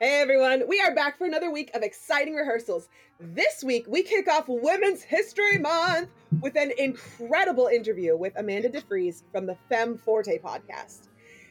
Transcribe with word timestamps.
Hey 0.00 0.20
everyone, 0.20 0.64
we 0.68 0.80
are 0.80 0.94
back 0.94 1.18
for 1.18 1.24
another 1.24 1.50
week 1.50 1.70
of 1.74 1.82
exciting 1.82 2.34
rehearsals. 2.34 2.88
This 3.20 3.62
week, 3.64 3.86
we 3.88 4.02
kick 4.02 4.28
off 4.28 4.44
Women's 4.48 5.02
History 5.02 5.58
Month 5.58 6.08
with 6.40 6.56
an 6.56 6.72
incredible 6.78 7.68
interview 7.68 8.16
with 8.16 8.32
Amanda 8.36 8.68
DeFrees 8.68 9.22
from 9.32 9.46
the 9.46 9.56
Fem 9.68 9.96
Forte 9.96 10.38
podcast. 10.38 11.08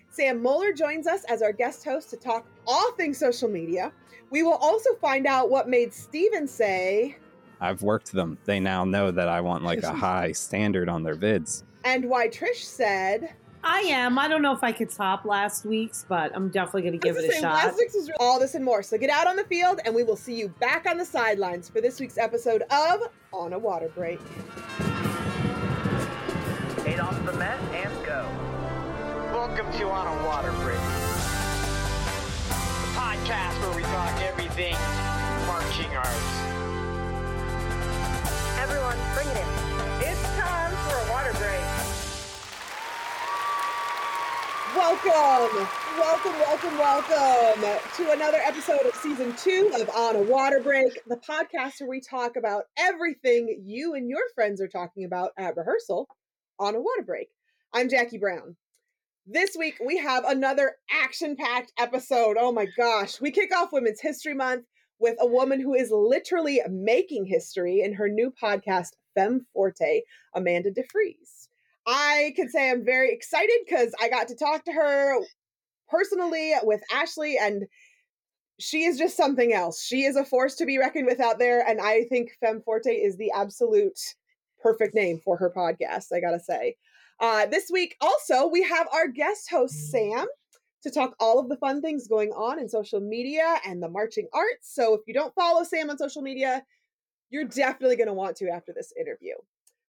Sam 0.10 0.44
Mohler 0.44 0.76
joins 0.76 1.08
us 1.08 1.24
as 1.26 1.42
our 1.42 1.54
guest 1.54 1.84
host 1.86 2.10
to 2.12 2.18
talk 2.18 2.46
all 2.68 2.92
things 2.94 3.18
social 3.18 3.50
media. 3.50 3.92
We 4.30 4.44
will 4.44 4.54
also 4.56 4.94
find 4.96 5.26
out 5.26 5.50
what 5.50 5.70
made 5.70 5.94
Stephen 5.94 6.48
say, 6.48 7.18
I've 7.62 7.82
worked 7.82 8.12
them. 8.12 8.38
They 8.44 8.60
now 8.60 8.84
know 8.84 9.10
that 9.10 9.30
I 9.30 9.40
want 9.40 9.64
like 9.64 9.84
a 9.84 9.94
high 9.94 10.34
standard 10.34 10.90
on 10.90 11.04
their 11.04 11.16
vids. 11.16 11.64
and 11.86 12.10
why 12.10 12.28
Trish 12.28 12.64
said, 12.64 13.34
I 13.66 13.80
am. 13.92 14.20
I 14.20 14.28
don't 14.28 14.42
know 14.42 14.54
if 14.54 14.62
I 14.62 14.74
could 14.74 14.90
top 14.90 15.24
last 15.24 15.66
week's, 15.66 16.06
but 16.08 16.36
I'm 16.36 16.50
definitely 16.50 16.82
going 16.82 17.00
to 17.00 17.08
give 17.08 17.16
it 17.16 17.30
a 17.30 17.34
shot. 17.34 17.54
Last 17.54 17.78
week's 17.78 17.94
was 17.94 18.10
all 18.20 18.38
this 18.38 18.56
and 18.56 18.66
more. 18.66 18.84
So 18.84 18.98
get 18.98 19.10
out 19.10 19.26
on 19.26 19.38
the 19.38 19.46
field, 19.46 19.80
and 19.86 19.96
we 19.96 20.04
will 20.04 20.18
see 20.18 20.36
you 20.36 20.50
back 20.50 20.86
on 20.86 20.98
the 20.98 21.06
sidelines 21.06 21.70
for 21.70 21.80
this 21.80 22.00
week's 22.00 22.18
episode 22.18 22.64
of 22.64 23.04
On 23.32 23.54
a 23.54 23.60
Water 23.60 23.90
Break. 23.96 24.20
Eight 26.86 27.00
off 27.00 27.26
the 27.26 27.34
mat 27.34 27.58
and 27.74 28.06
go. 28.06 28.28
Welcome 29.32 29.72
to 29.80 29.88
On 29.88 30.08
a 30.08 30.26
Water 30.26 30.52
Break, 30.52 30.76
the 32.50 32.90
podcast 33.00 33.62
where 33.62 33.76
we 33.78 33.84
talk 33.84 34.22
everything 34.22 34.76
marching 35.48 35.96
arts. 35.96 36.10
Everyone, 38.60 38.98
bring 39.14 39.28
it 39.30 39.38
in. 39.38 39.48
It's 40.12 40.22
time 40.38 40.76
for 40.90 40.96
a 41.08 41.12
water 41.12 41.32
break. 41.40 41.83
Welcome, 44.76 45.68
welcome, 46.00 46.34
welcome, 46.40 46.78
welcome 46.80 47.80
to 47.96 48.12
another 48.12 48.40
episode 48.40 48.82
of 48.88 48.96
season 48.96 49.36
two 49.36 49.72
of 49.76 49.88
On 49.92 50.16
a 50.16 50.24
Water 50.24 50.62
Break, 50.62 51.00
the 51.06 51.18
podcast 51.18 51.80
where 51.80 51.90
we 51.90 52.02
talk 52.02 52.38
about 52.38 52.64
everything 52.76 53.64
you 53.68 53.94
and 53.94 54.10
your 54.10 54.24
friends 54.34 54.60
are 54.62 54.68
talking 54.68 55.06
about 55.06 55.30
at 55.38 55.56
rehearsal 55.56 56.08
on 56.58 56.74
a 56.74 56.82
water 56.82 57.04
break. 57.06 57.28
I'm 57.72 57.88
Jackie 57.88 58.18
Brown. 58.18 58.56
This 59.28 59.56
week 59.56 59.76
we 59.86 59.98
have 59.98 60.26
another 60.26 60.78
action 60.92 61.36
packed 61.36 61.72
episode. 61.78 62.38
Oh 62.40 62.52
my 62.52 62.66
gosh. 62.76 63.22
We 63.22 63.30
kick 63.30 63.56
off 63.56 63.74
Women's 63.74 64.02
History 64.02 64.34
Month 64.34 64.66
with 64.98 65.18
a 65.20 65.28
woman 65.28 65.60
who 65.60 65.76
is 65.76 65.92
literally 65.92 66.62
making 66.68 67.26
history 67.26 67.82
in 67.82 67.94
her 67.94 68.10
new 68.10 68.34
podcast, 68.42 68.94
Fem 69.14 69.46
Forte, 69.54 70.02
Amanda 70.34 70.72
DeFrees. 70.72 71.43
I 71.86 72.34
can 72.36 72.50
say 72.50 72.70
I'm 72.70 72.86
very 72.86 73.12
excited 73.12 73.58
because 73.66 73.94
I 74.02 74.10
got 74.10 74.28
to 74.30 74.36
talk 74.36 74.64
to 74.66 74.72
her 74.72 75.20
personally 75.90 76.54
with 76.64 76.82
Ashley, 76.92 77.38
and 77.40 77.66
she 78.60 78.84
is 78.84 78.98
just 78.98 79.18
something 79.18 79.54
else. 79.54 79.84
She 79.84 80.04
is 80.04 80.16
a 80.16 80.26
force 80.26 80.56
to 80.56 80.66
be 80.66 80.78
reckoned 80.78 81.08
with 81.08 81.20
out 81.20 81.40
there, 81.40 81.68
and 81.68 81.82
I 81.82 82.06
think 82.06 82.32
Fem 82.40 82.62
Forte 82.62 82.92
is 82.92 83.18
the 83.18 83.32
absolute 83.36 84.00
perfect 84.62 84.96
name 84.96 85.20
for 85.24 85.38
her 85.38 85.52
podcast, 85.56 86.08
I 86.14 86.22
gotta 86.22 86.40
say. 86.40 86.76
Uh, 87.20 87.46
this 87.46 87.70
week, 87.72 87.96
also, 88.02 88.48
we 88.48 88.64
have 88.64 88.88
our 88.94 89.08
guest 89.08 89.50
host, 89.50 89.92
Sam, 89.92 90.26
to 90.84 90.92
talk 90.92 91.16
all 91.20 91.40
of 91.40 91.50
the 91.50 91.58
fun 91.58 91.82
things 91.82 92.08
going 92.08 92.32
on 92.32 92.60
in 92.60 92.68
social 92.68 93.00
media 93.00 93.58
and 93.66 93.82
the 93.82 93.90
marching 93.90 94.28
arts. 94.34 94.74
So 94.74 94.94
if 94.94 95.02
you 95.08 95.14
don't 95.14 95.34
follow 95.36 95.64
Sam 95.64 95.90
on 95.90 95.98
social 95.98 96.22
media, 96.22 96.64
you're 97.30 97.46
definitely 97.46 97.96
going 97.96 98.08
to 98.08 98.14
want 98.14 98.38
to 98.38 98.50
after 98.50 98.74
this 98.74 98.94
interview. 99.00 99.36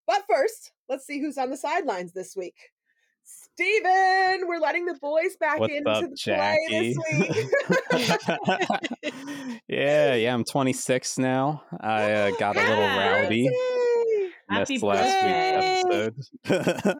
But 0.08 0.24
first, 0.30 0.72
let's 0.90 1.06
see 1.06 1.20
who's 1.20 1.38
on 1.38 1.50
the 1.50 1.58
sidelines 1.58 2.14
this 2.14 2.34
week. 2.36 2.56
Stephen, 3.26 4.48
we're 4.48 4.60
letting 4.60 4.86
the 4.86 4.96
boys 4.96 5.38
back 5.40 5.60
What's 5.60 5.74
into 5.74 5.90
up, 5.90 6.02
the 6.02 6.10
play 6.24 6.58
this 6.70 6.98
week. 7.12 7.48
yeah, 9.68 10.16
yeah, 10.16 10.34
I'm 10.34 10.44
26 10.44 11.20
now. 11.20 11.64
I 11.80 12.12
uh, 12.12 12.32
got 12.38 12.58
a 12.58 12.60
little 12.60 12.84
rowdy. 12.84 13.44
Yay! 13.44 14.30
Happy 14.50 14.74
Missed 14.74 14.84
last 14.84 15.24
week's 15.24 15.86
episode. 16.46 16.98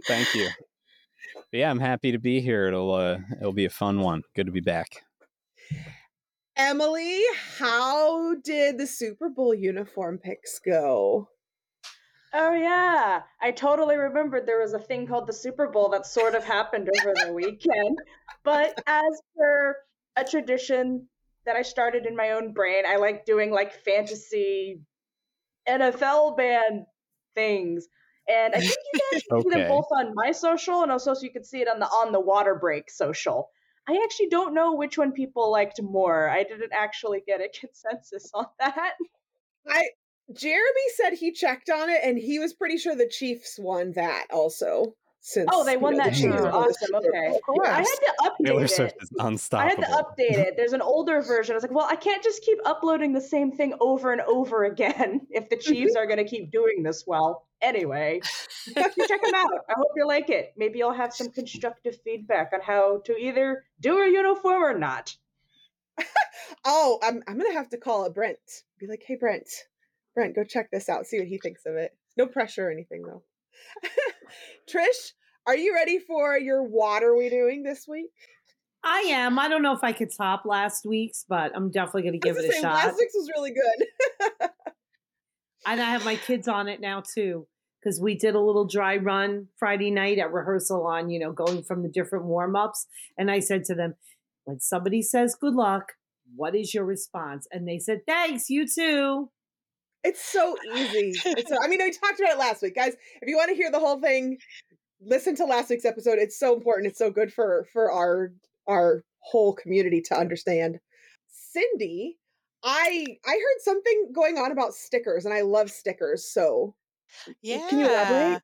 Thank 0.06 0.34
you. 0.34 0.48
But 1.50 1.58
yeah, 1.58 1.70
I'm 1.70 1.80
happy 1.80 2.12
to 2.12 2.18
be 2.18 2.40
here. 2.40 2.68
It'll 2.68 2.94
uh, 2.94 3.18
it'll 3.40 3.52
be 3.52 3.66
a 3.66 3.70
fun 3.70 4.00
one. 4.00 4.22
Good 4.34 4.46
to 4.46 4.52
be 4.52 4.60
back. 4.60 4.88
Emily, 6.56 7.20
how 7.58 8.36
did 8.36 8.78
the 8.78 8.86
Super 8.86 9.28
Bowl 9.28 9.54
uniform 9.54 10.18
picks 10.18 10.58
go? 10.58 11.28
Oh 12.32 12.52
yeah, 12.52 13.22
I 13.40 13.50
totally 13.50 13.96
remembered 13.96 14.46
there 14.46 14.60
was 14.60 14.74
a 14.74 14.78
thing 14.78 15.06
called 15.06 15.26
the 15.26 15.32
Super 15.32 15.68
Bowl 15.68 15.90
that 15.90 16.06
sort 16.06 16.34
of 16.34 16.44
happened 16.44 16.90
over 17.00 17.14
the 17.24 17.32
weekend. 17.32 17.98
But 18.44 18.78
as 18.86 19.22
per 19.36 19.76
a 20.16 20.24
tradition 20.24 21.08
that 21.44 21.56
I 21.56 21.62
started 21.62 22.06
in 22.06 22.16
my 22.16 22.32
own 22.32 22.52
brain, 22.52 22.84
I 22.86 22.96
like 22.96 23.24
doing 23.24 23.50
like 23.50 23.72
fantasy 23.72 24.80
NFL 25.68 26.36
band 26.36 26.86
things. 27.34 27.86
And 28.28 28.54
I 28.54 28.60
think 28.60 28.74
you 28.92 29.00
guys 29.12 29.22
can 29.30 29.42
see 29.42 29.50
them 29.50 29.68
both 29.68 29.86
on 29.92 30.12
my 30.14 30.32
social 30.32 30.82
and 30.82 30.90
also 30.90 31.14
so 31.14 31.22
you 31.22 31.30
can 31.30 31.44
see 31.44 31.60
it 31.60 31.68
on 31.68 31.78
the 31.78 31.86
on 31.86 32.12
the 32.12 32.20
water 32.20 32.56
break 32.56 32.90
social. 32.90 33.50
I 33.88 34.00
actually 34.02 34.28
don't 34.30 34.52
know 34.52 34.74
which 34.74 34.98
one 34.98 35.12
people 35.12 35.52
liked 35.52 35.80
more. 35.80 36.28
I 36.28 36.42
didn't 36.42 36.72
actually 36.72 37.22
get 37.24 37.40
a 37.40 37.48
consensus 37.60 38.30
on 38.34 38.46
that. 38.58 38.94
I 39.68 39.90
Jeremy 40.34 40.88
said 40.96 41.12
he 41.14 41.32
checked 41.32 41.70
on 41.70 41.88
it 41.88 42.00
and 42.02 42.18
he 42.18 42.38
was 42.38 42.52
pretty 42.54 42.78
sure 42.78 42.94
the 42.96 43.08
Chiefs 43.08 43.58
won 43.58 43.92
that 43.92 44.26
also. 44.30 44.94
Since 45.20 45.48
Oh, 45.52 45.64
they 45.64 45.72
you 45.72 45.80
won 45.80 45.96
know, 45.96 46.04
that 46.04 46.14
Chiefs 46.14 46.36
too. 46.36 46.46
Awesome. 46.46 46.94
Okay. 46.94 47.38
I 47.64 47.78
had 47.78 47.84
to 47.84 48.14
update 48.22 48.46
Taylor 48.46 48.64
it. 48.64 48.70
Swift 48.70 48.96
is 49.02 49.10
I 49.52 49.64
had 49.64 49.78
to 49.80 49.86
update 49.86 50.38
it. 50.38 50.54
There's 50.56 50.72
an 50.72 50.82
older 50.82 51.20
version. 51.20 51.52
I 51.52 51.56
was 51.56 51.64
like, 51.64 51.72
well, 51.74 51.88
I 51.90 51.96
can't 51.96 52.22
just 52.22 52.42
keep 52.42 52.58
uploading 52.64 53.12
the 53.12 53.20
same 53.20 53.50
thing 53.50 53.74
over 53.80 54.12
and 54.12 54.20
over 54.20 54.64
again 54.64 55.22
if 55.30 55.48
the 55.48 55.56
Chiefs 55.56 55.96
are 55.96 56.06
going 56.06 56.18
to 56.18 56.24
keep 56.24 56.52
doing 56.52 56.84
this 56.84 57.04
well. 57.08 57.44
Anyway, 57.60 58.20
you 58.66 58.74
check 59.08 59.22
them 59.22 59.34
out. 59.34 59.50
I 59.68 59.74
hope 59.76 59.88
you 59.96 60.06
like 60.06 60.30
it. 60.30 60.52
Maybe 60.56 60.80
I'll 60.82 60.92
have 60.92 61.12
some 61.12 61.30
constructive 61.30 61.96
feedback 62.04 62.52
on 62.52 62.60
how 62.60 63.00
to 63.06 63.16
either 63.16 63.64
do 63.80 63.98
a 63.98 64.08
uniform 64.08 64.62
or 64.62 64.78
not. 64.78 65.16
Oh, 66.64 66.98
I'm 67.02 67.22
I'm 67.26 67.38
gonna 67.38 67.52
have 67.54 67.70
to 67.70 67.76
call 67.78 68.04
it 68.04 68.14
Brent. 68.14 68.38
Be 68.78 68.86
like, 68.86 69.02
hey 69.06 69.16
Brent, 69.16 69.48
Brent, 70.16 70.34
go 70.34 70.42
check 70.42 70.70
this 70.72 70.88
out. 70.88 71.06
See 71.06 71.20
what 71.20 71.28
he 71.28 71.38
thinks 71.38 71.64
of 71.64 71.76
it. 71.76 71.92
No 72.16 72.26
pressure 72.26 72.68
or 72.68 72.72
anything 72.72 73.02
though. 73.02 73.22
Trish, 74.68 75.12
are 75.46 75.56
you 75.56 75.74
ready 75.74 76.00
for 76.00 76.36
your 76.36 76.64
what 76.64 77.04
are 77.04 77.16
we 77.16 77.28
doing 77.28 77.62
this 77.62 77.86
week? 77.86 78.10
I 78.82 79.00
am. 79.10 79.38
I 79.38 79.48
don't 79.48 79.62
know 79.62 79.74
if 79.74 79.84
I 79.84 79.92
could 79.92 80.10
top 80.16 80.42
last 80.44 80.84
week's, 80.84 81.24
but 81.28 81.52
I'm 81.54 81.70
definitely 81.70 82.02
going 82.02 82.12
to 82.14 82.18
give 82.18 82.36
it 82.36 82.48
a 82.48 82.50
saying, 82.50 82.62
shot. 82.62 82.74
Last 82.74 82.96
week's 82.98 83.14
was 83.14 83.30
really 83.36 83.52
good. 83.52 84.48
And 85.66 85.80
I 85.80 85.90
have 85.90 86.04
my 86.04 86.14
kids 86.14 86.46
on 86.46 86.68
it 86.68 86.80
now 86.80 87.02
too, 87.02 87.48
because 87.80 88.00
we 88.00 88.16
did 88.16 88.36
a 88.36 88.40
little 88.40 88.66
dry 88.66 88.98
run 88.98 89.48
Friday 89.58 89.90
night 89.90 90.18
at 90.18 90.32
rehearsal 90.32 90.86
on, 90.86 91.10
you 91.10 91.18
know, 91.18 91.32
going 91.32 91.64
from 91.64 91.82
the 91.82 91.88
different 91.88 92.26
warm 92.26 92.54
ups. 92.54 92.86
And 93.18 93.30
I 93.32 93.40
said 93.40 93.64
to 93.64 93.74
them, 93.74 93.96
when 94.44 94.60
somebody 94.60 95.02
says 95.02 95.34
good 95.34 95.54
luck, 95.54 95.94
what 96.36 96.54
is 96.54 96.72
your 96.72 96.84
response? 96.84 97.48
And 97.50 97.66
they 97.66 97.80
said, 97.80 98.06
thanks, 98.06 98.48
you 98.48 98.64
too. 98.72 99.30
It's 100.06 100.24
so 100.24 100.56
easy. 100.74 101.12
It's 101.24 101.50
so, 101.50 101.58
I 101.60 101.66
mean, 101.66 101.80
we 101.82 101.90
talked 101.90 102.20
about 102.20 102.32
it 102.32 102.38
last 102.38 102.62
week, 102.62 102.76
guys. 102.76 102.94
If 103.20 103.28
you 103.28 103.36
want 103.36 103.50
to 103.50 103.56
hear 103.56 103.70
the 103.70 103.80
whole 103.80 104.00
thing, 104.00 104.38
listen 105.00 105.34
to 105.36 105.44
last 105.44 105.68
week's 105.70 105.84
episode. 105.84 106.18
It's 106.18 106.38
so 106.38 106.54
important. 106.54 106.86
It's 106.88 106.98
so 106.98 107.10
good 107.10 107.32
for 107.32 107.66
for 107.72 107.90
our 107.90 108.32
our 108.68 109.02
whole 109.20 109.52
community 109.54 110.00
to 110.02 110.16
understand. 110.16 110.78
Cindy, 111.28 112.18
I 112.62 113.18
I 113.26 113.30
heard 113.32 113.60
something 113.62 114.10
going 114.14 114.38
on 114.38 114.52
about 114.52 114.74
stickers, 114.74 115.24
and 115.24 115.34
I 115.34 115.40
love 115.42 115.70
stickers. 115.70 116.24
So, 116.30 116.74
Yeah. 117.42 117.66
can 117.68 117.80
you 117.80 117.86
elaborate? 117.86 118.42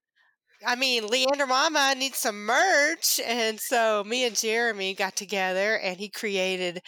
I 0.67 0.77
mean, 0.77 1.07
Leander 1.07 1.47
Momma 1.47 1.95
needs 1.97 2.19
some 2.19 2.45
merch. 2.47 3.21
And 3.25 3.59
so 3.61 4.05
me 4.05 4.25
and 4.27 4.37
Jeremy 4.37 4.95
got 4.95 5.17
together 5.17 5.79
and 5.79 5.99
he 5.99 6.09
created 6.11 6.81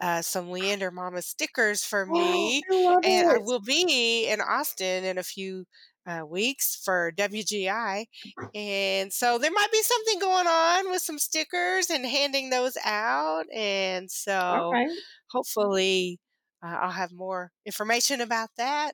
uh, 0.00 0.22
some 0.22 0.50
Leander 0.50 0.90
Momma 0.90 1.22
stickers 1.22 1.84
for 1.84 2.06
me. 2.06 2.64
I 2.70 2.74
love 2.74 3.04
and 3.04 3.28
I 3.28 3.38
will 3.38 3.60
be 3.60 4.26
in 4.28 4.40
Austin 4.40 5.04
in 5.04 5.18
a 5.18 5.22
few 5.22 5.64
uh, 6.06 6.24
weeks 6.26 6.80
for 6.84 7.12
WGI. 7.12 8.06
And 8.54 9.12
so 9.12 9.38
there 9.38 9.50
might 9.52 9.72
be 9.72 9.82
something 9.82 10.18
going 10.20 10.46
on 10.46 10.90
with 10.90 11.02
some 11.02 11.18
stickers 11.18 11.90
and 11.90 12.06
handing 12.06 12.50
those 12.50 12.76
out. 12.84 13.44
And 13.54 14.10
so 14.10 14.74
Okay. 14.74 14.88
hopefully 15.30 16.18
uh, 16.62 16.68
I'll 16.80 16.90
have 16.92 17.12
more 17.12 17.52
information 17.66 18.20
about 18.20 18.50
that 18.56 18.92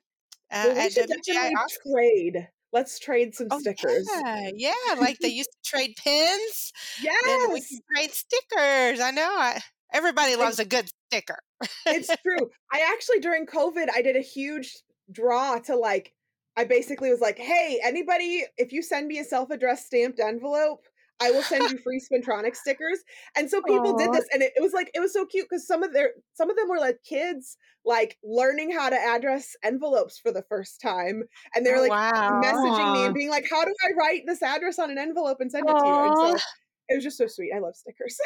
uh, 0.51 0.55
Well, 0.61 0.75
we 0.75 0.81
at 0.85 0.93
WGI 0.95 1.49
Austin. 1.63 1.93
trade. 1.93 2.49
Let's 2.75 2.99
trade 2.99 3.33
some 3.33 3.47
Oh, 3.51 3.59
stickers. 3.59 4.05
yeah, 4.13 4.51
yeah, 4.53 4.99
like 4.99 5.17
they 5.19 5.29
used 5.41 5.49
to 5.51 5.69
trade 5.69 5.95
pins. 5.95 6.73
Then 7.01 7.53
we 7.53 7.61
can 7.61 7.79
trade 7.95 8.11
stickers. 8.11 8.99
I 8.99 9.11
know. 9.11 9.23
I, 9.29 9.61
everybody 9.93 10.35
loves 10.35 10.59
a 10.59 10.65
good 10.65 10.89
sticker. 11.09 11.39
it's 11.85 12.07
true. 12.21 12.49
I 12.73 12.81
actually 12.93 13.19
during 13.21 13.45
COVID, 13.45 13.87
I 13.95 14.01
did 14.01 14.17
a 14.17 14.21
huge 14.21 14.75
draw 15.09 15.57
to 15.59 15.77
like. 15.77 16.11
I 16.57 16.65
basically 16.65 17.09
was 17.09 17.21
like, 17.21 17.37
"Hey, 17.39 17.79
anybody, 17.81 18.43
if 18.57 18.73
you 18.73 18.81
send 18.81 19.07
me 19.07 19.19
a 19.19 19.23
self-addressed 19.23 19.85
stamped 19.85 20.19
envelope, 20.19 20.85
I 21.21 21.31
will 21.31 21.43
send 21.43 21.69
you 21.69 21.77
free 21.77 21.99
Spintronix 22.01 22.57
stickers. 22.57 22.99
And 23.35 23.49
so 23.49 23.61
people 23.61 23.93
did 23.93 24.11
this, 24.11 24.25
and 24.33 24.43
it, 24.43 24.53
it 24.55 24.61
was 24.61 24.73
like 24.73 24.91
it 24.93 24.99
was 24.99 25.13
so 25.13 25.25
cute 25.25 25.47
because 25.49 25.65
some 25.65 25.83
of 25.83 25.93
their 25.93 26.13
some 26.33 26.49
of 26.49 26.55
them 26.57 26.69
were 26.69 26.79
like 26.79 27.03
kids 27.03 27.57
like 27.85 28.17
learning 28.23 28.71
how 28.71 28.89
to 28.89 28.95
address 28.97 29.55
envelopes 29.63 30.19
for 30.19 30.31
the 30.31 30.43
first 30.43 30.81
time, 30.81 31.23
and 31.55 31.65
they 31.65 31.71
were 31.71 31.79
Oh, 31.79 31.81
like 31.81 31.95
wow. 31.95 32.31
messaging 32.31 32.91
me 32.91 33.05
and 33.05 33.13
being 33.13 33.29
like, 33.29 33.45
"How 33.49 33.63
do 33.65 33.73
I 33.83 33.91
write 33.97 34.23
this 34.25 34.41
address 34.43 34.79
on 34.79 34.91
an 34.91 34.97
envelope 34.97 35.37
and 35.39 35.51
send 35.51 35.69
it 35.69 35.77
to 35.79 35.87
you?" 35.87 36.01
And 36.03 36.17
so 36.17 36.43
it 36.89 36.95
was 36.95 37.03
just 37.03 37.17
so 37.17 37.27
sweet. 37.27 37.51
I 37.55 37.59
love 37.59 37.75
stickers. 37.75 38.17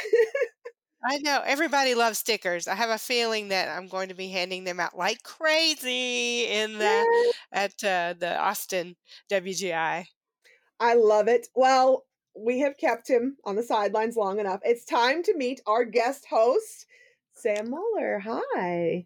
I 1.04 1.18
know 1.20 1.42
everybody 1.46 1.96
loves 1.96 2.20
stickers. 2.20 2.68
I 2.68 2.76
have 2.76 2.90
a 2.90 2.98
feeling 2.98 3.48
that 3.50 3.70
I'm 3.70 3.88
going 3.88 4.10
to 4.10 4.16
be 4.16 4.30
handing 4.30 4.66
them 4.66 4.80
out 4.82 4.98
like 4.98 5.24
crazy 5.24 6.46
in 6.46 6.78
the 6.78 7.08
at 7.52 7.82
uh, 7.84 8.16
the 8.18 8.38
Austin 8.38 8.98
WGI. 9.30 10.08
I 10.80 10.94
love 10.96 11.28
it. 11.28 11.48
Well, 11.56 12.06
we 12.40 12.60
have 12.60 12.78
kept 12.78 13.08
him 13.10 13.38
on 13.46 13.56
the 13.56 13.64
sidelines 13.64 14.16
long 14.16 14.40
enough. 14.40 14.60
It's 14.64 14.86
time 14.86 15.24
to 15.24 15.36
meet 15.36 15.62
our 15.68 15.86
guest 15.86 16.26
host, 16.30 16.86
Sam 17.34 17.72
Mohler. 17.72 18.20
Hi. 18.26 19.06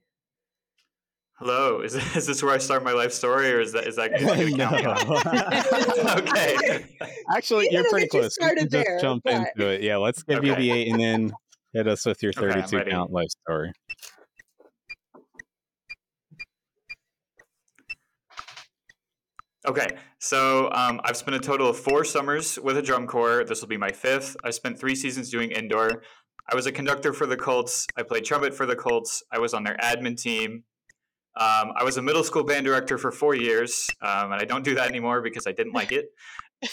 Hello, 1.40 1.82
is, 1.82 1.96
is 2.16 2.28
this 2.28 2.44
where 2.44 2.54
I 2.54 2.58
start 2.60 2.84
my 2.84 2.94
life 2.94 3.12
story, 3.12 3.52
or 3.52 3.60
is 3.60 3.74
that 3.74 3.88
is 3.88 3.96
that 3.96 4.12
going 4.20 4.56
to 4.56 4.58
count? 4.58 6.28
okay. 6.30 6.86
Actually, 7.36 7.66
Even 7.66 7.74
you're 7.82 7.90
pretty 7.90 8.06
it 8.06 8.10
close. 8.10 8.38
We 8.40 8.56
just 8.56 8.70
there, 8.72 9.00
jump 9.02 9.24
but- 9.24 9.34
into 9.34 9.68
it. 9.70 9.82
Yeah, 9.82 9.98
let's 9.98 10.24
give 10.24 10.44
you 10.44 10.56
the 10.56 10.72
eight 10.72 10.92
and 10.92 11.00
then 11.00 11.34
hit 11.74 11.88
us 11.88 12.06
with 12.06 12.22
your 12.22 12.34
32 12.34 12.78
ready. 12.78 12.92
count 12.92 13.12
life 13.12 13.30
story. 13.44 13.72
Okay, 19.66 19.88
so 20.20 20.70
um, 20.74 21.00
I've 21.06 21.16
spent 21.16 21.38
a 21.38 21.40
total 21.40 21.70
of 21.70 21.80
four 21.80 22.04
summers 22.04 22.60
with 22.60 22.78
a 22.78 22.82
drum 22.82 23.08
corps. 23.08 23.46
This 23.46 23.62
will 23.62 23.70
be 23.70 23.78
my 23.78 23.92
fifth. 23.92 24.36
I 24.44 24.50
spent 24.50 24.78
three 24.78 24.94
seasons 24.94 25.30
doing 25.30 25.52
indoor. 25.52 26.04
I 26.52 26.56
was 26.56 26.66
a 26.66 26.72
conductor 26.72 27.14
for 27.14 27.26
the 27.26 27.38
Colts. 27.38 27.88
I 27.96 28.04
played 28.04 28.26
trumpet 28.26 28.54
for 28.54 28.66
the 28.66 28.76
Colts. 28.76 29.24
I 29.32 29.40
was 29.40 29.54
on 29.54 29.64
their 29.64 29.78
admin 29.78 30.22
team. 30.22 30.64
Um, 31.40 31.72
I 31.78 31.84
was 31.86 31.96
a 31.96 32.02
middle 32.02 32.26
school 32.26 32.44
band 32.44 32.66
director 32.66 32.98
for 32.98 33.10
four 33.10 33.36
years, 33.36 33.90
um, 34.02 34.34
and 34.34 34.42
I 34.42 34.44
don't 34.44 34.66
do 34.66 34.76
that 34.76 34.90
anymore 34.90 35.22
because 35.22 35.48
I 35.48 35.54
didn't 35.54 35.74
like 35.74 35.94
it. 35.94 36.08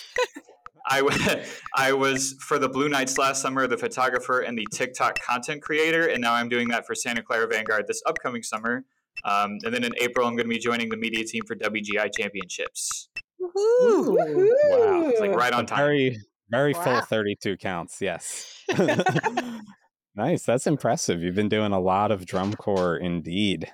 I, 0.90 1.00
w- 1.02 1.42
I 1.76 1.92
was 1.92 2.34
for 2.40 2.58
the 2.58 2.68
Blue 2.68 2.88
Knights 2.88 3.16
last 3.18 3.40
summer, 3.40 3.68
the 3.68 3.78
photographer 3.78 4.40
and 4.40 4.58
the 4.58 4.66
TikTok 4.72 5.20
content 5.20 5.62
creator, 5.62 6.08
and 6.08 6.20
now 6.20 6.34
I'm 6.34 6.48
doing 6.48 6.68
that 6.68 6.86
for 6.86 6.96
Santa 6.96 7.22
Clara 7.22 7.46
Vanguard 7.46 7.86
this 7.86 8.02
upcoming 8.04 8.42
summer. 8.42 8.84
Um, 9.24 9.58
and 9.64 9.74
then 9.74 9.84
in 9.84 9.92
April, 10.00 10.26
I'm 10.26 10.34
going 10.34 10.46
to 10.46 10.54
be 10.54 10.58
joining 10.58 10.88
the 10.88 10.96
media 10.96 11.24
team 11.24 11.42
for 11.46 11.54
WGI 11.54 12.10
Championships. 12.16 13.08
Woohoo! 13.40 14.16
Woohoo! 14.16 15.10
It's 15.10 15.20
like 15.20 15.32
right 15.32 15.52
on 15.52 15.66
time. 15.66 15.78
Very, 15.78 16.18
very 16.50 16.74
full 16.74 17.00
32 17.00 17.56
counts. 17.56 18.00
Yes. 18.00 18.64
nice. 20.14 20.44
That's 20.44 20.66
impressive. 20.66 21.22
You've 21.22 21.34
been 21.34 21.48
doing 21.48 21.72
a 21.72 21.80
lot 21.80 22.10
of 22.10 22.26
drum 22.26 22.54
corps 22.54 22.96
indeed. 22.96 23.72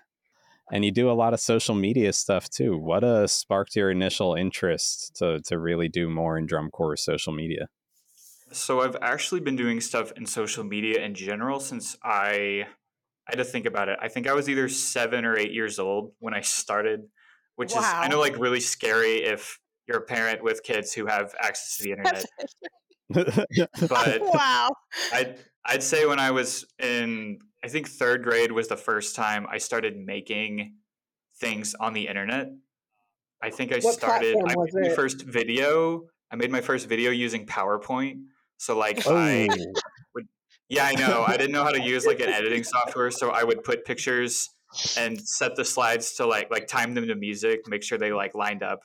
And 0.72 0.84
you 0.84 0.90
do 0.90 1.08
a 1.08 1.12
lot 1.12 1.32
of 1.32 1.38
social 1.38 1.76
media 1.76 2.12
stuff 2.12 2.50
too. 2.50 2.76
What 2.76 3.04
uh, 3.04 3.28
sparked 3.28 3.76
your 3.76 3.90
initial 3.90 4.34
interest 4.34 5.14
to, 5.16 5.40
to 5.42 5.58
really 5.58 5.88
do 5.88 6.08
more 6.08 6.36
in 6.36 6.46
drum 6.46 6.70
corps 6.70 6.96
social 6.96 7.32
media? 7.32 7.68
So 8.52 8.80
I've 8.80 8.96
actually 9.00 9.40
been 9.40 9.56
doing 9.56 9.80
stuff 9.80 10.12
in 10.16 10.26
social 10.26 10.64
media 10.64 11.04
in 11.04 11.14
general 11.14 11.60
since 11.60 11.96
I 12.02 12.66
I 13.28 13.32
had 13.32 13.38
to 13.38 13.44
think 13.44 13.66
about 13.66 13.88
it. 13.88 13.98
I 14.00 14.08
think 14.08 14.28
I 14.28 14.34
was 14.34 14.48
either 14.48 14.68
seven 14.68 15.24
or 15.24 15.36
eight 15.36 15.52
years 15.52 15.78
old 15.78 16.12
when 16.20 16.34
I 16.34 16.42
started, 16.42 17.02
which 17.56 17.72
is 17.72 17.82
I 17.82 18.08
know 18.08 18.20
like 18.20 18.38
really 18.38 18.60
scary 18.60 19.24
if 19.24 19.58
you're 19.88 19.98
a 19.98 20.02
parent 20.02 20.42
with 20.42 20.62
kids 20.62 20.92
who 20.92 21.06
have 21.06 21.34
access 21.40 21.76
to 21.76 21.82
the 21.82 21.90
internet. 21.92 22.24
But 23.88 24.20
wow. 24.20 24.68
I'd 25.12 25.38
I'd 25.64 25.82
say 25.82 26.06
when 26.06 26.18
I 26.18 26.32
was 26.32 26.66
in 26.80 27.38
I 27.62 27.68
think 27.68 27.88
third 27.88 28.24
grade 28.24 28.50
was 28.50 28.66
the 28.66 28.76
first 28.76 29.14
time 29.14 29.46
I 29.48 29.58
started 29.58 29.96
making 29.96 30.74
things 31.38 31.74
on 31.74 31.92
the 31.92 32.08
internet. 32.08 32.48
I 33.42 33.50
think 33.50 33.72
I 33.72 33.78
What 33.78 33.94
started 33.94 34.36
I 34.36 34.54
was 34.56 34.74
made 34.74 34.88
my 34.88 34.94
first 34.94 35.22
video. 35.22 36.02
I 36.32 36.36
made 36.36 36.50
my 36.50 36.60
first 36.60 36.88
video 36.88 37.12
using 37.12 37.46
PowerPoint. 37.46 38.22
So 38.56 38.76
like 38.76 39.06
oh, 39.06 39.16
I 39.16 39.48
yeah, 40.68 40.84
I 40.84 40.94
know. 40.94 41.24
I 41.26 41.36
didn't 41.36 41.52
know 41.52 41.64
how 41.64 41.70
to 41.70 41.80
use 41.82 42.06
like 42.06 42.20
an 42.20 42.28
editing 42.28 42.64
software, 42.64 43.10
so 43.10 43.30
I 43.30 43.44
would 43.44 43.62
put 43.64 43.84
pictures 43.84 44.48
and 44.98 45.20
set 45.20 45.56
the 45.56 45.64
slides 45.64 46.14
to 46.16 46.26
like 46.26 46.50
like 46.50 46.66
time 46.66 46.94
them 46.94 47.06
to 47.08 47.14
music, 47.14 47.60
make 47.68 47.82
sure 47.82 47.98
they 47.98 48.12
like 48.12 48.34
lined 48.34 48.62
up. 48.62 48.80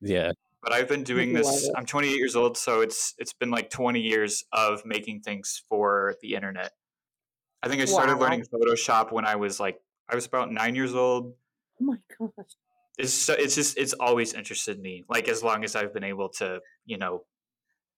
yeah. 0.00 0.32
But 0.62 0.72
I've 0.72 0.88
been 0.88 1.02
doing 1.02 1.32
this. 1.32 1.68
I'm 1.76 1.84
28 1.86 2.16
years 2.16 2.36
old, 2.36 2.56
so 2.56 2.82
it's 2.82 3.14
it's 3.18 3.32
been 3.32 3.50
like 3.50 3.68
20 3.70 4.00
years 4.00 4.44
of 4.52 4.84
making 4.86 5.20
things 5.22 5.60
for 5.68 6.14
the 6.22 6.34
internet. 6.34 6.72
I 7.62 7.68
think 7.68 7.82
I 7.82 7.84
started 7.86 8.16
Wow. 8.16 8.22
learning 8.22 8.44
Photoshop 8.52 9.12
when 9.12 9.24
I 9.26 9.36
was 9.36 9.58
like 9.60 9.80
I 10.08 10.14
was 10.14 10.26
about 10.26 10.52
nine 10.52 10.74
years 10.76 10.94
old. 10.94 11.34
Oh 11.80 11.84
my 11.84 11.98
gosh. 12.18 12.46
It's 12.98 13.12
so, 13.12 13.34
it's 13.34 13.54
just 13.56 13.76
it's 13.78 13.92
always 13.94 14.34
interested 14.34 14.80
me. 14.80 15.04
Like 15.08 15.28
as 15.28 15.42
long 15.42 15.64
as 15.64 15.74
I've 15.76 15.92
been 15.92 16.04
able 16.04 16.28
to 16.40 16.60
you 16.86 16.96
know 16.98 17.24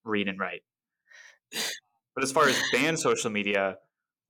read 0.05 0.29
and 0.29 0.39
write. 0.39 0.63
But 2.15 2.25
as 2.25 2.33
far 2.33 2.49
as 2.49 2.61
band 2.73 2.99
social 2.99 3.31
media, 3.31 3.79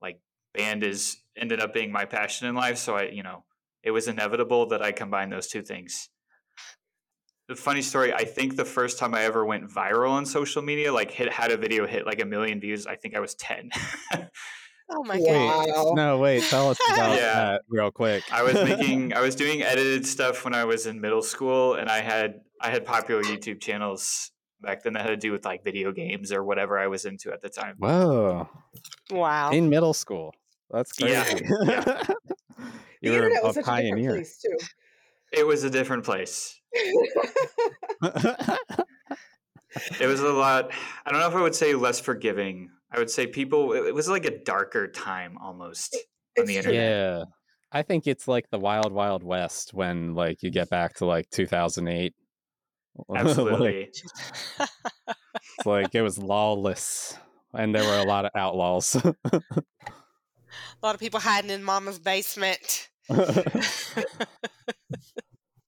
like 0.01 0.19
band 0.53 0.83
is 0.83 1.17
ended 1.37 1.59
up 1.59 1.73
being 1.73 1.91
my 1.91 2.05
passion 2.05 2.47
in 2.47 2.55
life. 2.55 2.77
So 2.77 2.95
I 2.95 3.03
you 3.09 3.23
know 3.23 3.45
it 3.83 3.91
was 3.91 4.07
inevitable 4.07 4.67
that 4.67 4.81
I 4.81 4.91
combine 4.91 5.29
those 5.29 5.47
two 5.47 5.61
things. 5.61 6.09
The 7.47 7.55
funny 7.55 7.83
story, 7.83 8.11
I 8.11 8.25
think 8.25 8.55
the 8.55 8.65
first 8.65 8.97
time 8.97 9.13
I 9.13 9.21
ever 9.23 9.45
went 9.45 9.69
viral 9.69 10.09
on 10.09 10.25
social 10.25 10.63
media, 10.63 10.91
like 10.91 11.11
hit 11.11 11.31
had 11.31 11.51
a 11.51 11.57
video 11.57 11.85
hit 11.85 12.05
like 12.05 12.19
a 12.19 12.25
million 12.25 12.59
views, 12.59 12.87
I 12.87 12.95
think 12.95 13.15
I 13.15 13.19
was 13.19 13.35
10. 13.35 13.69
Oh 14.91 15.03
my 15.03 15.19
Wow. 15.19 15.47
god. 15.47 15.67
Wow. 15.67 15.93
No, 15.95 16.17
wait. 16.19 16.43
Tell 16.49 16.69
us 16.69 16.77
about 16.91 17.15
Yeah. 17.17 17.35
that 17.35 17.61
real 17.67 17.91
quick. 17.91 18.23
I 18.31 18.43
was 18.43 18.53
making 18.63 19.13
I 19.13 19.21
was 19.21 19.35
doing 19.35 19.61
edited 19.63 20.05
stuff 20.05 20.43
when 20.45 20.53
I 20.53 20.65
was 20.65 20.85
in 20.85 21.01
middle 21.01 21.21
school 21.23 21.73
and 21.73 21.89
I 21.89 22.01
had 22.01 22.41
I 22.61 22.69
had 22.69 22.85
popular 22.85 23.23
YouTube 23.23 23.61
channels 23.61 24.31
back 24.61 24.83
then 24.83 24.93
that 24.93 25.01
had 25.03 25.09
to 25.09 25.17
do 25.17 25.31
with 25.31 25.45
like 25.45 25.63
video 25.63 25.91
games 25.91 26.31
or 26.31 26.43
whatever 26.43 26.77
I 26.77 26.87
was 26.87 27.05
into 27.05 27.31
at 27.31 27.41
the 27.41 27.49
time. 27.49 27.75
Whoa. 27.79 28.49
Wow. 29.11 29.51
In 29.51 29.69
middle 29.69 29.93
school. 29.93 30.33
That's 30.71 30.99
Yeah, 30.99 31.23
crazy. 31.23 31.45
yeah. 31.67 32.03
The 33.01 33.11
you 33.11 33.11
were 33.11 33.17
internet 33.27 33.43
a 33.43 33.47
was 33.47 33.57
a 33.57 33.59
different 33.59 33.65
pioneer. 33.67 34.11
place 34.13 34.39
too. 34.41 34.57
It 35.31 35.45
was 35.45 35.63
a 35.63 35.69
different 35.69 36.03
place. 36.05 36.59
It 39.99 40.07
was 40.07 40.21
a 40.21 40.29
lot 40.31 40.71
I 41.05 41.11
don't 41.11 41.19
know 41.19 41.27
if 41.27 41.35
I 41.35 41.41
would 41.41 41.53
say 41.55 41.73
less 41.75 41.99
forgiving. 41.99 42.69
I 42.91 42.97
would 42.99 43.09
say 43.09 43.27
people 43.27 43.73
it 43.73 43.87
it 43.87 43.93
was 43.93 44.07
like 44.07 44.25
a 44.25 44.43
darker 44.43 44.87
time 44.87 45.37
almost 45.41 45.97
on 46.39 46.45
the 46.45 46.55
internet. 46.57 46.81
yeah. 46.81 47.23
I 47.71 47.81
think 47.81 48.07
it's 48.07 48.25
like 48.27 48.49
the 48.51 48.59
wild, 48.59 48.93
wild 48.93 49.21
west 49.21 49.73
when 49.73 50.13
like 50.15 50.41
you 50.43 50.49
get 50.49 50.69
back 50.69 50.95
to 50.95 51.05
like 51.05 51.29
2008. 51.31 52.13
Like, 53.09 53.25
Absolutely. 53.25 53.89
it's 53.91 55.65
like 55.65 55.93
it 55.93 56.01
was 56.01 56.17
lawless 56.17 57.17
and 57.53 57.75
there 57.75 57.83
were 57.83 57.99
a 57.99 58.05
lot 58.07 58.23
of 58.23 58.31
outlaws. 58.35 58.95
A 58.95 59.13
lot 60.81 60.95
of 60.95 60.99
people 61.01 61.19
hiding 61.19 61.49
in 61.49 61.61
mama's 61.61 61.99
basement. 61.99 62.89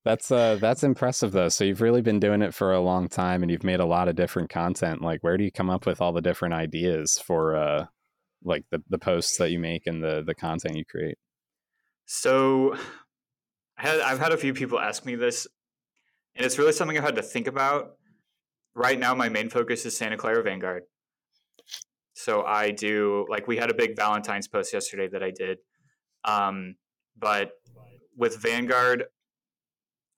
that's 0.05 0.31
uh 0.31 0.55
that's 0.61 0.83
impressive 0.83 1.33
though. 1.33 1.49
So 1.49 1.65
you've 1.65 1.81
really 1.81 2.01
been 2.01 2.21
doing 2.21 2.41
it 2.41 2.53
for 2.53 2.71
a 2.71 2.79
long 2.79 3.09
time 3.09 3.43
and 3.43 3.51
you've 3.51 3.65
made 3.65 3.81
a 3.81 3.85
lot 3.85 4.07
of 4.07 4.15
different 4.15 4.49
content. 4.49 5.01
Like 5.01 5.21
where 5.21 5.35
do 5.35 5.43
you 5.43 5.51
come 5.51 5.69
up 5.69 5.85
with 5.85 5.99
all 6.01 6.13
the 6.13 6.21
different 6.21 6.53
ideas 6.53 7.19
for 7.19 7.57
uh 7.57 7.87
like 8.43 8.63
the 8.71 8.81
the 8.89 8.99
posts 8.99 9.37
that 9.37 9.51
you 9.51 9.59
make 9.59 9.85
and 9.85 10.01
the 10.01 10.23
the 10.25 10.33
content 10.35 10.77
you 10.77 10.85
create? 10.85 11.17
So, 12.07 12.73
I 13.77 13.81
had, 13.81 13.99
I've 13.99 14.19
had 14.19 14.31
a 14.31 14.37
few 14.37 14.53
people 14.53 14.79
ask 14.79 15.05
me 15.05 15.15
this, 15.15 15.45
and 16.37 16.45
it's 16.45 16.57
really 16.57 16.71
something 16.71 16.97
I've 16.97 17.03
had 17.03 17.15
to 17.15 17.21
think 17.23 17.47
about. 17.47 17.93
Right 18.75 18.99
now, 18.99 19.15
my 19.15 19.27
main 19.27 19.49
focus 19.49 19.85
is 19.85 19.97
Santa 19.97 20.17
Clara 20.17 20.43
Vanguard. 20.43 20.83
So 22.13 22.43
I 22.43 22.71
do 22.71 23.25
like 23.29 23.47
we 23.47 23.57
had 23.57 23.69
a 23.69 23.73
big 23.73 23.95
Valentine's 23.95 24.47
post 24.47 24.73
yesterday 24.73 25.07
that 25.11 25.23
I 25.23 25.31
did, 25.31 25.59
um, 26.25 26.75
but 27.17 27.51
with 28.15 28.37
Vanguard, 28.41 29.05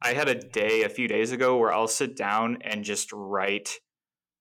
I 0.02 0.14
had 0.14 0.30
a 0.30 0.36
day 0.36 0.84
a 0.84 0.90
few 0.90 1.08
days 1.10 1.32
ago 1.34 1.58
where 1.58 1.74
I'll 1.74 1.88
sit 1.90 2.16
down 2.16 2.60
and 2.62 2.84
just 2.86 3.12
write 3.12 3.80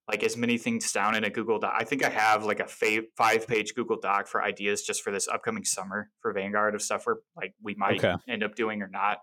like 0.09 0.23
as 0.23 0.37
many 0.37 0.57
things 0.57 0.91
down 0.93 1.17
in 1.17 1.25
a 1.25 1.31
Google 1.31 1.59
Doc. 1.59 1.75
I 1.77 1.85
think 1.85 2.05
I 2.05 2.09
have 2.11 2.45
like 2.45 2.61
a 2.61 2.67
fa- 2.69 3.03
five 3.17 3.47
page 3.49 3.75
Google 3.75 3.99
Doc 4.01 4.27
for 4.29 4.43
ideas 4.43 4.83
just 4.83 5.03
for 5.03 5.11
this 5.13 5.27
upcoming 5.29 5.65
summer 5.65 6.11
for 6.21 6.33
Vanguard 6.33 6.75
of 6.77 6.81
stuff 6.83 7.05
we're 7.07 7.17
like 7.37 7.55
we 7.63 7.75
might 7.75 7.99
Okay. 8.03 8.15
end 8.29 8.43
up 8.45 8.55
doing 8.55 8.83
or 8.83 8.89
not. 8.89 9.19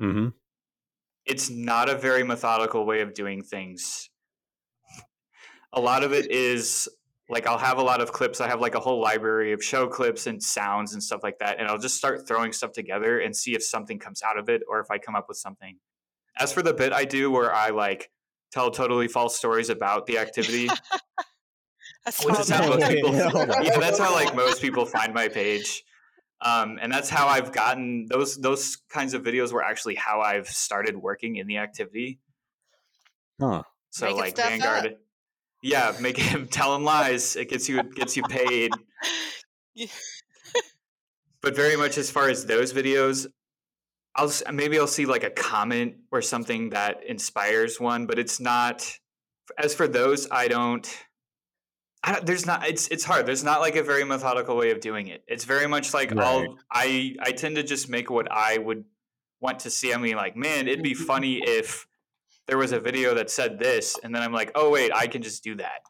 Mm-hmm. 0.00 0.28
It's 1.28 1.50
not 1.50 1.88
a 1.88 1.94
very 1.94 2.24
methodical 2.24 2.86
way 2.86 3.00
of 3.00 3.14
doing 3.14 3.42
things. 3.42 4.10
A 5.72 5.80
lot 5.80 6.02
of 6.02 6.12
it 6.12 6.30
is 6.30 6.88
like 7.28 7.46
I'll 7.46 7.58
have 7.58 7.78
a 7.78 7.82
lot 7.82 8.00
of 8.00 8.12
clips. 8.12 8.40
I 8.40 8.48
have 8.48 8.60
like 8.60 8.74
a 8.74 8.80
whole 8.80 9.00
library 9.00 9.52
of 9.52 9.62
show 9.62 9.86
clips 9.86 10.26
and 10.26 10.42
sounds 10.42 10.94
and 10.94 11.02
stuff 11.02 11.20
like 11.22 11.38
that. 11.40 11.58
And 11.58 11.68
I'll 11.68 11.78
just 11.78 11.96
start 11.96 12.26
throwing 12.26 12.52
stuff 12.52 12.72
together 12.72 13.20
and 13.20 13.36
see 13.36 13.54
if 13.54 13.62
something 13.62 13.98
comes 13.98 14.22
out 14.22 14.38
of 14.38 14.48
it 14.48 14.62
or 14.68 14.80
if 14.80 14.90
I 14.90 14.98
come 14.98 15.14
up 15.14 15.26
with 15.28 15.36
something. 15.36 15.76
As 16.38 16.52
for 16.52 16.62
the 16.62 16.72
bit 16.72 16.92
I 16.92 17.04
do 17.04 17.30
where 17.30 17.52
I 17.52 17.70
like 17.70 18.10
tell 18.50 18.70
totally 18.70 19.08
false 19.08 19.36
stories 19.36 19.68
about 19.68 20.06
the 20.06 20.18
activity, 20.18 20.68
I 22.06 22.12
Which 22.24 22.38
is 22.38 22.48
how 22.48 22.66
most 22.68 22.88
people, 22.88 23.14
yeah, 23.14 23.78
that's 23.78 23.98
how 23.98 24.12
like 24.12 24.34
most 24.34 24.62
people 24.62 24.86
find 24.86 25.12
my 25.12 25.28
page, 25.28 25.84
um, 26.40 26.78
and 26.80 26.92
that's 26.92 27.08
how 27.08 27.26
I've 27.26 27.52
gotten 27.52 28.06
those 28.06 28.36
those 28.36 28.76
kinds 28.88 29.14
of 29.14 29.22
videos 29.22 29.52
were 29.52 29.62
actually 29.62 29.96
how 29.96 30.20
I've 30.20 30.48
started 30.48 30.96
working 30.96 31.36
in 31.36 31.46
the 31.46 31.56
activity. 31.58 32.20
Huh. 33.40 33.62
So 33.90 34.06
Making 34.06 34.20
like 34.20 34.36
stuff 34.36 34.48
Vanguard, 34.50 34.86
up. 34.86 34.92
yeah, 35.62 35.94
make 36.00 36.16
him 36.16 36.46
telling 36.50 36.84
lies. 36.84 37.36
It 37.36 37.48
gets 37.48 37.68
you 37.68 37.80
it 37.80 37.94
gets 37.94 38.16
you 38.16 38.22
paid. 38.24 38.72
Yeah. 39.74 39.86
but 41.40 41.54
very 41.54 41.76
much 41.76 41.98
as 41.98 42.10
far 42.10 42.28
as 42.28 42.44
those 42.46 42.72
videos, 42.72 43.28
I'll 44.16 44.32
maybe 44.52 44.76
I'll 44.76 44.88
see 44.88 45.06
like 45.06 45.22
a 45.22 45.30
comment 45.30 45.94
or 46.10 46.20
something 46.20 46.70
that 46.70 47.04
inspires 47.06 47.78
one, 47.78 48.06
but 48.06 48.18
it's 48.18 48.40
not. 48.40 48.84
As 49.56 49.74
for 49.74 49.86
those, 49.86 50.28
I 50.32 50.48
don't. 50.48 50.84
I 52.04 52.12
don't, 52.12 52.26
there's 52.26 52.46
not 52.46 52.66
it's 52.68 52.88
it's 52.88 53.04
hard 53.04 53.26
there's 53.26 53.42
not 53.44 53.60
like 53.60 53.76
a 53.76 53.82
very 53.82 54.04
methodical 54.04 54.56
way 54.56 54.70
of 54.70 54.80
doing 54.80 55.08
it 55.08 55.24
it's 55.26 55.44
very 55.44 55.66
much 55.66 55.92
like 55.92 56.10
Right. 56.12 56.24
i'll 56.24 56.58
i 56.70 57.14
i 57.20 57.32
tend 57.32 57.56
to 57.56 57.62
just 57.62 57.88
make 57.88 58.08
what 58.08 58.30
i 58.30 58.56
would 58.56 58.84
want 59.40 59.60
to 59.60 59.70
see 59.70 59.92
i 59.92 59.96
mean 59.96 60.16
like 60.16 60.36
man 60.36 60.68
it'd 60.68 60.82
be 60.82 60.94
funny 60.94 61.42
if 61.44 61.86
there 62.46 62.56
was 62.56 62.72
a 62.72 62.78
video 62.80 63.14
that 63.14 63.30
said 63.30 63.58
this 63.58 63.96
and 64.02 64.14
then 64.14 64.22
i'm 64.22 64.32
like 64.32 64.52
oh 64.54 64.70
wait 64.70 64.92
i 64.94 65.06
can 65.08 65.22
just 65.22 65.42
do 65.42 65.56
that 65.56 65.80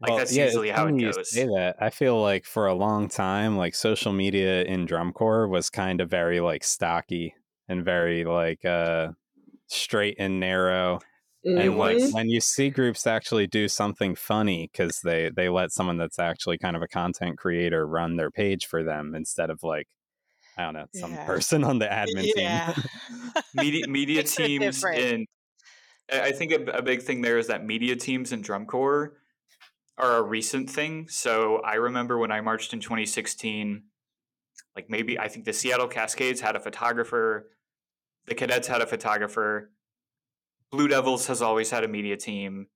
Like, 0.00 0.18
that's 0.18 0.30
it's 0.32 0.38
usually 0.38 0.70
how 0.70 0.86
it 0.88 0.98
goes. 1.00 1.30
Say 1.30 1.44
that. 1.46 1.76
I 1.80 1.90
feel 1.90 2.20
like 2.20 2.44
for 2.44 2.66
a 2.66 2.74
long 2.74 3.08
time, 3.08 3.56
like 3.56 3.74
social 3.76 4.12
media 4.12 4.64
in 4.64 4.84
drum 4.84 5.12
corps 5.12 5.46
was 5.46 5.70
kind 5.70 6.00
of 6.00 6.10
very 6.10 6.40
like 6.40 6.64
stocky 6.64 7.34
and 7.68 7.84
very 7.84 8.24
like 8.24 8.64
uh 8.64 9.12
straight 9.68 10.16
and 10.18 10.40
narrow. 10.40 10.98
It 11.44 11.70
And 11.70 11.76
like 11.76 12.00
when 12.08 12.28
you 12.28 12.40
see 12.40 12.70
groups 12.70 13.06
actually 13.06 13.46
do 13.46 13.68
something 13.68 14.14
funny 14.14 14.68
because 14.72 15.00
they 15.02 15.30
they 15.30 15.48
let 15.48 15.70
someone 15.72 15.98
that's 15.98 16.18
actually 16.18 16.56
kind 16.58 16.76
of 16.76 16.82
a 16.82 16.88
content 16.88 17.36
creator 17.38 17.86
run 17.86 18.16
their 18.16 18.30
page 18.30 18.66
for 18.66 18.82
them 18.82 19.14
instead 19.14 19.50
of 19.50 19.62
like 19.62 19.86
I 20.56 20.64
don't 20.64 20.74
know 20.74 20.86
some 20.92 21.18
Yeah. 21.18 21.26
person 21.26 21.64
on 21.66 21.78
the 21.80 21.86
admin 21.88 22.30
Yeah. 22.36 22.72
team. 22.84 22.84
media 23.54 23.86
media 23.88 24.22
teams 24.22 24.86
and 24.92 25.26
I 26.12 26.28
I 26.28 26.32
think 26.32 26.52
a, 26.52 26.62
a 26.72 26.82
big 26.82 27.02
thing 27.02 27.22
there 27.22 27.38
is 27.38 27.48
that 27.48 27.64
media 27.64 27.96
teams 27.96 28.32
in 28.32 28.44
corps 28.66 29.18
are 29.98 30.16
a 30.18 30.22
recent 30.22 30.70
thing. 30.70 31.08
So 31.08 31.58
I 31.58 31.74
remember 31.76 32.18
when 32.18 32.32
I 32.32 32.40
marched 32.42 32.72
in 32.74 32.80
2016, 32.80 33.84
like 34.76 34.90
maybe 34.90 35.18
I 35.18 35.28
think 35.28 35.44
the 35.46 35.52
Seattle 35.54 35.88
Cascades 35.88 36.40
had 36.40 36.56
a 36.56 36.60
photographer, 36.60 37.50
the 38.26 38.34
Cadets 38.36 38.68
had 38.68 38.82
a 38.82 38.86
photographer, 38.86 39.72
Blue 40.72 40.88
Devils 40.88 41.26
has 41.26 41.42
always 41.42 41.70
had 41.70 41.84
a 41.84 41.88
media 41.88 42.16
team. 42.16 42.66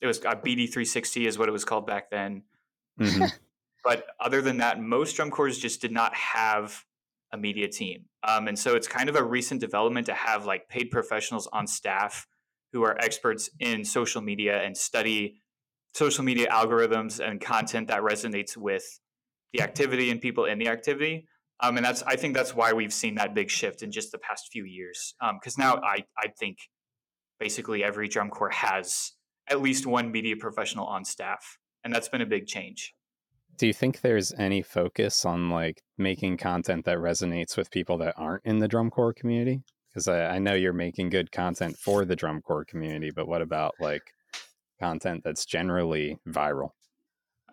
It 0.00 0.06
was 0.06 0.24
uh, 0.24 0.34
BD360 0.34 1.26
is 1.26 1.38
what 1.38 1.48
it 1.48 1.52
was 1.52 1.64
called 1.64 1.86
back 1.86 2.10
then. 2.10 2.42
Mhm. 3.00 3.32
But 3.84 4.06
other 4.18 4.40
than 4.40 4.56
that, 4.58 4.80
most 4.80 5.14
drum 5.14 5.30
corps 5.30 5.50
just 5.50 5.82
did 5.82 5.92
not 5.92 6.14
have 6.14 6.84
a 7.32 7.36
media 7.36 7.68
team. 7.68 8.06
Um, 8.26 8.48
and 8.48 8.58
so 8.58 8.74
it's 8.74 8.88
kind 8.88 9.10
of 9.10 9.16
a 9.16 9.22
recent 9.22 9.60
development 9.60 10.06
to 10.06 10.14
have 10.14 10.46
like 10.46 10.68
paid 10.68 10.90
professionals 10.90 11.46
on 11.52 11.66
staff 11.66 12.26
who 12.72 12.82
are 12.82 12.96
experts 12.98 13.50
in 13.60 13.84
social 13.84 14.22
media 14.22 14.62
and 14.62 14.76
study 14.76 15.42
social 15.92 16.24
media 16.24 16.48
algorithms 16.48 17.20
and 17.20 17.40
content 17.40 17.88
that 17.88 18.00
resonates 18.00 18.56
with 18.56 19.00
the 19.52 19.60
activity 19.60 20.10
and 20.10 20.20
people 20.20 20.46
in 20.46 20.58
the 20.58 20.68
activity. 20.68 21.28
Um, 21.60 21.76
and 21.76 21.84
that's 21.84 22.02
I 22.02 22.16
think 22.16 22.34
that's 22.34 22.54
why 22.54 22.72
we've 22.72 22.92
seen 22.92 23.14
that 23.16 23.34
big 23.34 23.50
shift 23.50 23.82
in 23.82 23.92
just 23.92 24.12
the 24.12 24.18
past 24.18 24.48
few 24.50 24.64
years. 24.64 25.14
Because 25.34 25.58
now 25.58 25.76
I 25.76 26.04
I 26.18 26.28
think 26.28 26.58
basically 27.44 27.84
every 27.84 28.08
drum 28.08 28.30
corps 28.30 28.48
has 28.48 29.12
at 29.50 29.60
least 29.60 29.84
one 29.84 30.10
media 30.10 30.34
professional 30.34 30.86
on 30.86 31.04
staff, 31.04 31.58
and 31.84 31.94
that's 31.94 32.08
been 32.08 32.22
a 32.22 32.26
big 32.26 32.46
change. 32.46 32.94
Do 33.58 33.66
you 33.66 33.74
think 33.74 34.00
there's 34.00 34.32
any 34.38 34.62
focus 34.62 35.26
on 35.26 35.50
like 35.50 35.82
making 35.98 36.38
content 36.38 36.86
that 36.86 36.96
resonates 36.96 37.54
with 37.54 37.70
people 37.70 37.98
that 37.98 38.14
aren't 38.16 38.46
in 38.46 38.60
the 38.60 38.66
drum 38.66 38.88
corps 38.88 39.12
community? 39.12 39.62
Because 39.92 40.08
I, 40.08 40.36
I 40.36 40.38
know 40.38 40.54
you're 40.54 40.72
making 40.72 41.10
good 41.10 41.32
content 41.32 41.76
for 41.76 42.06
the 42.06 42.16
drum 42.16 42.40
corps 42.40 42.64
community, 42.64 43.10
but 43.14 43.28
what 43.28 43.42
about 43.42 43.74
like 43.78 44.14
content 44.80 45.20
that's 45.22 45.44
generally 45.44 46.16
viral? 46.26 46.70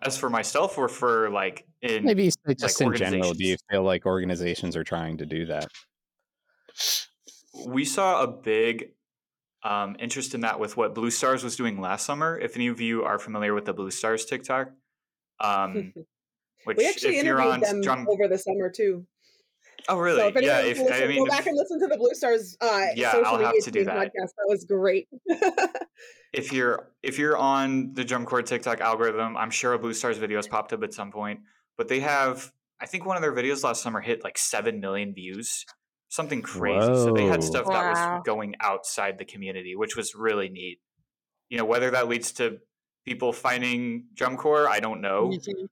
As 0.00 0.16
for 0.16 0.30
myself, 0.30 0.78
or 0.78 0.88
for 0.88 1.28
like 1.28 1.66
in 1.82 2.06
Maybe 2.06 2.30
just 2.58 2.80
like 2.80 2.80
in 2.80 2.94
general, 2.96 3.34
do 3.34 3.44
you 3.44 3.58
feel 3.70 3.82
like 3.82 4.06
organizations 4.06 4.74
are 4.74 4.84
trying 4.84 5.18
to 5.18 5.26
do 5.26 5.44
that? 5.46 5.68
we 7.66 7.84
saw 7.84 8.22
a 8.22 8.26
big 8.26 8.92
um, 9.62 9.96
interest 9.98 10.34
in 10.34 10.40
that 10.40 10.58
with 10.58 10.76
what 10.76 10.94
Blue 10.94 11.10
Stars 11.10 11.44
was 11.44 11.56
doing 11.56 11.80
last 11.80 12.04
summer. 12.04 12.38
If 12.38 12.56
any 12.56 12.68
of 12.68 12.80
you 12.80 13.04
are 13.04 13.18
familiar 13.18 13.54
with 13.54 13.64
the 13.64 13.72
Blue 13.72 13.90
Stars 13.90 14.24
TikTok, 14.24 14.70
um, 15.40 15.92
which 16.64 16.76
we 16.76 16.88
actually 16.88 17.16
if 17.16 17.24
you're 17.24 17.40
interviewed 17.40 17.64
on 17.64 17.80
them 17.82 18.06
over 18.08 18.28
the 18.28 18.38
summer 18.38 18.70
too. 18.70 19.06
oh 19.88 19.98
really? 19.98 20.20
So 20.20 20.28
if 20.28 20.42
yeah, 20.42 20.60
if 20.60 20.78
listen, 20.78 21.02
I 21.02 21.06
mean, 21.06 21.24
go 21.24 21.30
back 21.30 21.40
if, 21.40 21.46
and 21.46 21.56
listen 21.56 21.80
to 21.80 21.86
the 21.86 21.96
Blue 21.96 22.14
Stars 22.14 22.56
uh, 22.60 22.86
Yeah, 22.94 23.12
social 23.12 23.26
I'll 23.26 23.38
have 23.38 23.46
media 23.48 23.62
to 23.62 23.70
do 23.70 23.84
that. 23.84 23.96
podcast. 23.96 24.30
That 24.36 24.46
was 24.48 24.64
great. 24.64 25.08
if 26.32 26.52
you're 26.52 26.90
if 27.02 27.18
you're 27.18 27.36
on 27.36 27.92
the 27.94 28.04
drum 28.04 28.24
corps 28.26 28.42
TikTok 28.42 28.80
algorithm, 28.80 29.36
I'm 29.36 29.50
sure 29.50 29.74
a 29.74 29.78
Blue 29.78 29.94
Stars 29.94 30.18
video 30.18 30.38
has 30.38 30.48
popped 30.48 30.72
up 30.72 30.82
at 30.82 30.92
some 30.92 31.10
point. 31.10 31.40
But 31.78 31.88
they 31.88 32.00
have, 32.00 32.52
I 32.80 32.86
think 32.86 33.06
one 33.06 33.16
of 33.16 33.22
their 33.22 33.32
videos 33.32 33.64
last 33.64 33.82
summer 33.82 34.00
hit 34.00 34.22
like 34.24 34.36
seven 34.38 34.80
million 34.80 35.14
views, 35.14 35.64
something 36.12 36.42
crazy. 36.42 36.94
So 36.94 37.12
they 37.14 37.24
had 37.24 37.40
Whoa. 37.40 37.46
stuff 37.46 37.66
that 37.68 37.90
was 37.90 38.22
going 38.24 38.54
outside 38.60 39.16
the 39.16 39.24
community, 39.24 39.74
which 39.76 39.96
was 39.96 40.14
really 40.14 40.50
neat. 40.50 40.78
You 41.48 41.56
know, 41.56 41.64
whether 41.64 41.90
that 41.90 42.06
leads 42.06 42.32
to 42.32 42.58
people 43.06 43.32
finding 43.32 44.08
drum 44.14 44.36
corps, 44.36 44.68
I 44.68 44.78
don't 44.80 45.00
know. 45.00 45.30
Mhm. 45.30 45.68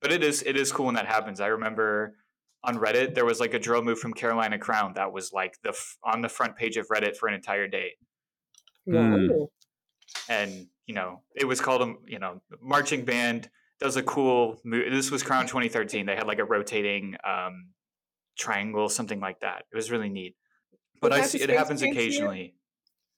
But 0.00 0.12
it 0.12 0.22
is 0.22 0.42
it 0.42 0.56
is 0.56 0.70
cool 0.70 0.86
when 0.86 0.94
that 0.94 1.06
happens. 1.06 1.40
I 1.40 1.48
remember 1.48 2.14
on 2.62 2.78
Reddit 2.78 3.14
there 3.14 3.24
was 3.24 3.40
like 3.40 3.52
a 3.52 3.58
drill 3.58 3.82
move 3.82 3.98
from 3.98 4.14
Carolina 4.14 4.58
Crown 4.58 4.92
that 4.94 5.12
was 5.12 5.32
like 5.32 5.60
the 5.62 5.70
f- 5.70 5.96
on 6.04 6.20
the 6.22 6.28
front 6.28 6.56
page 6.56 6.76
of 6.76 6.86
Reddit 6.88 7.16
for 7.16 7.26
an 7.28 7.34
entire 7.34 7.66
day. 7.66 7.96
Wow. 8.86 9.48
and 10.28 10.68
you 10.86 10.94
know 10.94 11.22
it 11.34 11.46
was 11.46 11.60
called 11.60 11.82
a 11.82 11.94
you 12.06 12.18
know 12.18 12.42
marching 12.60 13.04
band 13.04 13.48
does 13.80 13.96
a 13.96 14.02
cool 14.02 14.60
move 14.62 14.92
this 14.92 15.10
was 15.10 15.22
crown 15.22 15.46
2013 15.46 16.04
they 16.06 16.14
had 16.14 16.26
like 16.26 16.38
a 16.38 16.44
rotating 16.44 17.16
um 17.24 17.70
triangle 18.36 18.88
something 18.88 19.20
like 19.20 19.40
that 19.40 19.64
it 19.72 19.76
was 19.76 19.90
really 19.90 20.08
neat 20.08 20.34
but 21.00 21.12
i 21.12 21.22
see 21.22 21.40
it 21.40 21.50
happens 21.50 21.82
occasionally 21.82 22.54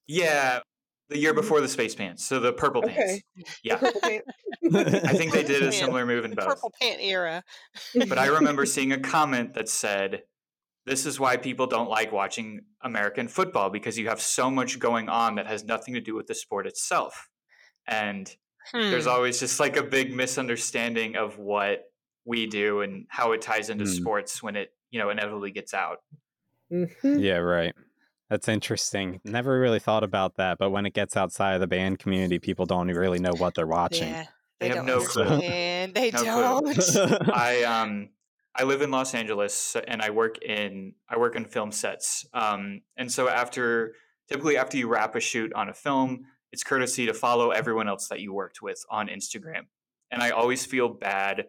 yeah 0.06 0.60
the 1.08 1.18
year 1.18 1.32
before 1.34 1.60
the 1.60 1.68
space 1.68 1.94
pants 1.94 2.24
so 2.24 2.40
the 2.40 2.52
purple 2.52 2.82
pants 2.82 3.22
yeah 3.62 3.76
purple 3.76 4.00
pant. 4.00 4.24
i 4.74 5.12
think 5.14 5.32
they 5.32 5.42
did 5.54 5.62
a 5.62 5.72
similar 5.72 6.04
move 6.06 6.24
in 6.24 6.30
The 6.30 6.36
both 6.36 6.46
purple 6.46 6.72
pant 6.80 7.00
era. 7.00 7.44
but 8.08 8.18
I 8.18 8.26
remember 8.26 8.66
seeing 8.74 8.92
a 8.92 8.98
comment 8.98 9.54
that 9.54 9.68
said, 9.68 10.22
This 10.84 11.06
is 11.06 11.18
why 11.20 11.36
people 11.36 11.66
don't 11.66 11.88
like 11.88 12.10
watching 12.12 12.62
American 12.82 13.28
football 13.28 13.70
because 13.70 13.96
you 13.98 14.08
have 14.08 14.20
so 14.20 14.50
much 14.50 14.78
going 14.78 15.08
on 15.08 15.36
that 15.36 15.46
has 15.46 15.64
nothing 15.64 15.94
to 15.94 16.00
do 16.00 16.14
with 16.14 16.26
the 16.26 16.34
sport 16.34 16.66
itself. 16.66 17.28
And 17.86 18.34
there's 18.72 19.04
Hmm. 19.04 19.10
always 19.10 19.38
just 19.40 19.60
like 19.60 19.76
a 19.76 19.82
big 19.84 20.12
misunderstanding 20.14 21.14
of 21.16 21.38
what 21.38 21.84
we 22.24 22.46
do 22.46 22.80
and 22.80 23.06
how 23.08 23.32
it 23.32 23.40
ties 23.42 23.70
into 23.70 23.84
Hmm. 23.84 23.90
sports 23.90 24.42
when 24.42 24.56
it, 24.56 24.70
you 24.96 25.02
know, 25.02 25.10
inevitably 25.10 25.50
gets 25.50 25.74
out. 25.74 25.98
Mhm. 26.72 27.20
Yeah, 27.20 27.36
right. 27.36 27.74
That's 28.30 28.48
interesting. 28.48 29.20
Never 29.24 29.60
really 29.60 29.78
thought 29.78 30.02
about 30.02 30.36
that, 30.36 30.56
but 30.58 30.70
when 30.70 30.86
it 30.86 30.94
gets 30.94 31.18
outside 31.18 31.52
of 31.52 31.60
the 31.60 31.66
band 31.66 31.98
community, 31.98 32.38
people 32.38 32.64
don't 32.64 32.88
really 32.88 33.18
know 33.18 33.34
what 33.36 33.54
they're 33.54 33.66
watching. 33.66 34.08
Yeah. 34.08 34.24
They 34.58 34.70
They, 34.70 34.74
have 34.76 34.86
no 34.86 35.00
clue. 35.04 35.22
understand. 35.24 35.94
They 35.94 36.10
No 36.12 36.22
don't. 36.24 36.74
clue. 36.78 37.18
I 37.34 37.62
um 37.64 38.08
I 38.54 38.64
live 38.64 38.80
in 38.80 38.90
Los 38.90 39.14
Angeles 39.14 39.76
and 39.86 40.00
I 40.00 40.08
work 40.08 40.42
in 40.42 40.94
I 41.10 41.18
work 41.18 41.36
in 41.36 41.44
film 41.44 41.70
sets. 41.72 42.24
Um, 42.32 42.80
and 42.96 43.12
so 43.12 43.28
after 43.28 43.92
typically 44.30 44.56
after 44.56 44.78
you 44.78 44.88
wrap 44.88 45.14
a 45.14 45.20
shoot 45.20 45.52
on 45.52 45.68
a 45.68 45.74
film, 45.74 46.24
it's 46.52 46.64
courtesy 46.64 47.04
to 47.04 47.12
follow 47.12 47.50
everyone 47.50 47.86
else 47.86 48.08
that 48.08 48.20
you 48.20 48.32
worked 48.32 48.62
with 48.62 48.82
on 48.90 49.08
Instagram. 49.08 49.66
And 50.10 50.22
I 50.22 50.30
always 50.30 50.64
feel 50.64 50.88
bad 50.88 51.48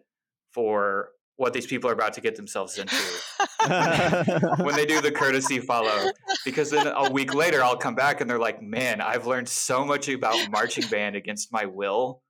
for 0.52 1.08
what 1.38 1.52
these 1.52 1.66
people 1.66 1.88
are 1.88 1.92
about 1.92 2.12
to 2.14 2.20
get 2.20 2.36
themselves 2.36 2.78
into 2.78 2.94
when 4.64 4.74
they 4.74 4.84
do 4.84 5.00
the 5.00 5.12
courtesy 5.14 5.60
follow 5.60 6.10
because 6.44 6.70
then 6.70 6.88
a 6.88 7.10
week 7.10 7.32
later 7.32 7.62
I'll 7.62 7.76
come 7.76 7.94
back 7.94 8.20
and 8.20 8.28
they're 8.28 8.38
like, 8.40 8.60
"Man, 8.60 9.00
I've 9.00 9.26
learned 9.26 9.48
so 9.48 9.84
much 9.84 10.08
about 10.08 10.50
marching 10.50 10.86
band 10.88 11.16
against 11.16 11.52
my 11.52 11.64
will." 11.66 12.22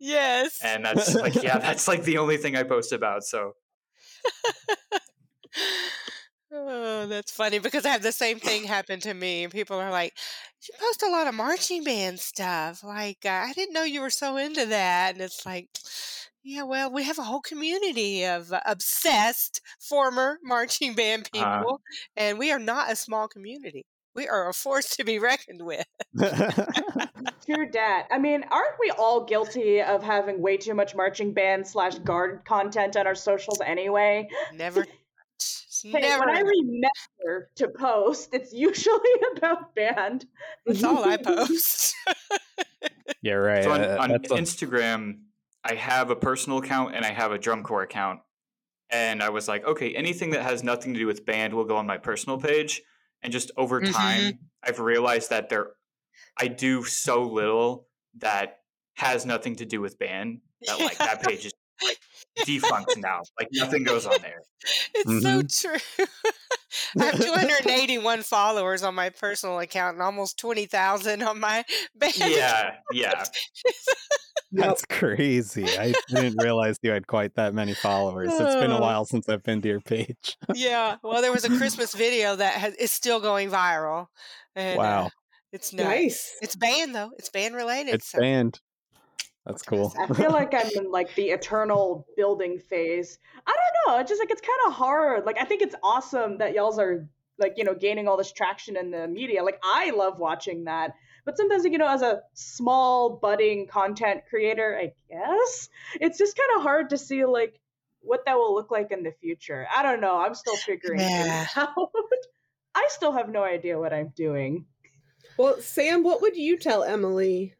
yes. 0.00 0.58
And 0.62 0.84
that's 0.84 1.14
like, 1.14 1.34
yeah, 1.42 1.58
that's 1.58 1.88
like 1.88 2.02
the 2.04 2.18
only 2.18 2.36
thing 2.36 2.56
I 2.56 2.64
post 2.64 2.92
about. 2.92 3.24
So 3.24 3.54
Oh, 6.50 7.06
that's 7.06 7.30
funny 7.30 7.58
because 7.58 7.84
I 7.84 7.90
have 7.90 8.02
the 8.02 8.12
same 8.12 8.38
thing 8.40 8.64
happen 8.64 9.00
to 9.00 9.12
me. 9.12 9.44
and 9.44 9.52
People 9.52 9.78
are 9.78 9.90
like, 9.90 10.14
"You 10.66 10.74
post 10.80 11.02
a 11.02 11.10
lot 11.10 11.26
of 11.26 11.34
marching 11.34 11.84
band 11.84 12.20
stuff. 12.20 12.82
Like, 12.82 13.18
uh, 13.26 13.28
I 13.28 13.52
didn't 13.52 13.74
know 13.74 13.82
you 13.84 14.00
were 14.00 14.08
so 14.10 14.36
into 14.38 14.64
that." 14.66 15.12
And 15.14 15.22
it's 15.22 15.44
like, 15.44 15.68
yeah, 16.48 16.62
well, 16.62 16.90
we 16.90 17.02
have 17.04 17.18
a 17.18 17.22
whole 17.22 17.40
community 17.42 18.24
of 18.24 18.52
uh, 18.52 18.60
obsessed 18.64 19.60
former 19.80 20.38
marching 20.42 20.94
band 20.94 21.28
Uh-huh. 21.34 21.58
people, 21.58 21.80
and 22.16 22.38
we 22.38 22.50
are 22.50 22.58
not 22.58 22.90
a 22.90 22.96
small 22.96 23.28
community. 23.28 23.84
we 24.14 24.26
are 24.26 24.48
a 24.48 24.52
force 24.54 24.96
to 24.96 25.04
be 25.04 25.18
reckoned 25.30 25.62
with. 25.62 25.84
True 27.46 27.68
dat. 27.70 28.06
I 28.10 28.18
mean, 28.18 28.44
aren't 28.50 28.74
we 28.80 28.90
all 28.90 29.24
guilty 29.24 29.80
of 29.82 30.02
having 30.02 30.40
way 30.42 30.56
too 30.56 30.74
much 30.74 30.94
marching 30.94 31.32
band 31.32 31.66
slash 31.66 31.98
guard 31.98 32.42
content 32.44 32.96
on 32.96 33.06
our 33.06 33.14
socials 33.14 33.60
anyway? 33.64 34.28
Never. 34.54 34.86
Hey, 35.82 36.00
never. 36.00 36.26
when 36.26 36.36
I 36.36 36.40
remember 36.40 37.50
to 37.56 37.68
post, 37.68 38.30
it's 38.32 38.52
usually 38.52 39.14
about 39.36 39.74
band. 39.74 40.26
That's 40.66 40.82
all 40.82 41.04
I 41.04 41.16
post. 41.18 41.94
yeah, 43.22 43.34
right. 43.34 43.62
So 43.64 43.70
on, 43.72 43.80
uh, 43.84 43.96
on 44.00 44.08
that's 44.10 44.30
a- 44.30 44.34
Instagram, 44.34 45.20
I 45.64 45.74
have 45.74 46.10
a 46.10 46.16
personal 46.16 46.58
account 46.58 46.94
and 46.94 47.04
I 47.04 47.12
have 47.12 47.32
a 47.32 47.38
drum 47.38 47.62
corps 47.62 47.82
account. 47.82 48.20
And 48.90 49.22
I 49.22 49.30
was 49.30 49.48
like, 49.48 49.64
okay, 49.64 49.94
anything 49.94 50.30
that 50.30 50.42
has 50.42 50.62
nothing 50.62 50.94
to 50.94 51.00
do 51.00 51.06
with 51.06 51.26
band 51.26 51.54
will 51.54 51.64
go 51.64 51.76
on 51.76 51.86
my 51.86 51.98
personal 51.98 52.38
page. 52.38 52.82
And 53.22 53.32
just 53.32 53.50
over 53.56 53.82
Mhm. 53.82 53.92
time, 53.92 54.38
I've 54.62 54.80
realized 54.80 55.30
that 55.30 55.48
there, 55.48 55.72
I 56.38 56.48
do 56.48 56.84
so 56.84 57.22
little 57.24 57.88
that 58.18 58.60
has 58.96 59.26
nothing 59.26 59.56
to 59.56 59.66
do 59.66 59.80
with 59.80 59.98
band 59.98 60.42
that 60.66 60.80
like 60.80 60.98
that 61.02 61.22
page 61.22 61.46
is 61.46 61.52
like 61.82 61.98
defunct 62.42 62.96
now. 62.96 63.22
Like 63.38 63.48
nothing 63.52 63.84
goes 63.84 64.06
on 64.06 64.22
there. 64.22 64.42
It's 64.94 65.20
so 65.22 65.42
true. 65.42 65.78
I 67.00 67.06
have 67.06 67.18
281 67.20 68.22
followers 68.22 68.82
on 68.82 68.94
my 68.94 69.10
personal 69.10 69.58
account 69.60 69.94
and 69.94 70.02
almost 70.02 70.38
20,000 70.38 71.22
on 71.22 71.40
my 71.40 71.64
band. 71.94 72.14
Yeah, 72.16 72.76
yeah. 72.92 73.24
That's 74.52 74.84
crazy. 74.86 75.64
I 75.78 75.92
didn't 76.08 76.42
realize 76.42 76.78
you 76.82 76.90
had 76.90 77.06
quite 77.06 77.34
that 77.34 77.52
many 77.54 77.74
followers. 77.74 78.30
It's 78.32 78.54
been 78.56 78.70
a 78.70 78.80
while 78.80 79.04
since 79.04 79.28
I've 79.28 79.42
been 79.42 79.60
to 79.62 79.68
your 79.68 79.80
page. 79.80 80.36
yeah. 80.54 80.96
Well, 81.02 81.20
there 81.20 81.32
was 81.32 81.44
a 81.44 81.56
Christmas 81.56 81.94
video 81.94 82.34
that 82.36 82.54
has, 82.54 82.74
is 82.76 82.90
still 82.90 83.20
going 83.20 83.50
viral. 83.50 84.06
And, 84.56 84.78
uh, 84.78 84.82
Wow. 84.82 85.10
it's 85.52 85.72
nuts. 85.72 85.88
Nice. 85.88 86.34
It's 86.40 86.56
banned 86.56 86.94
though. 86.94 87.10
It's 87.18 87.28
band 87.28 87.54
related. 87.56 87.94
It's 87.94 88.10
so- 88.10 88.20
banned. 88.20 88.60
That's 89.46 89.62
cool. 89.62 89.94
I 89.98 90.12
feel 90.12 90.30
like 90.30 90.52
I'm 90.54 90.68
in 90.76 90.90
like 90.90 91.14
the 91.14 91.30
eternal 91.30 92.06
building 92.16 92.58
phase. 92.58 93.18
I 93.46 93.54
don't 93.54 93.94
know. 93.94 94.00
It's 94.00 94.10
just 94.10 94.20
like 94.20 94.30
it's 94.30 94.42
kind 94.42 94.58
of 94.66 94.74
hard. 94.74 95.24
Like 95.24 95.38
I 95.40 95.44
think 95.44 95.62
it's 95.62 95.74
awesome 95.82 96.36
that 96.38 96.52
y'all's 96.54 96.78
are 96.78 97.06
like 97.38 97.54
you 97.56 97.64
know 97.64 97.74
gaining 97.74 98.08
all 98.08 98.16
this 98.18 98.30
traction 98.32 98.76
in 98.76 98.90
the 98.90 99.08
media. 99.08 99.42
Like 99.42 99.58
I 99.64 99.90
love 99.90 100.18
watching 100.18 100.64
that. 100.64 100.92
But 101.28 101.36
sometimes 101.36 101.66
you 101.66 101.76
know 101.76 101.86
as 101.86 102.00
a 102.00 102.22
small 102.32 103.10
budding 103.10 103.66
content 103.66 104.22
creator, 104.30 104.74
I 104.80 104.94
guess 105.10 105.68
it's 106.00 106.16
just 106.16 106.38
kind 106.38 106.56
of 106.56 106.62
hard 106.62 106.88
to 106.88 106.96
see 106.96 107.26
like 107.26 107.60
what 108.00 108.24
that 108.24 108.38
will 108.38 108.54
look 108.54 108.70
like 108.70 108.92
in 108.92 109.02
the 109.02 109.12
future. 109.20 109.66
I 109.76 109.82
don't 109.82 110.00
know. 110.00 110.16
I'm 110.16 110.34
still 110.34 110.56
figuring 110.56 111.00
Yeah. 111.00 111.42
it 111.42 111.48
out. 111.58 111.90
I 112.74 112.86
still 112.88 113.12
have 113.12 113.28
no 113.28 113.44
idea 113.44 113.78
what 113.78 113.92
I'm 113.92 114.08
doing. 114.16 114.64
Well, 115.36 115.60
Sam, 115.60 116.02
what 116.02 116.22
would 116.22 116.34
you 116.34 116.56
tell 116.56 116.82
Emily 116.82 117.52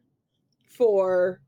for 0.70 1.42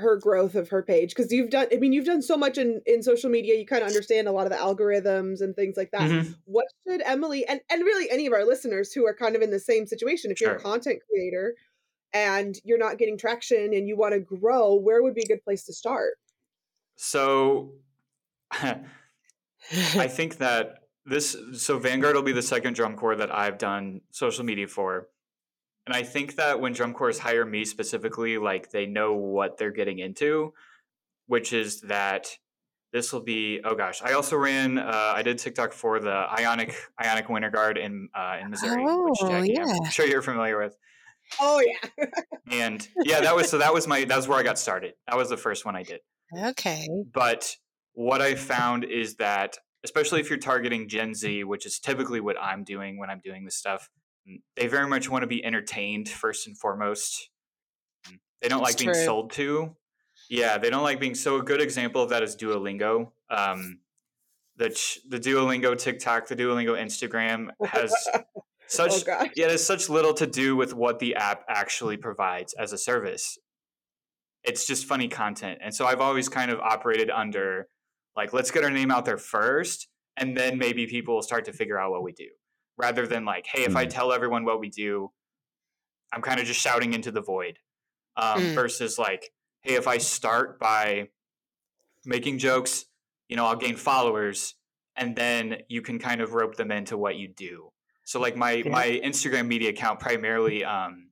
her 0.00 0.16
growth 0.16 0.54
of 0.54 0.68
her 0.70 0.82
page? 0.82 1.10
Because 1.10 1.32
you've 1.32 1.50
done, 1.50 1.68
I 1.72 1.76
mean, 1.76 1.92
you've 1.92 2.06
done 2.06 2.22
so 2.22 2.36
much 2.36 2.58
in 2.58 2.80
in 2.86 3.02
social 3.02 3.30
media. 3.30 3.54
You 3.56 3.66
kind 3.66 3.82
of 3.82 3.88
understand 3.88 4.28
a 4.28 4.32
lot 4.32 4.46
of 4.46 4.50
the 4.50 4.58
algorithms 4.58 5.40
and 5.40 5.54
things 5.54 5.76
like 5.76 5.90
that. 5.92 6.10
Mhm. 6.10 6.34
What 6.46 6.66
should 6.86 7.02
Emily 7.02 7.46
and 7.46 7.60
and 7.70 7.82
really 7.82 8.10
any 8.10 8.26
of 8.26 8.32
our 8.32 8.44
listeners 8.44 8.92
who 8.92 9.06
are 9.06 9.14
kind 9.14 9.36
of 9.36 9.42
in 9.42 9.50
the 9.50 9.60
same 9.60 9.86
situation? 9.86 10.30
If 10.30 10.40
you're 10.40 10.56
a 10.56 10.60
content 10.60 11.00
creator 11.08 11.54
and 12.12 12.58
you're 12.64 12.78
not 12.78 12.98
getting 12.98 13.16
traction 13.16 13.72
and 13.72 13.86
you 13.88 13.96
want 13.96 14.14
to 14.14 14.20
grow, 14.20 14.74
where 14.74 15.02
would 15.02 15.14
be 15.14 15.22
a 15.22 15.26
good 15.26 15.44
place 15.44 15.64
to 15.66 15.72
start? 15.72 16.14
So 16.96 17.74
I 18.50 20.08
think 20.08 20.38
that 20.38 20.78
this 21.06 21.36
so 21.54 21.78
Vanguard 21.78 22.14
will 22.14 22.22
be 22.22 22.32
the 22.32 22.42
second 22.42 22.74
drum 22.74 22.96
corps 22.96 23.16
that 23.16 23.34
I've 23.34 23.58
done 23.58 24.00
social 24.10 24.44
media 24.44 24.66
for. 24.66 25.08
And 25.86 25.94
I 25.94 26.02
think 26.02 26.36
that 26.36 26.60
when 26.60 26.72
drum 26.72 26.92
corps 26.92 27.18
hire 27.18 27.44
me 27.44 27.64
specifically, 27.64 28.38
like 28.38 28.70
they 28.70 28.86
know 28.86 29.14
what 29.14 29.56
they're 29.58 29.70
getting 29.70 29.98
into, 29.98 30.52
which 31.26 31.52
is 31.52 31.80
that 31.82 32.36
this 32.92 33.12
will 33.12 33.22
be 33.22 33.60
oh 33.64 33.74
gosh. 33.74 34.02
I 34.02 34.12
also 34.12 34.36
ran 34.36 34.78
uh, 34.78 35.12
I 35.14 35.22
did 35.22 35.38
TikTok 35.38 35.72
for 35.72 36.00
the 36.00 36.10
Ionic 36.10 36.74
Ionic 37.02 37.28
Winter 37.28 37.50
Guard 37.50 37.78
in 37.78 38.08
uh, 38.14 38.38
in 38.40 38.50
Missouri, 38.50 38.82
which 38.82 39.18
Oh, 39.22 39.28
Jackie, 39.28 39.52
yeah. 39.54 39.64
I'm 39.84 39.90
sure 39.90 40.06
you're 40.06 40.22
familiar 40.22 40.58
with. 40.58 40.76
Oh 41.40 41.62
yeah, 41.64 42.06
And 42.50 42.86
yeah, 43.04 43.20
that 43.20 43.36
was 43.36 43.48
so 43.48 43.58
that 43.58 43.72
was 43.72 43.86
my 43.86 44.04
that 44.04 44.16
was 44.16 44.26
where 44.26 44.38
I 44.38 44.42
got 44.42 44.58
started. 44.58 44.94
That 45.06 45.16
was 45.16 45.28
the 45.28 45.36
first 45.36 45.64
one 45.64 45.76
I 45.76 45.84
did. 45.84 46.00
Okay. 46.36 46.88
But 47.12 47.56
what 47.92 48.20
I 48.20 48.34
found 48.34 48.84
is 48.84 49.16
that, 49.16 49.56
especially 49.84 50.20
if 50.20 50.30
you're 50.30 50.38
targeting 50.38 50.88
Gen 50.88 51.14
Z, 51.14 51.44
which 51.44 51.66
is 51.66 51.78
typically 51.78 52.20
what 52.20 52.36
I'm 52.40 52.64
doing 52.64 52.98
when 52.98 53.10
I'm 53.10 53.20
doing 53.22 53.44
this 53.44 53.56
stuff, 53.56 53.88
they 54.56 54.66
very 54.66 54.88
much 54.88 55.08
want 55.08 55.22
to 55.22 55.26
be 55.26 55.44
entertained 55.44 56.08
first 56.08 56.46
and 56.46 56.56
foremost. 56.56 57.30
Mm, 58.08 58.18
They 58.42 58.48
don't 58.48 58.60
That's 58.62 58.72
like 58.74 58.78
being 58.78 58.92
true. 58.94 59.04
sold 59.04 59.32
to. 59.32 59.76
Yeah, 60.28 60.58
they 60.58 60.70
don't 60.70 60.82
like 60.82 61.00
being. 61.00 61.14
So 61.14 61.36
a 61.38 61.42
good 61.42 61.60
example 61.60 62.02
of 62.02 62.10
that 62.10 62.22
is 62.22 62.36
Duolingo. 62.36 63.10
Um, 63.30 63.80
the 64.56 64.70
ch- 64.70 65.00
the 65.08 65.18
Duolingo 65.18 65.76
TikTok, 65.76 66.28
the 66.28 66.36
Duolingo 66.36 66.78
Instagram 66.80 67.48
has 67.64 67.92
such 68.66 68.92
oh 69.08 69.26
yeah, 69.34 69.46
it 69.46 69.50
has 69.50 69.66
such 69.66 69.88
little 69.88 70.14
to 70.14 70.26
do 70.26 70.54
with 70.54 70.74
what 70.74 70.98
the 70.98 71.16
app 71.16 71.44
actually 71.48 71.96
provides 71.96 72.52
as 72.54 72.72
a 72.72 72.78
service. 72.78 73.38
It's 74.44 74.66
just 74.66 74.86
funny 74.86 75.08
content. 75.08 75.58
And 75.62 75.74
so 75.74 75.86
I've 75.86 76.00
always 76.00 76.28
kind 76.28 76.50
of 76.50 76.60
operated 76.60 77.10
under 77.10 77.66
like, 78.16 78.32
let's 78.32 78.50
get 78.50 78.64
our 78.64 78.70
name 78.70 78.90
out 78.90 79.04
there 79.04 79.18
first, 79.18 79.88
and 80.16 80.36
then 80.36 80.58
maybe 80.58 80.86
people 80.86 81.14
will 81.14 81.22
start 81.22 81.44
to 81.46 81.52
figure 81.52 81.78
out 81.78 81.90
what 81.90 82.02
we 82.02 82.12
do. 82.12 82.28
Rather 82.80 83.06
than 83.06 83.24
like, 83.24 83.46
hey, 83.46 83.64
if 83.64 83.76
I 83.76 83.84
Mm. 83.86 83.90
tell 83.90 84.12
everyone 84.12 84.44
what 84.44 84.58
we 84.58 84.70
do, 84.70 85.12
I'm 86.12 86.22
kind 86.22 86.40
of 86.40 86.46
just 86.46 86.60
shouting 86.60 86.94
into 86.94 87.10
the 87.12 87.20
void. 87.20 87.58
Um, 88.16 88.42
Mm. 88.42 88.54
Versus 88.54 88.98
like, 88.98 89.32
hey, 89.62 89.74
if 89.74 89.86
I 89.86 89.98
start 89.98 90.58
by 90.58 91.10
making 92.04 92.38
jokes, 92.38 92.86
you 93.28 93.36
know, 93.36 93.46
I'll 93.46 93.56
gain 93.56 93.76
followers, 93.76 94.54
and 94.96 95.14
then 95.14 95.62
you 95.68 95.82
can 95.82 95.98
kind 95.98 96.20
of 96.20 96.32
rope 96.34 96.56
them 96.56 96.70
into 96.72 96.96
what 96.96 97.16
you 97.16 97.28
do. 97.28 97.72
So 98.04 98.18
like 98.20 98.36
my 98.36 98.62
Yeah. 98.64 98.72
my 98.72 98.86
Instagram 99.04 99.46
media 99.46 99.70
account 99.70 100.00
primarily 100.00 100.64
um 100.64 101.10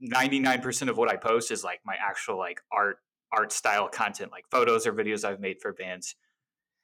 99% 0.00 0.88
of 0.88 0.96
what 0.96 1.10
I 1.10 1.16
post 1.16 1.50
is 1.50 1.64
like 1.64 1.80
my 1.84 1.96
actual 2.00 2.38
like 2.38 2.60
art 2.70 2.98
art 3.32 3.50
style 3.52 3.88
content 3.88 4.30
like 4.30 4.44
photos 4.50 4.86
or 4.86 4.92
videos 4.92 5.24
I've 5.24 5.40
made 5.40 5.60
for 5.60 5.72
bands. 5.72 6.14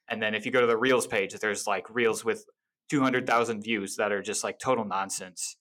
And 0.09 0.21
then 0.21 0.35
if 0.35 0.45
you 0.45 0.51
go 0.51 0.59
to 0.61 0.67
the 0.67 0.77
Reels 0.77 1.07
page 1.07 1.33
there's 1.39 1.65
like 1.67 1.89
Reels 1.89 2.25
with 2.25 2.45
200,000 2.91 3.63
views 3.63 3.95
that 3.95 4.11
are 4.11 4.21
just 4.21 4.43
like 4.43 4.59
total 4.59 4.83
nonsense. 4.83 5.55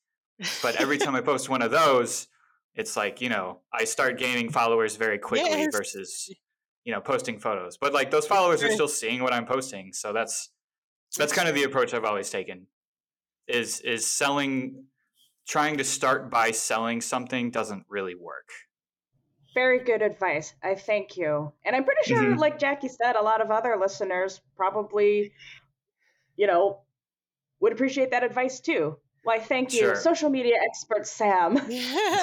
But 0.62 0.80
every 0.80 0.98
time 1.02 1.14
I 1.14 1.20
post 1.20 1.48
one 1.48 1.62
of 1.62 1.70
those 1.70 2.26
it's 2.76 2.96
like, 2.96 3.20
you 3.20 3.28
know, 3.28 3.60
I 3.72 3.84
start 3.84 4.16
gaining 4.16 4.48
followers 4.50 4.94
very 4.96 5.18
quickly 5.18 5.50
Yes. 5.50 5.68
versus 5.72 6.32
you 6.84 6.92
know 6.92 7.00
posting 7.00 7.38
photos. 7.40 7.76
But 7.76 7.92
like 7.92 8.10
those 8.10 8.26
followers 8.28 8.62
are 8.62 8.70
still 8.70 8.88
seeing 8.88 9.22
what 9.22 9.32
I'm 9.32 9.44
posting. 9.44 9.92
So 9.92 10.12
that's 10.12 10.50
that's 11.18 11.32
kind 11.32 11.48
of 11.48 11.54
the 11.56 11.64
approach 11.64 11.92
I've 11.92 12.04
always 12.04 12.30
taken. 12.30 12.66
Is 13.48 13.80
is 13.80 14.06
selling 14.06 14.84
trying 15.48 15.78
to 15.78 15.84
start 15.84 16.30
by 16.30 16.52
selling 16.52 17.00
something 17.00 17.50
doesn't 17.50 17.84
really 17.88 18.14
work. 18.14 18.48
Very 19.52 19.80
good 19.82 20.00
advice. 20.00 20.54
I 20.62 20.76
thank 20.76 21.16
you. 21.16 21.52
And 21.64 21.74
I'm 21.74 21.84
pretty 21.84 22.04
sure, 22.08 22.22
Mhm. 22.22 22.38
like 22.38 22.56
Jackie 22.60 22.88
said, 22.88 23.16
a 23.16 23.22
lot 23.22 23.40
of 23.40 23.50
other 23.50 23.76
listeners 23.76 24.40
probably, 24.56 25.32
you 26.36 26.46
know, 26.46 26.82
would 27.60 27.72
appreciate 27.72 28.10
that 28.10 28.24
advice 28.24 28.60
too. 28.60 28.96
Why, 29.22 29.38
thank 29.38 29.72
you, 29.72 29.94
Sure. 29.94 29.94
social 29.94 30.30
media 30.30 30.54
expert 30.68 31.06
Sam. 31.06 31.56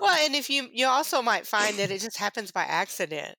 well, 0.00 0.16
and 0.24 0.34
if 0.34 0.48
you 0.50 0.68
you 0.72 0.86
also 0.86 1.22
might 1.22 1.46
find 1.46 1.78
that 1.78 1.90
it 1.90 2.00
just 2.00 2.18
happens 2.18 2.52
by 2.52 2.62
accident. 2.62 3.36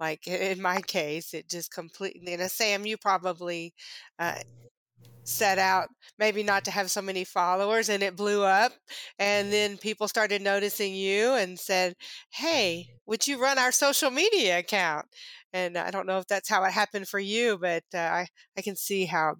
Like 0.00 0.26
in 0.26 0.60
my 0.60 0.80
case, 0.82 1.32
it 1.34 1.48
just 1.48 1.70
completely. 1.72 2.34
And 2.34 2.50
Sam, 2.50 2.84
you 2.86 2.96
probably 2.98 3.74
uh, 4.18 4.34
set 5.24 5.58
out 5.58 5.88
maybe 6.18 6.42
not 6.42 6.64
to 6.66 6.70
have 6.72 6.90
so 6.90 7.02
many 7.02 7.24
followers, 7.24 7.88
and 7.88 8.02
it 8.02 8.16
blew 8.16 8.42
up, 8.44 8.72
and 9.18 9.52
then 9.52 9.78
people 9.78 10.08
started 10.08 10.42
noticing 10.42 10.94
you 10.94 11.34
and 11.34 11.58
said, 11.60 11.94
"Hey, 12.30 12.88
would 13.06 13.26
you 13.28 13.40
run 13.40 13.58
our 13.58 13.72
social 13.72 14.10
media 14.10 14.58
account?" 14.60 15.06
And 15.52 15.76
I 15.78 15.90
don't 15.90 16.06
know 16.06 16.18
if 16.18 16.26
that's 16.28 16.48
how 16.48 16.64
it 16.64 16.72
happened 16.72 17.08
for 17.08 17.20
you, 17.20 17.58
but 17.58 17.84
uh, 17.94 17.98
I 17.98 18.28
I 18.56 18.62
can 18.62 18.76
see 18.76 19.06
how 19.06 19.36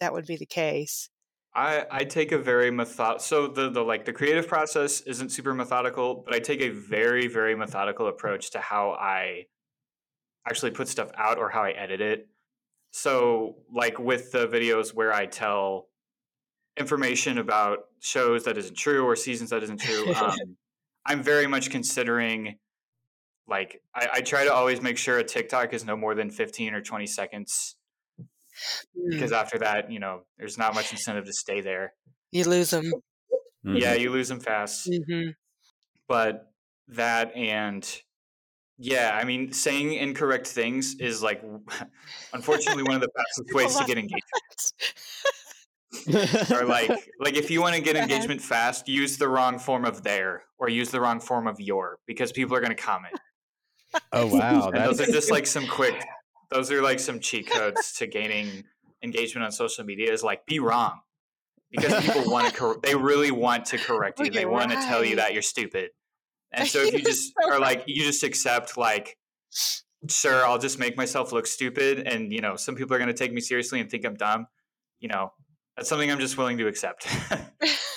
that 0.00 0.12
would 0.12 0.26
be 0.26 0.36
the 0.36 0.46
case. 0.46 1.08
I, 1.54 1.86
I 1.90 2.04
take 2.04 2.32
a 2.32 2.38
very 2.38 2.70
method 2.70 3.20
so 3.20 3.46
the, 3.46 3.70
the 3.70 3.82
like 3.82 4.04
the 4.04 4.12
creative 4.12 4.48
process 4.48 5.00
isn't 5.02 5.30
super 5.30 5.54
methodical, 5.54 6.22
but 6.24 6.34
I 6.34 6.40
take 6.40 6.60
a 6.60 6.70
very, 6.70 7.28
very 7.28 7.54
methodical 7.54 8.08
approach 8.08 8.50
to 8.52 8.58
how 8.58 8.90
I 8.90 9.46
actually 10.48 10.72
put 10.72 10.88
stuff 10.88 11.10
out 11.16 11.38
or 11.38 11.48
how 11.48 11.62
I 11.62 11.70
edit 11.70 12.00
it. 12.00 12.28
So 12.90 13.56
like 13.72 13.98
with 13.98 14.32
the 14.32 14.48
videos 14.48 14.92
where 14.92 15.12
I 15.12 15.26
tell 15.26 15.88
information 16.76 17.38
about 17.38 17.84
shows 18.00 18.44
that 18.44 18.58
isn't 18.58 18.76
true 18.76 19.04
or 19.04 19.14
seasons 19.14 19.50
that 19.50 19.62
isn't 19.62 19.80
true, 19.80 20.12
um, 20.16 20.56
I'm 21.06 21.22
very 21.22 21.46
much 21.46 21.70
considering 21.70 22.58
like 23.46 23.80
I, 23.94 24.08
I 24.14 24.20
try 24.22 24.44
to 24.44 24.52
always 24.52 24.82
make 24.82 24.98
sure 24.98 25.18
a 25.18 25.24
TikTok 25.24 25.72
is 25.72 25.84
no 25.84 25.96
more 25.96 26.16
than 26.16 26.30
15 26.30 26.74
or 26.74 26.80
20 26.80 27.06
seconds 27.06 27.76
Mm. 28.96 29.10
because 29.10 29.32
after 29.32 29.58
that, 29.58 29.90
you 29.90 29.98
know, 29.98 30.22
there's 30.38 30.56
not 30.58 30.74
much 30.74 30.92
incentive 30.92 31.24
to 31.26 31.32
stay 31.32 31.60
there. 31.60 31.94
You 32.32 32.44
lose 32.44 32.70
them. 32.70 32.92
Yeah, 33.64 33.96
Mhm. 33.96 34.00
you 34.00 34.10
lose 34.10 34.28
them 34.28 34.40
fast. 34.40 34.88
hmm 35.08 35.30
But 36.08 36.52
that 36.88 37.34
and 37.34 37.84
yeah, 38.76 39.16
I 39.20 39.24
mean, 39.24 39.52
saying 39.52 39.94
incorrect 39.94 40.46
things 40.46 40.96
is 41.00 41.22
like, 41.22 41.42
unfortunately, 42.32 42.82
one 42.82 42.96
of 42.96 43.00
the 43.02 43.10
fastest 43.16 43.54
ways 43.54 43.76
to 43.76 43.84
get 43.84 43.98
engagement. 43.98 44.22
Or 46.50 46.64
like, 46.64 46.90
like 47.20 47.34
if 47.36 47.50
you 47.50 47.60
want 47.60 47.76
to 47.76 47.80
get 47.80 47.96
engagement 47.96 48.42
fast, 48.42 48.88
use 48.88 49.16
the 49.16 49.28
wrong 49.28 49.58
form 49.60 49.84
of 49.84 50.02
their 50.02 50.42
or 50.58 50.68
use 50.68 50.90
the 50.90 51.00
wrong 51.00 51.20
form 51.20 51.46
of 51.46 51.60
your 51.60 51.98
because 52.06 52.32
people 52.32 52.56
are 52.56 52.60
going 52.60 52.74
to 52.74 52.82
comment. 52.82 53.14
oh 54.12 54.26
wow, 54.26 54.70
And 54.70 54.84
those 54.84 55.00
are 55.00 55.06
just 55.06 55.30
like 55.30 55.46
some 55.46 55.66
quick. 55.68 55.94
Those 56.54 56.70
are 56.70 56.80
like 56.80 57.00
some 57.00 57.18
cheat 57.18 57.50
codes 57.50 57.94
to 57.94 58.06
gaining 58.06 58.64
engagement 59.02 59.44
on 59.44 59.52
social 59.52 59.84
media. 59.84 60.12
Is 60.12 60.22
like 60.22 60.46
be 60.46 60.60
wrong 60.60 61.00
because 61.70 62.02
people 62.04 62.30
want 62.30 62.48
to. 62.48 62.56
Cor- 62.58 62.78
they 62.82 62.94
really 62.94 63.32
want 63.32 63.66
to 63.66 63.78
correct 63.78 64.20
you. 64.20 64.30
They 64.30 64.42
you're 64.42 64.50
want 64.50 64.70
to 64.70 64.76
tell 64.76 65.04
you 65.04 65.16
that 65.16 65.32
you're 65.32 65.42
stupid. 65.42 65.90
And 66.52 66.68
so 66.68 66.78
if 66.80 66.92
you 66.92 67.00
just 67.04 67.32
so 67.42 67.52
are 67.52 67.58
like 67.58 67.82
you 67.86 68.02
just 68.04 68.22
accept 68.22 68.78
like, 68.78 69.18
sure, 70.08 70.46
I'll 70.46 70.58
just 70.58 70.78
make 70.78 70.96
myself 70.96 71.32
look 71.32 71.46
stupid, 71.46 72.06
and 72.06 72.32
you 72.32 72.40
know 72.40 72.56
some 72.56 72.76
people 72.76 72.94
are 72.94 72.98
going 72.98 73.08
to 73.08 73.14
take 73.14 73.32
me 73.32 73.40
seriously 73.40 73.80
and 73.80 73.90
think 73.90 74.06
I'm 74.06 74.14
dumb. 74.14 74.46
You 75.00 75.08
know 75.08 75.32
that's 75.76 75.88
something 75.88 76.10
I'm 76.10 76.20
just 76.20 76.38
willing 76.38 76.58
to 76.58 76.68
accept. 76.68 77.08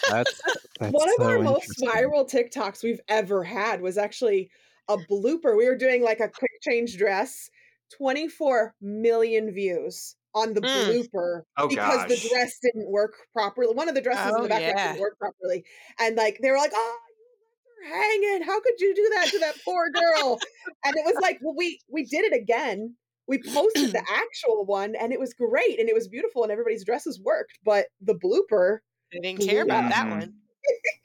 that's, 0.09 0.41
that's 0.79 0.91
One 0.91 1.09
of 1.19 1.25
our 1.25 1.39
most 1.39 1.69
viral 1.79 2.29
TikToks 2.29 2.83
we've 2.83 3.01
ever 3.07 3.43
had 3.43 3.81
was 3.81 3.97
actually 3.97 4.49
a 4.87 4.97
blooper. 4.97 5.55
We 5.55 5.67
were 5.67 5.75
doing 5.75 6.01
like 6.01 6.19
a 6.19 6.29
quick 6.29 6.51
change 6.67 6.97
dress, 6.97 7.49
24 7.95 8.75
million 8.81 9.51
views 9.51 10.15
on 10.35 10.53
the 10.53 10.61
Mm. 10.61 10.67
blooper 10.87 11.41
Oh, 11.57 11.67
because 11.67 12.05
the 12.07 12.29
dress 12.29 12.59
didn't 12.61 12.89
work 12.91 13.13
properly. 13.33 13.73
One 13.73 13.89
of 13.89 13.95
the 13.95 14.01
dresses 14.01 14.27
in 14.27 14.33
Oh, 14.35 14.43
the 14.43 14.49
background 14.49 14.77
yeah. 14.77 14.87
didn't 14.93 15.01
work 15.01 15.17
properly. 15.17 15.65
And 15.99 16.15
like 16.15 16.39
they 16.41 16.51
were 16.51 16.57
like, 16.57 16.71
oh, 16.75 16.97
you 17.09 17.89
left 17.89 17.93
her 17.93 17.99
hanging. 17.99 18.41
How 18.43 18.59
could 18.61 18.79
you 18.79 18.93
do 18.95 19.11
that 19.15 19.27
to 19.31 19.39
that 19.39 19.55
poor 19.65 19.89
girl? 19.89 20.39
and 20.85 20.95
it 20.95 21.05
was 21.05 21.15
like, 21.21 21.39
well, 21.41 21.55
we 21.55 21.79
we 21.89 22.03
did 22.05 22.25
it 22.25 22.33
again. 22.33 22.95
We 23.27 23.39
posted 23.41 23.93
the 23.93 24.03
actual 24.13 24.65
one 24.65 24.95
and 24.95 25.11
it 25.11 25.19
was 25.19 25.33
great 25.33 25.79
and 25.79 25.89
it 25.89 25.95
was 25.95 26.07
beautiful 26.07 26.43
and 26.43 26.51
everybody's 26.51 26.85
dresses 26.85 27.19
worked, 27.21 27.57
but 27.65 27.87
the 28.01 28.13
blooper 28.15 28.79
They 29.11 29.19
didn't 29.19 29.45
care 29.45 29.65
blew 29.65 29.75
about 29.75 29.89
that 29.89 30.09
one. 30.09 30.33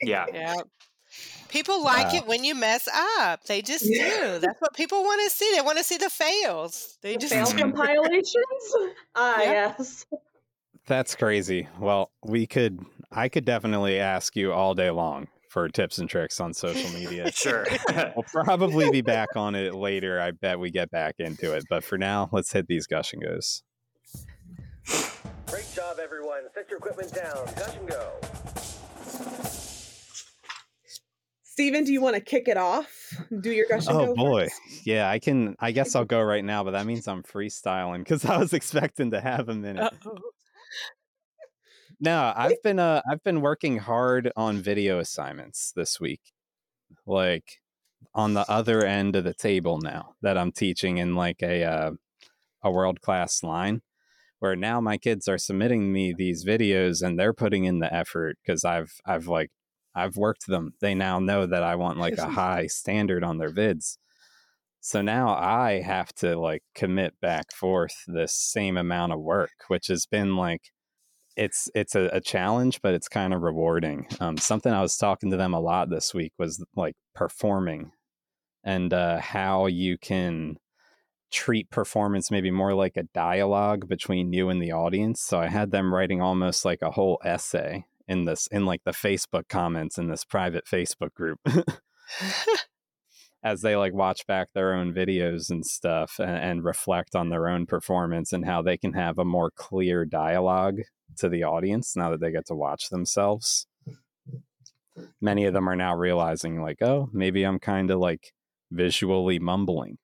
yeah. 0.02 0.26
Yeah. 0.32 0.56
People 1.52 1.84
like 1.84 2.12
Wow. 2.14 2.18
it 2.20 2.26
when 2.26 2.44
you 2.44 2.54
mess 2.54 2.88
up. 3.18 3.44
They 3.44 3.60
just 3.60 3.84
Yeah. 3.86 4.08
do. 4.34 4.38
That's 4.38 4.58
what 4.60 4.72
people 4.74 5.02
want 5.02 5.20
to 5.22 5.36
see. 5.36 5.52
They 5.54 5.60
want 5.60 5.76
to 5.76 5.84
see 5.84 5.98
the 5.98 6.08
fails. 6.08 6.96
They 7.02 7.12
The 7.12 7.18
just 7.18 7.34
fail 7.34 7.46
compilations. 7.58 8.74
Ah, 9.14 9.42
Yeah. 9.42 9.74
yes. 9.78 10.06
That's 10.86 11.14
crazy. 11.14 11.68
Well, 11.78 12.10
we 12.24 12.46
could 12.46 12.80
I 13.12 13.28
could 13.28 13.44
definitely 13.44 14.00
ask 14.00 14.34
you 14.34 14.54
all 14.54 14.74
day 14.74 14.90
long 14.90 15.28
for 15.50 15.68
tips 15.68 15.98
and 15.98 16.08
tricks 16.08 16.40
on 16.40 16.54
social 16.54 16.90
media. 16.98 17.30
Sure. 17.34 17.66
We'll 18.16 18.24
probably 18.44 18.90
be 18.90 19.02
back 19.02 19.36
on 19.36 19.54
it 19.54 19.74
later. 19.74 20.18
I 20.18 20.30
bet 20.30 20.58
we 20.58 20.70
get 20.70 20.90
back 20.90 21.16
into 21.18 21.52
it. 21.54 21.64
But 21.68 21.84
for 21.84 21.98
now, 21.98 22.30
let's 22.32 22.50
hit 22.50 22.66
these 22.66 22.86
gush 22.86 23.12
and 23.12 23.22
goes. 23.22 23.62
Great 25.46 25.70
job, 25.74 25.98
everyone. 26.02 26.44
Set 26.54 26.70
your 26.70 26.78
equipment 26.78 27.12
down. 27.12 27.44
Gush 27.56 27.76
and 27.76 27.86
go. 27.88 28.10
Stephen, 31.52 31.84
do 31.84 31.92
you 31.92 32.00
want 32.00 32.14
to 32.14 32.20
kick 32.22 32.48
it 32.48 32.56
off? 32.56 33.14
Do 33.42 33.50
your 33.50 33.66
gush 33.68 33.84
Oh 33.86 34.14
boy. 34.14 34.44
first? 34.44 34.86
Yeah, 34.86 35.10
I 35.10 35.18
can 35.18 35.54
I 35.60 35.70
guess 35.72 35.94
I'll 35.94 36.06
go 36.06 36.22
right 36.34 36.42
now, 36.42 36.64
but 36.64 36.70
that 36.70 36.86
means 36.86 37.06
I'm 37.06 37.22
freestyling 37.22 37.98
because 37.98 38.24
I 38.24 38.38
was 38.38 38.54
expecting 38.54 39.10
to 39.10 39.20
have 39.20 39.50
a 39.50 39.54
minute. 39.54 39.82
Uh-oh. 39.82 40.18
No, 42.00 42.32
I've 42.34 42.62
been 42.62 42.78
uh 42.78 43.02
I've 43.06 43.22
been 43.22 43.42
working 43.42 43.76
hard 43.76 44.32
on 44.34 44.62
video 44.62 44.98
assignments 44.98 45.72
this 45.76 46.00
week. 46.00 46.22
Like 47.04 47.60
on 48.14 48.32
the 48.32 48.50
other 48.50 48.86
end 48.86 49.14
of 49.14 49.24
the 49.24 49.34
table 49.34 49.78
now 49.78 50.14
that 50.22 50.38
I'm 50.38 50.52
teaching 50.52 50.96
in 50.96 51.14
like 51.16 51.42
a 51.42 51.64
uh, 51.64 51.90
a 52.62 52.70
world 52.70 53.02
class 53.02 53.42
line 53.42 53.82
where 54.38 54.56
now 54.56 54.80
my 54.80 54.96
kids 54.96 55.28
are 55.28 55.36
submitting 55.36 55.92
me 55.92 56.14
these 56.14 56.46
videos 56.46 57.02
and 57.02 57.18
they're 57.18 57.34
putting 57.34 57.64
in 57.64 57.80
the 57.80 57.92
effort 57.92 58.38
because 58.42 58.64
I've 58.64 58.94
I've 59.04 59.26
like 59.26 59.50
I've 59.94 60.16
worked 60.16 60.46
them. 60.46 60.74
They 60.80 60.94
now 60.94 61.18
know 61.18 61.46
that 61.46 61.62
I 61.62 61.74
want 61.76 61.98
like 61.98 62.18
a 62.18 62.28
high 62.30 62.66
standard 62.66 63.24
on 63.24 63.38
their 63.38 63.50
vids. 63.50 63.98
So 64.80 65.00
now 65.00 65.34
I 65.34 65.80
have 65.80 66.12
to 66.14 66.36
like 66.36 66.62
commit 66.74 67.14
back 67.20 67.52
forth 67.52 67.94
this 68.06 68.34
same 68.34 68.76
amount 68.76 69.12
of 69.12 69.20
work, 69.20 69.52
which 69.68 69.86
has 69.86 70.06
been 70.06 70.36
like 70.36 70.72
it's 71.36 71.70
it's 71.74 71.94
a, 71.94 72.10
a 72.12 72.20
challenge, 72.20 72.80
but 72.82 72.94
it's 72.94 73.08
kind 73.08 73.32
of 73.32 73.42
rewarding. 73.42 74.06
Um, 74.20 74.36
something 74.36 74.72
I 74.72 74.82
was 74.82 74.96
talking 74.96 75.30
to 75.30 75.36
them 75.36 75.54
a 75.54 75.60
lot 75.60 75.88
this 75.88 76.12
week 76.12 76.32
was 76.38 76.64
like 76.74 76.96
performing 77.14 77.92
and 78.64 78.92
uh, 78.92 79.20
how 79.20 79.66
you 79.66 79.98
can 79.98 80.56
treat 81.30 81.70
performance 81.70 82.30
maybe 82.30 82.50
more 82.50 82.74
like 82.74 82.96
a 82.96 83.04
dialogue 83.14 83.88
between 83.88 84.32
you 84.32 84.50
and 84.50 84.60
the 84.60 84.72
audience. 84.72 85.20
So 85.20 85.38
I 85.38 85.48
had 85.48 85.70
them 85.70 85.92
writing 85.94 86.20
almost 86.20 86.64
like 86.64 86.82
a 86.82 86.90
whole 86.90 87.20
essay 87.24 87.86
in 88.08 88.24
this 88.24 88.46
in 88.48 88.66
like 88.66 88.82
the 88.84 88.92
Facebook 88.92 89.48
comments 89.48 89.98
in 89.98 90.08
this 90.08 90.24
private 90.24 90.64
Facebook 90.66 91.14
group. 91.14 91.38
as 93.44 93.62
they 93.62 93.74
like 93.74 93.92
watch 93.92 94.26
back 94.26 94.48
their 94.54 94.72
own 94.72 94.94
videos 94.94 95.50
and 95.50 95.66
stuff 95.66 96.18
and, 96.18 96.30
and 96.30 96.64
reflect 96.64 97.16
on 97.16 97.28
their 97.28 97.48
own 97.48 97.66
performance 97.66 98.32
and 98.32 98.44
how 98.46 98.62
they 98.62 98.76
can 98.76 98.92
have 98.92 99.18
a 99.18 99.24
more 99.24 99.50
clear 99.50 100.04
dialogue 100.04 100.78
to 101.16 101.28
the 101.28 101.42
audience 101.42 101.96
now 101.96 102.10
that 102.10 102.20
they 102.20 102.30
get 102.30 102.46
to 102.46 102.54
watch 102.54 102.88
themselves. 102.88 103.66
Many 105.20 105.44
of 105.46 105.54
them 105.54 105.68
are 105.68 105.76
now 105.76 105.96
realizing, 105.96 106.60
like, 106.60 106.82
oh, 106.82 107.08
maybe 107.12 107.44
I'm 107.44 107.58
kind 107.58 107.90
of 107.90 107.98
like 107.98 108.32
visually 108.70 109.38
mumbling 109.38 109.98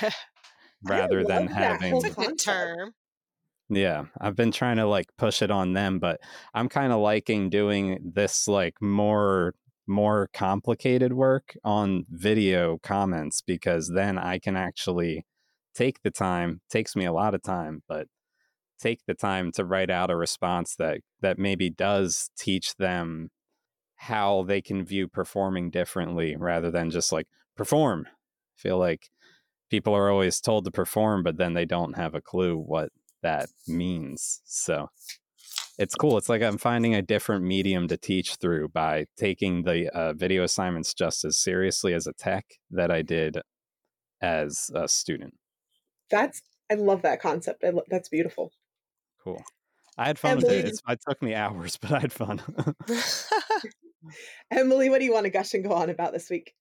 rather 0.84 1.24
than 1.24 1.46
having 1.46 1.92
whole 1.92 2.02
That's 2.02 2.14
a 2.14 2.16
good 2.16 2.26
concept. 2.28 2.44
term. 2.44 2.92
Yeah, 3.68 4.04
I've 4.20 4.36
been 4.36 4.52
trying 4.52 4.76
to 4.76 4.86
like 4.86 5.06
push 5.18 5.42
it 5.42 5.50
on 5.50 5.72
them, 5.72 5.98
but 5.98 6.20
I'm 6.54 6.68
kind 6.68 6.92
of 6.92 7.00
liking 7.00 7.50
doing 7.50 8.12
this 8.14 8.46
like 8.46 8.80
more 8.80 9.54
more 9.88 10.28
complicated 10.32 11.12
work 11.12 11.56
on 11.64 12.04
video 12.10 12.78
comments 12.78 13.40
because 13.40 13.88
then 13.94 14.18
I 14.18 14.38
can 14.40 14.56
actually 14.56 15.24
take 15.74 16.02
the 16.02 16.10
time, 16.10 16.60
takes 16.68 16.96
me 16.96 17.04
a 17.04 17.12
lot 17.12 17.34
of 17.34 17.42
time, 17.42 17.82
but 17.88 18.08
take 18.80 19.00
the 19.06 19.14
time 19.14 19.52
to 19.52 19.64
write 19.64 19.90
out 19.90 20.10
a 20.10 20.16
response 20.16 20.76
that 20.76 20.98
that 21.20 21.38
maybe 21.38 21.70
does 21.70 22.30
teach 22.38 22.76
them 22.76 23.30
how 23.96 24.44
they 24.44 24.60
can 24.60 24.84
view 24.84 25.08
performing 25.08 25.70
differently 25.70 26.36
rather 26.36 26.70
than 26.70 26.90
just 26.90 27.12
like 27.12 27.26
perform. 27.56 28.06
I 28.08 28.60
feel 28.60 28.78
like 28.78 29.08
people 29.70 29.94
are 29.94 30.10
always 30.10 30.40
told 30.40 30.64
to 30.64 30.70
perform 30.70 31.22
but 31.22 31.36
then 31.38 31.54
they 31.54 31.64
don't 31.64 31.96
have 31.96 32.14
a 32.14 32.20
clue 32.20 32.56
what 32.56 32.90
that 33.26 33.48
means. 33.66 34.40
So 34.44 34.88
it's 35.78 35.96
cool. 35.96 36.16
It's 36.16 36.28
like 36.28 36.42
I'm 36.42 36.58
finding 36.58 36.94
a 36.94 37.02
different 37.02 37.44
medium 37.44 37.88
to 37.88 37.96
teach 37.96 38.36
through 38.36 38.68
by 38.68 39.06
taking 39.18 39.64
the 39.64 39.90
uh, 39.92 40.12
video 40.12 40.44
assignments 40.44 40.94
just 40.94 41.24
as 41.24 41.36
seriously 41.36 41.92
as 41.92 42.06
a 42.06 42.12
tech 42.12 42.46
that 42.70 42.92
I 42.92 43.02
did 43.02 43.38
as 44.22 44.70
a 44.74 44.86
student. 44.86 45.34
That's 46.08 46.40
I 46.70 46.74
love 46.74 47.02
that 47.02 47.20
concept. 47.20 47.64
I 47.64 47.70
lo- 47.70 47.82
that's 47.90 48.08
beautiful. 48.08 48.52
Cool. 49.22 49.42
I 49.98 50.06
had 50.06 50.20
fun 50.20 50.36
with 50.36 50.48
it. 50.48 50.66
It's, 50.66 50.80
it 50.88 51.00
took 51.08 51.20
me 51.20 51.34
hours, 51.34 51.76
but 51.80 51.92
I 51.92 52.00
had 52.00 52.12
fun. 52.12 52.40
Emily, 54.52 54.88
what 54.88 55.00
do 55.00 55.04
you 55.04 55.12
want 55.12 55.24
to 55.24 55.30
gush 55.30 55.52
and 55.54 55.64
go 55.64 55.72
on 55.72 55.90
about 55.90 56.12
this 56.12 56.30
week? 56.30 56.54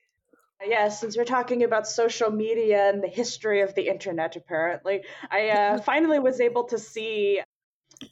Yes, 0.67 0.99
since 0.99 1.15
we're 1.17 1.25
talking 1.25 1.63
about 1.63 1.87
social 1.87 2.31
media 2.31 2.89
and 2.89 3.03
the 3.03 3.07
history 3.07 3.61
of 3.61 3.75
the 3.75 3.87
internet, 3.87 4.35
apparently, 4.35 5.03
I 5.29 5.49
uh, 5.49 5.81
finally 5.85 6.19
was 6.19 6.41
able 6.41 6.65
to 6.65 6.79
see 6.79 7.41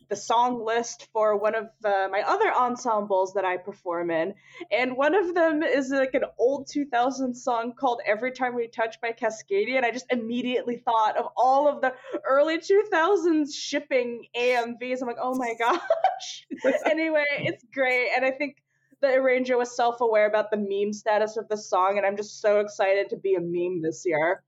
the 0.09 0.15
song 0.15 0.63
list 0.63 1.07
for 1.11 1.35
one 1.35 1.55
of 1.55 1.65
uh, 1.83 2.07
my 2.09 2.23
other 2.25 2.51
ensembles 2.53 3.33
that 3.33 3.45
I 3.45 3.57
perform 3.57 4.11
in. 4.11 4.33
And 4.71 4.95
one 4.95 5.15
of 5.15 5.33
them 5.35 5.63
is 5.63 5.89
like 5.89 6.13
an 6.13 6.23
old 6.37 6.67
2000 6.71 7.33
song 7.35 7.73
called 7.77 8.01
Every 8.05 8.31
Time 8.31 8.55
We 8.55 8.67
Touch 8.67 9.01
by 9.01 9.11
Cascada. 9.11 9.75
And 9.75 9.85
I 9.85 9.91
just 9.91 10.05
immediately 10.09 10.77
thought 10.77 11.17
of 11.17 11.27
all 11.35 11.67
of 11.67 11.81
the 11.81 11.93
early 12.25 12.59
2000s 12.59 13.53
shipping 13.53 14.25
AMVs. 14.35 15.01
I'm 15.01 15.07
like, 15.07 15.17
oh 15.21 15.35
my 15.35 15.53
gosh. 15.59 16.47
anyway, 16.85 17.25
it's 17.39 17.63
great. 17.73 18.11
And 18.15 18.25
I 18.25 18.31
think 18.31 18.62
the 19.03 19.13
arranger 19.13 19.57
was 19.57 19.75
self 19.75 20.01
aware 20.01 20.25
about 20.25 20.49
the 20.49 20.57
meme 20.57 20.93
status 20.93 21.37
of 21.37 21.47
the 21.49 21.57
song. 21.57 21.97
And 21.97 22.05
I'm 22.07 22.17
just 22.17 22.41
so 22.41 22.59
excited 22.59 23.09
to 23.09 23.17
be 23.17 23.35
a 23.35 23.39
meme 23.39 23.81
this 23.83 24.03
year. 24.05 24.41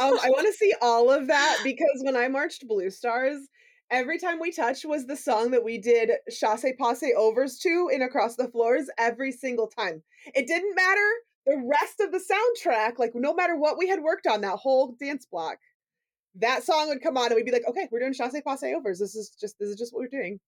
Um, 0.00 0.18
I 0.22 0.28
want 0.30 0.46
to 0.46 0.52
see 0.52 0.74
all 0.82 1.10
of 1.10 1.28
that 1.28 1.60
because 1.62 2.02
when 2.02 2.16
I 2.16 2.26
marched 2.28 2.66
Blue 2.66 2.90
Stars, 2.90 3.48
every 3.90 4.18
time 4.18 4.40
we 4.40 4.50
touched 4.50 4.84
was 4.84 5.06
the 5.06 5.16
song 5.16 5.52
that 5.52 5.64
we 5.64 5.78
did 5.78 6.10
chasse 6.28 6.66
passe 6.78 7.14
overs 7.16 7.58
to 7.60 7.88
in 7.92 8.02
Across 8.02 8.34
the 8.36 8.48
Floors 8.48 8.90
every 8.98 9.30
single 9.30 9.68
time. 9.68 10.02
It 10.34 10.48
didn't 10.48 10.74
matter 10.74 11.08
the 11.46 11.62
rest 11.70 12.00
of 12.00 12.10
the 12.10 12.18
soundtrack, 12.18 12.98
like 12.98 13.12
no 13.14 13.32
matter 13.32 13.56
what 13.56 13.78
we 13.78 13.88
had 13.88 14.02
worked 14.02 14.26
on 14.26 14.40
that 14.40 14.56
whole 14.56 14.96
dance 15.00 15.26
block, 15.26 15.58
that 16.34 16.64
song 16.64 16.88
would 16.88 17.02
come 17.02 17.16
on 17.16 17.26
and 17.26 17.36
we'd 17.36 17.44
be 17.44 17.52
like, 17.52 17.68
okay, 17.68 17.88
we're 17.92 18.00
doing 18.00 18.14
chasse 18.14 18.34
passe 18.44 18.74
overs. 18.74 18.98
This 18.98 19.14
is 19.14 19.30
just 19.40 19.56
this 19.60 19.68
is 19.68 19.76
just 19.76 19.94
what 19.94 20.00
we're 20.00 20.20
doing. 20.20 20.40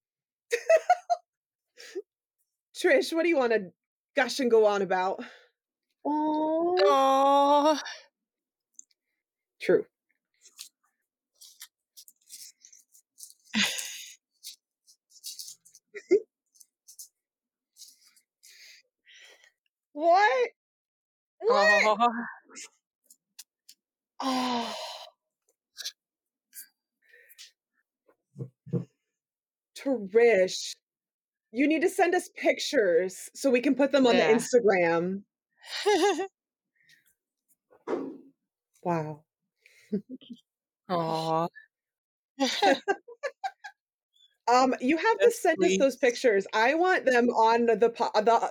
Trish, 2.77 3.13
what 3.13 3.25
do 3.25 3.29
you 3.29 3.39
want 3.39 3.53
to 3.53 3.73
gush 4.17 4.41
and 4.41 4.51
go 4.51 4.67
on 4.67 4.83
about? 4.83 5.21
Oh, 6.05 7.81
true. 9.63 9.85
What? 19.93 20.49
What? 21.41 21.99
oh, 22.01 22.13
Oh. 24.21 24.75
Trish, 29.79 30.75
you 31.57 31.67
need 31.67 31.81
to 31.81 31.89
send 31.89 32.15
us 32.15 32.29
pictures 32.37 33.29
so 33.35 33.51
we 33.51 33.61
can 33.61 33.75
put 33.75 33.91
them 33.91 34.07
on 34.07 34.15
Yeah. 34.15 34.29
the 34.29 34.35
Instagram. 34.35 35.23
Wow. 38.83 39.25
oh. 40.89 41.49
Um, 44.49 44.77
you 44.81 44.97
have 44.97 45.19
to 45.19 45.27
That's 45.27 45.43
send 45.43 45.57
us 45.65 45.77
those 45.77 45.97
pictures. 45.97 46.47
I 46.55 46.75
want 46.75 47.05
them 47.05 47.31
on 47.31 47.67
the 47.67 47.75
the 47.75 47.89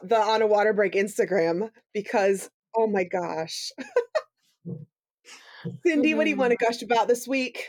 the 0.03 0.17
on 0.19 0.41
a 0.41 0.47
water 0.47 0.73
break 0.73 0.91
Instagram 0.91 1.71
because 1.93 2.49
oh 2.75 2.87
my 2.87 3.05
gosh. 3.05 3.71
Cindy, 5.85 6.13
what 6.13 6.25
do 6.25 6.31
you 6.31 6.35
want 6.35 6.51
to 6.51 6.57
gush 6.57 6.81
about 6.81 7.07
this 7.07 7.29
week? 7.29 7.65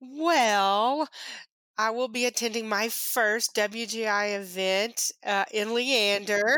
Well, 0.00 1.08
I 1.78 1.90
will 1.90 2.08
be 2.08 2.26
attending 2.26 2.68
my 2.68 2.88
first 2.88 3.54
WGI 3.54 4.36
event 4.36 5.12
uh, 5.24 5.44
in 5.52 5.74
Leander, 5.74 6.56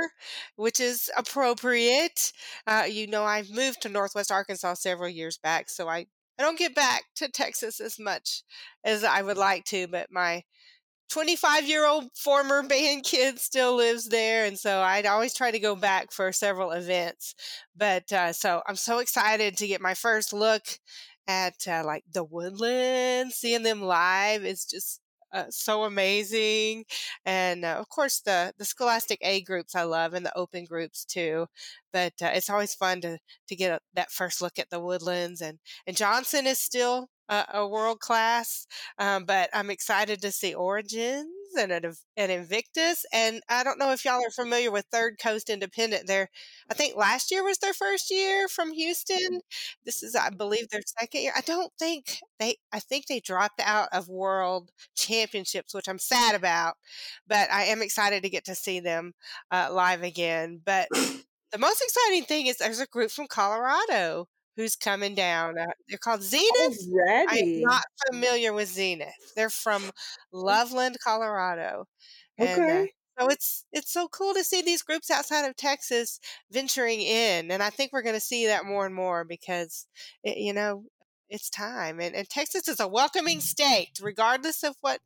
which 0.56 0.80
is 0.80 1.10
appropriate. 1.14 2.32
Uh, 2.66 2.86
you 2.90 3.06
know, 3.06 3.24
I've 3.24 3.50
moved 3.50 3.82
to 3.82 3.90
Northwest 3.90 4.32
Arkansas 4.32 4.74
several 4.74 5.10
years 5.10 5.36
back, 5.36 5.68
so 5.68 5.88
I, 5.88 6.06
I 6.38 6.42
don't 6.42 6.58
get 6.58 6.74
back 6.74 7.04
to 7.16 7.28
Texas 7.28 7.80
as 7.80 7.98
much 7.98 8.42
as 8.82 9.04
I 9.04 9.20
would 9.20 9.36
like 9.36 9.64
to, 9.66 9.86
but 9.88 10.10
my 10.10 10.42
25 11.10 11.68
year 11.68 11.86
old 11.86 12.04
former 12.14 12.62
band 12.66 13.04
kid 13.04 13.38
still 13.38 13.76
lives 13.76 14.08
there. 14.08 14.46
And 14.46 14.58
so 14.58 14.80
I'd 14.80 15.06
always 15.06 15.34
try 15.34 15.50
to 15.50 15.58
go 15.58 15.76
back 15.76 16.12
for 16.12 16.32
several 16.32 16.70
events. 16.70 17.34
But 17.76 18.10
uh, 18.10 18.32
so 18.32 18.62
I'm 18.66 18.76
so 18.76 19.00
excited 19.00 19.58
to 19.58 19.66
get 19.66 19.82
my 19.82 19.94
first 19.94 20.32
look 20.32 20.62
at 21.28 21.54
uh, 21.68 21.82
like 21.84 22.04
the 22.12 22.24
woodland 22.24 23.32
seeing 23.32 23.62
them 23.62 23.82
live 23.82 24.44
is 24.44 24.64
just 24.64 24.99
uh, 25.32 25.44
so 25.50 25.84
amazing. 25.84 26.84
And 27.24 27.64
uh, 27.64 27.76
of 27.78 27.88
course, 27.88 28.20
the 28.20 28.52
the 28.58 28.64
Scholastic 28.64 29.18
A 29.22 29.42
groups 29.42 29.74
I 29.74 29.82
love, 29.84 30.14
and 30.14 30.24
the 30.26 30.36
open 30.36 30.64
groups 30.64 31.04
too. 31.04 31.46
But 31.92 32.14
uh, 32.22 32.30
it's 32.34 32.50
always 32.50 32.74
fun 32.74 33.00
to 33.02 33.18
to 33.48 33.56
get 33.56 33.72
a, 33.72 33.80
that 33.94 34.10
first 34.10 34.42
look 34.42 34.58
at 34.58 34.70
the 34.70 34.80
woodlands. 34.80 35.40
And 35.40 35.58
and 35.86 35.96
Johnson 35.96 36.46
is 36.46 36.58
still 36.58 37.08
a, 37.28 37.66
world 37.66 38.00
class, 38.00 38.66
um, 38.98 39.24
but 39.24 39.50
I'm 39.54 39.70
excited 39.70 40.20
to 40.22 40.32
see 40.32 40.52
Origins 40.54 41.28
and 41.56 41.72
an, 41.72 41.92
an 42.16 42.30
Invictus. 42.30 43.04
And 43.12 43.42
I 43.48 43.64
don't 43.64 43.78
know 43.78 43.92
if 43.92 44.04
y'all 44.04 44.24
are 44.24 44.30
familiar 44.30 44.70
with 44.70 44.86
Third 44.90 45.18
Coast 45.22 45.50
Independent. 45.50 46.06
There, 46.06 46.28
I 46.70 46.74
think 46.74 46.96
last 46.96 47.30
year 47.30 47.44
was 47.44 47.58
their 47.58 47.72
first 47.72 48.10
year 48.10 48.48
from 48.48 48.72
Houston. 48.72 49.40
This 49.84 50.02
is, 50.02 50.14
I 50.14 50.30
believe, 50.30 50.68
their 50.68 50.82
second 50.84 51.22
year. 51.22 51.32
I 51.36 51.42
don't 51.42 51.72
think 51.78 52.18
they. 52.38 52.56
I 52.72 52.80
think 52.80 53.06
they 53.06 53.20
dropped 53.20 53.60
out 53.60 53.88
of 53.92 54.08
World 54.08 54.70
Championships, 54.96 55.74
which 55.74 55.88
I'm 55.88 55.98
sad 55.98 56.34
about. 56.34 56.74
But 57.26 57.50
I 57.50 57.64
am 57.64 57.82
excited 57.82 58.22
to 58.22 58.30
get 58.30 58.44
to 58.46 58.54
see 58.54 58.80
them 58.80 59.12
uh, 59.50 59.68
live 59.72 60.02
again. 60.02 60.60
But 60.64 60.88
the 61.52 61.58
most 61.58 61.82
exciting 61.82 62.24
thing 62.24 62.46
is 62.46 62.58
there's 62.58 62.80
a 62.80 62.86
group 62.86 63.10
from 63.10 63.26
Colorado 63.26 64.28
who's 64.56 64.76
coming 64.76 65.14
down. 65.14 65.58
Uh, 65.58 65.66
they're 65.88 65.98
called 65.98 66.22
Zenith. 66.22 66.88
Already? 66.92 67.26
I'm 67.26 67.62
not 67.62 67.84
familiar 68.10 68.52
with 68.52 68.68
Zenith. 68.68 69.32
They're 69.36 69.50
from 69.50 69.90
Loveland, 70.32 70.96
Colorado. 71.04 71.86
And 72.38 72.68
uh, 72.68 72.82
Okay. 72.82 72.92
so 73.18 73.28
it's 73.28 73.64
it's 73.72 73.92
so 73.92 74.08
cool 74.08 74.34
to 74.34 74.44
see 74.44 74.62
these 74.62 74.82
groups 74.82 75.10
outside 75.10 75.46
of 75.48 75.56
Texas 75.56 76.20
venturing 76.50 77.00
in, 77.02 77.50
and 77.50 77.62
I 77.62 77.70
think 77.70 77.92
we're 77.92 78.02
going 78.02 78.14
to 78.16 78.20
see 78.20 78.46
that 78.46 78.64
more 78.64 78.86
and 78.86 78.94
more 78.94 79.24
because 79.24 79.86
it, 80.24 80.38
you 80.38 80.52
know 80.52 80.84
it's 81.28 81.50
time. 81.50 82.00
And, 82.00 82.14
and 82.16 82.28
Texas 82.28 82.66
is 82.68 82.80
a 82.80 82.88
welcoming 82.88 83.40
state, 83.40 83.90
regardless 84.02 84.62
of 84.64 84.76
what 84.80 85.00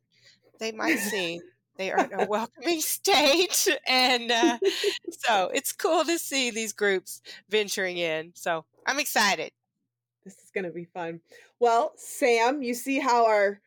they 0.59 0.71
might 0.71 0.99
seem. 0.99 1.41
They 1.77 1.91
are 1.91 2.09
a 2.13 2.25
welcoming 2.25 2.79
state, 2.81 3.67
and 3.87 4.31
uh, 4.31 4.57
so 5.11 5.49
it's 5.53 5.73
cool 5.73 6.03
to 6.05 6.17
see 6.17 6.51
these 6.51 6.73
groups 6.73 7.21
venturing 7.49 7.97
in. 7.97 8.31
So 8.35 8.65
I'm 8.85 8.99
excited. 8.99 9.51
This 10.23 10.35
is 10.35 10.51
going 10.53 10.65
to 10.65 10.71
be 10.71 10.85
fun. 10.85 11.21
Well, 11.59 11.93
Sam, 11.97 12.61
you 12.63 12.73
see 12.73 12.99
how 12.99 13.25
our 13.25 13.59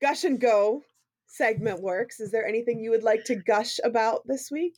gush 0.00 0.24
and 0.24 0.40
go 0.40 0.82
segment 1.26 1.80
works. 1.80 2.20
Is 2.20 2.30
there 2.30 2.46
anything 2.46 2.80
you 2.80 2.90
would 2.90 3.02
like 3.02 3.24
to 3.24 3.34
gush 3.34 3.80
about 3.82 4.26
this 4.26 4.50
week? 4.50 4.76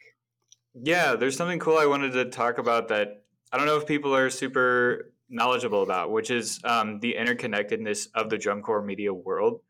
Yeah, 0.74 1.14
there's 1.14 1.36
something 1.36 1.58
cool 1.58 1.78
I 1.78 1.86
wanted 1.86 2.12
to 2.12 2.26
talk 2.26 2.58
about 2.58 2.88
that 2.88 3.22
I 3.52 3.56
don't 3.56 3.66
know 3.66 3.76
if 3.76 3.86
people 3.86 4.14
are 4.14 4.30
super 4.30 5.12
knowledgeable 5.28 5.82
about, 5.82 6.10
which 6.10 6.30
is 6.30 6.60
um, 6.64 7.00
the 7.00 7.16
interconnectedness 7.18 8.08
of 8.14 8.30
the 8.30 8.38
drum 8.38 8.62
corps 8.62 8.82
media 8.82 9.12
world. 9.12 9.60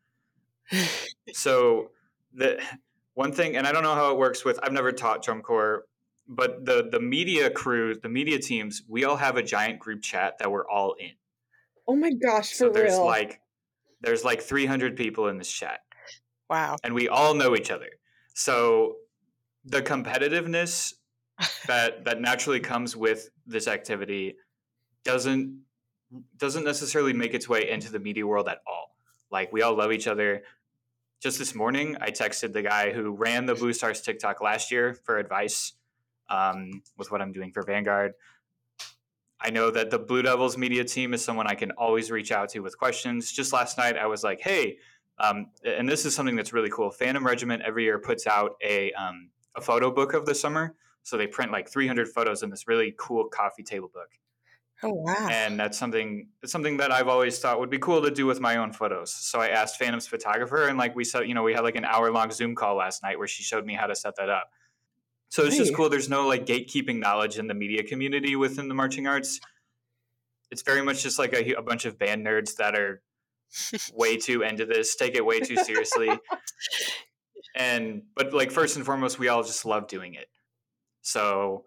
so 1.33 1.91
the 2.33 2.61
one 3.17 3.31
thing, 3.31 3.57
and 3.57 3.65
I 3.65 3.71
don't 3.71 3.81
know 3.81 3.95
how 3.95 4.11
it 4.11 4.17
works 4.17 4.45
with. 4.45 4.59
I've 4.61 4.71
never 4.71 4.91
taught 4.91 5.23
drum 5.23 5.41
corps, 5.41 5.85
but 6.27 6.65
the 6.65 6.87
the 6.91 6.99
media 6.99 7.49
crew, 7.49 7.95
the 7.99 8.09
media 8.09 8.37
teams, 8.37 8.83
we 8.87 9.05
all 9.05 9.15
have 9.17 9.37
a 9.37 9.43
giant 9.43 9.79
group 9.79 10.03
chat 10.03 10.37
that 10.37 10.51
we're 10.51 10.69
all 10.69 10.93
in. 10.99 11.13
Oh 11.87 11.95
my 11.95 12.11
gosh, 12.11 12.53
So 12.53 12.69
there's 12.69 12.91
real. 12.93 13.05
like 13.05 13.41
there's 14.01 14.23
like 14.23 14.41
300 14.41 14.95
people 14.95 15.29
in 15.29 15.37
this 15.39 15.51
chat 15.51 15.79
Wow. 16.47 16.75
and 16.83 16.93
we 16.93 17.09
all 17.09 17.33
know 17.33 17.55
each 17.55 17.71
other. 17.71 17.89
So 18.35 18.97
the 19.65 19.81
competitiveness 19.81 20.93
that 21.67 22.05
that 22.05 22.21
naturally 22.21 22.59
comes 22.59 22.95
with 22.95 23.29
this 23.47 23.67
activity 23.67 24.35
doesn't 25.03 25.61
doesn't 26.37 26.63
necessarily 26.65 27.13
make 27.13 27.33
its 27.33 27.49
way 27.49 27.67
into 27.69 27.91
the 27.91 27.99
media 27.99 28.27
world 28.27 28.47
at 28.47 28.59
all. 28.67 28.95
Like 29.31 29.51
we 29.51 29.63
all 29.63 29.75
love 29.75 29.91
each 29.91 30.07
other. 30.07 30.43
Just 31.19 31.39
this 31.39 31.55
morning, 31.55 31.97
I 31.99 32.11
texted 32.11 32.53
the 32.53 32.61
guy 32.61 32.91
who 32.91 33.09
ran 33.09 33.47
the 33.47 33.55
Blue 33.55 33.73
Stars 33.73 34.01
TikTok 34.01 34.39
last 34.39 34.71
year 34.71 34.93
for 34.93 35.17
advice 35.17 35.73
um, 36.29 36.83
with 36.95 37.11
what 37.11 37.23
I'm 37.23 37.31
doing 37.31 37.51
for 37.51 37.63
Vanguard. 37.63 38.13
I 39.41 39.49
know 39.49 39.71
that 39.71 39.89
the 39.89 39.97
Blue 39.97 40.21
Devils 40.21 40.59
media 40.59 40.83
team 40.83 41.15
is 41.15 41.25
someone 41.25 41.47
I 41.47 41.55
can 41.55 41.71
always 41.71 42.11
reach 42.11 42.31
out 42.31 42.49
to 42.49 42.59
with 42.59 42.77
questions. 42.77 43.31
Just 43.31 43.51
last 43.51 43.79
night, 43.79 43.97
I 43.97 44.05
was 44.05 44.23
like, 44.23 44.41
"Hey," 44.41 44.77
um, 45.17 45.47
and 45.65 45.89
this 45.89 46.05
is 46.05 46.13
something 46.13 46.35
that's 46.35 46.53
really 46.53 46.69
cool. 46.69 46.91
Phantom 46.91 47.25
Regiment 47.25 47.63
every 47.65 47.85
year 47.85 47.97
puts 47.97 48.27
out 48.27 48.51
a 48.63 48.91
um, 48.93 49.29
a 49.55 49.61
photo 49.61 49.89
book 49.89 50.13
of 50.13 50.27
the 50.27 50.35
summer, 50.35 50.75
so 51.01 51.17
they 51.17 51.25
print 51.25 51.51
like 51.51 51.67
300 51.67 52.09
photos 52.09 52.43
in 52.43 52.51
this 52.51 52.67
really 52.67 52.93
cool 52.95 53.27
coffee 53.27 53.63
table 53.63 53.89
book 53.91 54.09
Oh 54.83 54.93
wow. 54.93 55.27
and 55.31 55.59
that's 55.59 55.77
something 55.77 56.27
it's 56.43 56.51
something 56.51 56.77
that 56.77 56.91
I've 56.91 57.07
always 57.07 57.39
thought 57.39 57.59
would 57.59 57.69
be 57.71 57.79
cool 57.79 58.03
to 58.03 58.11
do 58.11 58.27
with 58.27 58.39
my 58.39 58.57
own 58.57 58.73
photos. 58.73 59.11
So 59.11 59.39
I 59.39 59.47
asked 59.47 59.77
Phantom's 59.79 60.05
photographer, 60.07 60.67
and 60.67 60.77
like 60.77 60.95
we 60.95 61.03
said, 61.03 61.27
you 61.27 61.33
know, 61.33 61.43
we 61.43 61.53
had 61.53 61.61
like 61.61 61.75
an 61.75 61.85
hour 61.85 62.11
long 62.11 62.31
Zoom 62.31 62.53
call 62.53 62.75
last 62.75 63.01
night 63.01 63.17
where 63.17 63.27
she 63.27 63.41
showed 63.41 63.65
me 63.65 63.73
how 63.73 63.87
to 63.87 63.95
set 63.95 64.15
that 64.17 64.29
up. 64.29 64.51
So 65.29 65.43
it's 65.43 65.57
just 65.57 65.75
cool. 65.75 65.89
There's 65.89 66.09
no 66.09 66.27
like 66.27 66.45
gatekeeping 66.45 66.99
knowledge 66.99 67.37
in 67.37 67.47
the 67.47 67.53
media 67.53 67.83
community 67.83 68.35
within 68.35 68.67
the 68.67 68.73
marching 68.73 69.07
arts. 69.07 69.39
It's 70.51 70.61
very 70.61 70.81
much 70.81 71.03
just 71.03 71.19
like 71.19 71.33
a, 71.33 71.53
a 71.53 71.61
bunch 71.61 71.85
of 71.85 71.99
band 71.99 72.25
nerds 72.25 72.55
that 72.55 72.75
are 72.75 73.01
way 73.93 74.17
too 74.17 74.43
into 74.43 74.65
this, 74.65 74.95
take 74.95 75.15
it 75.15 75.25
way 75.25 75.39
too 75.39 75.57
seriously. 75.57 76.09
and 77.55 78.03
but 78.15 78.33
like 78.33 78.51
first 78.51 78.77
and 78.77 78.85
foremost, 78.85 79.19
we 79.19 79.27
all 79.27 79.43
just 79.43 79.65
love 79.65 79.87
doing 79.87 80.13
it. 80.13 80.27
So 81.01 81.65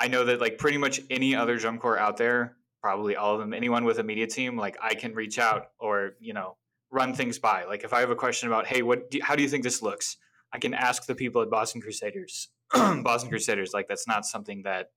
I 0.00 0.08
know 0.08 0.24
that 0.24 0.40
like 0.40 0.58
pretty 0.58 0.78
much 0.78 1.00
any 1.10 1.36
other 1.36 1.58
drum 1.58 1.78
corps 1.78 1.98
out 1.98 2.16
there, 2.16 2.56
probably 2.82 3.16
all 3.16 3.34
of 3.34 3.40
them, 3.40 3.52
anyone 3.52 3.84
with 3.84 3.98
a 3.98 4.02
media 4.02 4.26
team, 4.26 4.56
like 4.56 4.78
I 4.82 4.94
can 4.94 5.14
reach 5.14 5.38
out 5.38 5.68
or 5.78 6.12
you 6.20 6.32
know 6.32 6.56
run 6.90 7.14
things 7.14 7.38
by. 7.38 7.64
Like 7.64 7.84
if 7.84 7.92
I 7.92 8.00
have 8.00 8.10
a 8.10 8.16
question 8.16 8.48
about, 8.48 8.66
hey, 8.66 8.82
what, 8.82 9.10
do, 9.10 9.20
how 9.22 9.36
do 9.36 9.42
you 9.42 9.48
think 9.48 9.62
this 9.62 9.82
looks? 9.82 10.16
I 10.52 10.58
can 10.58 10.74
ask 10.74 11.06
the 11.06 11.14
people 11.14 11.42
at 11.42 11.50
Boston 11.50 11.80
Crusaders. 11.80 12.48
Boston 12.72 13.30
Crusaders, 13.30 13.72
like 13.72 13.88
that's 13.88 14.08
not 14.08 14.24
something 14.24 14.62
that 14.62 14.88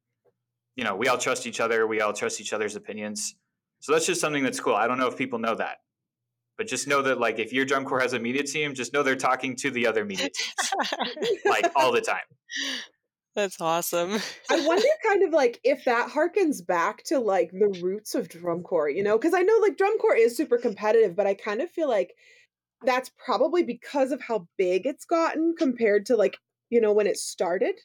you 0.76 0.84
know 0.84 0.96
we 0.96 1.08
all 1.08 1.18
trust 1.18 1.46
each 1.46 1.60
other. 1.60 1.86
We 1.86 2.02
all 2.02 2.14
trust 2.14 2.40
each 2.40 2.54
other's 2.54 2.76
opinions. 2.76 3.36
So 3.80 3.92
that's 3.92 4.06
just 4.06 4.22
something 4.22 4.44
that's 4.44 4.60
cool. 4.60 4.76
I 4.76 4.88
don't 4.88 4.98
know 4.98 5.08
if 5.08 5.18
people 5.18 5.40
know 5.40 5.56
that, 5.56 5.78
but 6.58 6.68
just 6.68 6.88
know 6.88 7.02
that 7.02 7.20
like 7.20 7.40
if 7.40 7.52
your 7.52 7.66
drum 7.66 7.84
corps 7.84 8.00
has 8.00 8.14
a 8.14 8.20
media 8.20 8.44
team, 8.44 8.74
just 8.74 8.94
know 8.94 9.04
they're 9.04 9.16
talking 9.16 9.56
to 9.58 9.72
the 9.72 9.88
other 9.88 10.06
media 10.06 10.30
teams 10.30 11.42
like 11.46 11.70
all 11.76 11.92
the 11.92 12.02
time. 12.02 12.22
That's 13.36 13.60
awesome. 13.62 14.20
I 14.50 14.58
wonder 14.58 14.88
kind 15.04 15.24
of 15.24 15.32
like 15.32 15.60
if 15.64 15.84
that 15.86 16.10
harkens 16.12 16.66
back 16.66 17.04
to 17.06 17.20
like 17.20 17.52
the 17.52 17.68
roots 17.68 18.14
of 18.14 18.30
drum 18.30 18.62
corps, 18.64 18.90
you 18.90 19.02
know, 19.04 19.18
because 19.18 19.34
I 19.34 19.42
know 19.42 19.58
like 19.58 19.78
drum 19.78 19.98
corps 20.00 20.16
is 20.16 20.36
super 20.38 20.58
competitive, 20.58 21.16
but 21.16 21.28
I 21.28 21.34
kind 21.34 21.62
of 21.62 21.72
feel 21.72 21.88
like 21.90 22.16
that's 22.84 23.12
probably 23.18 23.64
because 23.64 24.12
of 24.12 24.22
how 24.22 24.48
big 24.58 24.88
it's 24.88 25.06
gotten 25.06 25.56
compared 25.58 26.06
to 26.08 26.18
like, 26.18 26.38
you 26.70 26.82
know, 26.82 26.94
when 26.94 27.08
it 27.08 27.18
started, 27.18 27.80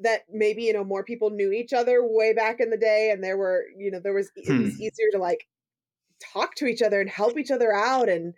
that 0.00 0.22
maybe, 0.30 0.64
you 0.64 0.72
know, 0.72 0.84
more 0.84 1.04
people 1.04 1.30
knew 1.30 1.52
each 1.52 1.72
other 1.72 2.04
way 2.06 2.32
back 2.34 2.60
in 2.60 2.70
the 2.70 2.76
day 2.76 3.10
and 3.10 3.22
there 3.22 3.36
were, 3.36 3.64
you 3.76 3.90
know, 3.90 4.00
there 4.00 4.12
was, 4.14 4.30
it 4.36 4.56
was 4.58 4.70
Hmm. 4.70 4.80
easier 4.80 5.08
to 5.12 5.18
like 5.18 5.46
talk 6.20 6.54
to 6.56 6.66
each 6.66 6.82
other 6.82 7.00
and 7.00 7.10
help 7.10 7.38
each 7.38 7.50
other 7.50 7.72
out. 7.74 8.08
And 8.08 8.34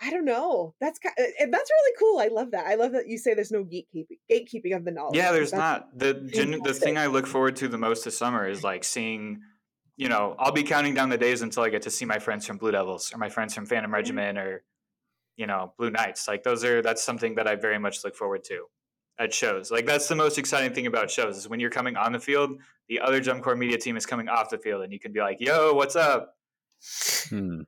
I 0.00 0.10
don't 0.10 0.24
know. 0.24 0.74
That's 0.80 0.98
kind 0.98 1.14
and 1.40 1.52
that's 1.52 1.70
really 1.70 1.96
cool. 1.98 2.18
I 2.18 2.28
love 2.28 2.50
that. 2.50 2.66
I 2.66 2.74
love 2.74 2.92
that 2.92 3.08
you 3.08 3.16
say 3.16 3.34
there's 3.34 3.50
no 3.50 3.64
gatekeeping, 3.64 4.18
gatekeeping 4.30 4.76
of 4.76 4.84
the 4.84 4.90
knowledge. 4.90 5.16
Yeah, 5.16 5.32
there's 5.32 5.50
that's 5.50 5.58
not. 5.58 5.98
The 5.98 6.14
gen- 6.14 6.60
the 6.62 6.74
thing 6.74 6.98
I 6.98 7.06
look 7.06 7.26
forward 7.26 7.56
to 7.56 7.68
the 7.68 7.78
most 7.78 8.04
this 8.04 8.18
summer 8.18 8.46
is 8.46 8.62
like 8.62 8.84
seeing, 8.84 9.40
you 9.96 10.08
know, 10.08 10.36
I'll 10.38 10.52
be 10.52 10.62
counting 10.62 10.92
down 10.92 11.08
the 11.08 11.16
days 11.16 11.40
until 11.40 11.62
I 11.62 11.70
get 11.70 11.82
to 11.82 11.90
see 11.90 12.04
my 12.04 12.18
friends 12.18 12.46
from 12.46 12.58
Blue 12.58 12.72
Devils 12.72 13.12
or 13.14 13.18
my 13.18 13.30
friends 13.30 13.54
from 13.54 13.64
Phantom 13.64 13.92
Regiment 13.92 14.36
or, 14.36 14.64
you 15.36 15.46
know, 15.46 15.72
Blue 15.78 15.90
Knights. 15.90 16.28
Like 16.28 16.42
those 16.42 16.62
are 16.62 16.82
that's 16.82 17.02
something 17.02 17.36
that 17.36 17.46
I 17.46 17.54
very 17.54 17.78
much 17.78 18.04
look 18.04 18.14
forward 18.14 18.44
to 18.44 18.66
at 19.18 19.32
shows. 19.32 19.70
Like 19.70 19.86
that's 19.86 20.08
the 20.08 20.16
most 20.16 20.36
exciting 20.36 20.74
thing 20.74 20.86
about 20.86 21.10
shows 21.10 21.38
is 21.38 21.48
when 21.48 21.58
you're 21.58 21.70
coming 21.70 21.96
on 21.96 22.12
the 22.12 22.20
field, 22.20 22.60
the 22.90 23.00
other 23.00 23.20
drum 23.20 23.40
corps 23.40 23.56
media 23.56 23.78
team 23.78 23.96
is 23.96 24.04
coming 24.04 24.28
off 24.28 24.50
the 24.50 24.58
field 24.58 24.82
and 24.82 24.92
you 24.92 24.98
can 24.98 25.12
be 25.12 25.20
like, 25.20 25.40
"Yo, 25.40 25.72
what's 25.72 25.96
up?" 25.96 26.34
Hmm. 27.30 27.62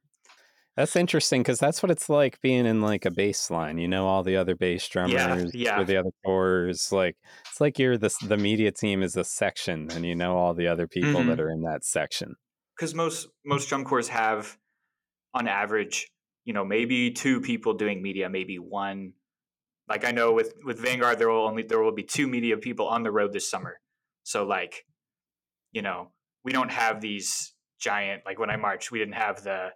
That's 0.79 0.95
interesting 0.95 1.43
because 1.43 1.59
that's 1.59 1.83
what 1.83 1.91
it's 1.91 2.09
like 2.09 2.41
being 2.41 2.65
in 2.65 2.81
like 2.81 3.05
a 3.05 3.11
bass 3.11 3.51
line. 3.51 3.79
You 3.79 3.89
know 3.89 4.07
all 4.07 4.23
the 4.23 4.37
other 4.37 4.55
bass 4.55 4.87
drummers, 4.89 5.53
yeah. 5.53 5.81
or 5.81 5.85
the 5.85 5.97
other 5.97 6.13
chorus. 6.25 6.93
Like 6.93 7.17
it's 7.51 7.61
like 7.61 7.81
you're 7.81 7.99
the 7.99 8.15
the 8.23 8.37
media 8.37 8.71
team 8.71 9.03
is 9.03 9.17
a 9.17 9.25
section, 9.25 9.89
and 9.91 10.07
you 10.07 10.15
know 10.15 10.37
all 10.39 10.55
the 10.55 10.69
other 10.69 10.87
people 10.87 11.25
that 11.25 11.39
Mhm. 11.39 11.41
are 11.41 11.51
in 11.51 11.63
that 11.63 11.85
section. 11.85 12.37
because 12.77 12.95
most 12.95 13.27
most 13.45 13.69
drum 13.69 13.85
corps 13.85 14.07
have 14.07 14.57
on 15.35 15.49
average 15.49 16.07
you 16.45 16.53
know 16.53 16.65
maybe 16.65 17.11
two 17.11 17.41
people 17.41 17.75
doing 17.75 18.01
media 18.01 18.31
maybe 18.31 18.57
one 18.61 19.15
like 19.89 20.05
i 20.05 20.13
know 20.13 20.33
with 20.33 20.55
with 20.65 20.79
vanguard 20.79 21.19
there 21.19 21.29
will 21.29 21.45
only 21.49 21.65
there 21.65 21.83
will 21.83 21.91
be 21.93 22.05
two 22.05 22.29
media 22.29 22.57
people 22.57 22.87
on 22.87 23.03
the 23.03 23.11
road 23.11 23.33
this 23.33 23.51
summer 23.51 23.81
so 24.23 24.47
like 24.47 24.85
you 25.73 25.83
know 25.83 26.13
we 26.45 26.53
don't 26.53 26.71
have 26.71 27.01
these 27.01 27.53
giant 27.81 28.23
like 28.25 28.39
when 28.39 28.49
i 28.49 28.57
marched 28.57 28.93
we 28.93 29.01
didn't 29.01 29.15
have 29.15 29.43
the 29.43 29.71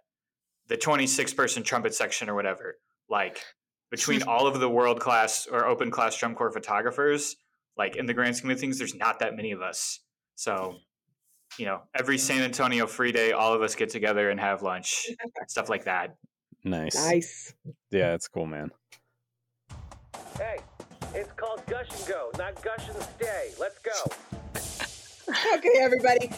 the 0.67 0.77
26 0.77 1.33
person 1.33 1.63
trumpet 1.63 1.93
section 1.93 2.29
or 2.29 2.35
whatever 2.35 2.77
like 3.09 3.43
between 3.91 4.23
all 4.27 4.47
of 4.47 4.59
the 4.59 4.69
world 4.69 4.99
class 4.99 5.47
or 5.51 5.65
open 5.65 5.91
class 5.91 6.17
drum 6.17 6.35
corps 6.35 6.51
photographers 6.51 7.35
like 7.77 7.95
in 7.95 8.05
the 8.05 8.13
grand 8.13 8.35
scheme 8.35 8.51
of 8.51 8.59
things 8.59 8.77
there's 8.77 8.95
not 8.95 9.19
that 9.19 9.35
many 9.35 9.51
of 9.51 9.61
us 9.61 9.99
so 10.35 10.77
you 11.57 11.65
know, 11.65 11.81
every 11.93 12.17
San 12.17 12.41
Antonio 12.41 12.87
free 12.87 13.11
day, 13.11 13.31
all 13.31 13.53
of 13.53 13.61
us 13.61 13.75
get 13.75 13.89
together 13.89 14.29
and 14.29 14.39
have 14.39 14.61
lunch, 14.61 15.09
stuff 15.47 15.69
like 15.69 15.85
that. 15.85 16.15
Nice. 16.63 16.95
nice. 16.95 17.53
Yeah, 17.91 18.13
it's 18.13 18.27
cool, 18.27 18.45
man. 18.45 18.71
Hey, 20.37 20.57
it's 21.13 21.31
called 21.33 21.65
Gush 21.67 21.89
and 21.97 22.07
Go, 22.07 22.31
not 22.37 22.61
Gush 22.63 22.87
and 22.89 23.03
Stay. 23.03 23.51
Let's 23.59 23.79
go. 23.79 23.91
Okay, 25.55 25.79
everybody. 25.79 26.29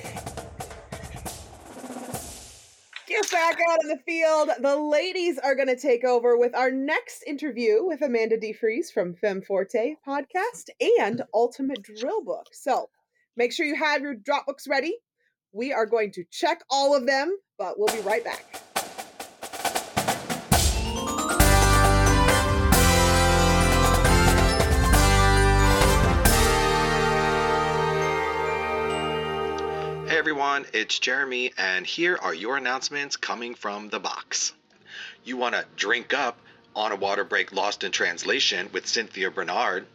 Get 3.07 3.29
back 3.31 3.59
out 3.69 3.83
in 3.83 3.89
the 3.89 3.99
field. 4.03 4.49
The 4.61 4.75
ladies 4.75 5.37
are 5.37 5.53
going 5.53 5.67
to 5.67 5.77
take 5.77 6.03
over 6.03 6.35
with 6.37 6.55
our 6.55 6.71
next 6.71 7.21
interview 7.27 7.85
with 7.85 8.01
Amanda 8.01 8.35
DeFrees 8.35 8.91
from 8.91 9.13
Femme 9.13 9.43
Forte 9.43 9.95
podcast 10.07 10.69
and 10.99 11.21
Ultimate 11.31 11.83
Drill 11.83 12.23
Book. 12.23 12.47
So 12.51 12.89
make 13.37 13.53
sure 13.53 13.67
you 13.67 13.75
have 13.75 14.01
your 14.01 14.15
drop 14.15 14.47
books 14.47 14.67
ready. 14.67 14.97
We 15.51 15.71
are 15.71 15.85
going 15.85 16.13
to 16.13 16.23
check 16.31 16.63
all 16.71 16.95
of 16.95 17.05
them, 17.05 17.37
but 17.59 17.77
we'll 17.77 17.95
be 17.95 18.01
right 18.01 18.23
back. 18.23 18.64
Everyone, 30.35 30.65
it's 30.73 30.99
Jeremy, 30.99 31.53
and 31.57 31.87
here 31.87 32.19
are 32.21 32.33
your 32.33 32.57
announcements 32.57 33.15
coming 33.15 33.55
from 33.55 33.87
the 33.87 34.01
box. 34.01 34.51
You 35.23 35.37
want 35.37 35.55
to 35.55 35.63
drink 35.77 36.13
up 36.13 36.37
on 36.75 36.91
a 36.91 36.97
water 36.97 37.23
break 37.23 37.53
lost 37.53 37.85
in 37.85 37.93
translation 37.93 38.69
with 38.73 38.85
Cynthia 38.85 39.31
Bernard, 39.31 39.87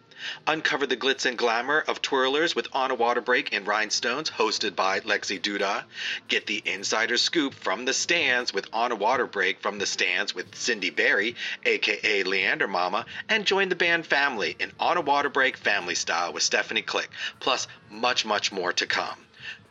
uncover 0.47 0.87
the 0.87 0.97
glitz 0.97 1.27
and 1.27 1.37
glamour 1.37 1.85
of 1.87 2.01
twirlers 2.01 2.57
with 2.57 2.69
On 2.73 2.91
a 2.91 2.95
Water 2.95 3.21
Break 3.21 3.53
in 3.53 3.67
Rhinestones, 3.67 4.31
hosted 4.31 4.75
by 4.75 5.01
Lexi 5.01 5.39
Duda, 5.39 5.85
get 6.29 6.47
the 6.47 6.63
insider 6.65 7.19
scoop 7.19 7.53
from 7.53 7.85
the 7.85 7.93
stands 7.93 8.55
with 8.55 8.67
On 8.73 8.93
a 8.93 8.97
Water 8.97 9.27
Break 9.27 9.61
from 9.61 9.79
the 9.79 9.85
stands 9.85 10.35
with 10.35 10.55
Cindy 10.55 10.89
Barry, 10.89 11.37
aka 11.67 12.23
Leander 12.23 12.67
Momma, 12.67 13.05
and 13.29 13.45
join 13.45 13.69
the 13.69 13.77
band 13.77 14.07
family 14.07 14.57
in 14.59 14.73
On 14.81 14.97
a 14.97 15.03
Water 15.03 15.29
Break 15.29 15.59
family 15.59 15.95
style 15.95 16.33
with 16.33 16.43
Stephanie 16.43 16.81
Click, 16.81 17.11
plus 17.41 17.69
much, 17.91 18.25
much 18.25 18.51
more 18.51 18.73
to 18.73 18.87
come. 18.87 19.19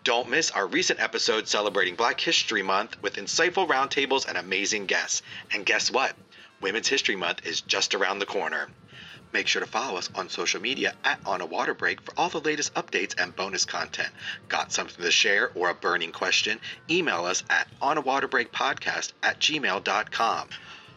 Don't 0.06 0.30
miss 0.30 0.50
our 0.52 0.66
recent 0.66 1.02
episode 1.02 1.50
celebrating 1.50 1.96
Black 1.96 2.22
History 2.22 2.64
Month 2.64 3.02
with 3.02 3.18
insightful 3.18 3.68
roundtables 3.68 4.26
and 4.28 4.38
amazing 4.38 4.86
guests. 4.86 5.22
And 5.52 5.66
guess 5.66 5.92
what? 5.92 6.16
Women's 6.62 6.88
History 6.88 7.18
Month 7.18 7.46
is 7.46 7.60
just 7.60 7.94
around 7.94 8.20
the 8.20 8.26
corner. 8.26 8.70
Make 9.34 9.48
sure 9.48 9.60
to 9.62 9.68
follow 9.70 9.98
us 9.98 10.10
on 10.16 10.30
social 10.30 10.62
media 10.62 10.96
at 11.04 11.20
On 11.26 11.42
a 11.42 11.46
Water 11.46 11.74
Break 11.74 12.02
for 12.02 12.14
all 12.18 12.30
the 12.30 12.40
latest 12.40 12.74
updates 12.76 13.22
and 13.22 13.36
bonus 13.36 13.66
content. 13.66 14.10
Got 14.48 14.72
something 14.72 15.04
to 15.04 15.12
share 15.12 15.52
or 15.54 15.70
a 15.70 15.76
burning 15.76 16.14
question? 16.14 16.62
Email 16.90 17.26
us 17.26 17.44
at 17.50 17.68
onawaterbreakpodcast 17.82 19.12
at 19.22 19.40
gmail.com. 19.40 20.50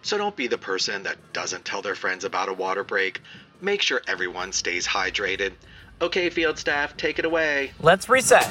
So 0.03 0.17
don't 0.17 0.37
be 0.37 0.47
the 0.47 0.59
person 0.59 1.03
that 1.03 1.33
doesn't 1.33 1.65
tell 1.65 1.83
their 1.83 1.97
friends 1.97 2.25
about 2.25 2.49
a 2.49 2.55
water 2.55 2.85
break. 2.85 3.21
Make 3.61 3.83
sure 3.83 4.01
everyone 4.07 4.53
stays 4.53 4.87
hydrated. 4.87 5.55
Okay, 6.01 6.31
field 6.31 6.59
staff, 6.59 6.97
take 6.97 7.19
it 7.19 7.25
away. 7.25 7.73
Let's 7.81 8.09
reset. 8.09 8.49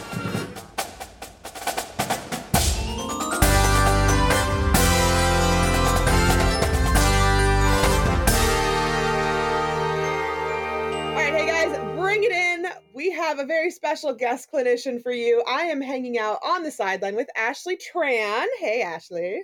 A 13.42 13.46
very 13.46 13.72
special 13.72 14.14
guest 14.14 14.50
clinician 14.54 15.02
for 15.02 15.12
you. 15.12 15.44
I 15.48 15.64
am 15.64 15.82
hanging 15.82 16.20
out 16.20 16.38
on 16.46 16.62
the 16.62 16.70
sideline 16.70 17.16
with 17.16 17.28
Ashley 17.36 17.76
Tran. 17.76 18.46
Hey, 18.60 18.84
Ashley. 18.84 19.42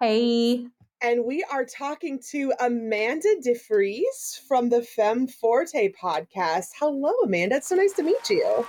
Hey. 0.00 0.66
And 1.02 1.26
we 1.26 1.44
are 1.52 1.66
talking 1.66 2.22
to 2.30 2.54
Amanda 2.58 3.28
DeFrees 3.46 4.40
from 4.48 4.70
the 4.70 4.80
Femme 4.80 5.26
Forte 5.26 5.92
podcast. 5.92 6.68
Hello, 6.80 7.12
Amanda. 7.22 7.56
It's 7.56 7.68
so 7.68 7.76
nice 7.76 7.92
to 7.96 8.02
meet 8.02 8.30
you. 8.30 8.64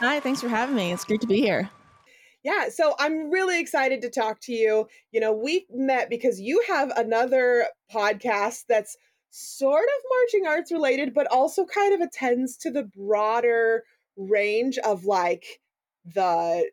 Hi, 0.00 0.18
thanks 0.18 0.40
for 0.40 0.48
having 0.48 0.74
me. 0.74 0.92
It's 0.92 1.04
great 1.04 1.20
to 1.20 1.28
be 1.28 1.40
here. 1.40 1.70
Yeah, 2.42 2.70
so 2.70 2.96
I'm 2.98 3.30
really 3.30 3.60
excited 3.60 4.02
to 4.02 4.10
talk 4.10 4.40
to 4.40 4.52
you. 4.52 4.88
You 5.12 5.20
know, 5.20 5.32
we 5.32 5.66
met 5.70 6.10
because 6.10 6.40
you 6.40 6.64
have 6.66 6.90
another 6.96 7.66
podcast 7.94 8.64
that's 8.68 8.96
sort 9.30 9.84
of 9.84 10.04
marching 10.10 10.46
arts 10.46 10.72
related, 10.72 11.14
but 11.14 11.26
also 11.30 11.64
kind 11.64 11.94
of 11.94 12.00
attends 12.00 12.56
to 12.58 12.70
the 12.70 12.84
broader 12.84 13.84
range 14.16 14.78
of 14.78 15.04
like 15.04 15.44
the 16.14 16.70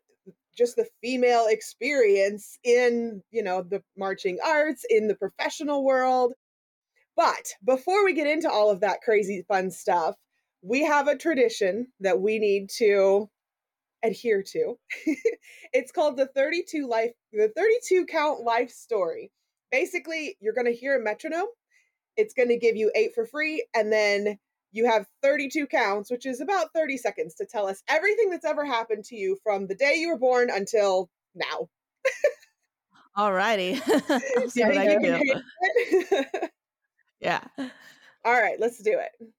just 0.56 0.76
the 0.76 0.88
female 1.02 1.46
experience 1.48 2.58
in, 2.64 3.22
you 3.30 3.42
know, 3.42 3.62
the 3.62 3.82
marching 3.96 4.38
arts, 4.44 4.84
in 4.88 5.06
the 5.06 5.14
professional 5.14 5.84
world. 5.84 6.32
But 7.14 7.52
before 7.64 8.04
we 8.04 8.14
get 8.14 8.26
into 8.26 8.50
all 8.50 8.70
of 8.70 8.80
that 8.80 9.02
crazy 9.02 9.44
fun 9.46 9.70
stuff, 9.70 10.16
we 10.62 10.84
have 10.84 11.08
a 11.08 11.16
tradition 11.16 11.88
that 12.00 12.20
we 12.20 12.38
need 12.38 12.70
to 12.78 13.28
adhere 14.02 14.42
to. 14.42 14.78
it's 15.72 15.92
called 15.92 16.16
the 16.16 16.26
32 16.26 16.86
life 16.86 17.12
the 17.32 17.52
32 17.54 18.06
count 18.06 18.40
life 18.42 18.70
story. 18.70 19.30
Basically, 19.70 20.36
you're 20.40 20.54
going 20.54 20.66
to 20.66 20.72
hear 20.72 20.96
a 20.96 21.02
metronome. 21.02 21.48
It's 22.16 22.34
going 22.34 22.48
to 22.48 22.58
give 22.58 22.76
you 22.76 22.90
8 22.94 23.14
for 23.14 23.26
free 23.26 23.66
and 23.74 23.92
then 23.92 24.38
you 24.72 24.86
have 24.86 25.06
32 25.22 25.66
counts, 25.66 26.10
which 26.10 26.26
is 26.26 26.40
about 26.40 26.72
30 26.74 26.98
seconds 26.98 27.34
to 27.36 27.46
tell 27.46 27.66
us 27.66 27.82
everything 27.88 28.30
that's 28.30 28.44
ever 28.44 28.64
happened 28.64 29.04
to 29.06 29.16
you 29.16 29.38
from 29.42 29.66
the 29.66 29.74
day 29.74 29.94
you 29.96 30.08
were 30.10 30.18
born 30.18 30.50
until 30.50 31.08
now. 31.34 31.68
Alrighty. 33.16 33.80
I'll 34.10 34.50
Yeah, 34.54 34.68
what 34.68 34.76
I 34.76 34.84
you 34.84 34.90
can 34.92 35.00
can 35.00 35.02
do. 35.02 35.10
handle 35.12 35.42
it? 35.70 36.50
Yeah. 37.20 37.40
All 38.24 38.32
right, 38.32 38.60
let's 38.60 38.78
do 38.82 38.98
it. 38.98 39.32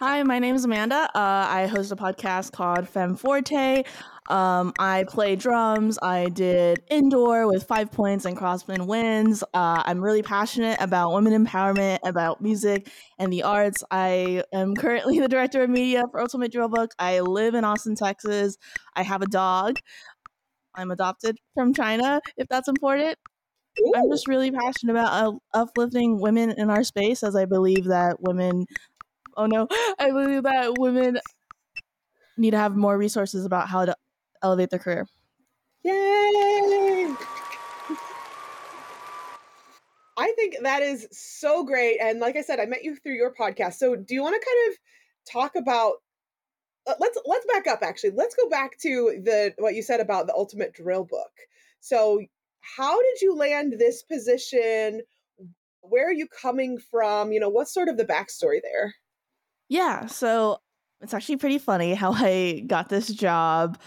Hi, 0.00 0.22
my 0.22 0.38
name 0.38 0.56
is 0.56 0.64
Amanda. 0.64 1.10
Uh, 1.14 1.46
I 1.48 1.66
host 1.66 1.92
a 1.92 1.96
podcast 1.96 2.52
called 2.52 2.88
Femme 2.88 3.16
Forte. 3.16 3.84
Um, 4.30 4.72
I 4.78 5.04
play 5.08 5.34
drums. 5.34 5.98
I 6.00 6.26
did 6.26 6.82
indoor 6.88 7.48
with 7.48 7.64
five 7.64 7.90
points 7.90 8.24
and 8.24 8.36
crosswind 8.36 8.86
Wins. 8.86 9.42
Uh, 9.42 9.82
I'm 9.84 10.00
really 10.00 10.22
passionate 10.22 10.80
about 10.80 11.12
women 11.12 11.44
empowerment, 11.44 11.98
about 12.04 12.40
music 12.40 12.88
and 13.18 13.32
the 13.32 13.42
arts. 13.42 13.82
I 13.90 14.44
am 14.52 14.76
currently 14.76 15.18
the 15.20 15.28
director 15.28 15.62
of 15.64 15.70
media 15.70 16.04
for 16.12 16.20
Ultimate 16.20 16.52
Drill 16.52 16.68
Book. 16.68 16.92
I 16.96 17.20
live 17.20 17.54
in 17.54 17.64
Austin, 17.64 17.96
Texas. 17.96 18.56
I 18.94 19.02
have 19.02 19.20
a 19.20 19.26
dog. 19.26 19.78
I'm 20.76 20.92
adopted 20.92 21.36
from 21.54 21.74
China, 21.74 22.20
if 22.36 22.46
that's 22.46 22.68
important. 22.68 23.18
I'm 23.96 24.10
just 24.10 24.28
really 24.28 24.52
passionate 24.52 24.92
about 24.92 25.12
uh, 25.12 25.32
uplifting 25.54 26.20
women 26.20 26.54
in 26.56 26.70
our 26.70 26.84
space, 26.84 27.24
as 27.24 27.34
I 27.34 27.46
believe 27.46 27.86
that 27.86 28.18
women. 28.20 28.66
Oh 29.36 29.46
no, 29.46 29.66
I 29.98 30.10
believe 30.10 30.44
that 30.44 30.78
women 30.78 31.18
need 32.36 32.52
to 32.52 32.58
have 32.58 32.76
more 32.76 32.96
resources 32.96 33.44
about 33.44 33.68
how 33.68 33.84
to 33.84 33.94
elevate 34.42 34.70
their 34.70 34.78
career. 34.78 35.06
Yay! 35.82 37.14
I 40.18 40.32
think 40.36 40.56
that 40.62 40.82
is 40.82 41.08
so 41.10 41.64
great. 41.64 41.98
And 41.98 42.20
like 42.20 42.36
I 42.36 42.42
said, 42.42 42.60
I 42.60 42.66
met 42.66 42.84
you 42.84 42.96
through 42.96 43.14
your 43.14 43.32
podcast. 43.32 43.74
So 43.74 43.96
do 43.96 44.14
you 44.14 44.22
want 44.22 44.40
to 44.40 44.46
kind 44.46 44.72
of 44.72 44.78
talk 45.32 45.52
about 45.56 45.94
uh, 46.86 46.94
let's 46.98 47.18
let's 47.26 47.46
back 47.46 47.66
up 47.66 47.80
actually. 47.82 48.10
Let's 48.10 48.34
go 48.34 48.48
back 48.48 48.78
to 48.80 49.20
the 49.22 49.54
what 49.58 49.74
you 49.74 49.82
said 49.82 50.00
about 50.00 50.26
the 50.26 50.34
ultimate 50.34 50.72
drill 50.74 51.04
book. 51.04 51.30
So 51.80 52.20
how 52.60 53.00
did 53.00 53.20
you 53.20 53.34
land 53.34 53.74
this 53.78 54.02
position? 54.02 55.02
Where 55.82 56.08
are 56.08 56.12
you 56.12 56.26
coming 56.28 56.78
from? 56.90 57.32
You 57.32 57.40
know, 57.40 57.48
what's 57.48 57.72
sort 57.72 57.88
of 57.88 57.96
the 57.96 58.04
backstory 58.04 58.60
there? 58.62 58.94
Yeah, 59.68 60.06
so 60.06 60.58
it's 61.00 61.14
actually 61.14 61.36
pretty 61.36 61.58
funny 61.58 61.94
how 61.94 62.12
I 62.12 62.64
got 62.66 62.88
this 62.88 63.08
job. 63.08 63.78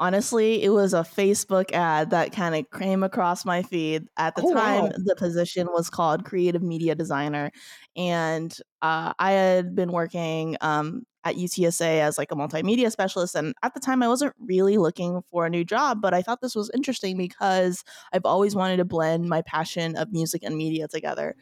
Honestly, 0.00 0.62
it 0.62 0.70
was 0.70 0.94
a 0.94 1.00
Facebook 1.02 1.72
ad 1.72 2.10
that 2.10 2.32
kind 2.32 2.54
of 2.54 2.70
came 2.80 3.02
across 3.02 3.44
my 3.44 3.62
feed. 3.62 4.08
At 4.16 4.34
the 4.34 4.42
Oh, 4.46 4.54
time, 4.54 4.84
wow. 4.84 4.92
the 4.96 5.14
position 5.14 5.68
was 5.70 5.90
called 5.90 6.24
creative 6.24 6.62
media 6.62 6.94
designer. 6.94 7.50
And 7.96 8.56
uh, 8.82 9.12
I 9.18 9.32
had 9.32 9.74
been 9.74 9.92
working 9.92 10.56
um, 10.62 11.02
at 11.24 11.36
UTSA 11.36 12.00
as 12.00 12.16
like 12.16 12.32
a 12.32 12.34
multimedia 12.34 12.90
specialist. 12.90 13.34
And 13.34 13.54
at 13.62 13.74
the 13.74 13.80
time, 13.80 14.02
I 14.02 14.08
wasn't 14.08 14.34
really 14.40 14.78
looking 14.78 15.20
for 15.30 15.44
a 15.44 15.50
new 15.50 15.64
job, 15.64 16.00
but 16.00 16.14
I 16.14 16.22
thought 16.22 16.40
this 16.40 16.56
was 16.56 16.70
interesting 16.74 17.18
because 17.18 17.84
I've 18.12 18.24
always 18.24 18.56
wanted 18.56 18.78
to 18.78 18.86
blend 18.86 19.28
my 19.28 19.42
passion 19.42 19.96
of 19.96 20.12
music 20.12 20.42
and 20.42 20.56
media 20.56 20.88
together 20.88 21.36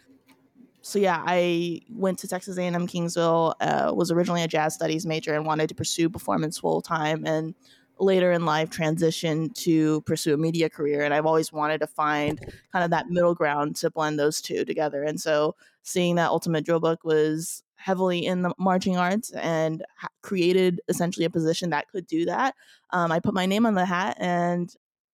so 0.81 0.99
yeah, 0.99 1.23
I 1.27 1.81
went 1.91 2.19
to 2.21 2.29
Texas 2.29 2.57
A&M 2.57 2.87
Kingsville. 2.87 3.55
Uh, 3.61 3.93
was 3.95 4.11
originally 4.11 4.43
a 4.43 4.49
jazz 4.49 4.75
studies 4.75 5.05
major 5.07 5.35
and 5.35 5.45
wanted 5.45 5.69
to 5.69 5.75
pursue 5.75 6.09
performance 6.09 6.59
full 6.59 6.81
time, 6.81 7.25
and 7.27 7.55
later 8.01 8.33
in 8.33 8.45
life 8.45 8.71
transitioned 8.71 9.55
to 9.55 10.01
pursue 10.03 10.35
a 10.35 10.37
media 10.37 10.69
career. 10.69 11.03
And 11.03 11.13
I've 11.13 11.27
always 11.27 11.53
wanted 11.53 11.79
to 11.81 11.87
find 11.87 12.39
kind 12.73 12.85
of 12.85 12.91
that 12.91 13.11
middle 13.11 13.35
ground 13.35 13.77
to 13.77 13.91
blend 13.91 14.19
those 14.19 14.41
two 14.41 14.65
together. 14.65 15.03
And 15.03 15.21
so 15.21 15.55
seeing 15.83 16.17
that 16.17 16.31
Ultimate 16.31 16.65
Drill 16.65 16.81
Book 16.81 17.05
was 17.05 17.63
heavily 17.77 18.27
in 18.27 18.43
the 18.43 18.53
marching 18.59 18.97
arts 18.97 19.31
and 19.31 19.85
created 20.23 20.81
essentially 20.89 21.25
a 21.25 21.31
position 21.31 21.71
that 21.71 21.89
could 21.91 22.07
do 22.07 22.25
that. 22.27 22.55
Um, 22.91 23.13
I 23.13 23.21
put 23.21 23.35
my 23.35 23.47
name 23.47 23.67
on 23.67 23.75
the 23.75 23.87
hat, 23.87 24.17
and 24.19 24.73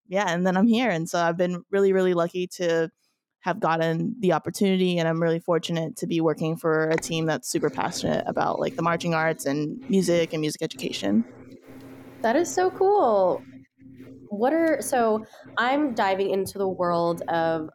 yeah, 0.08 0.24
and 0.28 0.46
then 0.46 0.56
I'm 0.56 0.66
here. 0.66 0.90
And 0.90 1.08
so 1.08 1.18
I've 1.18 1.36
been 1.36 1.64
really, 1.70 1.92
really 1.92 2.14
lucky 2.14 2.46
to 2.48 2.90
have 3.44 3.60
gotten 3.60 4.16
the 4.20 4.32
opportunity 4.32 4.98
and 4.98 5.06
I'm 5.06 5.20
really 5.20 5.38
fortunate 5.38 5.96
to 5.98 6.06
be 6.06 6.22
working 6.22 6.56
for 6.56 6.88
a 6.88 6.96
team 6.96 7.26
that's 7.26 7.46
super 7.46 7.68
passionate 7.68 8.24
about 8.26 8.58
like 8.58 8.74
the 8.74 8.80
marching 8.80 9.12
arts 9.12 9.44
and 9.44 9.78
music 9.90 10.32
and 10.32 10.40
music 10.40 10.62
education. 10.62 11.26
That 12.24 12.36
is 12.36 12.50
so 12.50 12.70
cool. 12.70 13.42
What 14.30 14.54
are 14.54 14.80
so 14.80 15.26
I'm 15.58 15.92
diving 15.92 16.30
into 16.30 16.56
the 16.56 16.66
world 16.66 17.20
of 17.28 17.68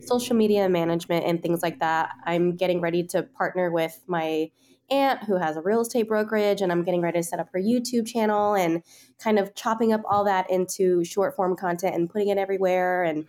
social 0.00 0.34
media 0.34 0.66
management 0.70 1.26
and 1.26 1.42
things 1.42 1.62
like 1.62 1.78
that. 1.80 2.14
I'm 2.24 2.56
getting 2.56 2.80
ready 2.80 3.02
to 3.08 3.22
partner 3.22 3.70
with 3.70 4.02
my 4.06 4.50
aunt 4.90 5.24
who 5.24 5.36
has 5.36 5.58
a 5.58 5.60
real 5.60 5.82
estate 5.82 6.08
brokerage 6.08 6.62
and 6.62 6.72
I'm 6.72 6.84
getting 6.84 7.02
ready 7.02 7.18
to 7.18 7.22
set 7.22 7.38
up 7.38 7.50
her 7.52 7.60
YouTube 7.60 8.06
channel 8.06 8.54
and 8.54 8.82
kind 9.22 9.38
of 9.38 9.54
chopping 9.54 9.92
up 9.92 10.00
all 10.08 10.24
that 10.24 10.50
into 10.50 11.04
short 11.04 11.36
form 11.36 11.54
content 11.54 11.94
and 11.94 12.08
putting 12.08 12.28
it 12.28 12.38
everywhere 12.38 13.04
and 13.04 13.26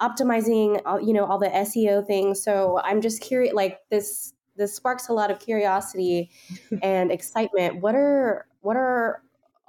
optimizing 0.00 0.82
all, 0.84 1.00
you 1.00 1.12
know 1.12 1.24
all 1.24 1.38
the 1.38 1.46
SEO 1.46 2.04
things. 2.04 2.42
So 2.42 2.80
I'm 2.82 3.00
just 3.00 3.22
curious 3.22 3.54
like 3.54 3.78
this 3.92 4.34
this 4.56 4.74
sparks 4.74 5.08
a 5.08 5.12
lot 5.12 5.30
of 5.30 5.38
curiosity 5.38 6.32
and 6.82 7.12
excitement. 7.12 7.80
What 7.80 7.94
are 7.94 8.46
what 8.60 8.76
are 8.76 9.22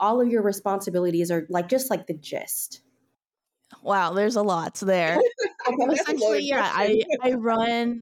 all 0.04 0.20
of 0.20 0.28
your 0.28 0.42
responsibilities 0.42 1.32
are 1.32 1.48
like 1.50 1.70
just 1.70 1.90
like 1.90 2.08
the 2.08 2.14
gist? 2.14 2.82
Wow, 3.82 4.14
there's 4.14 4.36
a 4.36 4.42
lot 4.42 4.76
there. 4.76 5.18
Essentially, 5.92 6.42
yeah, 6.42 6.70
I. 6.74 7.02
I 7.22 7.32
run 7.32 8.02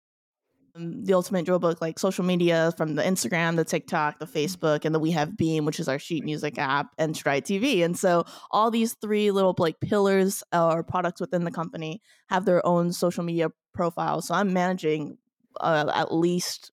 um, 0.75 1.05
the 1.05 1.13
Ultimate 1.13 1.45
Drill 1.45 1.59
Book, 1.59 1.79
like 1.79 1.99
social 1.99 2.25
media 2.25 2.73
from 2.75 2.95
the 2.95 3.03
Instagram, 3.03 3.55
the 3.55 3.63
TikTok, 3.63 4.17
the 4.17 4.25
Facebook, 4.25 4.83
and 4.83 4.95
then 4.95 5.01
we 5.01 5.11
have 5.11 5.37
Beam, 5.37 5.63
which 5.63 5.79
is 5.79 5.87
our 5.87 5.99
sheet 5.99 6.25
music 6.25 6.57
app, 6.57 6.87
and 6.97 7.15
Stride 7.15 7.45
TV. 7.45 7.85
And 7.85 7.97
so 7.97 8.25
all 8.49 8.71
these 8.71 8.95
three 8.95 9.29
little 9.29 9.53
like 9.59 9.79
pillars 9.79 10.43
or 10.51 10.83
products 10.83 11.21
within 11.21 11.43
the 11.43 11.51
company 11.51 12.01
have 12.29 12.45
their 12.45 12.65
own 12.65 12.93
social 12.93 13.23
media 13.23 13.49
profiles. 13.75 14.27
So 14.27 14.33
I'm 14.33 14.53
managing 14.53 15.17
uh, 15.59 15.91
at 15.93 16.11
least 16.13 16.71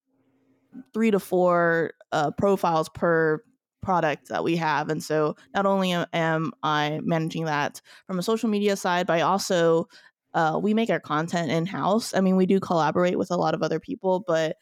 three 0.94 1.10
to 1.10 1.20
four 1.20 1.92
uh, 2.12 2.30
profiles 2.30 2.88
per 2.88 3.42
product 3.82 4.28
that 4.28 4.44
we 4.44 4.56
have. 4.56 4.88
And 4.88 5.02
so 5.02 5.36
not 5.54 5.66
only 5.66 5.92
am- 5.92 6.52
I 6.62 7.00
managing 7.02 7.44
that 7.46 7.80
from 8.06 8.18
a 8.18 8.22
social 8.22 8.48
media 8.48 8.76
side, 8.76 9.06
but 9.06 9.14
I 9.14 9.20
also 9.22 9.88
uh, 10.34 10.58
we 10.62 10.74
make 10.74 10.90
our 10.90 11.00
content 11.00 11.50
in 11.50 11.66
house. 11.66 12.14
I 12.14 12.20
mean, 12.20 12.36
we 12.36 12.46
do 12.46 12.60
collaborate 12.60 13.18
with 13.18 13.30
a 13.30 13.36
lot 13.36 13.54
of 13.54 13.62
other 13.62 13.80
people, 13.80 14.22
but 14.26 14.56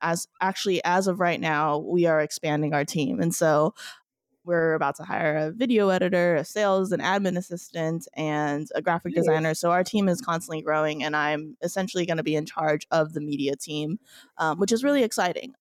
as 0.00 0.26
actually 0.40 0.82
as 0.84 1.06
of 1.06 1.20
right 1.20 1.40
now, 1.40 1.78
we 1.78 2.06
are 2.06 2.20
expanding 2.20 2.74
our 2.74 2.84
team, 2.84 3.20
and 3.20 3.34
so 3.34 3.74
we're 4.44 4.74
about 4.74 4.96
to 4.96 5.02
hire 5.04 5.36
a 5.36 5.50
video 5.52 5.90
editor, 5.90 6.36
a 6.36 6.44
sales 6.44 6.90
and 6.90 7.02
admin 7.02 7.36
assistant, 7.36 8.08
and 8.14 8.66
a 8.74 8.80
graphic 8.82 9.14
designer. 9.14 9.54
So 9.54 9.70
our 9.70 9.84
team 9.84 10.08
is 10.08 10.20
constantly 10.20 10.62
growing, 10.62 11.04
and 11.04 11.14
I'm 11.14 11.56
essentially 11.62 12.06
going 12.06 12.16
to 12.16 12.22
be 12.22 12.34
in 12.34 12.46
charge 12.46 12.86
of 12.90 13.12
the 13.12 13.20
media 13.20 13.56
team, 13.56 13.98
um, 14.38 14.58
which 14.58 14.72
is 14.72 14.82
really 14.82 15.02
exciting. 15.04 15.52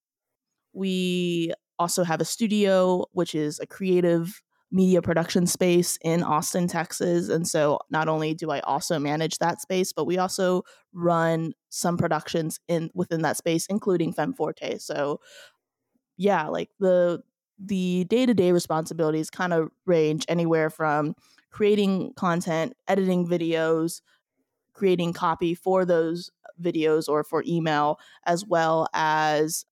We 0.74 1.54
also 1.80 2.04
have 2.04 2.22
a 2.22 2.26
studio, 2.26 3.06
which 3.12 3.36
is 3.36 3.60
a 3.60 3.68
creative 3.68 4.42
media 4.72 5.02
production 5.02 5.48
space 5.48 5.98
in 6.02 6.24
Austin, 6.24 6.68
Texas. 6.68 7.30
And 7.30 7.48
so 7.48 7.80
not 7.90 8.10
only 8.10 8.34
do 8.34 8.52
I 8.52 8.60
also 8.62 9.00
manage 9.00 9.38
that 9.38 9.62
space, 9.62 9.94
but 9.94 10.06
we 10.06 10.18
also 10.18 10.64
run 10.94 11.54
some 11.70 11.98
productions 11.98 12.60
in 12.68 12.90
within 12.94 13.22
that 13.22 13.38
space, 13.38 13.66
including 13.70 14.12
Femme 14.12 14.34
Forte. 14.34 14.78
So 14.80 15.22
yeah, 16.18 16.48
like 16.48 16.70
the 16.80 17.22
the 17.60 18.06
day-to-day 18.06 18.52
responsibilities 18.52 19.30
kind 19.30 19.54
of 19.54 19.70
range 19.86 20.26
anywhere 20.28 20.70
from 20.70 21.16
creating 21.50 22.14
content, 22.16 22.74
editing 22.88 23.26
videos, 23.28 24.02
creating 24.74 25.14
copy 25.14 25.56
for 25.56 25.86
those 25.86 26.30
videos 26.62 27.08
or 27.08 27.24
for 27.24 27.44
email, 27.48 28.00
as 28.26 28.46
well 28.46 28.88
as 28.94 29.66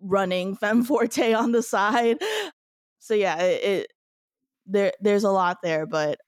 running 0.00 0.56
Femme 0.56 0.84
Forte 0.84 1.32
on 1.32 1.52
the 1.52 1.62
side. 1.62 2.18
So 2.98 3.14
yeah, 3.14 3.40
it, 3.40 3.64
it 3.64 3.92
there 4.66 4.92
there's 5.00 5.24
a 5.24 5.30
lot 5.30 5.58
there, 5.62 5.86
but 5.86 6.18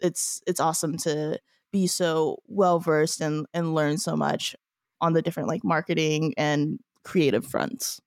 it's 0.00 0.42
it's 0.46 0.60
awesome 0.60 0.96
to 0.98 1.38
be 1.72 1.86
so 1.86 2.38
well 2.46 2.78
versed 2.78 3.20
and 3.20 3.46
and 3.52 3.74
learn 3.74 3.98
so 3.98 4.16
much 4.16 4.56
on 5.00 5.12
the 5.12 5.22
different 5.22 5.48
like 5.48 5.64
marketing 5.64 6.34
and 6.36 6.78
creative 7.04 7.46
fronts. 7.46 8.00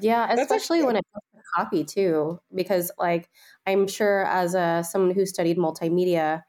Yeah, 0.00 0.32
especially 0.32 0.82
when 0.82 0.96
it 0.96 1.04
comes 1.12 1.24
to 1.34 1.40
copy 1.54 1.84
too, 1.84 2.40
because 2.54 2.90
like 2.98 3.30
I'm 3.66 3.86
sure 3.86 4.24
as 4.26 4.54
a 4.54 4.84
someone 4.88 5.14
who 5.14 5.24
studied 5.26 5.56
multimedia, 5.56 6.42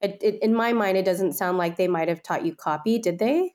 it, 0.00 0.18
it, 0.20 0.42
in 0.42 0.54
my 0.54 0.72
mind, 0.72 0.98
it 0.98 1.04
doesn't 1.04 1.32
sound 1.32 1.56
like 1.56 1.76
they 1.76 1.88
might 1.88 2.08
have 2.08 2.22
taught 2.22 2.44
you 2.44 2.54
copy. 2.54 2.98
Did 2.98 3.18
they? 3.18 3.54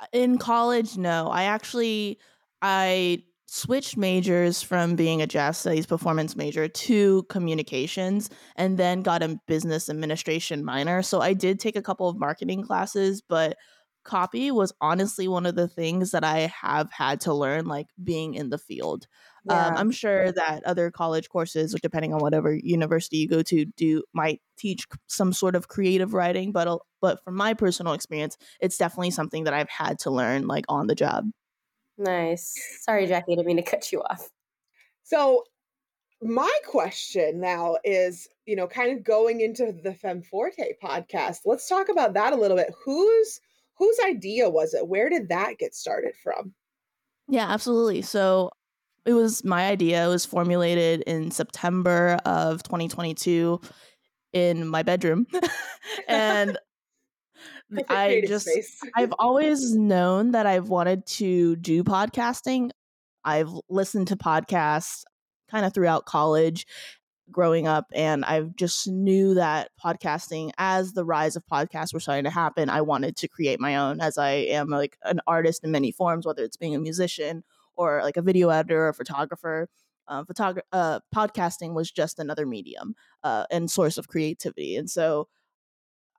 Uh, 0.00 0.06
in 0.12 0.38
college 0.38 0.96
no 0.96 1.28
i 1.28 1.44
actually 1.44 2.18
i 2.62 3.22
switched 3.46 3.98
majors 3.98 4.62
from 4.62 4.96
being 4.96 5.20
a 5.20 5.26
jazz 5.26 5.58
studies 5.58 5.84
performance 5.84 6.34
major 6.34 6.68
to 6.68 7.22
communications 7.24 8.30
and 8.56 8.78
then 8.78 9.02
got 9.02 9.22
a 9.22 9.38
business 9.46 9.90
administration 9.90 10.64
minor. 10.64 11.02
So 11.02 11.20
i 11.20 11.34
did 11.34 11.60
take 11.60 11.76
a 11.76 11.82
couple 11.82 12.08
of 12.08 12.18
marketing 12.18 12.62
classes 12.62 13.20
but 13.20 13.58
copy 14.04 14.50
was 14.50 14.72
honestly 14.80 15.28
one 15.28 15.44
of 15.46 15.54
the 15.54 15.68
things 15.68 16.10
that 16.12 16.24
i 16.24 16.50
have 16.62 16.90
had 16.90 17.20
to 17.20 17.34
learn 17.34 17.66
like 17.66 17.86
being 18.02 18.34
in 18.34 18.48
the 18.50 18.58
field. 18.58 19.06
Um, 19.48 19.74
i'm 19.76 19.90
sure 19.90 20.32
that 20.32 20.64
other 20.64 20.90
college 20.90 21.28
courses 21.28 21.76
depending 21.82 22.14
on 22.14 22.20
whatever 22.20 22.54
university 22.54 23.18
you 23.18 23.28
go 23.28 23.42
to 23.42 23.64
do 23.64 24.02
might 24.14 24.40
teach 24.56 24.86
some 25.08 25.32
sort 25.32 25.56
of 25.56 25.68
creative 25.68 26.14
writing 26.14 26.52
but 26.52 26.78
but 27.00 27.22
from 27.24 27.34
my 27.36 27.52
personal 27.54 27.92
experience 27.92 28.36
it's 28.60 28.78
definitely 28.78 29.10
something 29.10 29.44
that 29.44 29.52
I've 29.54 29.68
had 29.68 29.98
to 30.00 30.10
learn 30.10 30.46
like 30.46 30.64
on 30.68 30.86
the 30.86 30.94
job. 30.94 31.26
Nice. 32.02 32.54
Sorry, 32.80 33.06
Jackie, 33.06 33.32
I 33.32 33.36
didn't 33.36 33.46
mean 33.46 33.56
to 33.56 33.62
cut 33.62 33.92
you 33.92 34.02
off. 34.02 34.28
So 35.04 35.44
my 36.20 36.50
question 36.66 37.40
now 37.40 37.76
is, 37.84 38.28
you 38.44 38.56
know, 38.56 38.66
kind 38.66 38.96
of 38.96 39.04
going 39.04 39.40
into 39.40 39.72
the 39.72 39.94
Femme 39.94 40.22
Forte 40.22 40.72
podcast. 40.82 41.38
Let's 41.44 41.68
talk 41.68 41.88
about 41.88 42.14
that 42.14 42.32
a 42.32 42.36
little 42.36 42.56
bit. 42.56 42.74
Whose 42.84 43.40
whose 43.78 43.96
idea 44.04 44.50
was 44.50 44.74
it? 44.74 44.88
Where 44.88 45.08
did 45.08 45.28
that 45.28 45.58
get 45.58 45.74
started 45.74 46.14
from? 46.22 46.54
Yeah, 47.28 47.48
absolutely. 47.48 48.02
So 48.02 48.50
it 49.06 49.12
was 49.12 49.44
my 49.44 49.68
idea. 49.68 50.04
It 50.04 50.08
was 50.08 50.24
formulated 50.24 51.02
in 51.02 51.30
September 51.30 52.18
of 52.24 52.64
2022 52.64 53.60
in 54.32 54.66
my 54.66 54.82
bedroom. 54.82 55.26
and 56.08 56.48
Perfect 56.48 56.71
I 57.88 58.22
just. 58.26 58.48
I've 58.96 59.14
always 59.18 59.74
known 59.74 60.32
that 60.32 60.46
I've 60.46 60.68
wanted 60.68 61.06
to 61.06 61.56
do 61.56 61.84
podcasting. 61.84 62.70
I've 63.24 63.50
listened 63.68 64.08
to 64.08 64.16
podcasts 64.16 65.04
kind 65.50 65.64
of 65.64 65.74
throughout 65.74 66.06
college 66.06 66.66
growing 67.30 67.66
up 67.66 67.86
and 67.94 68.24
I 68.24 68.42
just 68.56 68.86
knew 68.86 69.34
that 69.34 69.70
podcasting 69.82 70.50
as 70.58 70.92
the 70.92 71.04
rise 71.04 71.34
of 71.34 71.44
podcasts 71.46 71.92
were 71.92 72.00
starting 72.00 72.24
to 72.24 72.30
happen, 72.30 72.68
I 72.68 72.82
wanted 72.82 73.16
to 73.16 73.28
create 73.28 73.58
my 73.58 73.76
own 73.76 74.00
as 74.00 74.18
I 74.18 74.30
am 74.30 74.68
like 74.68 74.98
an 75.02 75.20
artist 75.26 75.64
in 75.64 75.70
many 75.70 75.90
forms 75.90 76.26
whether 76.26 76.44
it's 76.44 76.56
being 76.56 76.74
a 76.74 76.80
musician 76.80 77.42
or 77.74 78.02
like 78.02 78.16
a 78.16 78.22
video 78.22 78.50
editor 78.50 78.86
or 78.86 78.92
photographer. 78.92 79.68
Uh, 80.08 80.24
photog- 80.24 80.60
uh, 80.72 81.00
podcasting 81.14 81.74
was 81.74 81.90
just 81.90 82.18
another 82.18 82.44
medium 82.44 82.94
uh, 83.22 83.46
and 83.50 83.70
source 83.70 83.96
of 83.96 84.08
creativity. 84.08 84.76
And 84.76 84.90
so 84.90 85.28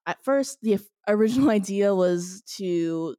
at 0.06 0.24
first 0.24 0.60
the 0.62 0.80
original 1.08 1.50
idea 1.50 1.94
was 1.96 2.44
to 2.58 3.16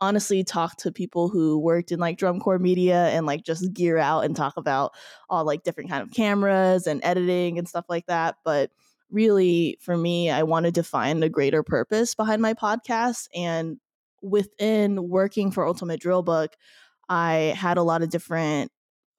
honestly 0.00 0.44
talk 0.44 0.76
to 0.76 0.92
people 0.92 1.28
who 1.28 1.58
worked 1.58 1.90
in 1.90 1.98
like 1.98 2.18
drum 2.18 2.38
corps 2.38 2.58
media 2.58 3.06
and 3.08 3.24
like 3.24 3.42
just 3.42 3.72
gear 3.72 3.96
out 3.96 4.24
and 4.24 4.36
talk 4.36 4.56
about 4.56 4.92
all 5.30 5.44
like 5.44 5.62
different 5.62 5.88
kind 5.88 6.02
of 6.02 6.10
cameras 6.10 6.86
and 6.86 7.00
editing 7.02 7.58
and 7.58 7.68
stuff 7.68 7.86
like 7.88 8.06
that 8.06 8.36
but 8.44 8.70
really 9.10 9.78
for 9.80 9.96
me 9.96 10.30
i 10.30 10.42
wanted 10.42 10.74
to 10.74 10.82
find 10.82 11.24
a 11.24 11.28
greater 11.28 11.62
purpose 11.62 12.14
behind 12.14 12.42
my 12.42 12.52
podcast 12.52 13.28
and 13.34 13.78
within 14.22 15.08
working 15.08 15.50
for 15.50 15.66
ultimate 15.66 16.00
drill 16.00 16.22
book 16.22 16.54
i 17.08 17.54
had 17.56 17.78
a 17.78 17.82
lot 17.82 18.02
of 18.02 18.10
different 18.10 18.70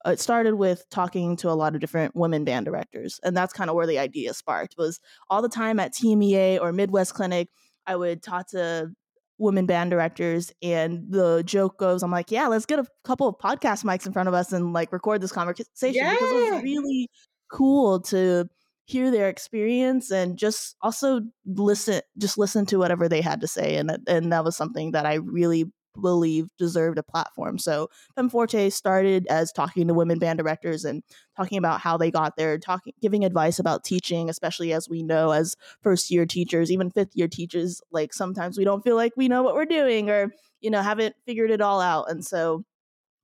Uh, 0.06 0.10
it 0.10 0.20
started 0.20 0.54
with 0.54 0.84
talking 0.90 1.36
to 1.36 1.50
a 1.50 1.52
lot 1.52 1.74
of 1.74 1.80
different 1.80 2.14
women 2.14 2.44
band 2.44 2.64
directors 2.66 3.18
and 3.24 3.36
that's 3.36 3.52
kind 3.52 3.68
of 3.70 3.76
where 3.76 3.86
the 3.86 3.98
idea 3.98 4.32
sparked 4.32 4.74
was 4.78 5.00
all 5.28 5.42
the 5.42 5.48
time 5.48 5.80
at 5.80 5.92
tmea 5.92 6.60
or 6.60 6.72
midwest 6.72 7.14
clinic 7.14 7.48
i 7.86 7.96
would 7.96 8.22
talk 8.22 8.48
to 8.48 8.90
women 9.38 9.66
band 9.66 9.90
directors 9.90 10.52
and 10.62 11.04
the 11.10 11.42
joke 11.44 11.78
goes 11.78 12.02
i'm 12.02 12.10
like 12.10 12.30
yeah 12.30 12.46
let's 12.48 12.66
get 12.66 12.78
a 12.78 12.86
couple 13.04 13.28
of 13.28 13.36
podcast 13.38 13.84
mics 13.84 14.06
in 14.06 14.12
front 14.12 14.28
of 14.28 14.34
us 14.34 14.52
and 14.52 14.72
like 14.72 14.92
record 14.92 15.20
this 15.20 15.32
conversation 15.32 15.66
because 15.82 16.32
it 16.32 16.52
was 16.52 16.62
really 16.62 17.08
cool 17.50 18.00
to 18.00 18.48
hear 18.88 19.10
their 19.10 19.28
experience 19.28 20.10
and 20.10 20.38
just 20.38 20.74
also 20.80 21.20
listen 21.44 22.00
just 22.16 22.38
listen 22.38 22.64
to 22.64 22.78
whatever 22.78 23.06
they 23.06 23.20
had 23.20 23.40
to 23.40 23.46
say 23.46 23.76
and 23.76 23.90
that, 23.90 24.00
and 24.06 24.32
that 24.32 24.44
was 24.44 24.56
something 24.56 24.92
that 24.92 25.04
i 25.04 25.14
really 25.14 25.70
believe 26.00 26.48
deserved 26.58 26.98
a 26.98 27.02
platform. 27.02 27.58
So 27.58 27.90
femme 28.14 28.30
forte 28.30 28.70
started 28.70 29.26
as 29.28 29.52
talking 29.52 29.88
to 29.88 29.94
women 29.94 30.18
band 30.18 30.38
directors 30.38 30.84
and 30.84 31.02
talking 31.36 31.58
about 31.58 31.80
how 31.80 31.96
they 31.96 32.10
got 32.10 32.36
there 32.36 32.58
talking 32.58 32.92
giving 33.00 33.24
advice 33.24 33.58
about 33.58 33.84
teaching 33.84 34.28
especially 34.28 34.72
as 34.72 34.88
we 34.88 35.02
know 35.02 35.30
as 35.30 35.54
first 35.82 36.10
year 36.10 36.26
teachers 36.26 36.70
even 36.70 36.90
fifth 36.90 37.14
year 37.14 37.28
teachers 37.28 37.80
like 37.92 38.12
sometimes 38.12 38.58
we 38.58 38.64
don't 38.64 38.82
feel 38.82 38.96
like 38.96 39.12
we 39.16 39.28
know 39.28 39.42
what 39.42 39.54
we're 39.54 39.64
doing 39.64 40.10
or 40.10 40.32
you 40.60 40.70
know 40.70 40.82
haven't 40.82 41.14
figured 41.26 41.50
it 41.50 41.60
all 41.60 41.80
out. 41.80 42.10
And 42.10 42.24
so 42.24 42.64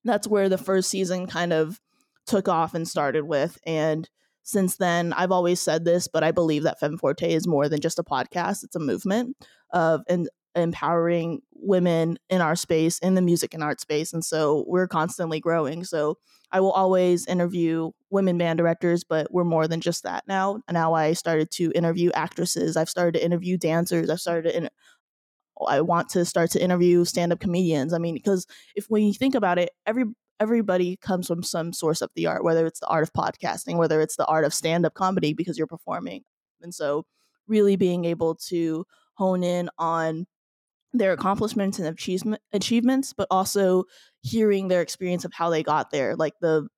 that's 0.05 0.29
where 0.29 0.49
the 0.49 0.59
first 0.59 0.91
season 0.91 1.27
kind 1.27 1.53
of 1.53 1.81
took 2.27 2.49
off 2.49 2.75
and 2.75 2.87
started 2.87 3.25
with. 3.25 3.59
And 3.67 4.09
since 4.47 4.77
then 4.77 5.15
i've 5.15 5.33
always 5.33 5.59
said 5.59 5.87
this 5.87 6.07
but 6.07 6.23
i 6.23 6.31
believe 6.31 6.65
that 6.65 6.79
femme 6.79 6.99
forte 6.99 7.33
is 7.33 7.47
more 7.47 7.67
than 7.67 7.81
just 7.81 7.99
a 7.99 8.05
podcast. 8.05 8.63
It's 8.63 8.77
a 8.77 8.81
movement 8.81 9.37
of 9.71 10.03
and 10.07 10.29
empowering 10.55 11.41
women 11.67 12.19
in 12.31 12.41
our 12.41 12.57
space 12.57 12.99
in 12.99 13.15
the 13.15 13.23
music 13.23 13.55
and 13.55 13.63
art 13.63 13.81
space 13.81 14.13
and 14.13 14.25
so 14.25 14.65
we're 14.67 14.89
constantly 14.89 15.41
growing 15.41 15.85
so 15.85 16.17
i 16.53 16.61
will 16.61 16.73
always 16.73 17.27
interview 17.27 17.91
women 18.11 18.39
band 18.39 18.59
directors 18.59 19.05
but 19.05 19.27
we're 19.33 19.45
more 19.45 19.67
than 19.67 19.81
just 19.81 20.03
that 20.03 20.25
now 20.29 20.61
now 20.71 20.95
i 20.95 21.13
started 21.13 21.51
to 21.51 21.73
interview 21.75 22.11
actresses 22.15 22.77
i've 22.77 22.91
started 22.91 23.19
to 23.19 23.25
interview 23.25 23.57
dancers 23.57 24.11
i've 24.11 24.21
started 24.21 24.51
to 24.51 24.57
in- 24.57 24.71
I 25.69 25.81
want 25.81 26.09
to 26.11 26.25
start 26.25 26.51
to 26.53 26.63
interview 26.63 27.05
stand-up 27.05 27.41
comedians. 27.41 27.93
I 27.93 27.99
mean, 27.99 28.15
because 28.15 28.47
if 28.75 28.87
when 28.87 29.05
you 29.05 29.15
think 29.15 29.35
about 29.35 29.59
it, 29.59 29.71
every 29.87 30.05
everybody 30.41 30.97
comes 30.97 31.29
from 31.29 31.43
some 31.43 31.73
source 31.73 32.03
of 32.03 32.11
the 32.17 32.27
art, 32.27 32.43
whether 32.43 32.67
it's 32.67 32.81
the 32.81 32.89
art 32.89 33.05
of 33.05 33.13
podcasting, 33.13 33.77
whether 33.77 34.01
it's 34.01 34.17
the 34.17 34.27
art 34.27 34.45
of 34.45 34.53
stand-up 34.53 34.95
comedy 34.95 35.33
because 35.33 35.57
you're 35.57 35.67
performing. 35.67 36.25
And 36.61 36.75
so 36.75 37.07
really 37.47 37.77
being 37.77 38.05
able 38.05 38.35
to 38.35 38.85
hone 39.15 39.45
in 39.45 39.71
on 39.79 40.27
their 40.95 41.13
accomplishments 41.13 41.79
and 41.79 41.89
achievement, 41.89 42.43
achievements, 42.53 43.13
but 43.13 43.29
also 43.31 43.85
hearing 44.23 44.69
their 44.69 44.83
experience 44.83 45.25
of 45.25 45.33
how 45.35 45.51
they 45.51 45.63
got 45.63 45.91
there. 45.91 46.17
Like 46.17 46.35
the 46.41 46.69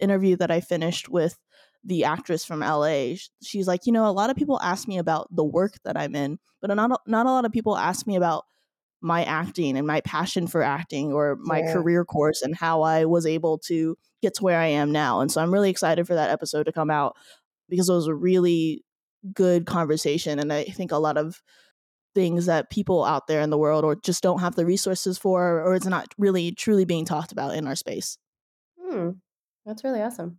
interview 0.00 0.36
that 0.36 0.50
I 0.50 0.60
finished 0.60 1.08
with 1.08 1.38
the 1.84 2.04
actress 2.04 2.44
from 2.44 2.62
LA. 2.62 3.16
She's 3.42 3.68
like, 3.68 3.86
you 3.86 3.92
know, 3.92 4.08
a 4.08 4.12
lot 4.12 4.30
of 4.30 4.36
people 4.36 4.60
ask 4.60 4.88
me 4.88 4.98
about 4.98 5.28
the 5.34 5.44
work 5.44 5.74
that 5.84 5.96
I'm 5.96 6.14
in, 6.16 6.38
but 6.60 6.74
not 6.74 6.90
a- 6.92 7.10
not 7.10 7.26
a 7.26 7.30
lot 7.30 7.44
of 7.44 7.52
people 7.52 7.76
ask 7.76 8.06
me 8.06 8.16
about 8.16 8.44
my 9.00 9.24
acting 9.24 9.76
and 9.76 9.86
my 9.86 10.00
passion 10.00 10.46
for 10.46 10.62
acting 10.62 11.12
or 11.12 11.36
my 11.40 11.62
Yeah. 11.62 11.72
career 11.72 12.04
course 12.04 12.42
and 12.42 12.56
how 12.56 12.82
I 12.82 13.04
was 13.04 13.26
able 13.26 13.58
to 13.66 13.96
get 14.22 14.34
to 14.34 14.44
where 14.44 14.58
I 14.58 14.66
am 14.66 14.90
now. 14.90 15.20
And 15.20 15.30
so 15.30 15.40
I'm 15.42 15.52
really 15.52 15.70
excited 15.70 16.06
for 16.06 16.14
that 16.14 16.30
episode 16.30 16.64
to 16.64 16.72
come 16.72 16.90
out 16.90 17.16
because 17.68 17.88
it 17.88 17.94
was 17.94 18.06
a 18.08 18.14
really 18.14 18.84
good 19.34 19.66
conversation 19.66 20.38
and 20.38 20.52
I 20.52 20.64
think 20.64 20.92
a 20.92 20.98
lot 20.98 21.18
of 21.18 21.42
things 22.16 22.46
that 22.46 22.70
people 22.70 23.04
out 23.04 23.26
there 23.26 23.42
in 23.42 23.50
the 23.50 23.58
world 23.58 23.84
or 23.84 23.94
just 23.94 24.22
don't 24.22 24.40
have 24.40 24.56
the 24.56 24.64
resources 24.64 25.18
for 25.18 25.60
or 25.60 25.74
it's 25.74 25.84
not 25.84 26.08
really 26.16 26.50
truly 26.50 26.86
being 26.86 27.04
talked 27.04 27.30
about 27.30 27.54
in 27.54 27.66
our 27.66 27.76
space. 27.76 28.16
Hmm. 28.82 29.10
That's 29.66 29.84
really 29.84 30.00
awesome. 30.00 30.38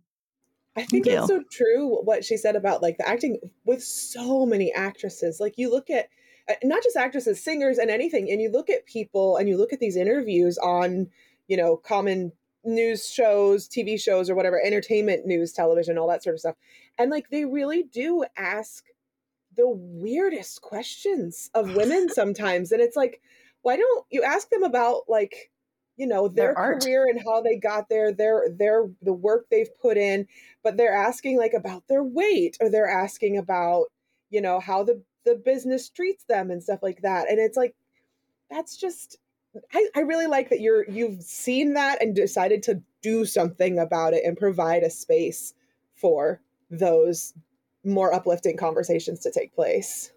I 0.76 0.80
think 0.80 1.04
Thank 1.04 1.16
that's 1.16 1.30
you. 1.30 1.38
so 1.38 1.44
true 1.52 2.02
what 2.02 2.24
she 2.24 2.36
said 2.36 2.56
about 2.56 2.82
like 2.82 2.98
the 2.98 3.08
acting 3.08 3.38
with 3.64 3.80
so 3.80 4.44
many 4.44 4.72
actresses. 4.72 5.38
Like 5.38 5.56
you 5.56 5.70
look 5.70 5.88
at 5.88 6.08
uh, 6.50 6.54
not 6.64 6.82
just 6.82 6.96
actresses, 6.96 7.40
singers 7.40 7.78
and 7.78 7.90
anything 7.90 8.28
and 8.28 8.42
you 8.42 8.50
look 8.50 8.68
at 8.68 8.84
people 8.84 9.36
and 9.36 9.48
you 9.48 9.56
look 9.56 9.72
at 9.72 9.78
these 9.78 9.96
interviews 9.96 10.58
on, 10.58 11.06
you 11.46 11.56
know, 11.56 11.76
common 11.76 12.32
news 12.64 13.08
shows, 13.08 13.68
TV 13.68 14.00
shows 14.00 14.28
or 14.28 14.34
whatever, 14.34 14.60
entertainment 14.60 15.26
news, 15.26 15.52
television, 15.52 15.96
all 15.96 16.08
that 16.08 16.24
sort 16.24 16.34
of 16.34 16.40
stuff. 16.40 16.56
And 16.98 17.08
like 17.08 17.30
they 17.30 17.44
really 17.44 17.84
do 17.84 18.24
ask 18.36 18.84
the 19.58 19.68
weirdest 19.68 20.62
questions 20.62 21.50
of 21.52 21.74
women 21.74 22.08
sometimes 22.14 22.72
and 22.72 22.80
it's 22.80 22.96
like 22.96 23.20
why 23.62 23.76
don't 23.76 24.06
you 24.08 24.22
ask 24.22 24.48
them 24.48 24.62
about 24.62 25.02
like 25.08 25.50
you 25.98 26.06
know 26.06 26.28
their, 26.28 26.54
Their 26.54 26.78
career 26.78 27.06
and 27.08 27.20
how 27.20 27.42
they 27.42 27.56
got 27.56 27.88
there 27.90 28.12
their 28.12 28.44
their 28.48 28.88
the 29.02 29.12
work 29.12 29.46
they've 29.50 29.76
put 29.82 29.98
in 29.98 30.26
but 30.62 30.76
they're 30.76 30.94
asking 30.94 31.36
like 31.36 31.52
about 31.52 31.82
their 31.88 32.04
weight 32.04 32.56
or 32.60 32.70
they're 32.70 32.88
asking 32.88 33.36
about 33.36 33.86
you 34.30 34.40
know 34.40 34.60
how 34.60 34.84
the 34.84 35.02
the 35.24 35.34
business 35.34 35.90
treats 35.90 36.24
them 36.24 36.50
and 36.50 36.62
stuff 36.62 36.78
like 36.82 37.02
that 37.02 37.28
and 37.28 37.38
it's 37.38 37.56
like 37.56 37.74
that's 38.48 38.76
just 38.76 39.18
I, 39.74 39.88
I 39.96 40.00
really 40.00 40.28
like 40.28 40.50
that 40.50 40.60
you're 40.60 40.88
you've 40.88 41.22
seen 41.22 41.74
that 41.74 42.00
and 42.00 42.14
decided 42.14 42.62
to 42.64 42.80
do 43.02 43.24
something 43.24 43.78
about 43.78 44.14
it 44.14 44.24
and 44.24 44.36
provide 44.36 44.84
a 44.84 44.90
space 44.90 45.52
for 45.94 46.40
those 46.70 47.34
more 47.84 48.12
uplifting 48.12 48.56
conversations 48.56 49.20
to 49.20 49.30
take 49.30 49.54
place 49.54 50.10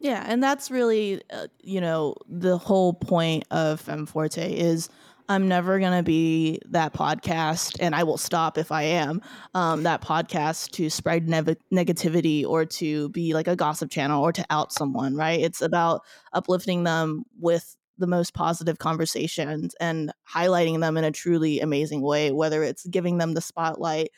Yeah, 0.00 0.24
and 0.26 0.42
that's 0.42 0.70
really, 0.70 1.22
uh, 1.32 1.46
you 1.62 1.80
know, 1.80 2.14
the 2.28 2.58
whole 2.58 2.92
point 2.92 3.44
of 3.50 3.80
Femme 3.80 4.06
Forte 4.06 4.52
is 4.52 4.88
I'm 5.28 5.48
never 5.48 5.78
gonna 5.78 6.02
be 6.02 6.60
that 6.66 6.92
podcast, 6.92 7.76
and 7.80 7.94
I 7.94 8.02
will 8.02 8.18
stop 8.18 8.58
if 8.58 8.70
I 8.70 8.82
am 8.82 9.22
um, 9.54 9.84
that 9.84 10.02
podcast 10.02 10.72
to 10.72 10.90
spread 10.90 11.28
nev- 11.28 11.56
negativity 11.72 12.44
or 12.44 12.66
to 12.66 13.08
be 13.10 13.32
like 13.32 13.48
a 13.48 13.56
gossip 13.56 13.90
channel 13.90 14.22
or 14.22 14.32
to 14.32 14.44
out 14.50 14.72
someone. 14.72 15.16
Right? 15.16 15.40
It's 15.40 15.62
about 15.62 16.02
uplifting 16.34 16.84
them 16.84 17.24
with 17.40 17.76
the 17.96 18.06
most 18.06 18.34
positive 18.34 18.78
conversations 18.78 19.74
and 19.80 20.12
highlighting 20.30 20.80
them 20.80 20.96
in 20.96 21.04
a 21.04 21.12
truly 21.12 21.60
amazing 21.60 22.02
way, 22.02 22.32
whether 22.32 22.62
it's 22.62 22.86
giving 22.86 23.18
them 23.18 23.34
the 23.34 23.40
spotlight 23.40 24.08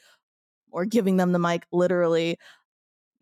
or 0.76 0.86
giving 0.86 1.16
them 1.18 1.32
the 1.32 1.40
mic, 1.40 1.66
literally. 1.72 2.38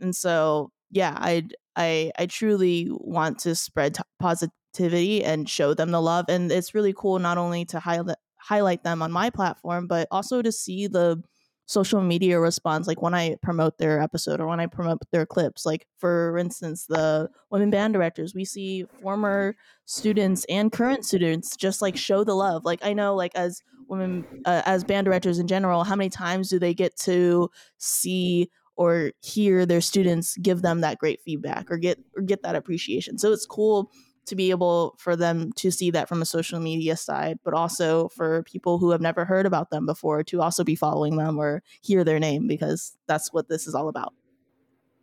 And 0.01 0.15
so 0.15 0.71
yeah 0.91 1.15
i 1.19 1.43
i 1.77 2.13
i 2.19 2.27
truly 2.27 2.89
want 2.91 3.39
to 3.39 3.55
spread 3.55 3.95
t- 3.95 4.03
positivity 4.21 5.25
and 5.25 5.49
show 5.49 5.75
them 5.75 5.91
the 5.91 6.01
love 6.01 6.27
and 6.29 6.53
it's 6.53 6.75
really 6.75 6.93
cool 6.97 7.19
not 7.19 7.39
only 7.39 7.65
to 7.65 7.81
highlight 7.81 8.17
highlight 8.39 8.85
them 8.85 9.03
on 9.03 9.11
my 9.11 9.31
platform 9.31 9.87
but 9.87 10.07
also 10.11 10.43
to 10.43 10.53
see 10.53 10.87
the 10.87 11.23
social 11.67 12.01
media 12.01 12.39
response 12.39 12.87
like 12.87 13.01
when 13.01 13.15
i 13.15 13.37
promote 13.43 13.79
their 13.79 14.01
episode 14.01 14.41
or 14.41 14.47
when 14.47 14.61
i 14.61 14.67
promote 14.67 14.99
their 15.13 15.25
clips 15.25 15.65
like 15.65 15.87
for 15.99 16.37
instance 16.37 16.87
the 16.87 17.29
women 17.51 17.71
band 17.71 17.95
directors 17.95 18.35
we 18.35 18.45
see 18.45 18.85
former 19.03 19.57
students 19.87 20.45
and 20.49 20.73
current 20.73 21.05
students 21.05 21.57
just 21.57 21.81
like 21.81 21.97
show 21.97 22.23
the 22.25 22.35
love 22.35 22.65
like 22.65 22.85
i 22.85 22.93
know 22.93 23.15
like 23.15 23.35
as 23.35 23.63
women 23.89 24.25
uh, 24.47 24.63
as 24.65 24.85
band 24.85 25.05
directors 25.05 25.39
in 25.39 25.47
general 25.47 25.85
how 25.85 25.97
many 25.97 26.11
times 26.11 26.49
do 26.49 26.59
they 26.59 26.75
get 26.75 26.97
to 26.97 27.51
see 27.79 28.49
or 28.77 29.13
hear 29.21 29.65
their 29.67 29.81
students 29.81 30.37
give 30.39 30.63
them 30.63 30.81
that 30.81 30.99
great 30.99 31.21
feedback 31.23 31.71
or 31.71 31.77
get 31.77 31.99
or 32.17 32.23
get 32.23 32.43
that 32.43 32.57
appreciation. 32.57 33.19
So 33.19 33.33
it's 33.33 33.47
cool 33.47 33.91
to 34.27 34.37
be 34.37 34.51
able 34.51 34.95
for 34.99 35.17
them 35.17 35.53
to 35.55 35.71
see 35.71 35.91
that 35.91 36.09
from 36.09 36.23
a 36.23 36.27
social 36.27 36.61
media 36.61 36.97
side, 36.97 37.39
but 37.45 37.55
also 37.55 38.09
for 38.09 38.43
people 38.45 38.79
who 38.79 38.91
have 38.91 39.01
never 39.01 39.25
heard 39.25 39.47
about 39.47 39.71
them 39.71 39.87
before 39.87 40.23
to 40.25 40.41
also 40.41 40.65
be 40.65 40.75
following 40.75 41.17
them 41.17 41.39
or 41.39 41.63
hear 41.83 42.05
their 42.05 42.19
name 42.19 42.47
because 42.47 42.97
that's 43.07 43.33
what 43.33 43.49
this 43.49 43.67
is 43.67 43.75
all 43.75 43.89
about. 43.89 44.15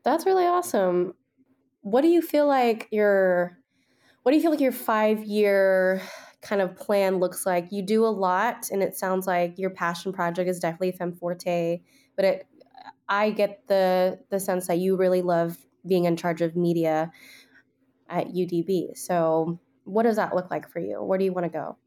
That's 0.04 0.26
really 0.26 0.46
awesome. 0.46 1.14
What 1.82 2.02
do 2.02 2.08
you 2.08 2.22
feel 2.22 2.48
like 2.48 2.88
your 2.92 3.58
what 4.24 4.32
do 4.32 4.36
you 4.38 4.42
feel 4.42 4.52
like 4.52 4.60
your 4.60 4.72
five 4.72 5.24
year 5.24 6.02
kind 6.42 6.62
of 6.62 6.76
plan 6.76 7.18
looks 7.18 7.46
like? 7.46 7.72
You 7.72 7.82
do 7.82 8.06
a 8.06 8.08
lot, 8.08 8.70
and 8.72 8.84
it 8.84 8.96
sounds 8.96 9.26
like 9.26 9.58
your 9.58 9.72
passion 9.72 10.14
project 10.14 10.50
is 10.50 10.60
definitely 10.60 10.92
Femme 10.92 11.14
Forte, 11.14 11.82
but 12.16 12.26
it, 12.26 12.48
I 13.10 13.32
get 13.32 13.68
the 13.68 14.20
the 14.30 14.40
sense 14.40 14.68
that 14.68 14.78
you 14.78 14.96
really 14.96 15.22
love 15.22 15.58
being 15.88 16.06
in 16.06 16.16
charge 16.16 16.42
of 16.42 16.56
media 16.56 17.12
at 18.12 18.28
UDB. 18.28 18.98
So, 18.98 19.60
what 19.86 20.04
does 20.04 20.18
that 20.18 20.36
look 20.36 20.52
like 20.52 20.70
for 20.70 20.80
you? 20.80 21.02
Where 21.02 21.18
do 21.18 21.26
you 21.26 21.34
want 21.34 21.46
to 21.46 21.52
go? 21.52 21.78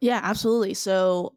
Yeah, 0.00 0.20
absolutely. 0.22 0.74
So 0.74 1.34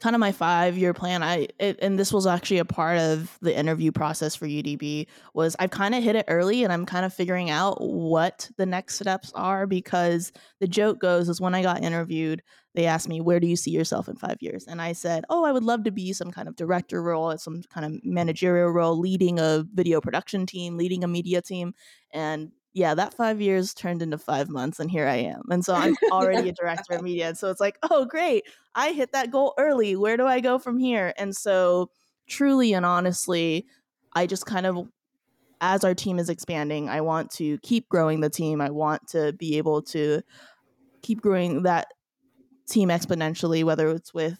kind 0.00 0.14
of 0.14 0.20
my 0.20 0.32
five 0.32 0.78
year 0.78 0.94
plan 0.94 1.22
i 1.22 1.48
it, 1.58 1.78
and 1.82 1.98
this 1.98 2.12
was 2.12 2.26
actually 2.26 2.58
a 2.58 2.64
part 2.64 2.98
of 2.98 3.36
the 3.42 3.56
interview 3.56 3.90
process 3.90 4.34
for 4.34 4.46
udb 4.46 5.06
was 5.34 5.56
i've 5.58 5.70
kind 5.70 5.94
of 5.94 6.02
hit 6.02 6.16
it 6.16 6.24
early 6.28 6.62
and 6.62 6.72
i'm 6.72 6.86
kind 6.86 7.04
of 7.04 7.12
figuring 7.12 7.50
out 7.50 7.80
what 7.80 8.48
the 8.56 8.66
next 8.66 8.98
steps 8.98 9.32
are 9.34 9.66
because 9.66 10.32
the 10.60 10.68
joke 10.68 11.00
goes 11.00 11.28
is 11.28 11.40
when 11.40 11.54
i 11.54 11.62
got 11.62 11.82
interviewed 11.82 12.42
they 12.74 12.86
asked 12.86 13.08
me 13.08 13.20
where 13.20 13.40
do 13.40 13.46
you 13.46 13.56
see 13.56 13.70
yourself 13.70 14.08
in 14.08 14.16
five 14.16 14.36
years 14.40 14.66
and 14.66 14.80
i 14.80 14.92
said 14.92 15.24
oh 15.30 15.44
i 15.44 15.52
would 15.52 15.64
love 15.64 15.82
to 15.82 15.90
be 15.90 16.12
some 16.12 16.30
kind 16.30 16.48
of 16.48 16.56
director 16.56 17.02
role 17.02 17.36
some 17.36 17.62
kind 17.72 17.84
of 17.84 18.00
managerial 18.04 18.70
role 18.70 18.98
leading 18.98 19.40
a 19.40 19.64
video 19.74 20.00
production 20.00 20.46
team 20.46 20.76
leading 20.76 21.02
a 21.02 21.08
media 21.08 21.42
team 21.42 21.74
and 22.12 22.52
yeah, 22.74 22.94
that 22.94 23.14
five 23.14 23.40
years 23.40 23.74
turned 23.74 24.02
into 24.02 24.18
five 24.18 24.48
months, 24.48 24.78
and 24.78 24.90
here 24.90 25.06
I 25.06 25.16
am. 25.16 25.42
And 25.50 25.64
so 25.64 25.74
I'm 25.74 25.96
already 26.12 26.48
a 26.48 26.52
director 26.52 26.94
of 26.94 27.02
media. 27.02 27.28
And 27.28 27.38
so 27.38 27.50
it's 27.50 27.60
like, 27.60 27.78
oh, 27.90 28.04
great. 28.04 28.44
I 28.74 28.92
hit 28.92 29.12
that 29.12 29.30
goal 29.30 29.54
early. 29.58 29.96
Where 29.96 30.16
do 30.16 30.26
I 30.26 30.40
go 30.40 30.58
from 30.58 30.78
here? 30.78 31.12
And 31.16 31.34
so, 31.34 31.90
truly 32.26 32.74
and 32.74 32.84
honestly, 32.84 33.66
I 34.12 34.26
just 34.26 34.46
kind 34.46 34.66
of, 34.66 34.88
as 35.60 35.82
our 35.82 35.94
team 35.94 36.18
is 36.18 36.28
expanding, 36.28 36.88
I 36.88 37.00
want 37.00 37.30
to 37.32 37.58
keep 37.58 37.88
growing 37.88 38.20
the 38.20 38.30
team. 38.30 38.60
I 38.60 38.70
want 38.70 39.08
to 39.08 39.32
be 39.32 39.58
able 39.58 39.82
to 39.82 40.22
keep 41.02 41.20
growing 41.20 41.62
that 41.62 41.88
team 42.68 42.90
exponentially, 42.90 43.64
whether 43.64 43.88
it's 43.88 44.12
with, 44.12 44.38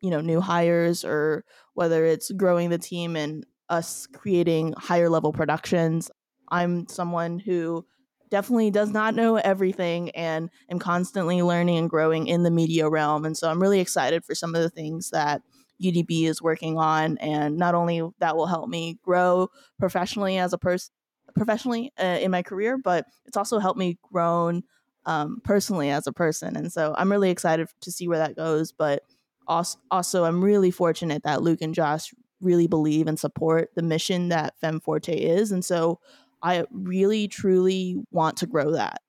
you 0.00 0.10
know, 0.10 0.20
new 0.20 0.40
hires 0.40 1.04
or 1.04 1.44
whether 1.74 2.04
it's 2.04 2.30
growing 2.30 2.70
the 2.70 2.78
team 2.78 3.16
and 3.16 3.44
us 3.68 4.06
creating 4.06 4.74
higher 4.76 5.08
level 5.08 5.32
productions. 5.32 6.10
I'm 6.50 6.86
someone 6.88 7.38
who 7.38 7.84
definitely 8.30 8.70
does 8.70 8.90
not 8.90 9.14
know 9.14 9.36
everything 9.36 10.10
and 10.10 10.50
am 10.70 10.78
constantly 10.78 11.42
learning 11.42 11.78
and 11.78 11.90
growing 11.90 12.26
in 12.26 12.42
the 12.42 12.50
media 12.50 12.88
realm. 12.88 13.24
And 13.24 13.36
so 13.36 13.50
I'm 13.50 13.60
really 13.60 13.80
excited 13.80 14.24
for 14.24 14.34
some 14.34 14.54
of 14.54 14.62
the 14.62 14.70
things 14.70 15.10
that 15.10 15.42
UDB 15.82 16.24
is 16.24 16.42
working 16.42 16.76
on. 16.76 17.18
And 17.18 17.56
not 17.56 17.74
only 17.74 18.02
that 18.18 18.36
will 18.36 18.46
help 18.46 18.68
me 18.68 18.98
grow 19.02 19.48
professionally 19.78 20.38
as 20.38 20.52
a 20.52 20.58
person, 20.58 20.92
professionally 21.34 21.92
uh, 21.98 22.18
in 22.20 22.30
my 22.30 22.42
career, 22.42 22.78
but 22.78 23.06
it's 23.26 23.36
also 23.36 23.58
helped 23.58 23.78
me 23.78 23.98
grow 24.02 24.60
um, 25.06 25.40
personally 25.44 25.90
as 25.90 26.06
a 26.06 26.12
person. 26.12 26.56
And 26.56 26.72
so 26.72 26.94
I'm 26.98 27.10
really 27.10 27.30
excited 27.30 27.68
to 27.80 27.92
see 27.92 28.08
where 28.08 28.18
that 28.18 28.36
goes. 28.36 28.72
But 28.72 29.02
also, 29.46 29.78
also, 29.90 30.24
I'm 30.24 30.44
really 30.44 30.70
fortunate 30.70 31.22
that 31.22 31.42
Luke 31.42 31.62
and 31.62 31.74
Josh 31.74 32.12
really 32.40 32.66
believe 32.66 33.06
and 33.06 33.18
support 33.18 33.70
the 33.74 33.82
mission 33.82 34.28
that 34.28 34.54
Femme 34.60 34.80
Forte 34.80 35.14
is. 35.14 35.50
And 35.50 35.64
so 35.64 35.98
I 36.42 36.64
really, 36.70 37.28
truly 37.28 37.96
want 38.10 38.38
to 38.38 38.46
grow 38.46 38.72
that. 38.72 39.00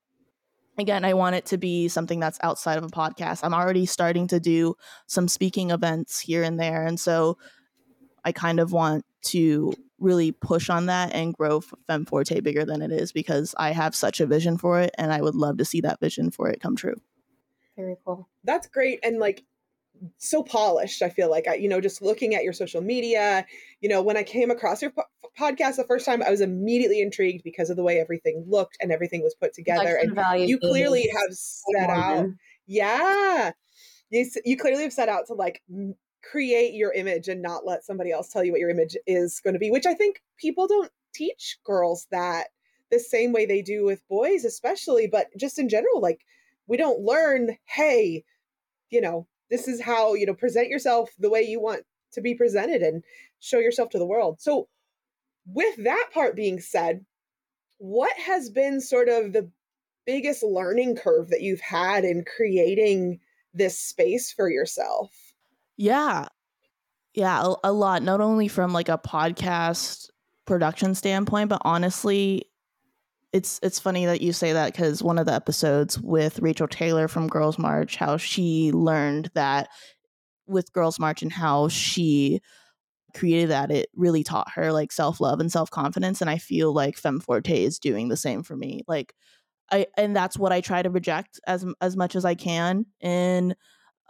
Again, 0.77 1.03
I 1.03 1.13
want 1.13 1.35
it 1.35 1.45
to 1.47 1.57
be 1.57 1.89
something 1.89 2.19
that's 2.19 2.39
outside 2.41 2.77
of 2.77 2.83
a 2.83 2.89
podcast. 2.89 3.41
I'm 3.43 3.53
already 3.53 3.85
starting 3.85 4.27
to 4.27 4.39
do 4.39 4.75
some 5.07 5.27
speaking 5.27 5.71
events 5.71 6.19
here 6.21 6.43
and 6.43 6.59
there. 6.59 6.85
And 6.85 6.99
so 6.99 7.37
I 8.23 8.31
kind 8.31 8.59
of 8.59 8.71
want 8.71 9.05
to 9.25 9.73
really 9.99 10.31
push 10.31 10.69
on 10.69 10.85
that 10.85 11.13
and 11.13 11.33
grow 11.33 11.61
Femme 11.87 12.05
Forte 12.05 12.39
bigger 12.39 12.63
than 12.63 12.81
it 12.81 12.91
is 12.91 13.11
because 13.11 13.53
I 13.57 13.71
have 13.71 13.93
such 13.93 14.21
a 14.21 14.25
vision 14.25 14.57
for 14.57 14.79
it 14.79 14.91
and 14.97 15.11
I 15.11 15.21
would 15.21 15.35
love 15.35 15.57
to 15.57 15.65
see 15.65 15.81
that 15.81 15.99
vision 15.99 16.31
for 16.31 16.49
it 16.49 16.61
come 16.61 16.77
true. 16.77 16.95
Very 17.75 17.97
cool. 18.05 18.29
That's 18.43 18.67
great. 18.67 18.99
And 19.03 19.19
like 19.19 19.43
so 20.17 20.43
polished 20.43 21.01
i 21.01 21.09
feel 21.09 21.29
like 21.29 21.47
I, 21.47 21.55
you 21.55 21.69
know 21.69 21.81
just 21.81 22.01
looking 22.01 22.35
at 22.35 22.43
your 22.43 22.53
social 22.53 22.81
media 22.81 23.45
you 23.81 23.89
know 23.89 24.01
when 24.01 24.17
i 24.17 24.23
came 24.23 24.51
across 24.51 24.81
your 24.81 24.91
po- 24.91 25.03
podcast 25.39 25.75
the 25.75 25.83
first 25.83 26.05
time 26.05 26.23
i 26.23 26.29
was 26.29 26.41
immediately 26.41 27.01
intrigued 27.01 27.43
because 27.43 27.69
of 27.69 27.77
the 27.77 27.83
way 27.83 27.99
everything 27.99 28.45
looked 28.47 28.77
and 28.81 28.91
everything 28.91 29.21
was 29.21 29.35
put 29.35 29.53
together. 29.53 29.99
And 30.01 30.49
you 30.49 30.59
clearly 30.59 31.09
have 31.13 31.33
set 31.33 31.89
out 31.89 32.27
yeah. 32.69 33.51
You, 34.11 34.29
you 34.45 34.57
clearly 34.57 34.83
have 34.83 34.93
set 34.93 35.09
out 35.09 35.25
to 35.27 35.33
like 35.33 35.61
create 36.23 36.73
your 36.73 36.93
image 36.93 37.27
and 37.27 37.41
not 37.41 37.65
let 37.65 37.83
somebody 37.83 38.11
else 38.11 38.29
tell 38.29 38.43
you 38.43 38.51
what 38.51 38.61
your 38.61 38.69
image 38.69 38.95
is 39.07 39.39
going 39.39 39.53
to 39.53 39.59
be 39.59 39.71
which 39.71 39.85
i 39.85 39.93
think 39.93 40.21
people 40.37 40.67
don't 40.67 40.91
teach 41.13 41.57
girls 41.63 42.07
that 42.11 42.47
the 42.91 42.99
same 42.99 43.31
way 43.31 43.45
they 43.45 43.61
do 43.61 43.85
with 43.85 44.05
boys 44.09 44.43
especially 44.43 45.07
but 45.07 45.27
just 45.37 45.57
in 45.57 45.69
general 45.69 46.01
like 46.01 46.19
we 46.67 46.75
don't 46.75 46.99
learn 46.99 47.55
hey 47.63 48.25
you 48.89 48.99
know 48.99 49.25
this 49.49 49.67
is 49.67 49.81
how 49.81 50.13
you 50.13 50.25
know 50.25 50.33
present 50.33 50.69
yourself 50.69 51.09
the 51.19 51.29
way 51.29 51.41
you 51.41 51.59
want 51.59 51.83
to 52.11 52.21
be 52.21 52.33
presented 52.33 52.81
and 52.81 53.03
show 53.39 53.59
yourself 53.59 53.89
to 53.89 53.99
the 53.99 54.05
world. 54.05 54.41
So 54.41 54.67
with 55.45 55.75
that 55.83 56.09
part 56.13 56.35
being 56.35 56.59
said 56.59 57.05
what 57.79 58.15
has 58.17 58.49
been 58.49 58.81
sort 58.81 59.09
of 59.09 59.33
the 59.33 59.49
biggest 60.05 60.43
learning 60.43 60.95
curve 60.95 61.29
that 61.29 61.41
you've 61.41 61.61
had 61.61 62.03
in 62.03 62.23
creating 62.25 63.19
this 63.53 63.79
space 63.79 64.31
for 64.31 64.49
yourself? 64.49 65.11
Yeah. 65.77 66.27
Yeah 67.13 67.41
a, 67.41 67.69
a 67.69 67.71
lot 67.71 68.03
not 68.03 68.21
only 68.21 68.47
from 68.47 68.73
like 68.73 68.89
a 68.89 68.97
podcast 68.97 70.09
production 70.45 70.93
standpoint 70.93 71.49
but 71.49 71.61
honestly 71.63 72.43
it's 73.31 73.59
it's 73.61 73.79
funny 73.79 74.05
that 74.05 74.21
you 74.21 74.33
say 74.33 74.53
that 74.53 74.73
because 74.73 75.03
one 75.03 75.19
of 75.19 75.25
the 75.25 75.33
episodes 75.33 75.99
with 75.99 76.39
Rachel 76.39 76.67
Taylor 76.67 77.07
from 77.07 77.27
Girls 77.27 77.59
March, 77.59 77.95
how 77.95 78.17
she 78.17 78.71
learned 78.71 79.29
that 79.35 79.69
with 80.47 80.73
Girls 80.73 80.99
March 80.99 81.21
and 81.21 81.31
how 81.31 81.67
she 81.67 82.41
created 83.15 83.49
that, 83.49 83.71
it 83.71 83.89
really 83.95 84.23
taught 84.23 84.51
her 84.53 84.71
like 84.71 84.91
self 84.91 85.21
love 85.21 85.39
and 85.39 85.51
self 85.51 85.69
confidence. 85.69 86.21
And 86.21 86.29
I 86.29 86.37
feel 86.39 86.73
like 86.73 86.97
Femme 86.97 87.19
Forte 87.19 87.63
is 87.63 87.79
doing 87.79 88.09
the 88.09 88.17
same 88.17 88.41
for 88.41 88.55
me. 88.55 88.81
Like 88.87 89.13
I 89.71 89.85
and 89.95 90.15
that's 90.15 90.37
what 90.37 90.51
I 90.51 90.61
try 90.61 90.81
to 90.81 90.89
reject 90.89 91.39
as 91.45 91.65
as 91.81 91.95
much 91.95 92.15
as 92.15 92.25
I 92.25 92.33
can. 92.35 92.85
And 93.01 93.55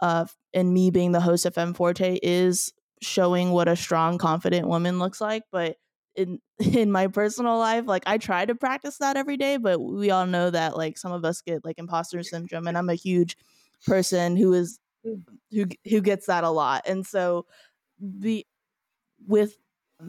uh, 0.00 0.24
and 0.54 0.72
me 0.72 0.90
being 0.90 1.12
the 1.12 1.20
host 1.20 1.44
of 1.44 1.54
Femme 1.54 1.74
Forte 1.74 2.18
is 2.22 2.72
showing 3.02 3.50
what 3.50 3.68
a 3.68 3.76
strong, 3.76 4.16
confident 4.16 4.66
woman 4.66 4.98
looks 4.98 5.20
like, 5.20 5.42
but 5.52 5.76
in 6.16 6.40
in 6.58 6.90
my 6.90 7.06
personal 7.06 7.58
life 7.58 7.84
like 7.86 8.02
i 8.06 8.18
try 8.18 8.44
to 8.44 8.54
practice 8.54 8.98
that 8.98 9.16
every 9.16 9.36
day 9.36 9.56
but 9.56 9.78
we 9.80 10.10
all 10.10 10.26
know 10.26 10.50
that 10.50 10.76
like 10.76 10.98
some 10.98 11.12
of 11.12 11.24
us 11.24 11.40
get 11.40 11.64
like 11.64 11.78
imposter 11.78 12.22
syndrome 12.22 12.66
and 12.66 12.76
i'm 12.76 12.88
a 12.88 12.94
huge 12.94 13.36
person 13.86 14.36
who 14.36 14.52
is 14.52 14.78
mm. 15.06 15.22
who 15.50 15.66
who 15.88 16.00
gets 16.00 16.26
that 16.26 16.44
a 16.44 16.50
lot 16.50 16.82
and 16.86 17.06
so 17.06 17.46
the 17.98 18.46
with 19.26 19.56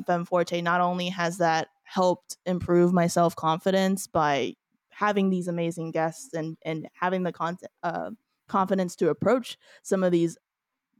femme 0.05 0.25
forte 0.25 0.61
not 0.61 0.81
only 0.81 1.09
has 1.09 1.37
that 1.37 1.67
helped 1.83 2.37
improve 2.45 2.93
my 2.93 3.07
self-confidence 3.07 4.07
by 4.07 4.53
having 4.89 5.29
these 5.29 5.47
amazing 5.47 5.91
guests 5.91 6.33
and 6.33 6.57
and 6.63 6.87
having 6.93 7.23
the 7.23 7.31
content 7.31 7.71
uh, 7.83 8.11
confidence 8.47 8.95
to 8.95 9.09
approach 9.09 9.57
some 9.83 10.03
of 10.03 10.11
these 10.11 10.37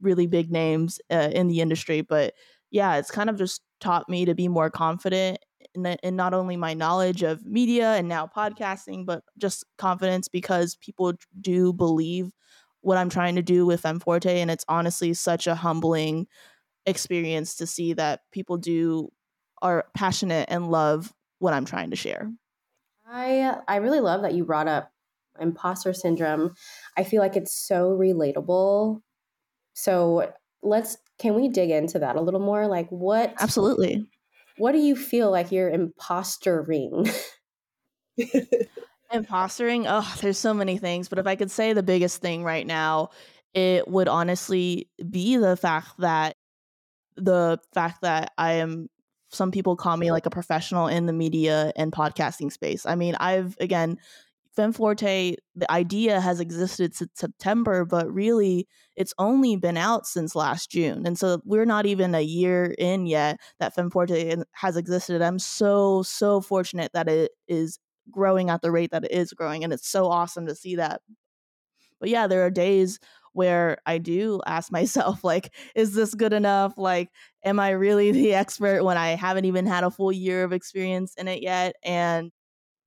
really 0.00 0.26
big 0.26 0.50
names 0.50 1.00
uh, 1.10 1.30
in 1.32 1.46
the 1.46 1.60
industry 1.60 2.00
but 2.00 2.34
yeah 2.70 2.96
it's 2.96 3.10
kind 3.10 3.30
of 3.30 3.36
just 3.36 3.62
taught 3.82 4.08
me 4.08 4.24
to 4.24 4.34
be 4.34 4.48
more 4.48 4.70
confident 4.70 5.38
in, 5.74 5.84
in 5.86 6.16
not 6.16 6.34
only 6.34 6.56
my 6.56 6.74
knowledge 6.74 7.22
of 7.22 7.44
media 7.44 7.94
and 7.94 8.08
now 8.08 8.26
podcasting, 8.26 9.04
but 9.04 9.24
just 9.38 9.64
confidence 9.76 10.28
because 10.28 10.76
people 10.76 11.12
do 11.40 11.72
believe 11.72 12.32
what 12.80 12.96
I'm 12.98 13.10
trying 13.10 13.36
to 13.36 13.42
do 13.42 13.66
with 13.66 13.80
Femme 13.80 14.00
Forte. 14.00 14.40
And 14.40 14.50
it's 14.50 14.64
honestly 14.68 15.14
such 15.14 15.46
a 15.46 15.54
humbling 15.54 16.26
experience 16.86 17.56
to 17.56 17.66
see 17.66 17.92
that 17.94 18.20
people 18.32 18.56
do 18.56 19.10
are 19.60 19.86
passionate 19.94 20.48
and 20.50 20.70
love 20.70 21.12
what 21.38 21.52
I'm 21.52 21.64
trying 21.64 21.90
to 21.90 21.96
share. 21.96 22.30
I 23.06 23.58
I 23.68 23.76
really 23.76 24.00
love 24.00 24.22
that 24.22 24.34
you 24.34 24.44
brought 24.44 24.68
up 24.68 24.92
imposter 25.40 25.92
syndrome. 25.92 26.54
I 26.96 27.04
feel 27.04 27.20
like 27.20 27.36
it's 27.36 27.54
so 27.54 27.90
relatable. 27.90 29.00
So 29.74 30.32
let's 30.62 30.96
can 31.22 31.34
we 31.34 31.48
dig 31.48 31.70
into 31.70 32.00
that 32.00 32.16
a 32.16 32.20
little 32.20 32.40
more? 32.40 32.66
Like 32.66 32.88
what 32.88 33.32
Absolutely. 33.40 34.04
What 34.58 34.72
do 34.72 34.78
you 34.78 34.96
feel 34.96 35.30
like 35.30 35.52
you're 35.52 35.70
impostering? 35.70 37.08
Impostering? 39.12 39.86
Oh, 39.88 40.16
there's 40.20 40.36
so 40.36 40.52
many 40.52 40.78
things, 40.78 41.08
but 41.08 41.18
if 41.18 41.26
I 41.26 41.36
could 41.36 41.50
say 41.50 41.72
the 41.72 41.82
biggest 41.82 42.20
thing 42.20 42.42
right 42.42 42.66
now, 42.66 43.10
it 43.54 43.86
would 43.86 44.08
honestly 44.08 44.90
be 45.10 45.36
the 45.36 45.56
fact 45.56 45.90
that 45.98 46.36
the 47.16 47.58
fact 47.72 48.02
that 48.02 48.32
I 48.36 48.54
am 48.54 48.88
some 49.30 49.50
people 49.50 49.76
call 49.76 49.96
me 49.96 50.10
like 50.10 50.26
a 50.26 50.30
professional 50.30 50.88
in 50.88 51.06
the 51.06 51.12
media 51.12 51.72
and 51.76 51.92
podcasting 51.92 52.52
space. 52.52 52.84
I 52.84 52.96
mean, 52.96 53.14
I've 53.14 53.56
again 53.60 53.98
Femme 54.54 54.72
Forte, 54.72 55.34
the 55.56 55.70
idea 55.70 56.20
has 56.20 56.38
existed 56.38 56.94
since 56.94 57.10
September, 57.14 57.84
but 57.84 58.12
really 58.12 58.68
it's 58.96 59.14
only 59.18 59.56
been 59.56 59.78
out 59.78 60.06
since 60.06 60.34
last 60.34 60.70
June. 60.70 61.06
And 61.06 61.18
so 61.18 61.40
we're 61.44 61.64
not 61.64 61.86
even 61.86 62.14
a 62.14 62.20
year 62.20 62.74
in 62.78 63.06
yet 63.06 63.38
that 63.60 63.74
Femme 63.74 63.90
Forte 63.90 64.36
has 64.52 64.76
existed. 64.76 65.22
I'm 65.22 65.38
so, 65.38 66.02
so 66.02 66.42
fortunate 66.42 66.92
that 66.92 67.08
it 67.08 67.32
is 67.48 67.78
growing 68.10 68.50
at 68.50 68.62
the 68.62 68.70
rate 68.70 68.90
that 68.90 69.04
it 69.04 69.12
is 69.12 69.32
growing 69.32 69.64
and 69.64 69.72
it's 69.72 69.88
so 69.88 70.06
awesome 70.06 70.46
to 70.46 70.54
see 70.54 70.76
that 70.76 71.00
but 72.00 72.08
yeah 72.08 72.26
there 72.26 72.44
are 72.44 72.50
days 72.50 72.98
where 73.32 73.78
i 73.86 73.98
do 73.98 74.40
ask 74.46 74.72
myself 74.72 75.22
like 75.22 75.54
is 75.74 75.94
this 75.94 76.14
good 76.14 76.32
enough 76.32 76.74
like 76.76 77.08
am 77.44 77.60
i 77.60 77.70
really 77.70 78.10
the 78.10 78.34
expert 78.34 78.82
when 78.82 78.96
i 78.96 79.10
haven't 79.10 79.44
even 79.44 79.66
had 79.66 79.84
a 79.84 79.90
full 79.90 80.12
year 80.12 80.42
of 80.44 80.52
experience 80.52 81.14
in 81.16 81.28
it 81.28 81.42
yet 81.42 81.76
and 81.84 82.32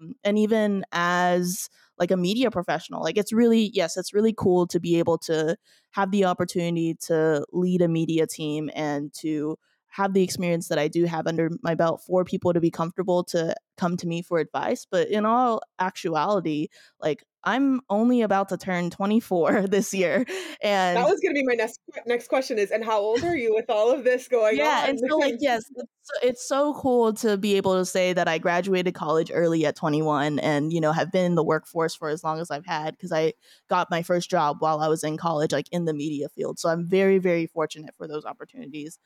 Um, 0.05 0.15
and 0.23 0.37
even 0.37 0.85
as 0.91 1.69
like 1.97 2.11
a 2.11 2.17
media 2.17 2.51
professional 2.51 3.01
like 3.01 3.17
it's 3.17 3.31
really 3.31 3.71
yes 3.73 3.97
it's 3.97 4.13
really 4.13 4.33
cool 4.37 4.67
to 4.67 4.79
be 4.79 4.99
able 4.99 5.17
to 5.17 5.55
have 5.91 6.11
the 6.11 6.25
opportunity 6.25 6.95
to 7.01 7.45
lead 7.53 7.81
a 7.81 7.87
media 7.87 8.27
team 8.27 8.69
and 8.75 9.13
to 9.13 9.57
have 9.95 10.13
the 10.13 10.23
experience 10.23 10.67
that 10.67 10.77
I 10.77 10.89
do 10.89 11.05
have 11.05 11.25
under 11.25 11.49
my 11.61 11.73
belt 11.73 12.01
for 12.05 12.25
people 12.25 12.51
to 12.51 12.59
be 12.59 12.69
comfortable 12.69 13.23
to 13.25 13.55
come 13.77 13.95
to 13.95 14.07
me 14.07 14.21
for 14.21 14.39
advice. 14.39 14.85
But 14.89 15.07
in 15.07 15.25
all 15.25 15.61
actuality, 15.79 16.67
like 16.99 17.23
I'm 17.45 17.79
only 17.89 18.21
about 18.21 18.49
to 18.49 18.57
turn 18.57 18.89
24 18.89 19.61
this 19.67 19.93
year. 19.93 20.25
And 20.61 20.97
that 20.97 21.05
was 21.05 21.21
going 21.21 21.33
to 21.33 21.39
be 21.39 21.45
my 21.45 21.53
next 21.53 21.79
next 22.05 22.27
question 22.27 22.59
is 22.59 22.71
and 22.71 22.83
how 22.83 22.99
old 22.99 23.23
are 23.23 23.37
you 23.37 23.55
with 23.55 23.69
all 23.69 23.89
of 23.91 24.03
this 24.03 24.27
going 24.27 24.57
yeah, 24.57 24.81
on? 24.83 24.89
and 24.89 24.99
so 25.07 25.17
like 25.17 25.35
yes, 25.39 25.63
it's, 25.75 26.11
it's 26.23 26.47
so 26.47 26.73
cool 26.73 27.13
to 27.13 27.37
be 27.37 27.55
able 27.55 27.77
to 27.79 27.85
say 27.85 28.11
that 28.11 28.27
I 28.27 28.37
graduated 28.37 28.95
college 28.95 29.31
early 29.33 29.65
at 29.65 29.77
21 29.77 30.39
and 30.39 30.73
you 30.73 30.81
know 30.81 30.91
have 30.91 31.11
been 31.11 31.25
in 31.25 31.35
the 31.35 31.43
workforce 31.43 31.95
for 31.95 32.09
as 32.09 32.21
long 32.21 32.41
as 32.41 32.51
I've 32.51 32.65
had 32.65 32.97
because 32.97 33.13
I 33.13 33.33
got 33.69 33.89
my 33.89 34.01
first 34.01 34.29
job 34.29 34.57
while 34.59 34.81
I 34.81 34.89
was 34.89 35.05
in 35.05 35.15
college 35.15 35.53
like 35.53 35.69
in 35.71 35.85
the 35.85 35.93
media 35.93 36.27
field. 36.29 36.59
So 36.59 36.67
I'm 36.67 36.85
very 36.85 37.19
very 37.19 37.47
fortunate 37.47 37.93
for 37.97 38.09
those 38.09 38.25
opportunities 38.25 38.99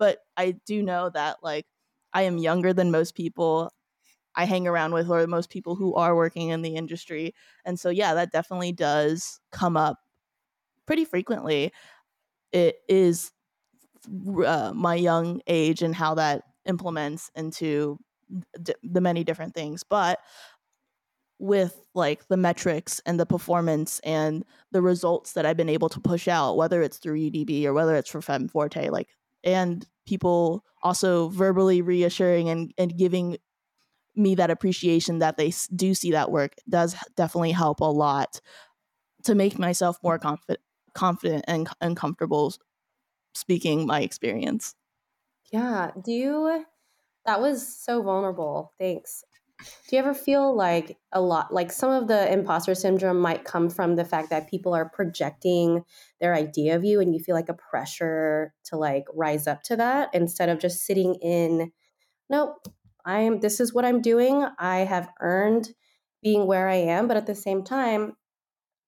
but 0.00 0.20
I 0.36 0.52
do 0.66 0.82
know 0.82 1.10
that 1.10 1.38
like 1.44 1.66
I 2.14 2.22
am 2.22 2.38
younger 2.38 2.72
than 2.72 2.90
most 2.90 3.14
people. 3.14 3.72
I 4.36 4.46
hang 4.46 4.66
around 4.66 4.94
with 4.94 5.10
or 5.10 5.26
most 5.28 5.50
people 5.50 5.76
who 5.76 5.94
are 5.94 6.16
working 6.16 6.50
in 6.50 6.62
the 6.62 6.76
industry. 6.76 7.34
And 7.64 7.78
so 7.78 7.90
yeah, 7.90 8.14
that 8.14 8.32
definitely 8.32 8.72
does 8.72 9.40
come 9.52 9.76
up 9.76 9.98
pretty 10.86 11.04
frequently. 11.04 11.72
It 12.52 12.76
is 12.88 13.32
uh, 14.44 14.72
my 14.74 14.94
young 14.94 15.40
age 15.46 15.82
and 15.82 15.94
how 15.94 16.14
that 16.14 16.44
implements 16.66 17.30
into 17.34 17.98
d- 18.62 18.74
the 18.82 19.00
many 19.00 19.24
different 19.24 19.54
things, 19.54 19.84
but 19.84 20.20
with 21.38 21.82
like 21.94 22.28
the 22.28 22.36
metrics 22.36 23.00
and 23.06 23.18
the 23.18 23.26
performance 23.26 23.98
and 24.00 24.44
the 24.72 24.82
results 24.82 25.32
that 25.32 25.46
I've 25.46 25.56
been 25.56 25.70
able 25.70 25.88
to 25.88 26.00
push 26.00 26.28
out, 26.28 26.56
whether 26.56 26.82
it's 26.82 26.98
through 26.98 27.16
UDB 27.16 27.64
or 27.64 27.72
whether 27.72 27.96
it's 27.96 28.10
for 28.10 28.20
Fem 28.20 28.46
Forte, 28.46 28.90
like 28.90 29.08
and 29.44 29.86
people 30.06 30.64
also 30.82 31.28
verbally 31.28 31.82
reassuring 31.82 32.48
and, 32.48 32.72
and 32.78 32.96
giving 32.96 33.36
me 34.16 34.34
that 34.34 34.50
appreciation 34.50 35.20
that 35.20 35.36
they 35.36 35.52
do 35.74 35.94
see 35.94 36.12
that 36.12 36.30
work 36.30 36.54
does 36.68 36.96
definitely 37.16 37.52
help 37.52 37.80
a 37.80 37.84
lot 37.84 38.40
to 39.24 39.34
make 39.34 39.58
myself 39.58 39.98
more 40.02 40.18
confident 40.18 40.60
confident 40.92 41.44
and, 41.46 41.68
and 41.80 41.96
comfortable 41.96 42.52
speaking 43.32 43.86
my 43.86 44.00
experience. 44.00 44.74
Yeah 45.52 45.92
do 46.02 46.12
you 46.12 46.64
that 47.24 47.40
was 47.40 47.66
so 47.66 48.02
vulnerable 48.02 48.72
thanks 48.78 49.24
do 49.88 49.96
you 49.96 49.98
ever 49.98 50.14
feel 50.14 50.54
like 50.54 50.98
a 51.12 51.20
lot 51.20 51.52
like 51.52 51.72
some 51.72 51.90
of 51.90 52.08
the 52.08 52.32
imposter 52.32 52.74
syndrome 52.74 53.20
might 53.20 53.44
come 53.44 53.68
from 53.68 53.96
the 53.96 54.04
fact 54.04 54.30
that 54.30 54.48
people 54.48 54.74
are 54.74 54.88
projecting 54.88 55.82
their 56.20 56.34
idea 56.34 56.76
of 56.76 56.84
you 56.84 57.00
and 57.00 57.14
you 57.14 57.20
feel 57.20 57.34
like 57.34 57.48
a 57.48 57.54
pressure 57.54 58.54
to 58.64 58.76
like 58.76 59.04
rise 59.14 59.46
up 59.46 59.62
to 59.62 59.76
that 59.76 60.08
instead 60.14 60.48
of 60.48 60.58
just 60.58 60.84
sitting 60.84 61.14
in 61.16 61.70
nope 62.28 62.56
i 63.04 63.20
am 63.20 63.40
this 63.40 63.60
is 63.60 63.74
what 63.74 63.84
i'm 63.84 64.00
doing. 64.00 64.46
I 64.58 64.78
have 64.78 65.08
earned 65.20 65.70
being 66.22 66.46
where 66.46 66.68
i 66.68 66.76
am 66.76 67.08
but 67.08 67.16
at 67.16 67.26
the 67.26 67.34
same 67.34 67.64
time 67.64 68.12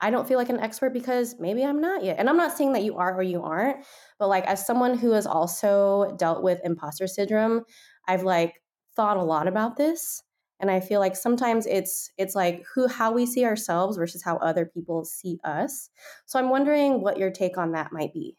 i 0.01 0.11
don't 0.11 0.29
feel 0.29 0.39
like 0.39 0.51
an 0.51 0.61
expert 0.61 0.93
because 0.93 1.37
maybe 1.39 1.65
i'm 1.65 1.81
not 1.81 2.05
yet. 2.05 2.19
And 2.19 2.29
i'm 2.29 2.37
not 2.37 2.57
saying 2.57 2.73
that 2.75 2.85
you 2.85 2.97
are 2.97 3.15
or 3.15 3.23
you 3.23 3.43
aren't 3.43 3.85
but 4.19 4.29
like 4.29 4.45
as 4.45 4.67
someone 4.67 4.97
who 4.97 5.13
has 5.13 5.27
also 5.27 6.15
dealt 6.19 6.43
with 6.43 6.61
imposter 6.65 7.07
syndrome 7.07 7.63
i've 8.07 8.23
like 8.23 8.61
thought 8.95 9.17
a 9.17 9.23
lot 9.23 9.49
about 9.49 9.77
this 9.77 10.23
and 10.63 10.71
i 10.71 10.81
feel 10.81 11.01
like 11.01 11.15
sometimes 11.15 11.67
it's 11.67 12.11
it's 12.17 12.35
like 12.35 12.65
who 12.75 12.87
how 12.87 13.13
we 13.13 13.27
see 13.27 13.45
ourselves 13.45 13.99
versus 13.99 14.23
how 14.23 14.37
other 14.39 14.65
people 14.65 15.05
see 15.05 15.39
us. 15.45 15.91
So 16.25 16.39
i'm 16.39 16.49
wondering 16.49 17.03
what 17.03 17.19
your 17.19 17.31
take 17.31 17.59
on 17.59 17.73
that 17.73 17.93
might 17.93 18.15
be. 18.15 18.39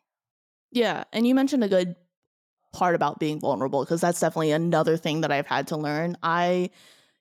Yeah 0.71 1.03
and 1.13 1.27
you 1.27 1.35
mentioned 1.35 1.63
a 1.63 1.69
good 1.69 1.95
part 2.71 2.95
about 2.95 3.19
being 3.19 3.39
vulnerable 3.39 3.83
because 3.83 4.01
that's 4.01 4.19
definitely 4.19 4.51
another 4.51 4.97
thing 4.97 5.21
that 5.21 5.31
i've 5.31 5.45
had 5.45 5.67
to 5.67 5.77
learn. 5.77 6.17
I 6.23 6.71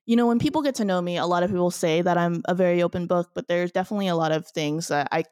you 0.05 0.15
know 0.15 0.25
when 0.25 0.39
people 0.39 0.63
get 0.63 0.75
to 0.75 0.85
know 0.85 1.01
me 1.01 1.17
a 1.17 1.25
lot 1.25 1.43
of 1.43 1.49
people 1.51 1.71
say 1.71 2.01
that 2.01 2.17
i'm 2.17 2.41
a 2.45 2.55
very 2.55 2.81
open 2.83 3.07
book 3.07 3.29
but 3.33 3.47
there's 3.47 3.71
definitely 3.71 4.07
a 4.07 4.15
lot 4.15 4.31
of 4.31 4.47
things 4.47 4.87
that 4.87 5.07
i 5.11 5.23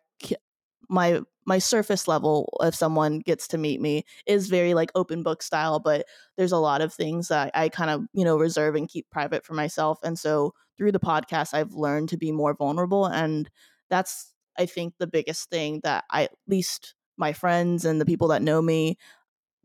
my 0.90 1.22
my 1.46 1.58
surface 1.58 2.08
level 2.08 2.58
if 2.62 2.76
someone 2.76 3.20
gets 3.20 3.48
to 3.48 3.58
meet 3.58 3.82
me 3.82 4.04
is 4.26 4.48
very 4.48 4.74
like 4.74 4.92
open 4.96 5.24
book 5.24 5.42
style 5.42 5.80
but 5.80 6.06
there's 6.38 6.52
a 6.52 6.58
lot 6.58 6.82
of 6.82 6.94
things 6.94 7.28
that 7.28 7.52
i, 7.54 7.70
kind 7.70 7.90
of 7.90 8.04
you 8.14 8.24
know 8.24 8.38
reserve 8.38 8.76
and 8.76 8.90
keep 8.90 9.10
private 9.10 9.46
for 9.46 9.54
myself 9.54 10.00
and 10.04 10.18
so 10.18 10.54
through 10.78 10.92
the 10.92 11.00
podcast 11.00 11.54
i've 11.54 11.74
learned 11.74 12.10
to 12.10 12.18
be 12.18 12.32
more 12.32 12.54
vulnerable 12.54 13.06
and 13.06 13.50
that's 13.90 14.34
i 14.58 14.66
think 14.66 14.94
the 15.00 15.08
biggest 15.08 15.50
thing 15.50 15.80
that 15.84 16.04
i 16.12 16.24
at 16.24 16.32
least 16.48 16.96
my 17.18 17.34
friends 17.34 17.86
and 17.86 18.00
the 18.00 18.06
people 18.06 18.28
that 18.28 18.42
know 18.42 18.62
me 18.62 18.98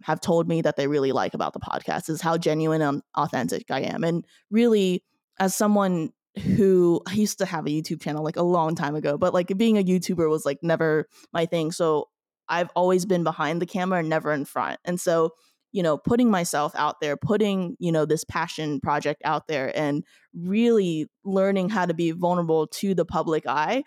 have 0.02 0.20
told 0.20 0.46
me 0.46 0.60
that 0.60 0.76
they 0.76 0.86
really 0.86 1.12
like 1.12 1.32
about 1.32 1.54
the 1.54 1.60
podcast 1.60 2.10
is 2.10 2.20
how 2.20 2.36
genuine 2.36 2.82
and 2.82 3.02
authentic 3.16 3.70
i 3.70 3.80
am 3.80 4.04
and 4.04 4.24
really 4.50 5.02
as 5.38 5.54
someone 5.54 6.10
who 6.38 7.00
I 7.06 7.14
used 7.14 7.38
to 7.38 7.46
have 7.46 7.66
a 7.66 7.70
YouTube 7.70 8.00
channel 8.00 8.22
like 8.24 8.36
a 8.36 8.42
long 8.42 8.74
time 8.74 8.94
ago, 8.94 9.16
but 9.16 9.34
like 9.34 9.56
being 9.56 9.78
a 9.78 9.84
YouTuber 9.84 10.28
was 10.28 10.44
like 10.44 10.58
never 10.62 11.08
my 11.32 11.46
thing. 11.46 11.72
So 11.72 12.08
I've 12.48 12.70
always 12.76 13.06
been 13.06 13.24
behind 13.24 13.60
the 13.60 13.66
camera 13.66 14.00
and 14.00 14.08
never 14.08 14.32
in 14.32 14.44
front. 14.44 14.78
And 14.84 15.00
so, 15.00 15.30
you 15.72 15.82
know, 15.82 15.98
putting 15.98 16.30
myself 16.30 16.72
out 16.74 17.00
there, 17.00 17.16
putting, 17.16 17.76
you 17.78 17.90
know, 17.90 18.04
this 18.04 18.24
passion 18.24 18.80
project 18.80 19.22
out 19.24 19.48
there 19.48 19.76
and 19.76 20.04
really 20.34 21.08
learning 21.24 21.70
how 21.70 21.86
to 21.86 21.94
be 21.94 22.12
vulnerable 22.12 22.66
to 22.68 22.94
the 22.94 23.04
public 23.04 23.46
eye 23.46 23.82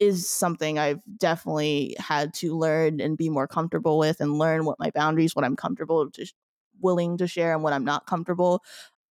is 0.00 0.28
something 0.28 0.78
I've 0.78 1.00
definitely 1.18 1.94
had 1.98 2.34
to 2.34 2.56
learn 2.56 3.00
and 3.00 3.16
be 3.16 3.30
more 3.30 3.46
comfortable 3.46 3.98
with 3.98 4.20
and 4.20 4.38
learn 4.38 4.64
what 4.64 4.78
my 4.78 4.90
boundaries, 4.90 5.36
what 5.36 5.44
I'm 5.44 5.56
comfortable 5.56 6.10
to 6.10 6.26
willing 6.80 7.18
to 7.18 7.28
share 7.28 7.52
and 7.52 7.62
what 7.62 7.72
I'm 7.72 7.84
not 7.84 8.06
comfortable 8.06 8.62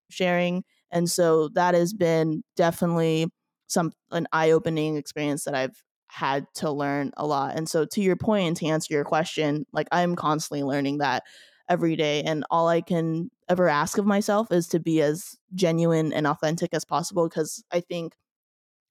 sharing 0.09 0.63
and 0.91 1.09
so 1.09 1.49
that 1.49 1.73
has 1.73 1.93
been 1.93 2.43
definitely 2.55 3.27
some 3.67 3.91
an 4.11 4.27
eye-opening 4.31 4.97
experience 4.97 5.45
that 5.45 5.55
I've 5.55 5.81
had 6.07 6.45
to 6.55 6.69
learn 6.69 7.11
a 7.15 7.25
lot. 7.25 7.55
And 7.55 7.69
so 7.69 7.85
to 7.85 8.01
your 8.01 8.17
point 8.17 8.47
and 8.47 8.57
to 8.57 8.65
answer 8.67 8.93
your 8.93 9.05
question, 9.05 9.65
like 9.71 9.87
I'm 9.93 10.15
constantly 10.15 10.61
learning 10.61 10.97
that 10.97 11.23
every 11.69 11.95
day 11.95 12.21
and 12.23 12.43
all 12.49 12.67
I 12.67 12.81
can 12.81 13.31
ever 13.47 13.69
ask 13.69 13.97
of 13.97 14.05
myself 14.05 14.51
is 14.51 14.67
to 14.67 14.79
be 14.79 15.01
as 15.01 15.37
genuine 15.55 16.11
and 16.11 16.27
authentic 16.27 16.73
as 16.73 16.83
possible 16.83 17.29
because 17.29 17.63
I 17.71 17.79
think 17.79 18.13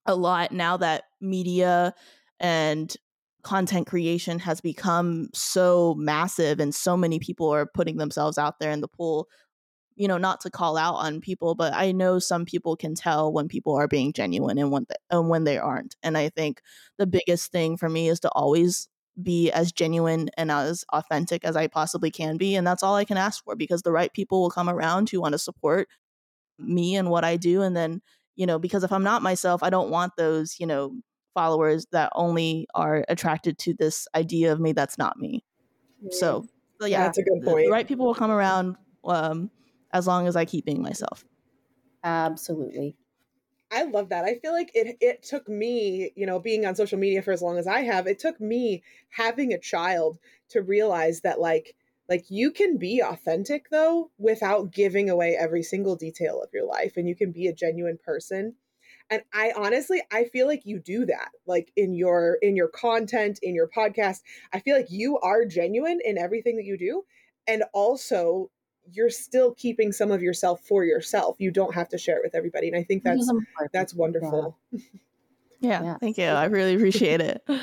a 0.06 0.14
lot 0.14 0.50
now 0.50 0.78
that 0.78 1.04
media 1.20 1.92
and 2.38 2.94
content 3.42 3.86
creation 3.86 4.38
has 4.38 4.62
become 4.62 5.28
so 5.34 5.94
massive 5.98 6.58
and 6.58 6.74
so 6.74 6.96
many 6.96 7.18
people 7.18 7.50
are 7.50 7.66
putting 7.66 7.98
themselves 7.98 8.38
out 8.38 8.58
there 8.60 8.70
in 8.70 8.80
the 8.80 8.88
pool 8.88 9.28
you 10.00 10.08
know, 10.08 10.16
not 10.16 10.40
to 10.40 10.50
call 10.50 10.78
out 10.78 10.94
on 10.94 11.20
people, 11.20 11.54
but 11.54 11.74
I 11.74 11.92
know 11.92 12.18
some 12.18 12.46
people 12.46 12.74
can 12.74 12.94
tell 12.94 13.30
when 13.30 13.48
people 13.48 13.74
are 13.74 13.86
being 13.86 14.14
genuine 14.14 14.56
and 14.56 14.72
when, 14.72 14.86
and 15.10 15.28
when 15.28 15.44
they 15.44 15.58
aren't. 15.58 15.94
And 16.02 16.16
I 16.16 16.30
think 16.30 16.62
the 16.96 17.06
biggest 17.06 17.52
thing 17.52 17.76
for 17.76 17.86
me 17.86 18.08
is 18.08 18.18
to 18.20 18.30
always 18.30 18.88
be 19.22 19.50
as 19.50 19.72
genuine 19.72 20.30
and 20.38 20.50
as 20.50 20.86
authentic 20.90 21.44
as 21.44 21.54
I 21.54 21.66
possibly 21.66 22.10
can 22.10 22.38
be. 22.38 22.56
And 22.56 22.66
that's 22.66 22.82
all 22.82 22.94
I 22.94 23.04
can 23.04 23.18
ask 23.18 23.44
for 23.44 23.54
because 23.54 23.82
the 23.82 23.92
right 23.92 24.10
people 24.10 24.40
will 24.40 24.48
come 24.48 24.70
around 24.70 25.10
who 25.10 25.20
want 25.20 25.32
to 25.34 25.38
support 25.38 25.86
me 26.58 26.96
and 26.96 27.10
what 27.10 27.22
I 27.22 27.36
do. 27.36 27.60
And 27.60 27.76
then, 27.76 28.00
you 28.36 28.46
know, 28.46 28.58
because 28.58 28.82
if 28.84 28.92
I'm 28.92 29.04
not 29.04 29.20
myself, 29.20 29.62
I 29.62 29.68
don't 29.68 29.90
want 29.90 30.14
those, 30.16 30.56
you 30.58 30.66
know, 30.66 30.94
followers 31.34 31.84
that 31.92 32.10
only 32.14 32.66
are 32.74 33.04
attracted 33.10 33.58
to 33.58 33.74
this 33.74 34.08
idea 34.14 34.50
of 34.50 34.60
me 34.60 34.72
that's 34.72 34.96
not 34.96 35.18
me. 35.18 35.44
So, 36.08 36.46
so 36.80 36.86
yeah, 36.86 37.02
that's 37.02 37.18
a 37.18 37.22
good 37.22 37.42
the, 37.42 37.50
point. 37.50 37.66
the 37.66 37.70
right 37.70 37.86
people 37.86 38.06
will 38.06 38.14
come 38.14 38.30
around. 38.30 38.76
Um, 39.04 39.50
as 39.92 40.06
long 40.06 40.26
as 40.26 40.36
I 40.36 40.44
keep 40.44 40.64
being 40.64 40.82
myself. 40.82 41.24
Absolutely. 42.02 42.96
I 43.70 43.84
love 43.84 44.08
that. 44.08 44.24
I 44.24 44.34
feel 44.36 44.52
like 44.52 44.70
it 44.74 44.96
it 45.00 45.22
took 45.22 45.48
me, 45.48 46.10
you 46.16 46.26
know, 46.26 46.40
being 46.40 46.66
on 46.66 46.74
social 46.74 46.98
media 46.98 47.22
for 47.22 47.32
as 47.32 47.42
long 47.42 47.56
as 47.56 47.66
I 47.68 47.80
have, 47.82 48.06
it 48.06 48.18
took 48.18 48.40
me 48.40 48.82
having 49.10 49.52
a 49.52 49.60
child 49.60 50.18
to 50.50 50.62
realize 50.62 51.20
that 51.20 51.40
like 51.40 51.76
like 52.08 52.24
you 52.28 52.50
can 52.50 52.78
be 52.78 53.00
authentic 53.00 53.70
though 53.70 54.10
without 54.18 54.72
giving 54.72 55.08
away 55.08 55.36
every 55.38 55.62
single 55.62 55.94
detail 55.94 56.42
of 56.42 56.50
your 56.52 56.66
life 56.66 56.94
and 56.96 57.08
you 57.08 57.14
can 57.14 57.30
be 57.30 57.46
a 57.46 57.54
genuine 57.54 57.98
person. 58.04 58.56
And 59.08 59.22
I 59.32 59.52
honestly 59.56 60.02
I 60.10 60.24
feel 60.24 60.48
like 60.48 60.62
you 60.64 60.80
do 60.80 61.06
that 61.06 61.30
like 61.46 61.70
in 61.76 61.94
your 61.94 62.38
in 62.42 62.56
your 62.56 62.68
content, 62.68 63.38
in 63.40 63.54
your 63.54 63.68
podcast. 63.68 64.22
I 64.52 64.58
feel 64.58 64.76
like 64.76 64.90
you 64.90 65.18
are 65.20 65.44
genuine 65.44 66.00
in 66.04 66.18
everything 66.18 66.56
that 66.56 66.64
you 66.64 66.76
do 66.76 67.04
and 67.46 67.62
also 67.72 68.50
you're 68.92 69.10
still 69.10 69.54
keeping 69.54 69.92
some 69.92 70.10
of 70.10 70.22
yourself 70.22 70.60
for 70.66 70.84
yourself. 70.84 71.36
You 71.38 71.50
don't 71.50 71.74
have 71.74 71.88
to 71.90 71.98
share 71.98 72.16
it 72.16 72.22
with 72.24 72.34
everybody. 72.34 72.68
And 72.68 72.76
I 72.76 72.82
think 72.82 73.04
that's 73.04 73.30
that's 73.72 73.94
wonderful. 73.94 74.58
Yeah, 75.62 75.98
thank 75.98 76.16
you. 76.16 76.24
I 76.24 76.46
really 76.46 76.74
appreciate 76.74 77.20
it. 77.20 77.46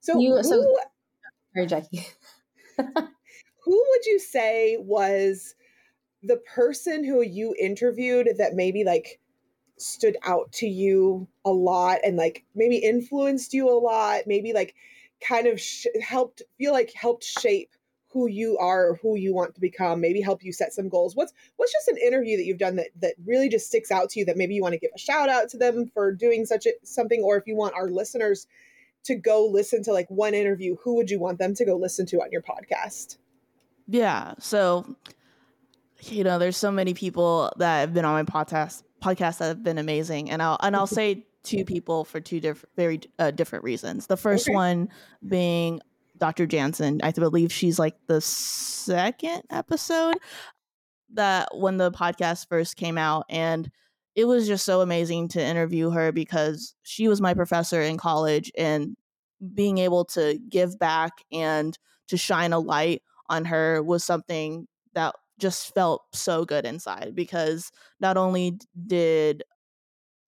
So 0.00 0.18
You- 0.18 0.36
who 0.36 0.42
so- 0.42 0.76
Sorry, 1.54 1.66
Jackie. 1.66 2.06
who 2.76 3.86
would 3.90 4.04
you 4.06 4.18
say 4.18 4.76
was 4.78 5.54
the 6.22 6.36
person 6.38 7.04
who 7.04 7.22
you 7.22 7.54
interviewed 7.58 8.28
that 8.38 8.54
maybe 8.54 8.84
like 8.84 9.20
stood 9.78 10.16
out 10.22 10.50
to 10.52 10.66
you 10.66 11.26
a 11.44 11.50
lot 11.50 11.98
and 12.04 12.16
like 12.16 12.44
maybe 12.54 12.76
influenced 12.76 13.52
you 13.54 13.68
a 13.70 13.78
lot 13.78 14.22
maybe 14.26 14.52
like 14.52 14.74
kind 15.20 15.46
of 15.46 15.60
sh- 15.60 15.86
helped 16.02 16.42
feel 16.58 16.72
like 16.72 16.92
helped 16.94 17.24
shape 17.24 17.70
who 18.12 18.26
you 18.26 18.58
are 18.58 18.88
or 18.90 18.96
who 18.96 19.16
you 19.16 19.34
want 19.34 19.54
to 19.54 19.60
become 19.60 20.00
maybe 20.00 20.20
help 20.20 20.44
you 20.44 20.52
set 20.52 20.72
some 20.72 20.88
goals 20.88 21.16
what's 21.16 21.32
what's 21.56 21.72
just 21.72 21.88
an 21.88 21.96
interview 21.98 22.36
that 22.36 22.44
you've 22.44 22.58
done 22.58 22.76
that 22.76 22.88
that 23.00 23.14
really 23.24 23.48
just 23.48 23.66
sticks 23.66 23.90
out 23.90 24.10
to 24.10 24.20
you 24.20 24.24
that 24.26 24.36
maybe 24.36 24.54
you 24.54 24.62
want 24.62 24.72
to 24.72 24.78
give 24.78 24.90
a 24.94 24.98
shout 24.98 25.28
out 25.28 25.48
to 25.48 25.56
them 25.56 25.90
for 25.94 26.12
doing 26.12 26.44
such 26.44 26.66
a 26.66 26.72
something 26.82 27.22
or 27.22 27.36
if 27.36 27.46
you 27.46 27.56
want 27.56 27.74
our 27.74 27.88
listeners 27.88 28.46
to 29.04 29.14
go 29.14 29.46
listen 29.46 29.82
to 29.82 29.92
like 29.92 30.08
one 30.10 30.34
interview 30.34 30.76
who 30.82 30.94
would 30.96 31.10
you 31.10 31.18
want 31.18 31.38
them 31.38 31.54
to 31.54 31.64
go 31.64 31.76
listen 31.76 32.06
to 32.06 32.18
on 32.20 32.30
your 32.30 32.42
podcast 32.42 33.16
Yeah. 33.88 34.34
So, 34.38 34.96
you 36.02 36.24
know, 36.24 36.38
there's 36.38 36.56
so 36.56 36.70
many 36.70 36.94
people 36.94 37.52
that 37.58 37.80
have 37.80 37.94
been 37.94 38.04
on 38.04 38.14
my 38.14 38.22
podcast 38.24 38.82
podcast 39.00 39.38
that 39.38 39.46
have 39.48 39.62
been 39.62 39.78
amazing, 39.78 40.30
and 40.30 40.40
I'll 40.42 40.56
and 40.60 40.76
I'll 40.76 40.86
say 41.00 41.26
two 41.42 41.64
people 41.64 42.04
for 42.04 42.20
two 42.20 42.38
different, 42.40 42.68
very 42.76 43.00
uh, 43.18 43.30
different 43.32 43.64
reasons. 43.64 44.06
The 44.06 44.16
first 44.16 44.48
Okay. 44.48 44.54
one 44.54 44.88
being 45.26 45.80
Dr. 46.22 46.46
Janzen. 46.46 47.00
I 47.02 47.10
believe 47.10 47.52
she's 47.52 47.80
like 47.80 47.96
the 48.06 48.20
second 48.20 49.42
episode 49.50 50.14
that 51.14 51.48
when 51.52 51.78
the 51.78 51.90
podcast 51.90 52.46
first 52.48 52.76
came 52.76 52.96
out, 52.96 53.24
and 53.28 53.68
it 54.14 54.26
was 54.26 54.46
just 54.46 54.64
so 54.64 54.82
amazing 54.82 55.26
to 55.30 55.44
interview 55.44 55.90
her 55.90 56.12
because 56.12 56.76
she 56.84 57.08
was 57.08 57.20
my 57.20 57.34
professor 57.34 57.82
in 57.82 57.96
college, 57.96 58.52
and 58.56 58.96
being 59.52 59.78
able 59.78 60.04
to 60.04 60.38
give 60.48 60.78
back 60.78 61.24
and 61.32 61.76
to 62.06 62.16
shine 62.16 62.52
a 62.52 62.60
light 62.60 63.02
on 63.28 63.44
her 63.44 63.82
was 63.82 64.04
something 64.04 64.68
that 64.94 65.16
just 65.40 65.74
felt 65.74 66.02
so 66.12 66.44
good 66.44 66.64
inside 66.64 67.14
because 67.16 67.72
not 67.98 68.16
only 68.16 68.60
did 68.86 69.42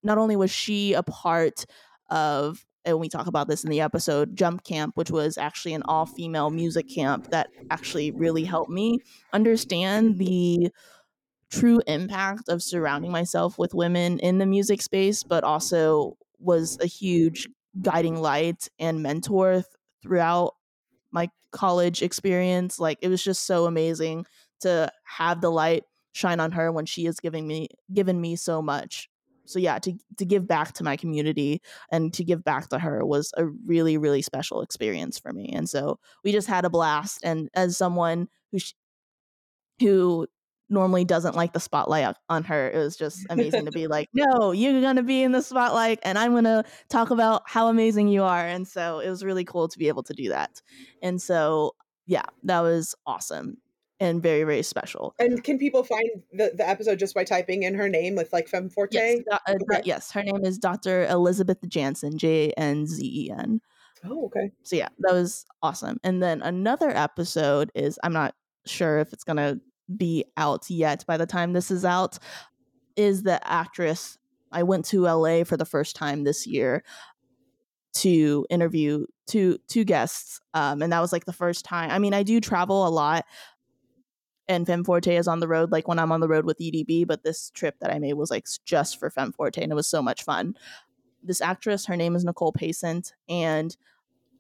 not 0.03 0.18
only 0.18 0.34
was 0.34 0.51
she 0.51 0.92
a 0.92 1.05
part 1.05 1.66
of 2.11 2.66
and 2.85 2.99
we 2.99 3.09
talk 3.09 3.26
about 3.26 3.49
this 3.49 3.64
in 3.64 3.70
the 3.70 3.80
episode 3.80 4.37
jump 4.37 4.64
camp 4.64 4.97
which 4.97 5.11
was 5.11 5.39
actually 5.39 5.74
an 5.74 5.82
all 5.85 6.07
female 6.07 6.51
music 6.51 6.89
camp 6.89 7.30
that 7.30 7.49
actually 7.70 8.11
really 8.11 8.45
helped 8.45 8.70
me 8.70 8.99
understand 9.32 10.18
the 10.18 10.70
true 11.51 11.80
impact 11.87 12.49
of 12.49 12.62
surrounding 12.62 13.12
myself 13.12 13.59
with 13.59 13.74
women 13.74 14.18
in 14.18 14.39
the 14.39 14.47
music 14.47 14.82
space 14.82 15.22
but 15.22 15.45
also 15.45 16.16
was 16.39 16.78
a 16.80 16.87
huge 16.87 17.49
guiding 17.80 18.20
light 18.20 18.68
and 18.78 19.03
mentor 19.03 19.55
th- 19.55 19.64
throughout 20.03 20.55
my 21.11 21.28
college 21.51 22.03
experience. 22.03 22.78
Like 22.78 22.99
it 23.03 23.09
was 23.09 23.22
just 23.22 23.47
so 23.47 23.66
amazing 23.66 24.26
to 24.61 24.91
have 25.05 25.41
the 25.41 25.51
light 25.51 25.85
shine 26.12 26.41
on 26.41 26.53
her 26.53 26.70
when 26.70 26.87
she 26.87 27.07
is 27.07 27.18
giving 27.18 27.47
me 27.47 27.68
given 27.93 28.20
me 28.20 28.37
so 28.37 28.62
much 28.62 29.09
so 29.47 29.59
yeah 29.59 29.78
to 29.78 29.92
to 30.16 30.24
give 30.24 30.47
back 30.47 30.72
to 30.74 30.84
my 30.84 30.97
community 30.97 31.61
and 31.90 32.12
to 32.14 32.24
give 32.24 32.45
back 32.45 32.68
to 32.68 32.78
her 32.78 33.05
was 33.05 33.32
a 33.36 33.47
really 33.47 33.97
really 33.99 34.22
special 34.22 34.62
experience 34.62 35.18
for 35.18 35.32
me. 35.32 35.51
And 35.53 35.68
so 35.68 35.99
we 36.24 36.32
just 36.32 36.49
had 36.49 36.64
a 36.64 36.70
blast. 36.70 37.20
And 37.24 37.49
as 37.55 37.76
someone 37.76 38.28
who 38.53 38.59
sh- 38.59 38.74
who 39.80 40.26
normally 40.70 41.05
doesn't 41.05 41.36
like 41.36 41.53
the 41.53 41.61
spotlight 41.61 42.16
on- 42.28 42.45
her 42.45 42.70
it 42.70 42.78
was 42.78 42.97
just 42.97 43.24
amazing 43.30 43.66
to 43.66 43.70
be 43.70 43.86
like 43.86 44.09
no 44.14 44.51
you're 44.53 44.80
gonna 44.80 45.03
be 45.03 45.22
in 45.22 45.30
the 45.32 45.42
spotlight 45.42 45.99
and 46.03 46.18
i'm 46.18 46.32
gonna 46.34 46.64
talk 46.88 47.11
about 47.11 47.42
how 47.47 47.68
amazing 47.68 48.09
you 48.09 48.22
are. 48.22 48.47
And 48.47 48.66
so 48.66 48.99
it 49.01 49.11
was 49.11 49.22
really 49.22 49.45
cool 49.45 49.68
to 49.68 49.78
be 49.78 49.88
able 49.88 50.03
to 50.05 50.14
do 50.14 50.30
that. 50.30 50.61
And 51.03 51.20
so 51.20 51.74
yeah 52.07 52.24
that 52.45 52.61
was 52.61 52.95
awesome 53.07 53.59
and 54.05 54.22
very 54.22 54.44
very 54.44 54.62
special 54.62 55.14
And 55.18 55.42
can 55.42 55.59
people 55.59 55.82
find 55.82 56.09
the, 56.32 56.52
the 56.55 56.68
episode 56.68 56.98
just 56.98 57.14
by 57.14 57.24
typing 57.24 57.62
in 57.64 57.74
her 57.74 57.88
name 57.88 58.14
with 58.14 58.32
like 58.32 58.48
Femme 58.48 58.68
Forte? 58.70 58.94
yes, 58.94 59.22
uh, 59.32 59.38
Okay. 59.48 59.82
yes 59.84 60.11
her 60.12 60.22
name 60.22 60.44
is 60.44 60.59
dr 60.59 61.07
elizabeth 61.07 61.61
janzen 61.62 62.16
j-a-n-z-e-n 62.16 63.61
Oh, 64.07 64.26
okay. 64.26 64.50
so 64.62 64.76
yeah 64.76 64.88
that 64.98 65.12
was 65.14 65.46
awesome 65.62 65.98
and 66.05 66.22
then 66.22 66.42
another 66.42 66.90
episode 66.90 67.72
is 67.74 67.98
i'm 68.05 68.12
not 68.12 68.34
sure 68.66 68.98
if 68.98 69.12
it's 69.14 69.24
gonna 69.24 69.59
be 69.96 70.24
out 70.36 70.68
yet 70.68 71.05
by 71.07 71.16
the 71.16 71.26
time 71.26 71.55
this 71.55 71.70
is 71.70 71.84
out 71.86 72.18
is 72.96 73.22
the 73.22 73.40
actress 73.50 74.18
i 74.52 74.62
went 74.62 74.84
to 74.86 75.02
la 75.09 75.42
for 75.44 75.57
the 75.57 75.64
first 75.64 75.96
time 75.96 76.24
this 76.24 76.46
year 76.46 76.82
to 77.94 78.44
interview 78.50 79.07
two 79.26 79.57
two 79.68 79.84
guests 79.84 80.40
um 80.52 80.82
and 80.82 80.92
that 80.92 81.00
was 81.00 81.12
like 81.12 81.24
the 81.24 81.32
first 81.32 81.64
time 81.64 81.90
i 81.90 81.98
mean 81.98 82.12
i 82.12 82.22
do 82.22 82.40
travel 82.40 82.86
a 82.86 82.90
lot 82.90 83.24
and 84.49 84.66
Femme 84.66 84.84
Forte 84.84 85.14
is 85.14 85.28
on 85.28 85.40
the 85.40 85.49
road, 85.49 85.72
like 85.72 85.88
when 85.88 85.99
I'm 85.99 86.12
on 86.12 86.20
the 86.20 86.28
road 86.28 86.45
with 86.45 86.59
UDB. 86.59 87.07
But 87.07 87.22
this 87.22 87.51
trip 87.51 87.76
that 87.80 87.92
I 87.92 87.99
made 87.99 88.14
was 88.14 88.30
like 88.30 88.47
just 88.64 88.99
for 88.99 89.11
Femme 89.11 89.32
Forte, 89.32 89.62
and 89.62 89.72
it 89.72 89.76
was 89.76 89.88
so 89.88 90.03
much 90.03 90.22
fun. 90.22 90.55
This 91.22 91.40
actress, 91.40 91.86
her 91.86 91.97
name 91.97 92.16
is 92.16 92.24
Nicole 92.24 92.53
Pacent, 92.53 93.14
and 93.28 93.76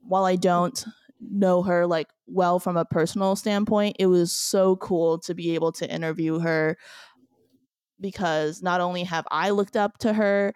while 0.06 0.24
I 0.24 0.36
don't 0.36 0.84
know 1.20 1.62
her 1.62 1.86
like 1.86 2.08
well 2.26 2.58
from 2.58 2.76
a 2.76 2.84
personal 2.84 3.36
standpoint, 3.36 3.96
it 3.98 4.06
was 4.06 4.32
so 4.32 4.76
cool 4.76 5.18
to 5.20 5.34
be 5.34 5.54
able 5.54 5.72
to 5.72 5.90
interview 5.90 6.38
her 6.40 6.76
because 8.00 8.62
not 8.62 8.80
only 8.80 9.04
have 9.04 9.26
I 9.30 9.50
looked 9.50 9.76
up 9.76 9.98
to 9.98 10.12
her, 10.12 10.52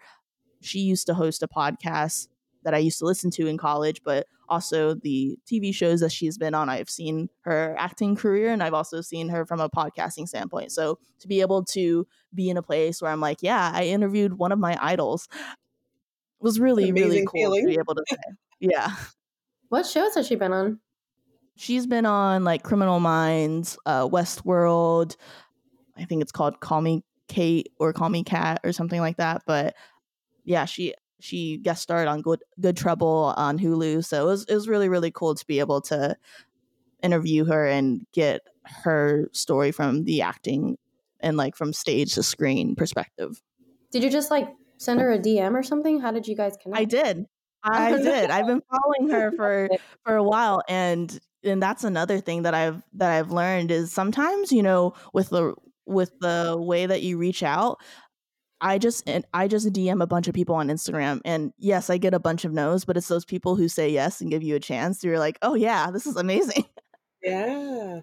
she 0.61 0.79
used 0.79 1.07
to 1.07 1.13
host 1.13 1.41
a 1.41 1.47
podcast 1.47 2.27
that 2.69 2.75
I 2.75 2.79
used 2.79 2.99
to 2.99 3.05
listen 3.05 3.31
to 3.31 3.47
in 3.47 3.57
college, 3.57 4.03
but 4.03 4.27
also 4.47 4.93
the 4.93 5.39
TV 5.51 5.73
shows 5.73 6.01
that 6.01 6.11
she's 6.11 6.37
been 6.37 6.53
on. 6.53 6.69
I've 6.69 6.89
seen 6.89 7.29
her 7.41 7.75
acting 7.79 8.15
career 8.15 8.51
and 8.51 8.61
I've 8.61 8.75
also 8.75 9.01
seen 9.01 9.29
her 9.29 9.43
from 9.43 9.59
a 9.59 9.69
podcasting 9.69 10.27
standpoint. 10.27 10.71
So 10.71 10.99
to 11.19 11.27
be 11.27 11.41
able 11.41 11.63
to 11.65 12.05
be 12.33 12.49
in 12.49 12.57
a 12.57 12.61
place 12.61 13.01
where 13.01 13.09
I'm 13.11 13.21
like, 13.21 13.39
yeah, 13.41 13.71
I 13.73 13.85
interviewed 13.85 14.37
one 14.37 14.51
of 14.51 14.59
my 14.59 14.77
idols 14.79 15.27
was 16.39 16.59
really, 16.59 16.91
really 16.91 17.21
Amazing 17.21 17.25
cool 17.25 17.55
to 17.55 17.65
be 17.65 17.77
able 17.79 17.95
to 17.95 18.03
say. 18.07 18.17
Yeah. 18.59 18.91
What 19.69 19.87
shows 19.87 20.13
has 20.13 20.27
she 20.27 20.35
been 20.35 20.53
on? 20.53 20.79
She's 21.55 21.87
been 21.87 22.05
on 22.05 22.43
like 22.43 22.63
Criminal 22.63 22.99
Minds, 22.99 23.77
uh, 23.85 24.07
Westworld. 24.07 25.15
I 25.97 26.05
think 26.05 26.21
it's 26.21 26.31
called 26.31 26.59
Call 26.59 26.81
Me 26.81 27.03
Kate 27.27 27.71
or 27.79 27.93
Call 27.93 28.09
Me 28.09 28.23
Cat 28.23 28.61
or 28.63 28.73
something 28.73 29.01
like 29.01 29.17
that. 29.17 29.41
But 29.47 29.75
yeah, 30.43 30.65
she 30.65 30.93
she 31.19 31.57
guest 31.57 31.81
starred 31.81 32.07
on 32.07 32.21
Good 32.21 32.41
Good 32.59 32.77
Trouble 32.77 33.33
on 33.37 33.57
Hulu. 33.59 34.03
So 34.05 34.23
it 34.23 34.25
was 34.25 34.45
it 34.45 34.53
was 34.53 34.67
really 34.67 34.89
really 34.89 35.11
cool 35.11 35.35
to 35.35 35.45
be 35.45 35.59
able 35.59 35.81
to 35.81 36.15
interview 37.01 37.45
her 37.45 37.65
and 37.65 38.05
get 38.13 38.41
her 38.83 39.29
story 39.31 39.71
from 39.71 40.03
the 40.03 40.21
acting 40.21 40.77
and 41.19 41.37
like 41.37 41.55
from 41.55 41.73
stage 41.73 42.15
to 42.15 42.23
screen 42.23 42.75
perspective. 42.75 43.41
Did 43.91 44.03
you 44.03 44.09
just 44.09 44.31
like 44.31 44.49
send 44.77 44.99
her 44.99 45.11
a 45.11 45.19
DM 45.19 45.53
or 45.53 45.63
something? 45.63 45.99
How 45.99 46.11
did 46.11 46.27
you 46.27 46.35
guys 46.35 46.57
connect? 46.61 46.81
I 46.81 46.85
did. 46.85 47.25
I 47.63 47.91
did. 47.97 48.29
I've 48.29 48.47
been 48.47 48.61
following 48.69 49.09
her 49.11 49.31
for 49.31 49.69
for 50.05 50.15
a 50.15 50.23
while 50.23 50.61
and 50.67 51.19
and 51.43 51.61
that's 51.61 51.83
another 51.83 52.19
thing 52.19 52.43
that 52.43 52.53
I've 52.53 52.83
that 52.93 53.11
I've 53.11 53.31
learned 53.31 53.71
is 53.71 53.91
sometimes, 53.91 54.51
you 54.51 54.63
know, 54.63 54.93
with 55.13 55.29
the 55.29 55.55
with 55.85 56.11
the 56.19 56.55
way 56.57 56.85
that 56.85 57.01
you 57.01 57.17
reach 57.17 57.43
out, 57.43 57.79
I 58.61 58.77
just 58.77 59.07
and 59.07 59.25
I 59.33 59.47
just 59.47 59.67
DM 59.71 60.01
a 60.01 60.07
bunch 60.07 60.27
of 60.27 60.33
people 60.33 60.55
on 60.55 60.67
Instagram 60.67 61.21
and 61.23 61.53
yes, 61.57 61.89
I 61.89 61.97
get 61.97 62.13
a 62.13 62.19
bunch 62.19 62.45
of 62.45 62.51
no's, 62.51 62.85
but 62.85 62.97
it's 62.97 63.07
those 63.07 63.25
people 63.25 63.55
who 63.55 63.67
say 63.69 63.89
yes 63.89 64.21
and 64.21 64.29
give 64.29 64.43
you 64.43 64.55
a 64.55 64.59
chance. 64.59 65.03
You're 65.03 65.19
like, 65.19 65.37
"Oh 65.41 65.55
yeah, 65.55 65.91
this 65.91 66.05
is 66.05 66.15
amazing." 66.15 66.65
Yeah. 67.21 67.99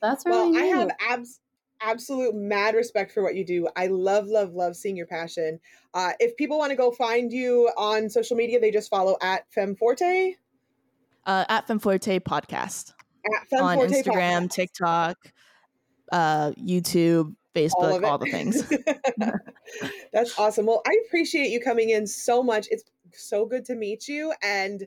That's 0.00 0.24
Well, 0.24 0.56
I 0.56 0.62
have 0.62 0.90
abs- 1.06 1.40
absolute 1.82 2.34
mad 2.34 2.74
respect 2.74 3.12
for 3.12 3.22
what 3.22 3.34
you 3.34 3.44
do. 3.44 3.68
I 3.76 3.88
love, 3.88 4.26
love, 4.26 4.54
love 4.54 4.74
seeing 4.74 4.96
your 4.96 5.06
passion. 5.06 5.60
Uh, 5.92 6.12
if 6.18 6.36
people 6.36 6.58
want 6.58 6.70
to 6.70 6.76
go 6.76 6.90
find 6.90 7.30
you 7.30 7.70
on 7.76 8.08
social 8.08 8.36
media, 8.36 8.58
they 8.58 8.70
just 8.70 8.88
follow 8.88 9.16
at 9.20 9.44
FemForte. 9.54 10.36
Uh 11.26 11.44
at 11.48 11.68
Femforte 11.68 12.20
podcast 12.20 12.94
At 13.26 13.48
Femme 13.48 13.62
on 13.62 13.78
Instagram, 13.78 14.44
Podcast. 14.44 14.50
TikTok, 14.50 15.32
uh 16.10 16.50
YouTube, 16.52 17.36
Facebook, 17.54 17.96
of 17.96 18.04
all, 18.04 18.18
the 18.18 18.26
things. 18.26 18.70
That's 20.12 20.38
awesome. 20.38 20.66
Well, 20.66 20.82
I 20.86 20.96
appreciate 21.06 21.50
you 21.50 21.60
coming 21.60 21.90
in 21.90 22.06
so 22.06 22.42
much. 22.42 22.66
It's 22.70 22.84
so 23.12 23.44
good 23.44 23.64
to 23.66 23.74
meet 23.74 24.08
you 24.08 24.32
and 24.42 24.86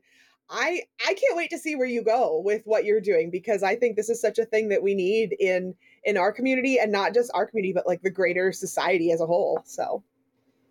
I 0.50 0.84
I 1.02 1.14
can't 1.14 1.36
wait 1.36 1.50
to 1.52 1.58
see 1.58 1.76
where 1.76 1.88
you 1.88 2.04
go 2.04 2.42
with 2.44 2.62
what 2.66 2.86
you're 2.86 3.02
doing 3.02 3.32
because 3.32 3.64
I 3.64 3.76
think 3.76 3.96
this 3.96 4.10
is 4.10 4.22
such 4.22 4.38
a 4.38 4.46
thing 4.46 4.70
that 4.70 4.84
we 4.84 4.94
need 4.94 5.36
in 5.40 5.74
in 6.04 6.18
our 6.18 6.32
community 6.32 6.78
and 6.78 6.92
not 6.92 7.14
just 7.14 7.32
our 7.34 7.48
community 7.48 7.74
but 7.74 7.88
like 7.88 8.02
the 8.02 8.12
greater 8.12 8.52
society 8.52 9.12
as 9.12 9.22
a 9.22 9.26
whole. 9.26 9.62
So, 9.66 10.04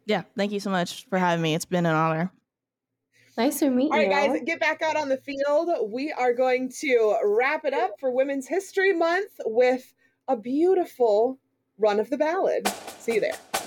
yeah, 0.06 0.22
thank 0.36 0.52
you 0.52 0.60
so 0.60 0.70
much 0.70 1.06
for 1.08 1.18
having 1.18 1.42
me. 1.42 1.54
It's 1.54 1.64
been 1.64 1.86
an 1.86 1.94
honor. 1.94 2.32
Nice 3.36 3.58
to 3.60 3.70
meet 3.70 3.86
you. 3.86 3.90
all 3.90 3.98
right 3.98 4.32
guys, 4.32 4.40
get 4.46 4.60
back 4.60 4.80
out 4.80 4.96
on 4.96 5.08
the 5.08 5.16
field. 5.16 5.68
We 5.90 6.12
are 6.12 6.32
going 6.32 6.70
to 6.80 7.16
wrap 7.24 7.64
it 7.64 7.74
up 7.74 7.98
for 7.98 8.12
Women's 8.12 8.46
History 8.46 8.92
Month 8.92 9.32
with 9.44 9.92
a 10.28 10.36
beautiful 10.36 11.40
run 11.78 12.00
of 12.00 12.10
the 12.10 12.16
ballad. 12.16 12.68
See 12.98 13.14
you 13.14 13.20
there. 13.20 13.63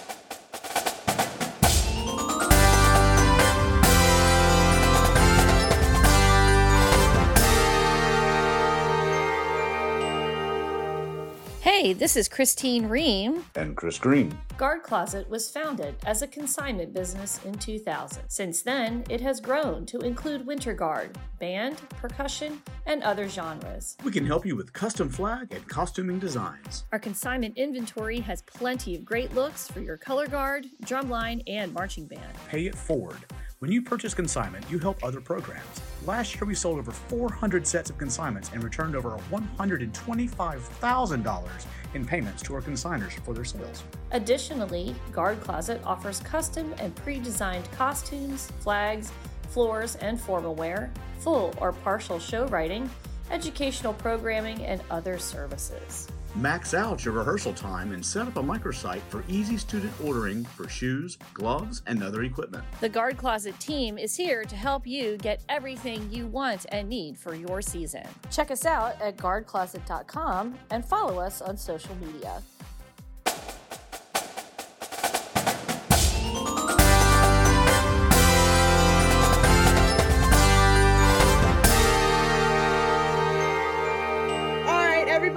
Hey, 11.79 11.93
this 11.93 12.15
is 12.15 12.27
Christine 12.27 12.89
Ream. 12.89 13.45
And 13.53 13.77
Chris 13.77 13.99
Green. 13.99 14.35
Guard 14.57 14.81
Closet 14.81 15.29
was 15.29 15.51
founded 15.51 15.93
as 16.07 16.23
a 16.23 16.27
consignment 16.27 16.91
business 16.91 17.39
in 17.45 17.53
2000. 17.53 18.23
Since 18.27 18.63
then, 18.63 19.03
it 19.11 19.21
has 19.21 19.39
grown 19.39 19.85
to 19.85 19.99
include 19.99 20.47
winter 20.47 20.73
guard, 20.73 21.15
band, 21.39 21.77
percussion, 21.91 22.63
and 22.87 23.03
other 23.03 23.29
genres. 23.29 23.95
We 24.03 24.11
can 24.11 24.25
help 24.25 24.43
you 24.43 24.55
with 24.55 24.73
custom 24.73 25.07
flag 25.07 25.53
and 25.53 25.67
costuming 25.69 26.17
designs. 26.17 26.85
Our 26.91 26.97
consignment 26.97 27.55
inventory 27.59 28.21
has 28.21 28.41
plenty 28.41 28.95
of 28.95 29.05
great 29.05 29.35
looks 29.35 29.67
for 29.67 29.79
your 29.79 29.97
color 29.97 30.25
guard, 30.25 30.65
drumline, 30.83 31.43
and 31.45 31.71
marching 31.75 32.07
band. 32.07 32.33
Pay 32.49 32.65
it 32.65 32.75
forward. 32.75 33.19
When 33.59 33.71
you 33.71 33.81
purchase 33.81 34.13
consignment, 34.13 34.69
you 34.69 34.77
help 34.77 35.03
other 35.03 35.19
programs. 35.19 35.81
Last 36.05 36.35
year, 36.35 36.45
we 36.45 36.53
sold 36.53 36.77
over 36.77 36.91
400 36.91 37.65
sets 37.65 37.89
of 37.89 37.97
consignments 37.97 38.51
and 38.53 38.63
returned 38.63 38.95
over 38.95 39.17
$125,000 39.31 41.65
in 41.95 42.05
payments 42.05 42.43
to 42.43 42.53
our 42.53 42.61
consigners 42.61 43.13
for 43.25 43.33
their 43.33 43.43
sales. 43.43 43.83
Additionally, 44.11 44.93
Guard 45.11 45.41
Closet 45.41 45.81
offers 45.83 46.19
custom 46.19 46.71
and 46.77 46.95
pre 46.97 47.19
designed 47.19 47.67
costumes, 47.71 48.51
flags, 48.59 49.11
floors, 49.49 49.95
and 49.95 50.21
formal 50.21 50.53
wear, 50.53 50.91
full 51.17 51.51
or 51.59 51.71
partial 51.71 52.19
show 52.19 52.45
writing, 52.49 52.87
educational 53.31 53.93
programming, 53.93 54.63
and 54.65 54.83
other 54.91 55.17
services. 55.17 56.07
Max 56.37 56.75
out 56.75 57.03
your 57.03 57.15
rehearsal 57.15 57.51
time 57.51 57.93
and 57.93 58.05
set 58.05 58.27
up 58.27 58.37
a 58.37 58.43
microsite 58.43 59.01
for 59.09 59.23
easy 59.27 59.57
student 59.57 59.91
ordering 60.03 60.45
for 60.45 60.69
shoes, 60.69 61.17
gloves, 61.33 61.81
and 61.87 62.03
other 62.03 62.21
equipment. 62.21 62.63
The 62.79 62.89
Guard 62.89 63.17
Closet 63.17 63.59
team 63.59 63.97
is 63.97 64.15
here 64.15 64.43
to 64.43 64.55
help 64.55 64.85
you 64.85 65.17
get 65.17 65.41
everything 65.49 66.07
you 66.11 66.27
want 66.27 66.67
and 66.69 66.87
need 66.87 67.17
for 67.17 67.33
your 67.33 67.63
season. 67.63 68.03
Check 68.29 68.51
us 68.51 68.67
out 68.67 69.01
at 69.01 69.17
guardcloset.com 69.17 70.59
and 70.69 70.85
follow 70.85 71.19
us 71.19 71.41
on 71.41 71.57
social 71.57 71.95
media. 71.95 72.43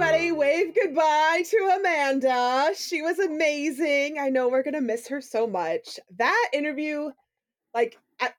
Everybody, 0.01 0.31
wave 0.31 0.73
goodbye 0.73 1.43
to 1.47 1.77
Amanda. 1.79 2.71
She 2.75 3.03
was 3.03 3.19
amazing. 3.19 4.17
I 4.19 4.29
know 4.29 4.49
we're 4.49 4.63
gonna 4.63 4.81
miss 4.81 5.07
her 5.09 5.21
so 5.21 5.45
much. 5.45 5.99
That 6.17 6.49
interview, 6.53 7.11
like, 7.75 7.99
I, 8.19 8.31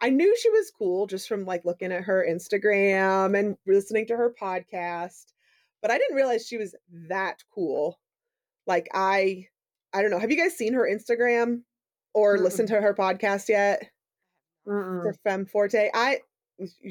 I 0.00 0.10
knew 0.10 0.36
she 0.36 0.50
was 0.50 0.72
cool 0.76 1.06
just 1.06 1.28
from 1.28 1.44
like 1.44 1.64
looking 1.64 1.92
at 1.92 2.02
her 2.02 2.26
Instagram 2.28 3.38
and 3.38 3.56
listening 3.68 4.08
to 4.08 4.16
her 4.16 4.34
podcast, 4.34 5.26
but 5.80 5.92
I 5.92 5.98
didn't 5.98 6.16
realize 6.16 6.44
she 6.44 6.56
was 6.56 6.74
that 7.08 7.44
cool. 7.54 8.00
Like, 8.66 8.88
I, 8.92 9.46
I 9.94 10.02
don't 10.02 10.10
know. 10.10 10.18
Have 10.18 10.32
you 10.32 10.36
guys 10.36 10.56
seen 10.56 10.72
her 10.72 10.90
Instagram 10.92 11.62
or 12.14 12.36
listened 12.36 12.66
to 12.68 12.80
her 12.80 12.94
podcast 12.94 13.48
yet? 13.48 13.92
For 14.64 15.14
Fem 15.22 15.46
Forte, 15.46 15.88
I 15.94 16.18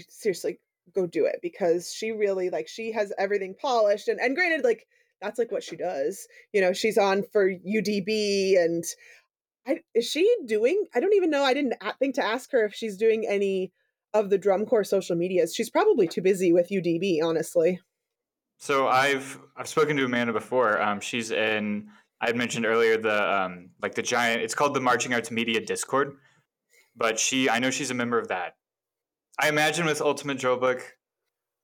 seriously 0.08 0.60
go 0.94 1.08
do 1.08 1.26
it 1.26 1.40
because 1.42 1.92
she 1.92 2.12
really 2.12 2.50
like 2.50 2.68
she 2.68 2.92
has 2.92 3.12
everything 3.18 3.56
polished 3.60 4.08
and 4.08 4.20
and 4.20 4.36
granted 4.36 4.64
like 4.64 4.86
that's 5.22 5.40
like 5.40 5.52
what 5.52 5.64
she 5.64 5.76
does 5.76 6.28
you 6.54 6.62
know 6.62 6.74
she's 6.74 6.98
on 6.98 7.24
for 7.32 7.50
udb 7.50 8.58
and 8.58 8.84
i 9.66 9.80
is 9.94 10.06
she 10.06 10.30
doing 10.46 10.86
i 10.94 11.00
don't 11.00 11.16
even 11.16 11.30
know 11.30 11.44
i 11.44 11.54
didn't 11.54 11.74
think 12.00 12.16
to 12.16 12.24
ask 12.24 12.52
her 12.52 12.66
if 12.66 12.74
she's 12.74 12.98
doing 12.98 13.26
any 13.28 13.72
of 14.14 14.30
the 14.30 14.38
drum 14.38 14.66
corps 14.66 14.84
social 14.84 15.16
medias 15.16 15.56
she's 15.56 15.70
probably 15.70 16.08
too 16.08 16.22
busy 16.22 16.54
with 16.54 16.70
udb 16.70 17.20
honestly 17.24 17.80
So 18.58 18.88
I've 18.88 19.40
I've 19.56 19.68
spoken 19.68 19.98
to 19.98 20.06
Amanda 20.06 20.34
before. 20.34 20.82
Um, 20.82 21.00
she's 21.00 21.32
in. 21.32 21.90
I 22.22 22.28
had 22.28 22.36
mentioned 22.36 22.66
earlier 22.66 22.98
the 22.98 23.44
um, 23.44 23.70
like 23.82 23.96
the 23.96 24.02
giant. 24.02 24.42
It's 24.42 24.56
called 24.56 24.74
the 24.74 24.80
Marching 24.80 25.14
Arts 25.14 25.32
Media 25.32 25.60
Discord, 25.60 26.16
but 26.96 27.20
she 27.20 27.50
I 27.50 27.60
know 27.60 27.70
she's 27.70 27.92
a 27.92 27.94
member 27.94 28.18
of 28.18 28.30
that. 28.30 28.56
I 29.40 29.50
imagine 29.50 29.86
with 29.86 30.02
Ultimate 30.02 30.38
Drill 30.38 30.58
Book, 30.58 30.82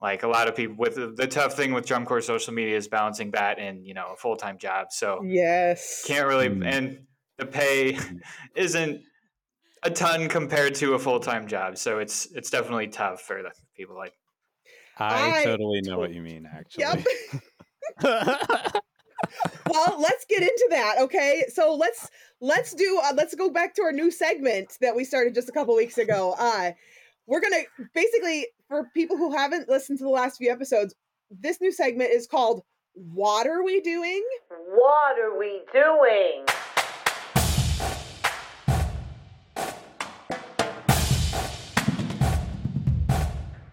like 0.01 0.23
a 0.23 0.27
lot 0.27 0.47
of 0.47 0.55
people, 0.55 0.75
with 0.77 0.95
the, 0.95 1.13
the 1.15 1.27
tough 1.27 1.53
thing 1.53 1.73
with 1.73 1.85
drum 1.85 2.05
corps 2.05 2.21
social 2.21 2.53
media 2.53 2.75
is 2.75 2.87
balancing 2.87 3.31
that 3.31 3.59
and 3.59 3.85
you 3.85 3.93
know 3.93 4.13
a 4.13 4.15
full 4.15 4.35
time 4.35 4.57
job. 4.57 4.87
So 4.91 5.21
yes, 5.23 6.03
can't 6.05 6.27
really 6.27 6.47
and 6.47 7.05
the 7.37 7.45
pay 7.45 7.97
isn't 8.55 9.01
a 9.83 9.89
ton 9.89 10.29
compared 10.29 10.75
to 10.75 10.93
a 10.93 10.99
full 10.99 11.19
time 11.19 11.47
job. 11.47 11.77
So 11.77 11.99
it's 11.99 12.27
it's 12.33 12.49
definitely 12.49 12.87
tough 12.87 13.21
for 13.21 13.41
the 13.41 13.51
people 13.75 13.95
like. 13.95 14.13
I, 14.97 15.41
I 15.41 15.43
totally 15.45 15.81
know 15.81 15.97
what 15.97 16.13
you 16.13 16.21
mean, 16.21 16.47
actually. 16.53 16.83
Yep. 16.83 17.05
well 19.69 19.99
let's 19.99 20.25
get 20.25 20.41
into 20.41 20.67
that 20.69 20.95
okay 20.99 21.43
so 21.53 21.75
let's 21.75 22.09
let's 22.39 22.73
do 22.73 22.99
uh, 23.03 23.13
let's 23.15 23.35
go 23.35 23.49
back 23.49 23.73
to 23.75 23.81
our 23.81 23.91
new 23.91 24.09
segment 24.09 24.77
that 24.81 24.95
we 24.95 25.03
started 25.03 25.33
just 25.33 25.49
a 25.49 25.51
couple 25.51 25.75
weeks 25.75 25.97
ago 25.97 26.35
uh 26.39 26.71
we're 27.31 27.39
gonna 27.39 27.63
basically 27.95 28.45
for 28.67 28.89
people 28.93 29.15
who 29.15 29.31
haven't 29.31 29.69
listened 29.69 29.97
to 29.97 30.03
the 30.03 30.09
last 30.09 30.37
few 30.37 30.51
episodes 30.51 30.93
this 31.29 31.61
new 31.61 31.71
segment 31.71 32.11
is 32.11 32.27
called 32.27 32.61
what 32.93 33.47
are 33.47 33.63
we 33.63 33.79
doing 33.79 34.21
What 34.67 35.17
are 35.17 35.39
we 35.39 35.61
doing? 35.71 36.45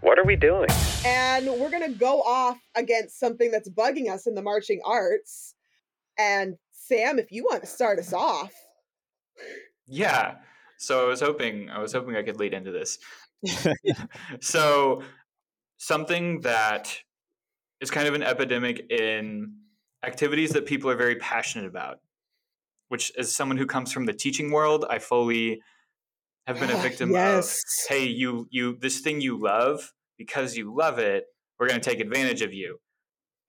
What 0.01 0.19
are 0.21 0.25
we 0.25 0.37
doing? 0.37 0.69
and 1.05 1.47
we're 1.61 1.71
gonna 1.71 1.89
go 1.91 2.23
off 2.23 2.59
against 2.77 3.19
something 3.19 3.51
that's 3.51 3.69
bugging 3.69 4.09
us 4.09 4.27
in 4.29 4.35
the 4.37 4.43
marching 4.43 4.81
arts 4.85 5.55
and 6.17 6.57
sam 6.71 7.19
if 7.19 7.33
you 7.33 7.43
want 7.43 7.63
to 7.63 7.67
start 7.69 7.99
us 7.99 8.13
off 8.13 8.53
Yeah. 9.89 10.37
So 10.81 11.05
I 11.05 11.09
was 11.09 11.21
hoping 11.21 11.71
I 11.71 11.81
was 11.81 11.93
hoping 11.93 12.15
I 12.15 12.23
could 12.23 12.39
lead 12.39 12.55
into 12.55 12.71
this. 12.71 12.99
so 14.41 15.03
something 15.78 16.41
that 16.43 16.99
is 17.80 17.91
kind 17.91 18.09
of 18.09 18.14
an 18.14 18.22
epidemic 18.22 18.91
in 18.91 19.55
activities 20.05 20.51
that 20.53 20.66
people 20.66 20.91
are 20.91 20.97
very 20.97 21.16
passionate 21.16 21.66
about, 21.66 22.01
which 22.89 23.12
as 23.18 23.34
someone 23.34 23.59
who 23.59 23.66
comes 23.66 23.93
from 23.93 24.07
the 24.07 24.12
teaching 24.12 24.51
world, 24.51 24.84
I 24.89 24.99
fully 24.99 25.62
have 26.47 26.59
been 26.61 26.70
a 26.70 26.76
victim 26.82 27.12
Yes. 27.12 27.59
of 27.86 27.89
hey, 27.89 28.07
you 28.07 28.49
you 28.51 28.76
this 28.80 29.01
thing 29.01 29.20
you 29.20 29.39
love 29.39 29.93
because 30.18 30.57
you 30.57 30.74
love 30.74 30.99
it, 30.99 31.26
we're 31.59 31.68
going 31.68 31.80
to 31.80 31.91
take 31.91 32.01
advantage 32.01 32.43
of 32.43 32.53
you 32.53 32.80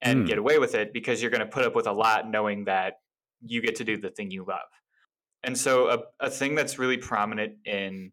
and 0.02 0.20
Mm. 0.20 0.26
get 0.26 0.38
away 0.38 0.58
with 0.58 0.74
it 0.74 0.92
because 0.92 1.22
you're 1.22 1.30
going 1.30 1.40
to 1.42 1.46
put 1.46 1.64
up 1.64 1.74
with 1.74 1.86
a 1.86 1.92
lot 1.92 2.28
knowing 2.30 2.64
that 2.64 2.94
you 3.42 3.60
get 3.62 3.76
to 3.76 3.84
do 3.84 3.96
the 3.98 4.10
thing 4.10 4.30
you 4.30 4.44
love. 4.44 4.68
And 5.42 5.56
so, 5.58 5.88
a, 5.88 6.26
a 6.26 6.30
thing 6.30 6.54
that's 6.54 6.78
really 6.78 6.98
prominent 6.98 7.58
in 7.66 8.12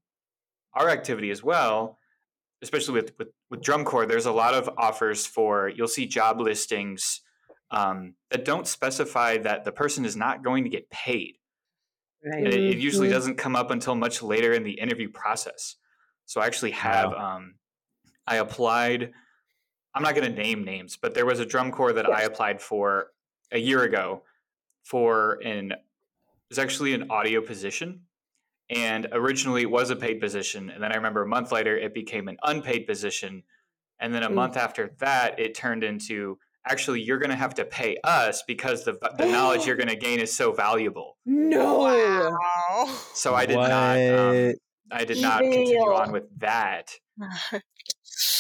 our 0.78 0.90
activity 0.90 1.32
as 1.32 1.44
well, 1.44 1.98
especially 2.62 2.94
with, 2.94 3.14
with, 3.18 3.30
with 3.50 3.62
drum 3.62 3.84
corps, 3.84 4.06
there's 4.06 4.26
a 4.26 4.32
lot 4.32 4.54
of 4.54 4.70
offers 4.78 5.26
for, 5.26 5.70
you'll 5.70 5.88
see 5.88 6.06
job 6.06 6.40
listings 6.40 7.22
um, 7.72 8.14
that 8.30 8.46
don't 8.46 8.68
specify 8.68 9.38
that 9.40 9.66
the 9.66 9.72
person 9.72 10.06
is 10.06 10.16
not 10.16 10.44
going 10.44 10.64
to 10.64 10.70
get 10.70 10.90
paid. 10.90 11.36
And 12.24 12.48
it, 12.48 12.54
it 12.56 12.78
usually 12.78 13.08
Mhm. 13.08 13.12
doesn't 13.12 13.36
come 13.38 13.56
up 13.56 13.72
until 13.72 13.96
much 13.96 14.22
later 14.24 14.54
in 14.54 14.64
the 14.64 14.72
interview 14.72 15.10
process. 15.10 15.76
So, 16.26 16.42
I 16.42 16.46
actually 16.46 16.72
have, 16.72 17.14
um, 17.14 17.56
I 18.26 18.38
applied, 18.38 19.14
I'm 19.94 20.04
not 20.04 20.16
going 20.16 20.34
to 20.34 20.42
name 20.42 20.64
names, 20.64 20.98
but 20.98 21.14
there 21.14 21.26
was 21.26 21.40
a 21.40 21.46
drum 21.46 21.72
corps 21.72 21.94
that 21.94 22.06
I 22.10 22.24
applied 22.24 22.62
for 22.62 23.12
a 23.52 23.58
year 23.58 23.84
ago 23.84 24.24
for 24.84 25.40
an 25.44 25.72
it 25.72 26.50
was 26.50 26.60
actually 26.60 26.94
an 26.94 27.10
audio 27.12 27.42
position 27.42 28.07
and 28.70 29.08
originally 29.12 29.62
it 29.62 29.72
was 29.72 29.90
a 29.90 29.96
paid 29.96 30.20
position 30.20 30.70
and 30.70 30.82
then 30.84 30.92
i 30.92 30.96
remember 30.96 31.22
a 31.24 31.28
month 31.28 31.52
later 31.52 31.78
it 31.78 31.94
became 31.94 32.28
an 32.28 32.38
unpaid 32.44 32.86
position 32.88 33.44
and 34.00 34.14
then 34.14 34.24
a 34.24 34.30
Mm. 34.30 34.34
month 34.36 34.58
after 34.58 34.94
that 35.00 35.40
it 35.40 35.56
turned 35.56 35.84
into 35.84 36.38
actually 36.70 37.02
you're 37.02 37.18
going 37.18 37.30
to 37.30 37.36
have 37.38 37.54
to 37.56 37.64
pay 37.66 37.98
us 38.04 38.44
because 38.46 38.84
the, 38.84 38.98
the 39.18 39.26
knowledge 39.26 39.66
you're 39.66 39.78
going 39.84 39.88
to 39.88 39.96
gain 39.96 40.20
is 40.20 40.36
so 40.36 40.52
valuable 40.52 41.18
no 41.26 42.38
so 43.14 43.34
i 43.36 43.46
did 43.46 43.56
not 43.56 43.98
um, 43.98 44.54
i 44.92 45.06
did 45.06 45.22
not 45.22 45.40
continue 45.42 45.78
on 45.80 46.12
with 46.12 46.26
that 46.40 46.92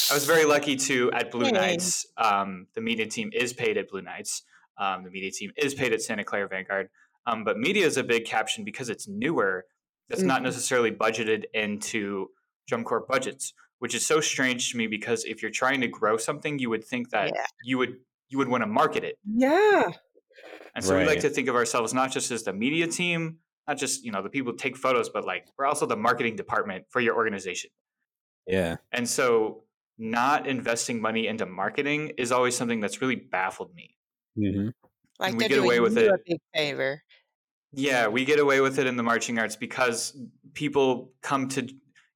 I 0.09 0.13
was 0.13 0.25
very 0.25 0.45
lucky 0.45 0.75
to 0.75 1.11
at 1.11 1.29
Blue 1.31 1.51
Knights. 1.51 2.05
Um, 2.17 2.67
the 2.73 2.81
media 2.81 3.05
team 3.05 3.29
is 3.33 3.53
paid 3.53 3.77
at 3.77 3.89
Blue 3.89 4.01
Knights. 4.01 4.43
Um, 4.79 5.03
the 5.03 5.09
media 5.11 5.31
team 5.31 5.51
is 5.57 5.73
paid 5.73 5.93
at 5.93 6.01
Santa 6.01 6.23
Clara 6.23 6.47
Vanguard. 6.47 6.89
Um, 7.25 7.43
but 7.43 7.57
media 7.57 7.85
is 7.85 7.97
a 7.97 8.03
big 8.03 8.25
caption 8.25 8.63
because 8.63 8.89
it's 8.89 9.07
newer. 9.07 9.65
That's 10.09 10.21
not 10.21 10.41
Mhm. 10.41 10.45
necessarily 10.45 10.91
budgeted 10.91 11.45
into 11.53 12.29
drum 12.67 12.83
corps 12.83 13.05
budgets, 13.07 13.53
which 13.79 13.93
is 13.95 14.05
so 14.05 14.19
strange 14.21 14.71
to 14.71 14.77
me 14.77 14.87
because 14.87 15.25
if 15.25 15.41
you're 15.41 15.51
trying 15.51 15.81
to 15.81 15.87
grow 15.87 16.17
something, 16.17 16.59
you 16.59 16.69
would 16.69 16.83
think 16.83 17.09
that 17.11 17.31
you 17.63 17.77
would 17.77 17.99
you 18.29 18.37
would 18.37 18.49
want 18.49 18.61
to 18.61 18.67
market 18.67 19.03
it. 19.05 19.17
Yeah. 19.25 19.89
And 20.75 20.83
so 20.83 20.97
we 20.97 21.05
like 21.05 21.21
to 21.21 21.29
think 21.29 21.47
of 21.47 21.55
ourselves 21.55 21.93
not 21.93 22.11
just 22.11 22.29
as 22.29 22.43
the 22.43 22.51
media 22.53 22.85
team, 22.87 23.39
not 23.67 23.77
just, 23.77 24.03
you 24.03 24.11
know, 24.11 24.21
the 24.21 24.29
people 24.29 24.51
who 24.51 24.57
take 24.57 24.75
photos, 24.77 25.09
but 25.09 25.23
like 25.25 25.47
we're 25.57 25.65
also 25.65 25.85
the 25.85 25.95
marketing 25.95 26.35
department 26.35 26.85
for 26.89 26.99
your 26.99 27.15
organization. 27.15 27.69
Yeah. 28.45 28.77
And 28.91 29.07
so 29.09 29.63
not 29.97 30.45
investing 30.45 31.01
money 31.01 31.25
into 31.27 31.45
marketing 31.45 32.11
is 32.17 32.31
always 32.31 32.55
something 32.55 32.79
that's 32.81 33.01
really 33.01 33.15
baffled 33.15 33.73
me. 33.73 33.97
hmm 34.35 34.69
Like 35.19 35.33
we 35.33 35.39
they're 35.39 35.49
get 35.49 35.59
away 35.59 35.79
with 35.79 35.97
it. 35.97 36.07
a 36.11 36.17
big 36.25 36.39
favor. 36.53 37.01
Yeah, 37.73 38.07
we 38.07 38.25
get 38.25 38.39
away 38.39 38.61
with 38.61 38.79
it 38.79 38.87
in 38.87 38.95
the 38.95 39.03
marching 39.03 39.39
arts 39.39 39.55
because 39.55 40.17
people 40.53 41.11
come 41.21 41.49
to 41.49 41.67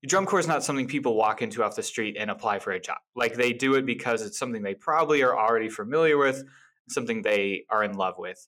drum 0.07 0.25
corps 0.25 0.39
is 0.39 0.47
not 0.47 0.63
something 0.63 0.87
people 0.87 1.15
walk 1.15 1.41
into 1.41 1.63
off 1.63 1.75
the 1.75 1.83
street 1.83 2.15
and 2.17 2.31
apply 2.31 2.59
for 2.59 2.71
a 2.71 2.79
job. 2.79 2.97
Like 3.15 3.35
they 3.35 3.53
do 3.53 3.75
it 3.75 3.85
because 3.85 4.21
it's 4.21 4.39
something 4.39 4.63
they 4.63 4.73
probably 4.73 5.21
are 5.21 5.37
already 5.37 5.69
familiar 5.69 6.17
with, 6.17 6.43
something 6.89 7.21
they 7.21 7.65
are 7.69 7.83
in 7.83 7.93
love 7.93 8.15
with. 8.17 8.47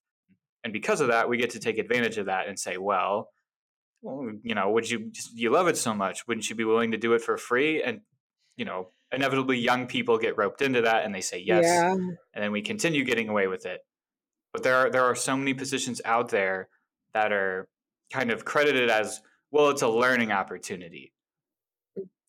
And 0.63 0.71
because 0.73 1.01
of 1.01 1.09
that, 1.09 1.29
we 1.29 1.37
get 1.37 1.51
to 1.51 1.59
take 1.59 1.77
advantage 1.77 2.17
of 2.17 2.27
that 2.27 2.47
and 2.47 2.57
say, 2.57 2.77
well, 2.77 3.29
well, 4.01 4.31
you 4.43 4.55
know, 4.55 4.69
would 4.71 4.89
you 4.89 5.11
you 5.33 5.49
love 5.49 5.67
it 5.67 5.77
so 5.77 5.93
much? 5.93 6.27
Wouldn't 6.27 6.49
you 6.49 6.55
be 6.55 6.65
willing 6.65 6.91
to 6.91 6.97
do 6.97 7.13
it 7.13 7.21
for 7.21 7.37
free? 7.37 7.83
And 7.83 8.01
you 8.55 8.65
know, 8.65 8.89
inevitably 9.11 9.57
young 9.57 9.87
people 9.87 10.17
get 10.17 10.37
roped 10.37 10.61
into 10.61 10.81
that 10.81 11.05
and 11.05 11.13
they 11.13 11.21
say 11.21 11.39
yes. 11.39 11.63
Yeah. 11.65 11.93
And 11.93 12.43
then 12.43 12.51
we 12.51 12.61
continue 12.61 13.03
getting 13.03 13.29
away 13.29 13.47
with 13.47 13.65
it. 13.65 13.81
But 14.53 14.63
there 14.63 14.75
are 14.75 14.89
there 14.89 15.03
are 15.03 15.15
so 15.15 15.37
many 15.37 15.53
positions 15.53 16.01
out 16.05 16.29
there 16.29 16.69
that 17.13 17.31
are 17.31 17.67
kind 18.11 18.31
of 18.31 18.45
credited 18.45 18.89
as 18.89 19.21
well 19.51 19.69
it's 19.69 19.81
a 19.81 19.87
learning 19.87 20.31
opportunity 20.31 21.13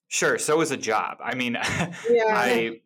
sure 0.09 0.39
so 0.39 0.61
is 0.61 0.71
a 0.71 0.77
job 0.77 1.19
i 1.23 1.35
mean 1.35 1.55
Yeah. 2.09 2.25
i 2.29 2.81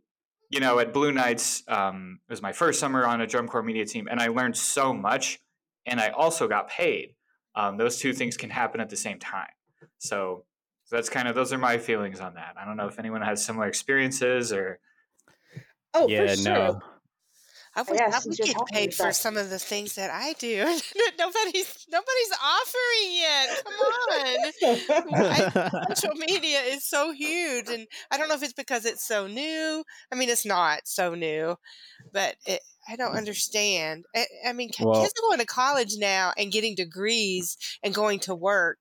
you 0.50 0.60
know 0.60 0.78
at 0.78 0.92
blue 0.92 1.12
knights 1.12 1.62
um, 1.68 2.20
it 2.28 2.32
was 2.32 2.40
my 2.42 2.52
first 2.52 2.80
summer 2.80 3.04
on 3.04 3.20
a 3.20 3.26
drum 3.26 3.46
corps 3.48 3.62
media 3.62 3.84
team 3.84 4.08
and 4.10 4.20
i 4.20 4.28
learned 4.28 4.56
so 4.56 4.92
much 4.94 5.38
and 5.86 6.00
i 6.00 6.08
also 6.08 6.48
got 6.48 6.68
paid 6.68 7.14
um, 7.54 7.76
those 7.76 7.98
two 7.98 8.12
things 8.12 8.36
can 8.36 8.50
happen 8.50 8.80
at 8.80 8.88
the 8.88 8.96
same 8.96 9.18
time 9.18 9.48
so, 9.98 10.44
so 10.84 10.96
that's 10.96 11.08
kind 11.08 11.26
of 11.28 11.34
those 11.34 11.52
are 11.52 11.58
my 11.58 11.76
feelings 11.78 12.20
on 12.20 12.34
that 12.34 12.54
i 12.60 12.64
don't 12.64 12.76
know 12.76 12.86
if 12.86 12.98
anyone 12.98 13.20
has 13.22 13.44
similar 13.44 13.66
experiences 13.66 14.52
or 14.52 14.78
Oh, 15.94 16.06
yeah, 16.06 16.26
for 16.28 16.36
sure. 16.36 16.44
no. 16.52 16.80
I 17.78 17.82
would, 17.82 17.98
Yes, 18.00 18.26
I 18.26 18.28
would 18.28 18.36
get 18.38 18.56
paid 18.72 18.92
for 18.94 19.12
some 19.12 19.36
of 19.36 19.50
the 19.50 19.58
things 19.58 19.94
that 19.94 20.10
I 20.12 20.32
do. 20.32 20.64
nobody's 21.18 21.86
nobody's 21.88 22.32
offering 22.42 23.12
yet. 23.12 23.48
Come 23.64 25.08
on. 25.10 25.14
I, 25.14 25.94
social 25.94 26.16
media 26.28 26.58
is 26.60 26.84
so 26.84 27.12
huge, 27.12 27.68
and 27.68 27.86
I 28.10 28.18
don't 28.18 28.28
know 28.28 28.34
if 28.34 28.42
it's 28.42 28.52
because 28.52 28.84
it's 28.84 29.06
so 29.06 29.28
new. 29.28 29.84
I 30.10 30.16
mean, 30.16 30.28
it's 30.28 30.44
not 30.44 30.80
so 30.86 31.14
new, 31.14 31.54
but 32.12 32.34
it, 32.46 32.60
I 32.88 32.96
don't 32.96 33.14
understand. 33.16 34.06
I, 34.16 34.26
I 34.48 34.52
mean, 34.54 34.70
Well- 34.80 35.00
kids 35.00 35.12
are 35.16 35.28
going 35.28 35.38
to 35.38 35.46
college 35.46 35.94
now 35.98 36.32
and 36.36 36.50
getting 36.50 36.74
degrees 36.74 37.56
and 37.84 37.94
going 37.94 38.18
to 38.20 38.34
work 38.34 38.78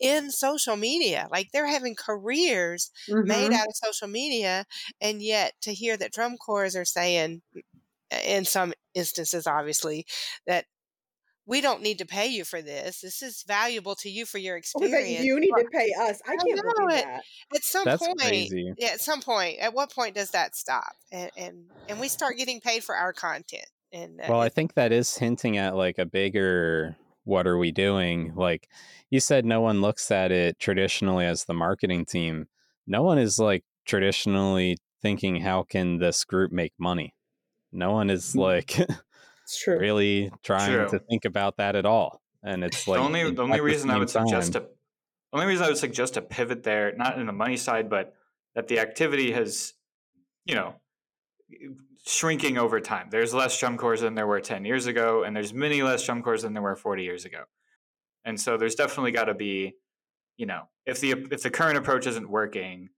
in 0.00 0.30
social 0.30 0.76
media. 0.76 1.28
Like 1.30 1.48
they're 1.52 1.66
having 1.66 1.96
careers 1.96 2.90
made 3.08 3.50
Mhm. 3.50 3.54
out 3.54 3.66
of 3.68 3.74
social 3.76 4.08
media, 4.08 4.64
and 5.02 5.20
yet 5.20 5.52
to 5.62 5.74
hear 5.74 5.98
that 5.98 6.12
drum 6.12 6.38
corps 6.38 6.74
are 6.76 6.84
saying, 6.86 7.42
in 8.26 8.44
some 8.44 8.72
instances, 8.94 9.46
obviously, 9.46 10.06
that 10.46 10.64
we 11.46 11.62
don't 11.62 11.80
need 11.82 11.98
to 11.98 12.04
pay 12.04 12.26
you 12.26 12.44
for 12.44 12.60
this. 12.60 13.00
This 13.00 13.22
is 13.22 13.42
valuable 13.48 13.94
to 13.96 14.10
you 14.10 14.26
for 14.26 14.36
your 14.36 14.56
Oh, 14.76 14.80
that 14.80 14.86
experience. 14.86 15.24
you 15.24 15.40
need 15.40 15.48
to 15.56 15.64
pay 15.72 15.92
us. 15.98 16.20
I 16.26 16.32
I 16.32 16.36
can't 16.36 16.56
know 16.56 16.72
believe 16.76 16.98
it. 16.98 17.04
that. 17.06 17.22
At 17.54 17.64
some 17.64 17.84
That's 17.86 18.06
point, 18.06 18.20
crazy. 18.20 18.74
yeah. 18.76 18.88
At 18.88 19.00
some 19.00 19.22
point, 19.22 19.58
at 19.58 19.72
what 19.72 19.90
point 19.90 20.14
does 20.14 20.30
that 20.32 20.54
stop? 20.56 20.92
And 21.10 21.30
and, 21.36 21.64
and 21.88 22.00
we 22.00 22.08
start 22.08 22.36
getting 22.36 22.60
paid 22.60 22.84
for 22.84 22.94
our 22.94 23.12
content. 23.14 23.64
And 23.92 24.20
uh, 24.20 24.26
Well, 24.28 24.40
I 24.40 24.50
think 24.50 24.74
that 24.74 24.92
is 24.92 25.16
hinting 25.16 25.56
at 25.56 25.74
like 25.74 25.96
a 25.98 26.04
bigger 26.04 26.96
what 27.24 27.46
are 27.46 27.58
we 27.58 27.72
doing? 27.72 28.32
Like 28.34 28.68
you 29.10 29.20
said, 29.20 29.44
no 29.44 29.60
one 29.62 29.80
looks 29.80 30.10
at 30.10 30.30
it 30.32 30.58
traditionally 30.58 31.24
as 31.24 31.44
the 31.44 31.54
marketing 31.54 32.04
team. 32.06 32.46
No 32.86 33.02
one 33.02 33.18
is 33.18 33.38
like 33.38 33.64
traditionally 33.86 34.76
thinking, 35.02 35.40
how 35.40 35.62
can 35.62 35.98
this 35.98 36.24
group 36.24 36.52
make 36.52 36.72
money? 36.78 37.14
No 37.78 37.92
one 37.92 38.10
is 38.10 38.34
like 38.36 38.76
It's 39.44 39.58
true. 39.62 39.78
really 39.78 40.30
trying 40.42 40.70
True. 40.72 40.88
to 40.90 40.98
think 40.98 41.24
about 41.24 41.56
that 41.56 41.74
at 41.76 41.86
all. 41.86 42.20
And 42.42 42.62
it's 42.64 42.86
like 42.86 42.98
the 42.98 43.04
only 43.04 43.30
the 43.30 43.42
only 43.42 43.58
the 43.58 43.62
reason 43.62 43.88
I 43.88 43.94
same 43.94 43.98
would 44.00 44.10
suggest 44.10 44.52
time- 44.52 44.62
to 44.64 44.68
the 45.32 45.36
only 45.38 45.46
reason 45.46 45.64
I 45.64 45.68
would 45.68 45.78
suggest 45.78 46.14
to 46.14 46.22
pivot 46.22 46.62
there, 46.62 46.94
not 46.96 47.18
in 47.18 47.26
the 47.26 47.32
money 47.32 47.56
side, 47.56 47.88
but 47.90 48.14
that 48.54 48.66
the 48.68 48.78
activity 48.80 49.30
has, 49.32 49.74
you 50.46 50.54
know, 50.54 50.74
shrinking 52.06 52.58
over 52.58 52.80
time. 52.80 53.08
There's 53.10 53.34
less 53.34 53.58
drum 53.58 53.76
corps 53.76 53.98
than 54.00 54.14
there 54.14 54.26
were 54.26 54.40
10 54.40 54.64
years 54.64 54.86
ago, 54.86 55.22
and 55.24 55.36
there's 55.36 55.52
many 55.52 55.82
less 55.82 56.04
drum 56.04 56.22
corps 56.22 56.40
than 56.42 56.54
there 56.54 56.62
were 56.62 56.76
40 56.76 57.02
years 57.02 57.24
ago. 57.24 57.44
And 58.24 58.40
so 58.40 58.56
there's 58.56 58.74
definitely 58.74 59.12
got 59.12 59.24
to 59.26 59.34
be, 59.34 59.74
you 60.36 60.46
know, 60.46 60.62
if 60.86 61.00
the 61.00 61.10
if 61.30 61.42
the 61.42 61.50
current 61.50 61.76
approach 61.78 62.06
isn't 62.06 62.28
working, 62.30 62.90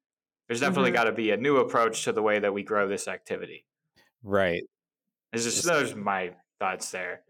there's 0.49 0.61
definitely 0.61 0.91
Mhm. 0.91 0.95
got 0.95 1.05
to 1.05 1.13
be 1.13 1.31
a 1.31 1.37
new 1.37 1.57
approach 1.59 2.05
to 2.05 2.13
the 2.13 2.23
way 2.23 2.39
that 2.39 2.53
we 2.55 2.63
grow 2.63 2.89
this 2.89 3.09
activity. 3.09 3.65
Right. 4.23 4.65
It's 5.33 5.45
just 5.45 5.65
those 5.65 5.93
are 5.93 5.97
my 5.97 6.37
thoughts 6.59 6.91
there. 6.91 7.25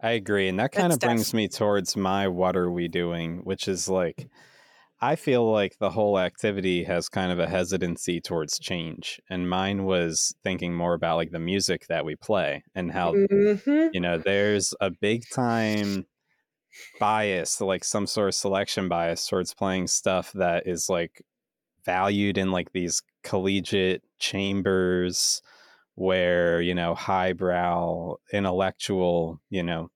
I 0.00 0.10
agree. 0.12 0.48
And 0.48 0.58
that 0.60 0.72
kind 0.72 0.92
of 0.92 1.00
brings 1.00 1.32
me 1.32 1.48
towards 1.48 1.96
my 1.96 2.28
what 2.28 2.56
are 2.56 2.70
we 2.70 2.86
doing, 2.88 3.38
which 3.44 3.66
is 3.66 3.88
like, 3.88 4.28
I 5.00 5.16
feel 5.16 5.50
like 5.50 5.78
the 5.78 5.90
whole 5.90 6.18
activity 6.18 6.84
has 6.84 7.08
kind 7.08 7.32
of 7.32 7.38
a 7.38 7.48
hesitancy 7.48 8.20
towards 8.20 8.58
change. 8.58 9.20
And 9.30 9.50
mine 9.50 9.84
was 9.84 10.34
thinking 10.44 10.74
more 10.74 10.94
about 10.94 11.16
like 11.16 11.32
the 11.32 11.40
music 11.40 11.86
that 11.88 12.04
we 12.04 12.16
play 12.16 12.64
and 12.74 12.92
how, 12.92 13.16
Mhm. 13.16 13.90
you 13.92 14.00
know, 14.00 14.18
there's 14.18 14.74
a 14.80 14.90
big 14.90 15.24
time 15.30 16.06
bias, 16.98 17.60
like 17.60 17.84
some 17.84 18.06
sort 18.06 18.28
of 18.28 18.34
selection 18.34 18.88
bias 18.88 19.26
towards 19.26 19.54
playing 19.54 19.86
stuff 19.88 20.32
that 20.32 20.66
is 20.66 20.88
like 20.88 21.22
valued 21.84 22.38
in 22.38 22.52
like 22.52 22.72
these 22.72 23.02
collegiate 23.24 24.02
chambers 24.18 25.42
where 25.96 26.60
you 26.60 26.74
know 26.74 26.94
highbrow 26.94 28.14
intellectual 28.32 29.40
you 29.50 29.62
know 29.62 29.90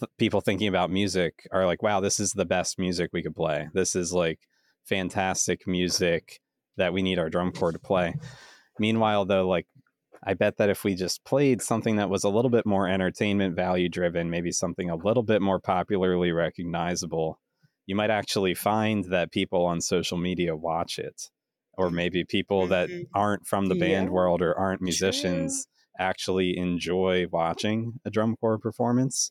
th- 0.00 0.10
people 0.18 0.40
thinking 0.40 0.68
about 0.68 0.90
music 0.90 1.48
are 1.52 1.64
like 1.64 1.82
wow 1.82 2.00
this 2.00 2.20
is 2.20 2.32
the 2.32 2.44
best 2.44 2.78
music 2.78 3.10
we 3.12 3.22
could 3.22 3.34
play. 3.34 3.68
This 3.72 3.96
is 3.96 4.12
like 4.12 4.40
fantastic 4.84 5.66
music 5.66 6.40
that 6.76 6.92
we 6.92 7.02
need 7.02 7.18
our 7.18 7.30
drum 7.30 7.52
corps 7.52 7.72
to 7.72 7.78
play. 7.78 8.14
Meanwhile 8.78 9.24
though 9.26 9.48
like 9.48 9.66
i 10.26 10.34
bet 10.34 10.56
that 10.56 10.70
if 10.70 10.84
we 10.84 10.94
just 10.94 11.24
played 11.24 11.62
something 11.62 11.96
that 11.96 12.10
was 12.10 12.24
a 12.24 12.28
little 12.28 12.50
bit 12.50 12.66
more 12.66 12.88
entertainment 12.88 13.54
value 13.54 13.88
driven 13.88 14.30
maybe 14.30 14.50
something 14.50 14.90
a 14.90 14.96
little 14.96 15.22
bit 15.22 15.42
more 15.42 15.60
popularly 15.60 16.32
recognizable 16.32 17.38
you 17.86 17.94
might 17.94 18.10
actually 18.10 18.54
find 18.54 19.04
that 19.04 19.30
people 19.30 19.64
on 19.66 19.80
social 19.80 20.18
media 20.18 20.56
watch 20.56 20.98
it 20.98 21.30
or 21.76 21.90
maybe 21.90 22.24
people 22.24 22.66
that 22.68 22.88
mm-hmm. 22.88 23.02
aren't 23.14 23.46
from 23.46 23.66
the 23.66 23.74
band 23.74 24.06
Yeah. 24.06 24.12
world 24.12 24.42
or 24.42 24.56
aren't 24.56 24.82
musicians 24.82 25.66
actually 25.98 26.56
enjoy 26.56 27.26
watching 27.30 28.00
a 28.04 28.10
drum 28.10 28.36
corps 28.36 28.58
performance 28.58 29.30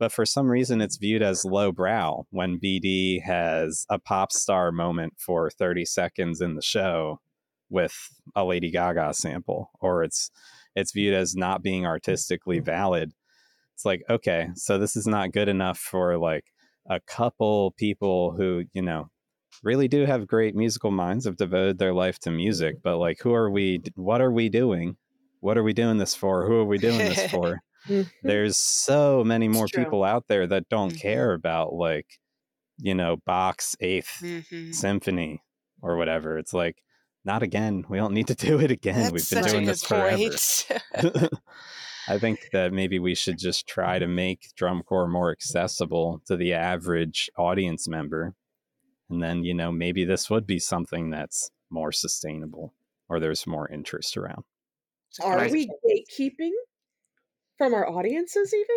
but 0.00 0.10
for 0.10 0.26
some 0.26 0.48
reason 0.48 0.80
it's 0.80 0.96
viewed 0.96 1.22
as 1.22 1.44
lowbrow 1.44 2.26
when 2.30 2.58
bd 2.58 3.22
has 3.22 3.86
a 3.88 4.00
pop 4.00 4.32
star 4.32 4.72
moment 4.72 5.14
for 5.16 5.48
30 5.48 5.84
seconds 5.84 6.40
in 6.40 6.56
the 6.56 6.62
show 6.62 7.20
with 7.72 7.94
a 8.36 8.44
lady 8.44 8.70
gaga 8.70 9.12
sample 9.14 9.70
or 9.80 10.04
it's 10.04 10.30
it's 10.76 10.92
viewed 10.92 11.14
as 11.14 11.34
not 11.34 11.62
being 11.62 11.84
artistically 11.84 12.58
mm-hmm. 12.58 12.66
valid. 12.66 13.12
It's 13.74 13.84
like 13.84 14.02
okay 14.08 14.50
so 14.54 14.78
this 14.78 14.94
is 14.94 15.06
not 15.06 15.32
good 15.32 15.48
enough 15.48 15.78
for 15.78 16.18
like 16.18 16.44
a 16.88 17.00
couple 17.00 17.72
people 17.72 18.32
who 18.32 18.64
you 18.72 18.82
know 18.82 19.08
really 19.62 19.88
do 19.88 20.04
have 20.06 20.26
great 20.26 20.54
musical 20.54 20.90
minds 20.90 21.24
have 21.24 21.36
devoted 21.36 21.78
their 21.78 21.92
life 21.94 22.18
to 22.20 22.30
music 22.30 22.76
but 22.82 22.98
like 22.98 23.18
who 23.20 23.32
are 23.34 23.50
we 23.50 23.80
what 23.96 24.20
are 24.20 24.32
we 24.32 24.48
doing 24.48 24.96
what 25.40 25.58
are 25.58 25.62
we 25.62 25.72
doing 25.72 25.98
this 25.98 26.14
for 26.14 26.46
who 26.46 26.56
are 26.56 26.64
we 26.64 26.78
doing 26.78 27.04
this 27.06 27.24
for 27.30 27.60
Mhm. 27.88 28.10
there's 28.22 28.58
so 28.58 29.24
many 29.24 29.48
more 29.48 29.68
people 29.68 30.04
out 30.04 30.28
there 30.28 30.46
that 30.46 30.68
don't 30.68 30.94
Mhm. 30.94 31.00
care 31.00 31.32
about 31.34 31.74
like 31.74 32.20
you 32.78 32.94
know 32.94 33.16
bach's 33.26 33.76
8th 33.80 34.22
Mhm. 34.22 34.74
symphony 34.74 35.42
or 35.82 35.96
whatever 35.96 36.38
it's 36.38 36.54
like 36.54 36.82
not 37.24 37.42
again 37.42 37.84
we 37.88 37.98
don't 37.98 38.14
need 38.14 38.28
to 38.28 38.34
do 38.34 38.60
it 38.60 38.70
again 38.70 39.10
That's 39.10 39.12
we've 39.12 39.28
been 39.30 39.42
doing 39.42 39.66
this 39.66 39.82
forever. 39.84 40.30
I 42.08 42.18
think 42.18 42.50
that 42.52 42.72
maybe 42.72 42.98
we 42.98 43.14
should 43.14 43.38
just 43.38 43.66
try 43.68 43.98
to 43.98 44.06
make 44.08 44.50
drum 44.56 44.82
corps 44.82 45.08
more 45.08 45.30
accessible 45.30 46.20
to 46.26 46.36
the 46.36 46.52
average 46.52 47.30
audience 47.36 47.88
member. 47.88 48.34
And 49.12 49.22
then, 49.22 49.44
you 49.44 49.52
know, 49.52 49.70
maybe 49.70 50.04
this 50.06 50.30
would 50.30 50.46
be 50.46 50.58
something 50.58 51.10
that's 51.10 51.50
more 51.68 51.92
sustainable 51.92 52.72
or 53.10 53.20
there's 53.20 53.46
more 53.46 53.68
interest 53.70 54.16
around. 54.16 54.42
Are 55.22 55.38
I- 55.38 55.48
we 55.50 55.68
gatekeeping 55.86 56.52
from 57.58 57.74
our 57.74 57.86
audiences 57.88 58.54
even? 58.54 58.76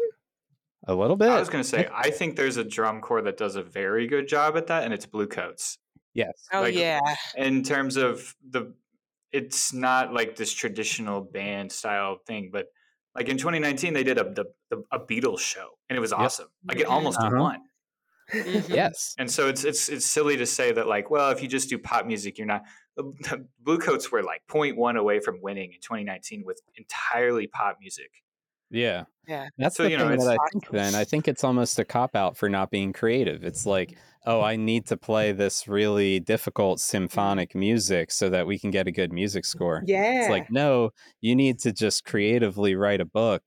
A 0.88 0.94
little 0.94 1.16
bit. 1.16 1.30
I 1.30 1.40
was 1.40 1.50
going 1.50 1.64
to 1.64 1.68
say, 1.70 1.88
I 1.92 2.12
think 2.12 2.36
there's 2.36 2.58
a 2.58 2.64
drum 2.66 3.00
corps 3.02 3.22
that 3.24 3.38
does 3.38 3.56
a 3.56 3.64
very 3.64 4.08
good 4.08 4.28
job 4.28 4.56
at 4.58 4.68
that, 4.68 4.84
and 4.84 4.94
it's 4.94 5.06
Blue 5.06 5.26
Coats. 5.26 5.78
yes. 6.14 6.34
oh 6.54 6.62
Like, 6.62 6.76
yeah. 6.76 7.00
In 7.38 7.64
terms 7.64 7.96
of 7.96 8.36
the 8.48 8.74
it's 9.32 9.74
not 9.74 10.14
like 10.14 10.36
this 10.36 10.54
traditional 10.54 11.22
band 11.22 11.72
style 11.72 12.18
thing, 12.28 12.50
but 12.54 12.68
like 13.16 13.28
in 13.30 13.38
2019 13.38 13.94
they 13.94 14.04
did 14.04 14.18
a 14.18 14.24
the, 14.26 14.46
the 14.70 14.84
a 14.92 15.00
Beatles 15.00 15.40
show 15.40 15.70
and 15.90 15.98
it 15.98 16.00
was 16.02 16.12
Yep. 16.12 16.20
awesome. 16.20 16.48
Like 16.66 16.80
it 16.82 16.86
almost 16.88 17.20
Uh-huh. 17.20 17.36
won. 17.38 17.62
Mm-hmm. 18.34 18.72
Yes. 18.72 19.16
And 19.18 19.30
so 19.30 19.48
it's 19.48 19.64
it's 19.64 19.90
it's 19.90 20.06
silly 20.06 20.38
to 20.38 20.46
say 20.46 20.72
that 20.72 20.88
like, 20.88 21.10
well, 21.10 21.32
if 21.32 21.42
you 21.42 21.48
just 21.48 21.70
do 21.70 21.78
pop 21.78 22.06
music, 22.06 22.38
you're 22.38 22.48
not. 22.48 22.64
The, 22.98 23.04
the 23.22 23.48
Blue 23.62 23.78
Coats 23.78 24.12
were 24.12 24.24
like 24.24 24.42
0.1 24.50 24.98
away 24.98 25.20
from 25.20 25.42
winning 25.42 25.74
in 25.74 25.82
2019 25.82 26.44
with 26.46 26.62
entirely 26.78 27.48
pop 27.48 27.78
music. 27.80 28.10
Yeah. 28.72 29.04
Yeah. 29.28 29.48
That's 29.58 29.78
So, 29.78 29.84
the 29.84 29.92
you 29.92 29.98
know, 29.98 30.10
thing 30.10 30.20
that 30.20 30.38
I 30.40 30.50
think 30.52 30.70
then. 30.70 30.96
I 30.96 31.04
think 31.04 31.28
it's 31.28 31.44
almost 31.44 31.80
a 31.80 31.86
cop 31.86 32.16
out 32.16 32.38
for 32.38 32.50
not 32.50 32.72
being 32.72 32.94
creative. 32.94 33.44
It's 33.44 33.66
like, 33.66 33.92
mm-hmm. 33.92 34.30
oh, 34.30 34.42
I 34.42 34.56
need 34.56 34.88
to 34.88 34.98
play 34.98 35.32
this 35.32 35.68
really 35.68 36.20
difficult 36.20 36.78
mm-hmm. 36.78 36.98
symphonic 36.98 37.56
music 37.56 38.12
so 38.12 38.30
that 38.30 38.48
we 38.48 38.60
can 38.60 38.72
get 38.72 38.88
a 38.88 38.92
good 38.92 39.12
music 39.12 39.46
score. 39.46 39.84
Yeah. 39.86 40.22
It's 40.22 40.30
like, 40.30 40.52
no, 40.52 40.92
you 41.22 41.36
need 41.36 41.60
to 41.60 41.74
just 41.74 42.06
creatively 42.06 42.76
write 42.76 43.02
a 43.02 43.06
book 43.06 43.44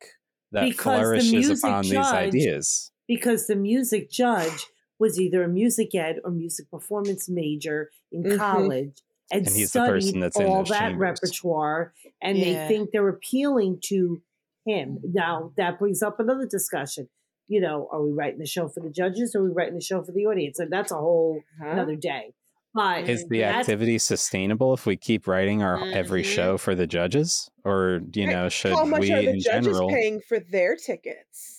that 0.53 0.65
Because 0.65 1.01
flourishes 1.01 1.33
music 1.33 1.59
upon 1.59 1.83
these 1.83 1.97
ideas. 1.97 2.91
Because 3.09 3.47
the 3.49 3.57
music 3.57 4.11
judge 4.11 4.67
was 5.01 5.19
either 5.19 5.43
a 5.43 5.49
music 5.49 5.95
ed 5.95 6.21
or 6.25 6.31
music 6.31 6.71
performance 6.71 7.29
major 7.29 7.91
in 8.13 8.23
Mhm. 8.25 8.37
college 8.39 9.03
and, 9.31 9.47
And 9.47 9.57
he's 9.57 9.73
the 9.73 9.81
studied 9.81 10.03
person 10.03 10.21
that's 10.21 10.39
in 10.39 10.47
all 10.47 10.59
those 10.59 10.69
that 10.71 10.91
chambers. 10.91 11.21
repertoire 11.23 11.95
and 12.23 12.39
Yeah. 12.39 12.45
they 12.69 12.69
think 12.69 12.91
they're 12.93 13.09
appealing 13.09 13.81
to 13.85 14.23
him 14.67 14.99
now 15.03 15.53
that 15.57 15.79
brings 15.79 16.03
up 16.03 16.19
another 16.21 16.47
discussion 16.47 17.09
you 17.47 17.61
know 17.61 17.89
are 17.93 18.03
we 18.03 18.13
writing 18.13 18.39
the 18.39 18.47
show 18.47 18.69
for 18.69 18.81
the 18.81 18.91
judges 18.91 19.35
or 19.35 19.41
are 19.41 19.45
we 19.45 19.51
writing 19.51 19.75
the 19.75 19.81
show 19.81 20.03
for 20.03 20.13
the 20.13 20.27
audience 20.27 20.59
and 20.59 20.71
that's 20.71 20.93
a 20.93 20.97
whole 20.97 21.41
Huh? 21.61 21.69
another 21.71 21.97
day 21.97 22.35
but 22.75 23.09
Is 23.09 23.27
the 23.29 23.45
activity 23.45 23.99
sustainable 23.99 24.75
if 24.75 24.85
we 24.87 24.97
keep 24.97 25.27
writing 25.27 25.63
our 25.63 25.83
every 25.93 26.23
Mhm. 26.23 26.27
show 26.35 26.59
for 26.59 26.75
the 26.75 26.87
judges? 26.87 27.51
Or, 27.65 28.01
you 28.15 28.27
know, 28.27 28.49
should 28.51 28.73
How 28.73 28.85
much 28.85 29.01
we 29.01 29.13
are 29.13 29.23
the 29.23 29.31
in 29.31 29.41
judges 29.41 29.67
general 29.67 29.89
paying 29.89 30.21
for 30.21 30.39
their 30.39 30.77
tickets? 30.77 31.58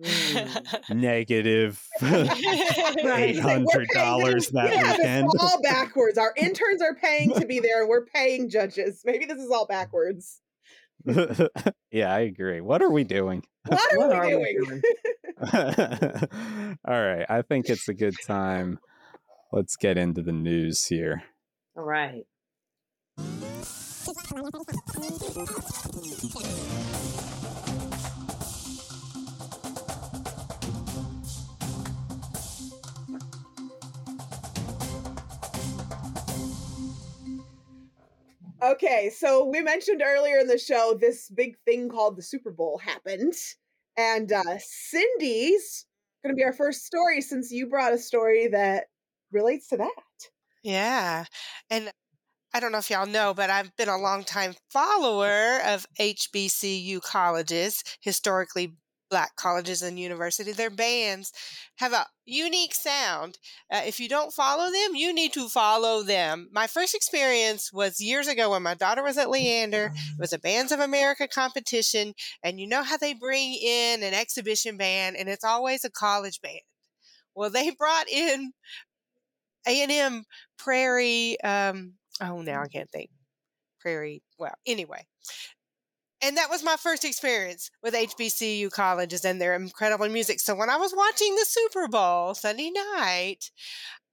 Mm. 0.00 0.94
negative 0.94 1.84
Right. 2.02 2.30
eight 2.30 3.36
It's 3.36 3.44
like, 3.44 3.44
we're 3.44 3.52
hundred 3.72 3.88
paying 3.88 4.04
dollars 4.04 4.48
that 4.50 4.72
yeah, 4.72 4.92
weekend? 4.92 5.28
all 5.40 5.60
backwards. 5.62 6.18
Our 6.18 6.32
interns 6.36 6.80
are 6.82 6.94
paying 6.94 7.32
to 7.34 7.46
be 7.46 7.58
there, 7.58 7.80
and 7.80 7.88
we're 7.88 8.04
paying 8.06 8.48
judges. 8.48 9.02
Maybe 9.04 9.24
this 9.24 9.38
is 9.38 9.50
all 9.50 9.66
backwards. 9.66 10.40
yeah, 11.90 12.14
I 12.14 12.20
agree. 12.20 12.60
What 12.60 12.82
are 12.82 12.90
we 12.90 13.02
doing? 13.04 13.42
What 13.66 13.92
are 13.92 13.98
What 13.98 14.08
we 14.10 14.14
are 14.14 14.38
we 14.38 14.52
doing? 14.54 14.82
doing? 15.42 16.78
All 16.84 17.00
right, 17.02 17.26
I 17.28 17.42
think 17.42 17.68
it's 17.68 17.88
a 17.88 17.94
good 17.94 18.14
time. 18.26 18.78
Let's 19.52 19.76
get 19.76 19.96
into 19.98 20.22
the 20.22 20.32
news 20.32 20.86
here. 20.86 21.22
all 21.76 21.84
right 21.84 22.24
Okay, 38.60 39.10
so 39.14 39.44
we 39.44 39.60
mentioned 39.60 40.02
earlier 40.04 40.38
in 40.38 40.48
the 40.48 40.58
show 40.58 40.96
this 41.00 41.28
big 41.28 41.56
thing 41.64 41.88
called 41.88 42.16
the 42.16 42.22
Super 42.22 42.50
Bowl 42.50 42.78
happened, 42.78 43.34
and 43.96 44.32
uh, 44.32 44.58
Cindy's 44.58 45.86
going 46.22 46.34
to 46.34 46.38
be 46.38 46.44
our 46.44 46.52
first 46.52 46.84
story 46.84 47.20
since 47.20 47.52
you 47.52 47.66
brought 47.66 47.92
a 47.92 47.98
story 47.98 48.48
that 48.48 48.86
relates 49.30 49.68
to 49.68 49.76
that. 49.76 49.90
Yeah. 50.62 51.24
And 51.70 51.90
I 52.52 52.60
don't 52.60 52.72
know 52.72 52.78
if 52.78 52.90
y'all 52.90 53.06
know, 53.06 53.34
but 53.34 53.50
I've 53.50 53.74
been 53.76 53.88
a 53.88 53.96
longtime 53.96 54.54
follower 54.70 55.60
of 55.64 55.86
HBCU 56.00 57.00
colleges, 57.02 57.84
historically 58.00 58.74
black 59.10 59.36
colleges 59.36 59.82
and 59.82 59.98
universities. 59.98 60.56
Their 60.56 60.70
bands 60.70 61.32
have 61.76 61.92
a 61.92 62.06
unique 62.24 62.74
sound. 62.74 63.38
Uh, 63.70 63.82
if 63.86 64.00
you 64.00 64.08
don't 64.08 64.32
follow 64.32 64.70
them, 64.70 64.94
you 64.94 65.14
need 65.14 65.32
to 65.34 65.48
follow 65.48 66.02
them. 66.02 66.48
My 66.52 66.66
first 66.66 66.94
experience 66.94 67.72
was 67.72 68.00
years 68.00 68.28
ago 68.28 68.50
when 68.50 68.62
my 68.62 68.74
daughter 68.74 69.02
was 69.02 69.18
at 69.18 69.30
Leander. 69.30 69.92
It 69.94 70.20
was 70.20 70.32
a 70.32 70.38
Bands 70.38 70.72
of 70.72 70.80
America 70.80 71.28
competition, 71.28 72.14
and 72.42 72.60
you 72.60 72.66
know 72.66 72.82
how 72.82 72.96
they 72.96 73.14
bring 73.14 73.54
in 73.54 74.02
an 74.02 74.14
exhibition 74.14 74.76
band, 74.76 75.16
and 75.16 75.28
it's 75.28 75.44
always 75.44 75.84
a 75.84 75.90
college 75.90 76.40
band. 76.40 76.60
Well, 77.34 77.50
they 77.50 77.70
brought 77.70 78.08
in 78.08 78.52
A&M 79.66 80.24
Prairie. 80.58 81.40
Um, 81.42 81.94
oh, 82.20 82.42
now 82.42 82.62
I 82.62 82.68
can't 82.68 82.90
think. 82.90 83.10
Prairie. 83.80 84.22
Well, 84.38 84.54
anyway. 84.66 85.06
And 86.20 86.36
that 86.36 86.50
was 86.50 86.64
my 86.64 86.76
first 86.76 87.04
experience 87.04 87.70
with 87.82 87.94
HBCU 87.94 88.72
colleges 88.72 89.24
and 89.24 89.40
their 89.40 89.54
incredible 89.54 90.08
music. 90.08 90.40
So 90.40 90.54
when 90.54 90.68
I 90.68 90.76
was 90.76 90.92
watching 90.96 91.34
the 91.36 91.46
Super 91.46 91.86
Bowl 91.86 92.34
Sunday 92.34 92.70
night, 92.70 93.50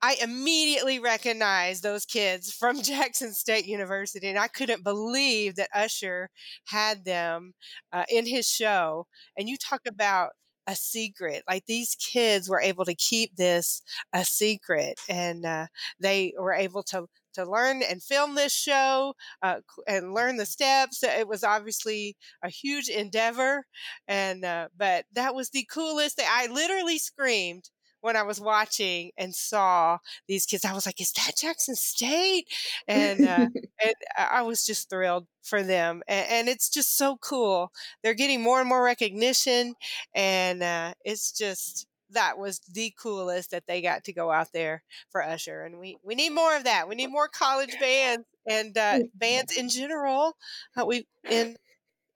I 0.01 0.17
immediately 0.21 0.99
recognized 0.99 1.81
those 1.81 2.05
kids 2.05 2.51
from 2.53 2.81
Jackson 2.83 3.33
State 3.33 3.65
University, 3.65 4.27
and 4.27 4.37
I 4.37 4.47
couldn't 4.47 4.83
believe 4.83 5.55
that 5.55 5.69
Usher 5.73 6.29
had 6.65 7.05
them 7.05 7.53
uh, 7.91 8.03
in 8.09 8.27
his 8.27 8.47
show. 8.47 9.07
And 9.37 9.49
you 9.49 9.57
talk 9.57 9.81
about 9.87 10.31
a 10.67 10.75
secret, 10.75 11.43
like 11.47 11.65
these 11.65 11.95
kids 11.95 12.49
were 12.49 12.61
able 12.61 12.85
to 12.85 12.95
keep 12.95 13.35
this 13.35 13.81
a 14.13 14.23
secret, 14.25 14.99
and 15.09 15.45
uh, 15.45 15.67
they 15.99 16.33
were 16.37 16.53
able 16.53 16.83
to 16.83 17.07
to 17.35 17.49
learn 17.49 17.81
and 17.83 18.01
film 18.03 18.35
this 18.35 18.53
show 18.53 19.13
uh, 19.41 19.57
and 19.87 20.13
learn 20.13 20.37
the 20.37 20.45
steps. 20.45 21.03
It 21.03 21.27
was 21.27 21.43
obviously 21.43 22.15
a 22.43 22.49
huge 22.49 22.89
endeavor, 22.89 23.65
and 24.07 24.43
uh, 24.45 24.69
but 24.77 25.05
that 25.13 25.35
was 25.35 25.49
the 25.49 25.67
coolest 25.71 26.17
thing. 26.17 26.27
I 26.29 26.47
literally 26.47 26.97
screamed 26.97 27.69
when 28.01 28.15
I 28.15 28.23
was 28.23 28.39
watching 28.39 29.11
and 29.17 29.33
saw 29.33 29.97
these 30.27 30.45
kids. 30.45 30.65
I 30.65 30.73
was 30.73 30.85
like, 30.85 31.01
"Is 31.01 31.11
that 31.13 31.37
Jackson 31.37 31.75
State?" 31.75 32.47
And 32.87 33.25
uh, 33.25 33.47
and 33.83 33.93
I 34.17 34.27
I 34.35 34.41
was 34.43 34.65
just 34.65 34.89
thrilled 34.89 35.27
for 35.43 35.63
them. 35.63 36.01
And, 36.07 36.27
and 36.29 36.49
it's 36.49 36.69
just 36.69 36.97
so 36.97 37.17
cool. 37.17 37.71
They're 38.03 38.13
getting 38.13 38.41
more 38.41 38.59
and 38.59 38.69
more 38.69 38.83
recognition, 38.83 39.75
and 40.13 40.63
uh, 40.63 40.93
it's 41.03 41.31
just 41.31 41.87
that 42.15 42.37
was 42.37 42.59
the 42.71 42.93
coolest 42.99 43.51
that 43.51 43.67
they 43.67 43.81
got 43.81 44.03
to 44.05 44.13
go 44.13 44.31
out 44.31 44.51
there 44.51 44.83
for 45.09 45.23
Usher. 45.23 45.63
And 45.63 45.79
we 45.79 45.97
we 46.03 46.15
need 46.15 46.31
more 46.31 46.55
of 46.55 46.65
that. 46.65 46.89
We 46.89 46.95
need 46.95 47.07
more 47.07 47.27
college 47.27 47.75
bands 47.79 48.25
and 48.47 48.77
uh, 48.77 48.99
bands 49.15 49.55
in 49.55 49.69
general. 49.69 50.35
Uh, 50.75 50.85
we 50.85 51.07
in 51.29 51.55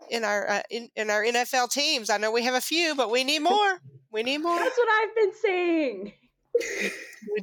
in 0.09 0.23
our 0.23 0.49
uh, 0.49 0.61
in, 0.69 0.89
in 0.95 1.09
our 1.09 1.23
NFL 1.23 1.71
teams. 1.71 2.09
I 2.09 2.17
know 2.17 2.31
we 2.31 2.43
have 2.43 2.55
a 2.55 2.61
few, 2.61 2.95
but 2.95 3.11
we 3.11 3.23
need 3.23 3.39
more. 3.39 3.81
We 4.11 4.23
need 4.23 4.39
more. 4.39 4.57
That's 4.57 4.77
what 4.77 4.89
I've 4.89 5.15
been 5.15 5.33
saying. 5.33 6.13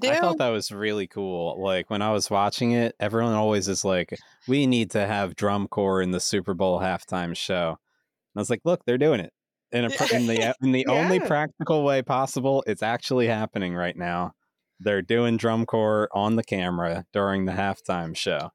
I 0.02 0.18
thought 0.18 0.38
that 0.38 0.48
was 0.48 0.72
really 0.72 1.06
cool. 1.06 1.62
Like 1.62 1.88
when 1.88 2.02
I 2.02 2.12
was 2.12 2.28
watching 2.28 2.72
it, 2.72 2.94
everyone 2.98 3.34
always 3.34 3.68
is 3.68 3.84
like, 3.84 4.18
"We 4.48 4.66
need 4.66 4.90
to 4.92 5.06
have 5.06 5.36
drum 5.36 5.68
corps 5.68 6.02
in 6.02 6.10
the 6.10 6.20
Super 6.20 6.54
Bowl 6.54 6.80
halftime 6.80 7.36
show." 7.36 7.68
And 7.68 8.36
I 8.36 8.40
was 8.40 8.50
like, 8.50 8.62
"Look, 8.64 8.84
they're 8.84 8.98
doing 8.98 9.20
it 9.20 9.32
in 9.72 9.84
a 9.84 10.14
in 10.14 10.26
the 10.26 10.42
uh, 10.42 10.52
in 10.62 10.72
the 10.72 10.86
only 10.88 11.20
practical 11.20 11.84
way 11.84 12.02
possible. 12.02 12.64
It's 12.66 12.82
actually 12.82 13.26
happening 13.26 13.74
right 13.74 13.96
now. 13.96 14.32
They're 14.78 15.02
doing 15.02 15.36
drum 15.36 15.66
corps 15.66 16.08
on 16.12 16.36
the 16.36 16.44
camera 16.44 17.06
during 17.12 17.46
the 17.46 17.52
halftime 17.52 18.16
show. 18.16 18.50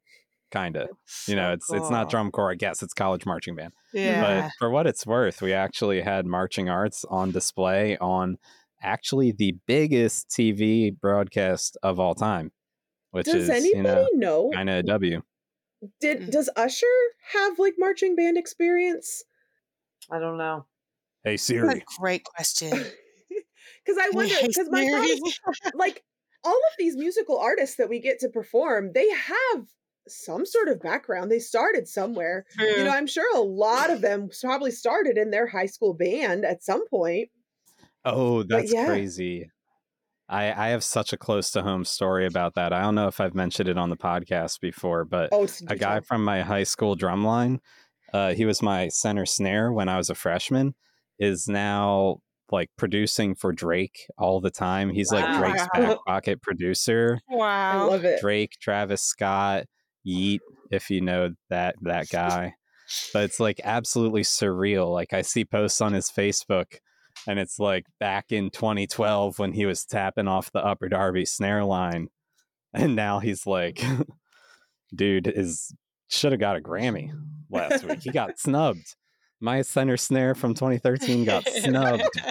Kind 0.52 0.76
of, 0.76 0.90
you 1.28 1.36
know, 1.36 1.54
it's 1.54 1.72
it's 1.72 1.90
not 1.90 2.10
drum 2.10 2.30
corps. 2.30 2.52
I 2.52 2.56
guess 2.56 2.84
it's 2.84 2.94
college 2.94 3.26
marching 3.26 3.56
band. 3.56 3.74
Yeah. 3.94 4.22
But 4.22 4.52
for 4.60 4.70
what 4.70 4.86
it's 4.86 5.06
worth, 5.06 5.42
we 5.42 5.54
actually 5.54 6.02
had 6.02 6.26
marching 6.26 6.70
arts 6.70 7.06
on 7.10 7.32
display 7.32 7.98
on 8.00 8.38
actually 8.82 9.32
the 9.32 9.56
biggest 9.66 10.30
TV 10.30 10.94
broadcast 10.94 11.78
of 11.84 12.00
all 12.00 12.16
time, 12.16 12.52
which 13.12 13.28
Does 13.28 13.44
is 13.44 13.50
anybody 13.50 13.70
you 13.78 13.84
know 13.84 14.50
know? 14.50 14.52
kind 14.54 14.70
of 14.70 14.78
a 14.78 14.84
W. 14.84 15.22
Did 16.00 16.22
mm. 16.22 16.32
does 16.32 16.50
Usher 16.56 16.86
have 17.34 17.58
like 17.58 17.76
marching 17.78 18.16
band 18.16 18.38
experience? 18.38 19.24
I 20.12 20.20
don't 20.20 20.38
know. 20.38 20.66
Hey 21.24 21.34
What 21.34 21.40
Siri, 21.40 21.80
a 21.80 21.82
great 22.00 22.24
question. 22.24 22.72
Because 23.84 23.98
I 24.00 24.10
wonder, 24.16 24.36
Hey, 24.36 24.48
because 24.48 24.70
my 24.70 24.84
Siri. 24.84 25.20
thoughts, 25.20 25.40
like 25.74 26.04
all 26.44 26.54
of 26.54 26.74
these 26.78 26.96
musical 26.96 27.40
artists 27.40 27.78
that 27.78 27.90
we 27.90 28.00
get 28.00 28.20
to 28.20 28.30
perform, 28.30 28.92
they 28.94 29.10
have 29.10 29.66
some 30.08 30.46
sort 30.46 30.68
of 30.70 30.80
background. 30.82 31.32
They 31.32 31.40
started 31.40 31.88
somewhere. 31.88 32.46
You 32.60 32.84
know, 32.84 32.92
I'm 32.92 33.08
sure 33.08 33.26
a 33.36 33.42
lot 33.42 33.90
of 33.90 34.02
them 34.02 34.30
probably 34.42 34.70
started 34.72 35.18
in 35.18 35.32
their 35.32 35.48
high 35.48 35.66
school 35.66 35.94
band 35.96 36.46
at 36.46 36.64
some 36.64 36.88
point. 36.90 37.30
oh 38.06 38.44
that's 38.44 38.72
yeah. 38.74 38.86
crazy. 38.86 39.50
I 40.30 40.52
I 40.52 40.68
have 40.70 40.84
such 40.84 41.14
a 41.14 41.18
close 41.18 41.52
to 41.52 41.62
home 41.64 41.86
story 41.86 42.26
about 42.26 42.56
that. 42.56 42.74
I 42.74 42.82
don't 42.82 42.96
know 42.96 43.08
if 43.08 43.20
I've 43.20 43.36
mentioned 43.36 43.70
it 43.70 43.78
on 43.78 43.90
the 43.90 43.98
podcast 43.98 44.60
before, 44.60 45.06
but 45.06 45.30
Oh, 45.32 45.48
a 45.68 45.76
guy 45.76 46.00
from 46.02 46.24
my 46.24 46.42
high 46.42 46.64
school 46.64 46.96
drum 46.96 47.24
line, 47.24 47.62
uh, 48.14 48.34
he 48.34 48.46
was 48.46 48.62
my 48.62 48.88
center 48.90 49.26
snare 49.26 49.72
when 49.72 49.90
I 49.90 49.98
was 49.98 50.10
a 50.10 50.16
freshman, 50.16 50.76
is 51.22 51.48
now 51.48 52.18
like 52.52 52.70
producing 52.78 53.36
for 53.36 53.54
Drake 53.54 54.08
all 54.18 54.42
the 54.42 54.52
time. 54.52 54.90
He's 54.90 55.12
like 55.12 55.40
Drake's 55.40 55.68
back 55.74 55.98
pocket 56.06 56.42
producer. 56.44 57.20
Wow. 57.30 57.88
I 57.88 57.92
love 57.92 58.04
it. 58.04 58.20
Drake, 58.20 58.58
Travis 58.60 59.04
Scott, 59.04 59.66
Yeat, 60.04 60.42
if 60.72 60.90
you 60.90 61.00
know 61.00 61.30
that 61.50 61.76
that 61.84 62.10
guy. 62.10 62.56
But 63.14 63.24
it's 63.24 63.40
like 63.40 63.62
absolutely 63.64 64.24
surreal. 64.24 64.92
Like 64.92 65.14
I 65.14 65.22
see 65.22 65.46
posts 65.46 65.80
on 65.80 65.94
his 65.94 66.10
Facebook 66.10 66.80
and 67.28 67.40
it's 67.40 67.60
like 67.60 67.86
back 68.00 68.32
in 68.32 68.50
2012 68.50 69.38
when 69.38 69.54
he 69.54 69.66
was 69.66 69.86
tapping 69.86 70.28
off 70.28 70.52
the 70.52 70.66
upper 70.66 70.90
Darby 70.90 71.26
snare 71.26 71.64
line 71.64 72.08
and 72.74 72.96
now 72.96 73.20
he's 73.20 73.46
like 73.46 73.84
dude 74.96 75.28
is 75.28 75.74
should 76.08 76.32
have 76.32 76.42
got 76.42 76.58
a 76.58 76.62
Grammy 76.62 77.12
last 77.50 77.86
week. 77.86 78.04
He 78.04 78.12
got 78.12 78.38
snubbed. 78.38 78.96
My 79.42 79.62
center 79.64 79.98
snare 79.98 80.36
from 80.36 80.54
2013 80.54 81.26
got 81.26 81.48
snubbed. 81.48 82.04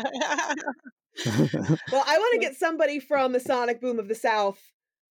well, 1.27 2.05
I 2.07 2.19
want 2.19 2.33
to 2.35 2.39
get 2.41 2.57
somebody 2.57 3.01
from 3.01 3.33
the 3.33 3.41
Sonic 3.41 3.81
Boom 3.81 3.99
of 3.99 4.09
the 4.09 4.15
South 4.15 4.59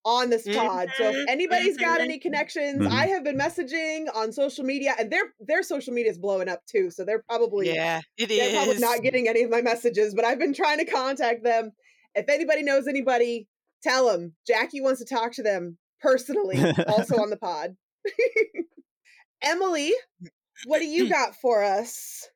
on 0.04 0.30
this 0.30 0.48
pod. 0.48 0.88
So 0.96 1.10
if 1.10 1.28
anybody's 1.28 1.76
got 1.76 2.00
any 2.00 2.18
connections, 2.18 2.86
I 2.86 3.06
Mhm. 3.06 3.08
have 3.10 3.24
been 3.24 3.36
messaging 3.38 4.06
on 4.16 4.32
social 4.32 4.64
media, 4.64 4.94
and 4.98 5.10
their 5.12 5.24
their 5.40 5.62
social 5.62 5.92
media 5.92 6.10
is 6.10 6.18
blowing 6.18 6.48
up 6.48 6.64
too. 6.64 6.90
So 6.90 7.04
they're 7.04 7.22
probably 7.28 7.66
Yeah, 7.74 8.00
it 8.16 8.28
they're 8.30 8.50
probably 8.54 8.78
not 8.78 9.02
getting 9.02 9.28
any 9.28 9.42
of 9.42 9.50
my 9.50 9.60
messages. 9.60 10.14
But 10.14 10.24
I've 10.24 10.38
been 10.38 10.54
trying 10.54 10.78
to 10.78 10.86
contact 10.86 11.44
them. 11.44 11.72
If 12.14 12.30
anybody 12.30 12.62
knows 12.62 12.88
anybody, 12.88 13.46
tell 13.82 14.06
them 14.10 14.34
Jackie 14.46 14.80
wants 14.80 15.00
to 15.00 15.04
talk 15.06 15.32
to 15.32 15.42
them 15.42 15.76
personally. 16.00 16.56
also 16.88 17.16
on 17.20 17.28
the 17.28 17.36
pod. 17.36 17.76
Emily, 19.42 19.92
what 20.66 20.78
do 20.78 20.86
you 20.86 21.08
got 21.08 21.36
for 21.36 21.62
us? 21.62 22.28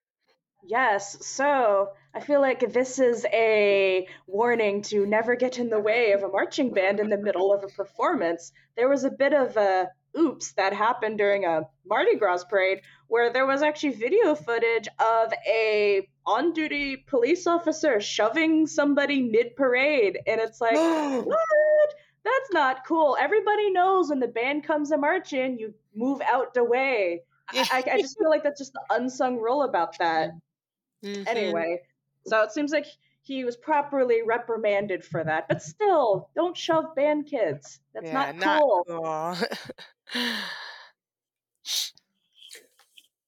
Yes, 0.66 1.26
so 1.26 1.90
I 2.14 2.20
feel 2.20 2.40
like 2.40 2.72
this 2.72 2.98
is 2.98 3.26
a 3.32 4.06
warning 4.26 4.82
to 4.82 5.04
never 5.04 5.36
get 5.36 5.58
in 5.58 5.68
the 5.68 5.80
way 5.80 6.12
of 6.12 6.22
a 6.22 6.28
marching 6.28 6.72
band 6.72 7.00
in 7.00 7.10
the 7.10 7.18
middle 7.18 7.52
of 7.52 7.62
a 7.64 7.68
performance. 7.68 8.50
There 8.76 8.88
was 8.88 9.04
a 9.04 9.10
bit 9.10 9.34
of 9.34 9.56
a 9.58 9.88
oops 10.16 10.52
that 10.52 10.72
happened 10.72 11.18
during 11.18 11.44
a 11.44 11.62
Mardi 11.86 12.16
Gras 12.16 12.44
parade 12.44 12.80
where 13.08 13.32
there 13.32 13.46
was 13.46 13.62
actually 13.62 13.94
video 13.94 14.34
footage 14.34 14.88
of 14.98 15.32
a 15.46 16.08
on 16.26 16.52
duty 16.52 16.96
police 16.96 17.46
officer 17.46 18.00
shoving 18.00 18.66
somebody 18.66 19.22
mid 19.22 19.56
parade. 19.56 20.18
And 20.26 20.40
it's 20.40 20.60
like, 20.60 20.74
what? 21.26 21.94
That's 22.24 22.52
not 22.52 22.86
cool. 22.86 23.18
Everybody 23.20 23.70
knows 23.70 24.08
when 24.08 24.20
the 24.20 24.28
band 24.28 24.64
comes 24.64 24.90
a 24.92 24.96
marching, 24.96 25.58
you 25.58 25.74
move 25.94 26.22
out 26.22 26.54
the 26.54 26.64
way. 26.64 27.22
I, 27.48 27.64
I, 27.70 27.84
I 27.94 27.98
just 27.98 28.18
feel 28.18 28.30
like 28.30 28.42
that's 28.42 28.60
just 28.60 28.72
the 28.72 28.84
unsung 28.90 29.38
rule 29.38 29.62
about 29.62 29.98
that. 29.98 30.30
Mhm. 31.02 31.26
Anyway, 31.26 31.82
so 32.26 32.42
it 32.42 32.52
seems 32.52 32.72
like 32.72 32.86
he 33.22 33.44
was 33.44 33.56
properly 33.56 34.22
reprimanded 34.22 35.04
for 35.04 35.24
that. 35.24 35.48
But 35.48 35.62
still, 35.62 36.30
don't 36.34 36.56
shove 36.56 36.94
band 36.94 37.26
kids. 37.26 37.80
That's 37.94 38.06
Yeah, 38.08 38.12
not 38.12 38.36
not 38.36 38.62
cool. 38.62 38.86
cool. 38.86 39.36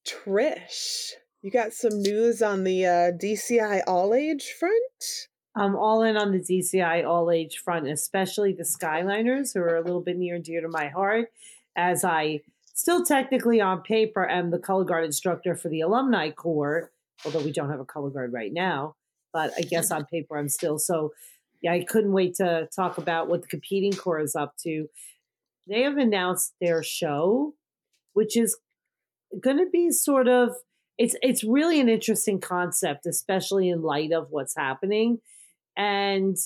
Trish, 0.07 1.13
you 1.43 1.51
got 1.51 1.73
some 1.73 2.01
news 2.01 2.41
on 2.43 2.65
the 2.65 2.87
uh, 2.87 3.13
DCI 3.13 3.83
all 3.87 4.15
age 4.15 4.53
front? 4.53 5.29
I'm 5.55 5.75
all 5.75 6.03
in 6.03 6.17
on 6.17 6.33
the 6.33 6.41
DCI 6.41 7.03
all 7.03 7.31
age 7.31 7.59
front, 7.59 7.89
especially 7.89 8.53
the 8.53 8.63
Skyliners, 8.63 9.55
who 9.55 9.61
are 9.61 9.77
a 9.77 9.83
little 9.83 10.03
bit 10.03 10.17
near 10.17 10.37
and 10.37 10.45
dear 10.45 10.61
to 10.61 10.69
my 10.69 10.89
heart, 10.89 11.33
as 11.75 12.05
I 12.05 12.41
still 12.77 13.05
technically 13.05 13.61
on 13.61 13.81
paper 13.81 14.29
am 14.29 14.51
the 14.51 14.59
color 14.59 14.85
guard 14.85 15.05
instructor 15.05 15.57
for 15.57 15.69
the 15.69 15.81
alumni 15.81 16.31
corps, 16.31 16.93
although 17.25 17.43
we 17.43 17.51
don't 17.51 17.71
have 17.71 17.81
a 17.81 17.85
color 17.85 18.11
guard 18.11 18.33
right 18.33 18.53
now. 18.53 18.95
But 19.33 19.53
I 19.59 19.63
guess 19.63 19.91
on 19.91 20.05
paper 20.05 20.37
I'm 20.39 20.49
still 20.49 20.79
so. 20.79 21.11
Yeah, 21.63 21.73
I 21.73 21.85
couldn't 21.85 22.13
wait 22.13 22.35
to 22.35 22.69
talk 22.77 22.99
about 22.99 23.29
what 23.29 23.41
the 23.41 23.49
competing 23.49 23.95
corps 23.95 24.21
is 24.21 24.37
up 24.37 24.55
to. 24.63 24.89
They 25.67 25.83
have 25.83 25.97
announced 25.97 26.53
their 26.61 26.83
show, 26.83 27.55
which 28.13 28.37
is 28.37 28.59
going 29.41 29.57
to 29.57 29.67
be 29.73 29.91
sort 29.91 30.29
of 30.29 30.55
it's 30.99 31.17
it's 31.23 31.43
really 31.43 31.81
an 31.81 31.89
interesting 31.89 32.41
concept, 32.41 33.07
especially 33.07 33.71
in 33.71 33.83
light 33.83 34.13
of 34.13 34.27
what's 34.31 34.55
happening. 34.55 35.19
And 35.79 36.37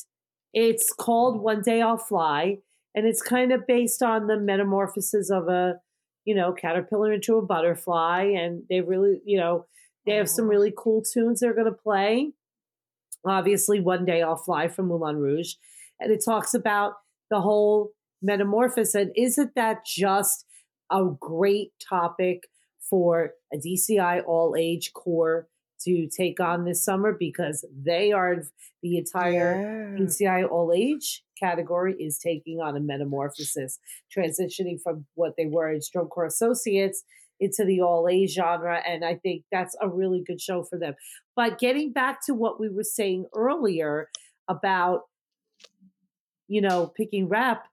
it's 0.54 0.92
called 0.92 1.42
One 1.42 1.60
Day 1.60 1.82
I'll 1.82 1.98
Fly, 1.98 2.58
and 2.94 3.04
it's 3.04 3.20
kind 3.20 3.52
of 3.52 3.66
based 3.66 4.00
on 4.00 4.28
the 4.28 4.38
metamorphosis 4.38 5.28
of 5.30 5.48
a 5.48 5.80
you 6.24 6.34
know 6.34 6.52
caterpillar 6.52 7.12
into 7.12 7.36
a 7.36 7.42
butterfly. 7.42 8.32
And 8.36 8.62
they 8.68 8.80
really 8.80 9.20
you 9.24 9.38
know 9.38 9.66
they 10.06 10.14
have 10.14 10.28
some 10.28 10.44
mm-hmm. 10.44 10.50
really 10.50 10.72
cool 10.76 11.02
tunes 11.02 11.40
they're 11.40 11.54
going 11.54 11.66
to 11.66 11.72
play. 11.72 12.32
Obviously, 13.26 13.80
One 13.80 14.04
Day 14.04 14.22
I'll 14.22 14.36
Fly 14.36 14.68
from 14.68 14.88
Moulin 14.88 15.16
Rouge, 15.16 15.54
and 15.98 16.10
it 16.10 16.22
talks 16.24 16.54
about 16.54 16.94
the 17.30 17.40
whole 17.40 17.90
metamorphosis. 18.22 18.94
And 18.94 19.12
isn't 19.16 19.54
that 19.54 19.84
just 19.84 20.46
a 20.90 21.04
great 21.18 21.72
topic 21.88 22.48
for 22.80 23.32
a 23.52 23.56
DCI 23.56 24.22
all 24.26 24.54
age 24.58 24.92
corps 24.92 25.48
to 25.82 26.08
take 26.08 26.40
on 26.40 26.64
this 26.64 26.84
summer 26.84 27.16
because 27.18 27.64
they 27.72 28.12
are 28.12 28.42
the 28.82 28.98
entire 28.98 29.94
Yeah. 29.96 30.04
DCI 30.04 30.50
all 30.50 30.72
age 30.72 31.24
category 31.42 31.94
is 31.98 32.18
taking 32.18 32.60
on 32.60 32.76
a 32.76 32.80
metamorphosis, 32.80 33.78
transitioning 34.16 34.80
from 34.82 35.06
what 35.14 35.34
they 35.36 35.46
were 35.46 35.70
as 35.70 35.88
drum 35.88 36.08
corps 36.08 36.26
associates 36.26 37.02
into 37.40 37.64
the 37.64 37.80
all 37.80 38.06
A 38.08 38.26
genre. 38.26 38.82
And 38.86 39.04
I 39.04 39.14
think 39.14 39.44
that's 39.50 39.74
a 39.80 39.88
really 39.88 40.22
good 40.26 40.40
show 40.40 40.62
for 40.62 40.78
them. 40.78 40.94
But 41.34 41.58
getting 41.58 41.92
back 41.92 42.24
to 42.26 42.34
what 42.34 42.60
we 42.60 42.68
were 42.68 42.84
saying 42.84 43.26
earlier 43.34 44.10
about 44.48 45.02
you 46.50 46.60
know, 46.60 46.88
picking 46.88 47.28
rap, 47.28 47.64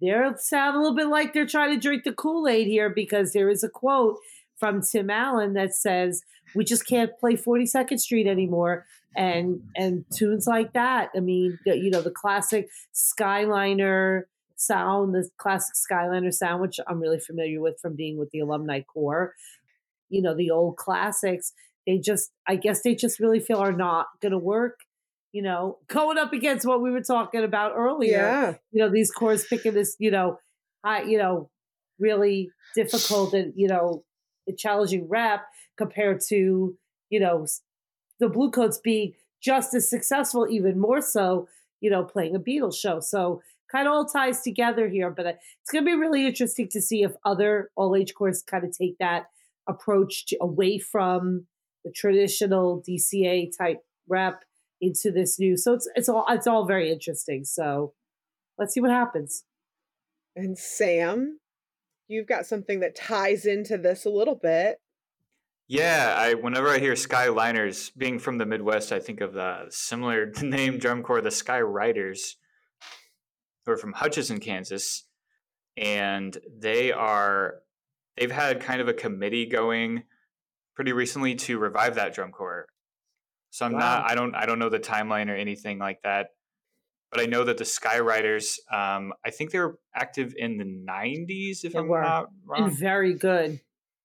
they're 0.00 0.34
sound 0.38 0.76
a 0.76 0.78
little 0.78 0.96
bit 0.96 1.08
like 1.08 1.34
they're 1.34 1.44
trying 1.44 1.74
to 1.74 1.80
drink 1.80 2.04
the 2.04 2.12
Kool 2.12 2.46
Aid 2.46 2.68
here 2.68 2.88
because 2.88 3.32
there 3.32 3.50
is 3.50 3.64
a 3.64 3.68
quote 3.68 4.18
from 4.60 4.82
Tim 4.82 5.10
Allen 5.10 5.54
that 5.54 5.74
says, 5.74 6.22
"We 6.54 6.64
just 6.64 6.86
can't 6.86 7.10
play 7.18 7.34
Forty 7.34 7.66
Second 7.66 7.98
Street 7.98 8.26
anymore," 8.26 8.86
and 9.16 9.62
and 9.74 10.04
tunes 10.14 10.46
like 10.46 10.74
that. 10.74 11.10
I 11.16 11.20
mean, 11.20 11.58
the, 11.64 11.76
you 11.76 11.90
know, 11.90 12.02
the 12.02 12.10
classic 12.10 12.68
Skyliner 12.94 14.24
sound, 14.56 15.14
the 15.14 15.28
classic 15.38 15.74
Skyliner 15.74 16.32
sound, 16.32 16.60
which 16.60 16.78
I'm 16.86 17.00
really 17.00 17.18
familiar 17.18 17.60
with 17.60 17.80
from 17.80 17.96
being 17.96 18.18
with 18.18 18.30
the 18.30 18.40
alumni 18.40 18.82
corps. 18.82 19.34
You 20.10 20.22
know, 20.22 20.36
the 20.36 20.50
old 20.50 20.76
classics. 20.76 21.52
They 21.86 21.98
just, 21.98 22.30
I 22.46 22.56
guess, 22.56 22.82
they 22.82 22.94
just 22.94 23.18
really 23.18 23.40
feel 23.40 23.58
are 23.58 23.72
not 23.72 24.08
going 24.20 24.32
to 24.32 24.38
work 24.38 24.80
you 25.32 25.42
know, 25.42 25.78
going 25.88 26.18
up 26.18 26.32
against 26.32 26.66
what 26.66 26.82
we 26.82 26.90
were 26.90 27.02
talking 27.02 27.44
about 27.44 27.72
earlier. 27.76 28.18
Yeah. 28.18 28.54
You 28.72 28.82
know, 28.82 28.90
these 28.90 29.10
corps 29.10 29.44
picking 29.48 29.74
this, 29.74 29.96
you 29.98 30.10
know, 30.10 30.38
high, 30.84 31.02
you 31.02 31.18
know, 31.18 31.50
really 31.98 32.50
difficult 32.74 33.34
and, 33.34 33.52
you 33.56 33.68
know, 33.68 34.04
challenging 34.52 35.08
rap 35.08 35.46
compared 35.76 36.20
to, 36.28 36.76
you 37.08 37.20
know, 37.20 37.46
the 38.18 38.28
Blue 38.28 38.50
Coats 38.50 38.78
being 38.78 39.14
just 39.42 39.74
as 39.74 39.88
successful, 39.88 40.46
even 40.50 40.78
more 40.78 41.00
so, 41.00 41.48
you 41.80 41.90
know, 41.90 42.04
playing 42.04 42.36
a 42.36 42.40
Beatles 42.40 42.76
show. 42.76 43.00
So 43.00 43.42
kind 43.70 43.86
of 43.86 43.94
all 43.94 44.04
ties 44.04 44.42
together 44.42 44.88
here, 44.88 45.10
but 45.10 45.26
uh, 45.26 45.32
it's 45.62 45.70
going 45.72 45.84
to 45.84 45.90
be 45.90 45.96
really 45.96 46.26
interesting 46.26 46.68
to 46.68 46.80
see 46.80 47.02
if 47.02 47.12
other 47.24 47.70
all 47.76 47.96
age 47.96 48.14
corps 48.14 48.42
kind 48.42 48.64
of 48.64 48.76
take 48.76 48.98
that 48.98 49.26
approach 49.68 50.26
to, 50.26 50.36
away 50.40 50.78
from 50.78 51.46
the 51.84 51.90
traditional 51.90 52.82
DCA 52.86 53.50
type 53.56 53.78
rap 54.08 54.42
into 54.80 55.10
this 55.10 55.38
new. 55.38 55.56
So 55.56 55.74
it's 55.74 55.88
it's 55.94 56.08
all 56.08 56.24
it's 56.28 56.46
all 56.46 56.66
very 56.66 56.90
interesting. 56.90 57.44
So 57.44 57.94
let's 58.58 58.74
see 58.74 58.80
what 58.80 58.90
happens. 58.90 59.44
And 60.36 60.58
Sam, 60.58 61.38
you've 62.10 62.26
got 62.26 62.44
something 62.46 62.80
that 62.80 62.96
ties 62.96 63.46
into 63.46 63.78
this 63.78 64.04
a 64.04 64.10
little 64.10 64.34
bit. 64.34 64.80
Yeah, 65.68 66.14
I 66.18 66.34
whenever 66.34 66.68
I 66.68 66.78
hear 66.78 66.94
Skyliners, 66.94 67.96
being 67.96 68.18
from 68.18 68.38
the 68.38 68.46
Midwest, 68.46 68.92
I 68.92 68.98
think 68.98 69.20
of 69.20 69.32
the 69.34 69.66
similar 69.70 70.32
name 70.42 70.78
drum 70.78 71.02
corps, 71.02 71.20
the 71.20 71.30
Sky 71.30 71.60
Ryders, 71.60 72.36
who 73.64 73.72
are 73.72 73.76
from 73.76 73.92
Hutchinson, 73.92 74.40
Kansas, 74.40 75.04
and 75.76 76.36
they 76.58 76.90
are 76.90 77.60
they've 78.16 78.32
had 78.32 78.60
kind 78.60 78.80
of 78.80 78.88
a 78.88 78.92
committee 78.94 79.46
going 79.46 80.02
pretty 80.74 80.92
recently 80.92 81.36
to 81.36 81.58
revive 81.58 81.94
that 81.94 82.14
drum 82.14 82.32
corps. 82.32 82.66
So 83.50 83.64
I'm 83.64 83.72
Wow. 83.72 83.78
not 83.78 84.10
I 84.10 84.14
don't 84.16 84.34
I 84.34 84.46
don't 84.46 84.58
know 84.58 84.68
the 84.70 84.80
timeline 84.80 85.28
or 85.30 85.36
anything 85.36 85.78
like 85.78 86.02
that, 86.02 86.30
but 87.10 87.20
I 87.20 87.26
know 87.26 87.44
that 87.44 87.58
the 87.58 87.64
Sky 87.64 87.98
Ryders, 87.98 88.60
um, 88.72 89.12
I 89.24 89.30
think 89.30 89.50
they 89.50 89.58
were 89.58 89.78
active 89.94 90.34
in 90.36 90.56
the 90.58 90.64
90s, 90.64 91.64
if 91.64 91.72
They 91.72 91.78
I'm 91.78 91.88
were. 91.88 92.02
not 92.02 92.28
wrong. 92.44 92.64
And 92.64 92.72
very 92.78 93.14
good. 93.14 93.60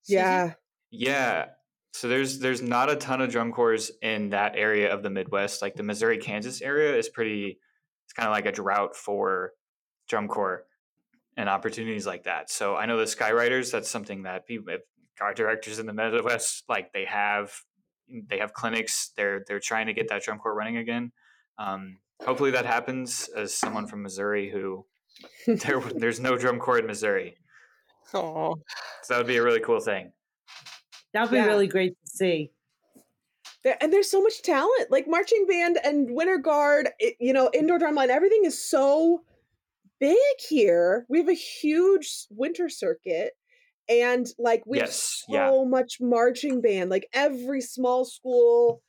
Yeah. 0.06 0.54
Yeah. 0.90 1.46
So 1.92 2.08
there's 2.08 2.40
there's 2.40 2.60
not 2.62 2.90
a 2.90 2.96
ton 2.96 3.20
of 3.22 3.30
drum 3.30 3.52
corps 3.52 3.90
in 4.02 4.30
that 4.30 4.54
area 4.56 4.92
of 4.92 5.02
the 5.02 5.10
Midwest. 5.10 5.62
Like 5.62 5.74
the 5.76 5.82
Missouri 5.82 6.18
Kansas 6.18 6.60
area 6.60 6.94
is 6.96 7.08
pretty 7.08 7.58
it's 8.04 8.12
kind 8.12 8.28
of 8.28 8.32
like 8.32 8.46
a 8.46 8.52
drought 8.52 8.94
for 8.94 9.52
drum 10.08 10.28
corps 10.28 10.64
and 11.36 11.48
opportunities 11.48 12.06
like 12.06 12.24
that. 12.24 12.50
So 12.50 12.76
I 12.76 12.86
know 12.86 12.98
the 12.98 13.06
Sky 13.06 13.32
Ryders, 13.32 13.70
that's 13.70 13.88
something 13.88 14.24
that 14.24 14.46
people 14.46 14.72
if 14.74 14.82
art 15.20 15.36
directors 15.36 15.78
in 15.78 15.86
the 15.86 15.92
Midwest 15.94 16.64
like 16.68 16.92
they 16.92 17.06
have 17.06 17.52
they 18.28 18.38
have 18.38 18.52
clinics. 18.52 19.12
They're 19.16 19.42
they're 19.48 19.58
trying 19.60 19.86
to 19.86 19.94
get 19.94 20.08
that 20.10 20.22
drum 20.22 20.38
corps 20.38 20.54
running 20.54 20.76
again. 20.76 21.12
Um, 21.58 21.98
hopefully 22.24 22.50
that 22.52 22.66
happens 22.66 23.28
as 23.36 23.54
someone 23.54 23.86
from 23.86 24.02
Missouri 24.02 24.50
who 24.50 24.86
there 25.46 25.80
there's 25.80 26.20
no 26.20 26.36
drum 26.36 26.58
corps 26.58 26.78
in 26.78 26.86
Missouri. 26.86 27.36
Oh, 28.14 28.56
So 29.02 29.14
that 29.14 29.18
would 29.18 29.26
be 29.26 29.36
a 29.36 29.42
really 29.42 29.60
cool 29.60 29.80
thing. 29.80 30.12
That 31.12 31.22
would 31.22 31.30
be 31.30 31.36
Yeah. 31.36 31.46
really 31.46 31.66
great 31.66 31.90
to 32.04 32.10
see. 32.10 32.52
There, 33.64 33.76
and 33.80 33.92
there's 33.92 34.10
so 34.10 34.22
much 34.22 34.42
talent, 34.42 34.90
like 34.90 35.08
marching 35.08 35.46
band 35.46 35.78
and 35.82 36.10
winter 36.14 36.38
guard. 36.38 36.88
It, 36.98 37.16
you 37.18 37.32
know, 37.32 37.50
indoor 37.52 37.78
drumline. 37.78 38.08
Everything 38.08 38.44
is 38.44 38.62
so 38.62 39.24
big 40.00 40.18
here. 40.48 41.06
We 41.08 41.18
have 41.18 41.28
a 41.28 41.34
huge 41.34 42.26
winter 42.30 42.68
circuit, 42.68 43.34
and 43.88 44.26
like 44.38 44.64
we 44.66 44.78
Yes, 44.78 45.24
have 45.28 45.34
yeah. 45.34 45.50
so 45.50 45.64
much 45.64 46.00
marching 46.00 46.60
band. 46.60 46.90
Like 46.90 47.08
every 47.12 47.60
small 47.60 48.04
school. 48.04 48.82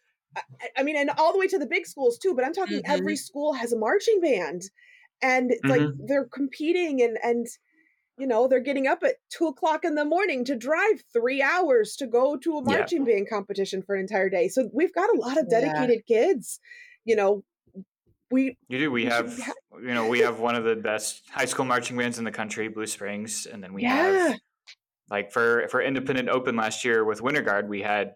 I, 0.77 0.83
mean, 0.83 0.95
and 0.97 1.09
all 1.17 1.31
the 1.33 1.39
way 1.39 1.47
to 1.47 1.59
the 1.59 1.65
big 1.67 1.85
schools 1.85 2.17
too. 2.17 2.33
But 2.35 2.45
I'm 2.45 2.53
talking 2.53 2.81
every 2.85 3.15
school 3.15 3.53
has 3.53 3.73
a 3.73 3.77
marching 3.77 4.19
band, 4.21 4.63
and 5.21 5.51
it's 5.51 5.63
like 5.65 5.81
Mhm. 5.81 6.07
they're 6.07 6.25
competing 6.25 7.01
and 7.01 7.17
and 7.23 7.47
you 8.17 8.25
know 8.27 8.47
they're 8.47 8.59
getting 8.59 8.87
up 8.87 9.03
at 9.03 9.15
two 9.29 9.45
o'clock 9.47 9.85
in 9.85 9.95
the 9.95 10.05
morning 10.05 10.43
to 10.45 10.55
drive 10.55 11.03
three 11.13 11.41
hours 11.41 11.95
to 11.97 12.07
go 12.07 12.35
to 12.37 12.53
a 12.57 12.63
Yeah. 12.67 12.77
marching 12.77 13.05
band 13.05 13.29
competition 13.29 13.83
for 13.83 13.93
an 13.95 14.01
entire 14.01 14.29
day 14.29 14.47
so 14.47 14.69
we've 14.73 14.93
got 14.93 15.09
a 15.15 15.19
lot 15.19 15.37
of 15.37 15.45
Yeah. 15.51 15.59
dedicated 15.61 16.05
kids 16.07 16.59
you 17.05 17.15
know 17.15 17.43
we 18.31 18.57
You 18.67 18.79
do. 18.79 18.91
We 18.91 19.03
We 19.03 19.09
have, 19.09 19.39
ha- 19.39 19.53
you 19.79 19.93
know, 19.93 20.07
we 20.07 20.19
have 20.19 20.39
one 20.39 20.55
of 20.55 20.63
the 20.65 20.75
best 20.75 21.29
high 21.29 21.45
school 21.45 21.63
marching 21.65 21.95
bands 21.95 22.17
in 22.19 22.25
the 22.25 22.31
country, 22.31 22.67
Blue 22.67 22.85
Springs, 22.87 23.45
and 23.45 23.63
then 23.63 23.71
we 23.73 23.83
Yeah. 23.83 23.95
have, 24.29 24.39
like, 25.09 25.31
for 25.31 25.67
for 25.69 25.81
Independent 25.81 26.27
Open 26.27 26.55
last 26.57 26.83
year 26.83 27.05
with 27.05 27.21
Winter 27.21 27.41
Guard, 27.41 27.69
we 27.69 27.81
had 27.83 28.15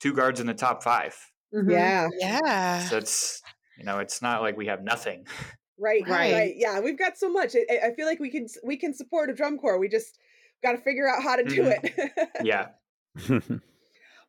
two 0.00 0.14
guards 0.14 0.40
in 0.40 0.46
the 0.46 0.54
top 0.54 0.82
five. 0.82 1.29
Mhm. 1.54 1.70
yeah 1.70 2.08
yeah. 2.18 2.78
So 2.88 2.96
it's, 2.98 3.42
you 3.76 3.84
know, 3.84 3.98
it's 3.98 4.22
not 4.22 4.42
like 4.42 4.56
we 4.56 4.66
have 4.66 4.82
nothing. 4.82 5.26
right 5.78 6.02
right, 6.06 6.32
Right. 6.32 6.54
yeah 6.56 6.78
we've 6.80 6.98
got 6.98 7.16
so 7.16 7.30
much 7.30 7.56
I, 7.56 7.88
I 7.88 7.94
feel 7.94 8.04
like 8.06 8.20
we 8.20 8.30
can 8.30 8.46
we 8.62 8.76
can 8.76 8.92
support 8.92 9.30
a 9.30 9.34
drum 9.34 9.56
corps 9.58 9.78
we 9.78 9.88
just 9.88 10.18
got 10.62 10.72
to 10.72 10.78
figure 10.78 11.08
out 11.08 11.22
how 11.22 11.36
to 11.36 11.42
do 11.44 11.62
Mhm. 11.62 11.78
it 11.82 12.28
Yeah. 12.44 12.66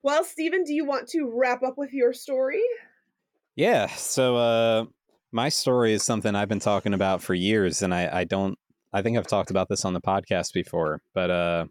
well 0.03 0.23
Stephen 0.23 0.63
do 0.63 0.73
you 0.73 0.85
want 0.85 1.09
to 1.09 1.29
wrap 1.33 1.61
up 1.63 1.73
with 1.77 1.91
your 1.93 2.13
story 2.13 2.61
Yeah. 3.57 3.87
So 3.87 4.37
uh 4.37 4.85
my 5.33 5.49
story 5.49 5.91
is 5.93 6.03
something 6.03 6.35
I've 6.35 6.49
been 6.49 6.59
talking 6.59 6.93
about 6.93 7.21
for 7.21 7.33
years 7.33 7.81
and 7.81 7.93
I, 7.93 8.19
I 8.19 8.23
don't 8.23 8.57
I 8.93 9.01
think 9.01 9.17
I've 9.17 9.27
talked 9.27 9.51
about 9.51 9.67
this 9.69 9.83
on 9.85 9.93
the 9.93 10.01
podcast 10.01 10.53
before, 10.53 11.01
but 11.13 11.29
uh 11.29 11.65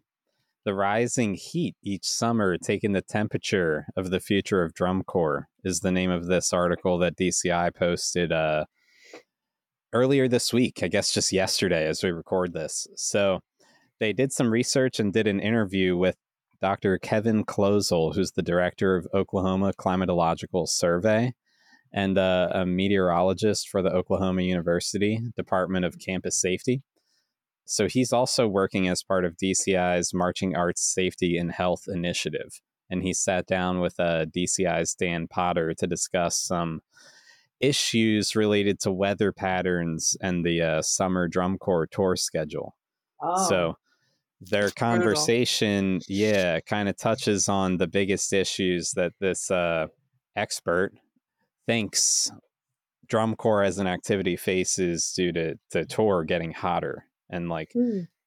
the 0.65 0.75
rising 0.75 1.35
heat 1.35 1.75
each 1.83 2.05
summer 2.05 2.59
taking 2.59 2.93
the 2.93 3.03
temperature 3.03 3.87
of 3.97 4.11
the 4.11 4.21
future 4.21 4.63
of 4.63 4.75
drum 4.75 5.03
corps 5.03 5.49
is 5.65 5.81
the 5.81 5.93
name 5.93 6.11
of 6.11 6.27
this 6.27 6.53
article 6.53 6.99
that 6.99 7.17
DCI 7.17 7.75
posted 7.75 8.33
uh 8.33 8.65
earlier 9.93 10.29
this 10.29 10.53
week, 10.53 10.83
I 10.83 10.89
guess 10.89 11.13
just 11.13 11.33
yesterday 11.33 11.87
as 11.87 12.03
we 12.03 12.11
record 12.11 12.53
this. 12.53 12.87
So 12.97 13.41
they 13.99 14.13
did 14.13 14.33
some 14.33 14.51
research 14.51 15.01
and 15.01 15.13
did 15.13 15.27
an 15.27 15.41
interview 15.41 15.97
with 15.97 16.17
Dr. 16.61 16.99
Kevin 16.99 17.45
Kloesel, 17.45 18.15
who's 18.15 18.33
the 18.33 18.43
director 18.43 18.97
of 18.97 19.07
Oklahoma 19.15 19.73
Climatological 19.79 20.69
Survey 20.69 21.33
and 21.93 22.19
uh, 22.19 22.51
a 22.53 22.67
meteorologist 22.67 23.69
for 23.69 23.83
the 23.83 23.91
Oklahoma 23.91 24.43
University 24.43 25.21
Department 25.37 25.85
of 25.85 25.99
Campus 25.99 26.41
Safety. 26.41 26.83
So 27.71 27.87
he's 27.87 28.13
also 28.13 28.49
working 28.49 28.89
as 28.89 29.05
part 29.05 29.25
of 29.25 29.37
DCI's 29.37 30.13
Marching 30.13 30.57
Arts 30.57 30.83
Safety 30.83 31.39
and 31.39 31.53
Health 31.53 31.85
Initiative. 31.87 32.61
And 32.91 33.05
he 33.05 33.15
sat 33.15 33.47
down 33.47 33.79
with 33.79 33.95
uh, 34.01 34.25
DCI's 34.25 34.93
Dan 34.95 35.29
Potter 35.29 35.73
to 35.75 35.87
discuss 35.87 36.37
some 36.37 36.81
issues 37.61 38.35
related 38.35 38.81
to 38.81 38.91
weather 38.91 39.31
patterns 39.31 40.17
and 40.21 40.45
the 40.45 40.61
uh, 40.61 40.83
summer 40.83 41.29
drum 41.29 41.59
corps 41.59 41.87
tour 41.87 42.17
schedule. 42.17 42.75
Oh. 43.23 43.49
So 43.49 43.75
their 44.41 44.71
conversation, 44.71 46.01
yeah, 46.09 46.59
kind 46.59 46.89
of 46.89 46.97
touches 46.97 47.49
on 47.49 47.77
the 47.77 47.87
biggest 47.87 48.33
issues 48.33 48.91
that 48.97 49.13
this 49.21 49.49
uh, 49.49 49.87
expert 50.35 50.91
thinks 51.67 52.33
drum 53.07 53.37
corps 53.37 53.63
as 53.63 53.79
an 53.79 53.87
activity 53.87 54.35
faces 54.35 55.13
due 55.15 55.31
to 55.31 55.55
the 55.71 55.85
tour 55.85 56.25
getting 56.25 56.51
hotter. 56.51 57.07
And 57.31 57.49
like, 57.49 57.73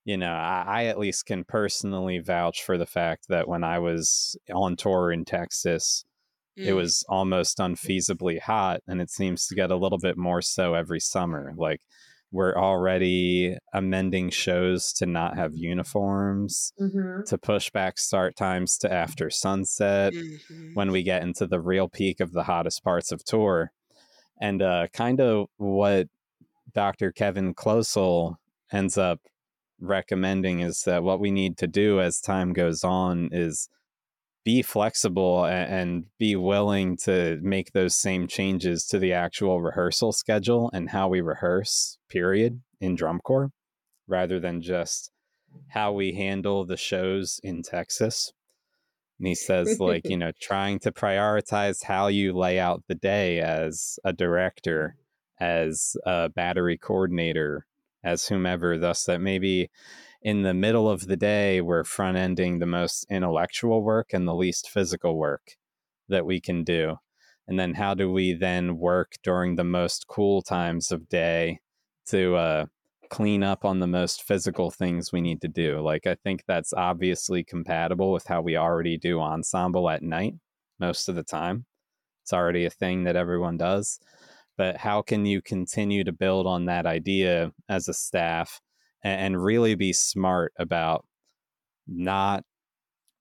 you 0.06 0.18
know, 0.18 0.32
I, 0.34 0.64
I 0.68 0.86
at 0.86 1.00
least 1.00 1.26
can 1.28 1.44
personally 1.46 2.20
vouch 2.20 2.64
for 2.64 2.78
the 2.78 2.86
fact 2.86 3.28
that 3.30 3.48
when 3.48 3.64
I 3.64 3.80
was 3.80 4.36
on 4.54 4.76
tour 4.76 5.12
in 5.12 5.26
Texas, 5.26 6.06
it 6.56 6.72
Mm. 6.72 6.76
was 6.76 7.04
almost 7.10 7.58
unfeasibly 7.60 8.40
hot 8.40 8.82
and 8.88 9.02
it 9.02 9.10
seems 9.10 9.48
to 9.48 9.56
get 9.56 9.72
a 9.72 9.76
little 9.76 9.98
bit 9.98 10.18
more 10.18 10.40
so 10.42 10.76
every 10.76 11.00
summer 11.00 11.52
like 11.58 11.82
we're 12.32 12.56
already 12.56 13.58
amending 13.74 14.30
shows 14.30 14.94
to 14.94 15.08
not 15.08 15.36
have 15.36 15.56
uniforms 15.56 16.72
Mhm. 16.80 17.26
to 17.26 17.38
push 17.40 17.72
back 17.72 17.98
start 17.98 18.36
times 18.36 18.78
to 18.80 18.94
after 18.94 19.32
sunset 19.32 20.14
Mhm. 20.14 20.76
when 20.76 20.92
we 20.92 21.02
get 21.02 21.24
into 21.24 21.48
the 21.48 21.60
real 21.60 21.90
peak 21.90 22.20
of 22.20 22.34
the 22.34 22.44
hottest 22.44 22.84
parts 22.84 23.12
of 23.12 23.24
tour 23.26 23.72
and 24.40 24.62
uh 24.62 24.88
kind 24.94 25.20
of 25.22 25.48
what 25.58 26.08
dr 26.74 27.12
kevin 27.14 27.54
kloesel 27.56 28.36
ends 28.74 28.98
up 28.98 29.20
recommending 29.80 30.60
is 30.60 30.84
that 30.84 31.04
what 31.04 31.20
we 31.20 31.32
need 31.32 31.58
to 31.58 31.68
do 31.68 32.00
as 32.00 32.20
time 32.20 32.54
goes 32.54 32.84
on 32.84 33.30
is 33.32 33.70
be 34.46 34.62
flexible 34.62 35.46
and 35.46 36.06
be 36.20 36.36
willing 36.36 36.98
to 36.98 37.40
make 37.42 37.72
those 37.72 37.96
same 37.96 38.28
changes 38.28 38.86
to 38.86 39.00
the 39.00 39.14
actual 39.14 39.62
rehearsal 39.62 40.12
schedule 40.12 40.70
and 40.74 40.90
how 40.90 41.08
we 41.08 41.22
rehearse 41.22 41.98
period 42.10 42.62
in 42.82 42.96
drum 42.96 43.22
corps 43.24 43.52
rather 44.08 44.40
than 44.40 44.62
just 44.62 45.12
how 45.70 45.94
we 45.94 46.14
handle 46.14 46.66
the 46.66 46.76
shows 46.76 47.40
in 47.44 47.62
texas. 47.62 48.34
And 49.18 49.28
he 49.28 49.36
says 49.36 49.80
like 49.80 50.10
you 50.10 50.18
know 50.18 50.32
trying 50.42 50.80
to 50.80 50.92
prioritize 50.92 51.84
how 51.84 52.08
you 52.08 52.34
lay 52.34 52.60
out 52.60 52.84
the 52.88 52.96
day 52.96 53.40
as 53.40 53.98
a 54.04 54.12
director 54.12 54.98
as 55.40 55.96
a 56.06 56.30
battery 56.30 56.78
coordinator 56.78 57.66
as 58.04 58.28
whomever 58.28 58.78
thus 58.78 59.06
that 59.06 59.22
maybe 59.22 59.70
in 60.22 60.42
the 60.42 60.54
middle 60.54 60.90
of 60.90 61.08
the 61.08 61.18
day 61.18 61.62
we're 61.62 61.84
front 61.84 62.18
ending 62.18 62.60
the 62.60 62.66
most 62.66 63.06
intellectual 63.10 63.84
work 63.84 64.14
and 64.14 64.28
the 64.28 64.36
least 64.36 64.70
physical 64.70 65.18
work 65.18 65.56
that 66.10 66.26
we 66.26 66.40
can 66.40 66.64
do. 66.64 66.96
And 67.48 67.60
then 67.60 67.74
how 67.74 67.94
do 67.94 68.10
we 68.10 68.34
then 68.34 68.78
work 68.78 69.14
during 69.22 69.56
the 69.56 69.66
most 69.66 70.08
cool 70.08 70.42
times 70.42 70.92
of 70.92 71.10
day 71.10 71.60
to 72.08 72.36
uh, 72.36 72.66
clean 73.10 73.44
up 73.44 73.66
on 73.66 73.80
the 73.80 73.88
most 73.88 74.24
physical 74.24 74.72
things 74.72 75.12
we 75.12 75.20
need 75.20 75.42
to 75.42 75.50
do? 75.50 75.82
Like 75.82 76.08
i 76.08 76.16
think 76.16 76.44
that's 76.48 76.74
obviously 76.74 77.44
compatible 77.44 78.14
with 78.14 78.26
how 78.28 78.42
we 78.42 78.56
already 78.56 78.98
do 78.98 79.20
ensemble 79.20 79.90
at 79.90 80.04
night 80.04 80.36
most 80.80 81.10
of 81.10 81.16
the 81.16 81.24
time. 81.24 81.66
It's 82.24 82.34
already 82.34 82.66
a 82.66 82.70
thing 82.70 83.04
that 83.04 83.18
everyone 83.18 83.58
does 83.58 84.00
but 84.58 84.78
how 84.78 85.02
can 85.02 85.26
you 85.26 85.42
continue 85.42 86.04
to 86.04 86.12
build 86.12 86.48
on 86.48 86.66
that 86.66 86.86
idea 86.86 87.52
as 87.70 87.88
a 87.88 87.94
staff 87.94 88.60
and, 89.04 89.22
and 89.22 89.44
really 89.44 89.76
be 89.76 89.94
smart 89.94 90.54
about 90.58 91.06
not 91.88 92.44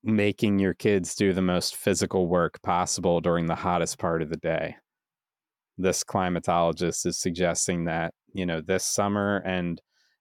making 0.05 0.59
your 0.59 0.75
kids 0.75 1.15
do 1.15 1.33
the 1.33 1.43
most 1.43 1.77
physical 1.77 2.29
work 2.29 2.61
possible 2.63 3.21
during 3.21 3.47
the 3.47 3.55
hottest 3.55 3.99
part 3.99 4.23
of 4.23 4.31
the 4.31 4.37
day? 4.37 4.77
This 5.79 6.05
climatologist 6.05 7.07
is 7.07 7.19
suggesting 7.19 7.85
that 7.87 8.15
you 8.33 8.47
know 8.47 8.61
this 8.61 8.85
summer 8.85 9.39
and 9.45 9.81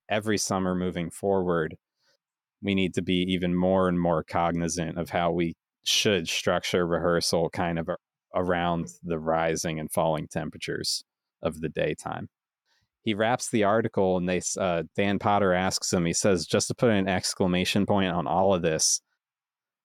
every 0.09 0.37
summer 0.37 0.75
moving 0.75 1.09
forward 1.09 1.75
we 2.61 2.75
need 2.75 2.93
to 2.93 3.01
be 3.01 3.25
even 3.29 3.55
more 3.55 3.87
and 3.87 3.99
more 3.99 4.23
cognizant 4.23 4.97
of 4.97 5.09
how 5.09 5.31
we 5.31 5.55
should 5.83 6.27
structure 6.27 6.85
rehearsal 6.85 7.49
kind 7.49 7.79
of 7.79 7.89
around 8.35 8.87
the 9.03 9.19
rising 9.19 9.79
and 9.79 9.91
falling 9.91 10.27
temperatures 10.27 11.03
of 11.41 11.61
the 11.61 11.69
daytime 11.69 12.29
he 13.03 13.13
wraps 13.13 13.49
the 13.49 13.63
article 13.63 14.17
and 14.17 14.29
they 14.29 14.41
uh, 14.59 14.83
dan 14.95 15.17
potter 15.19 15.53
asks 15.53 15.91
him 15.91 16.05
he 16.05 16.13
says 16.13 16.45
just 16.45 16.67
to 16.67 16.75
put 16.75 16.89
an 16.91 17.07
exclamation 17.07 17.85
point 17.85 18.11
on 18.11 18.27
all 18.27 18.53
of 18.53 18.61
this 18.61 19.01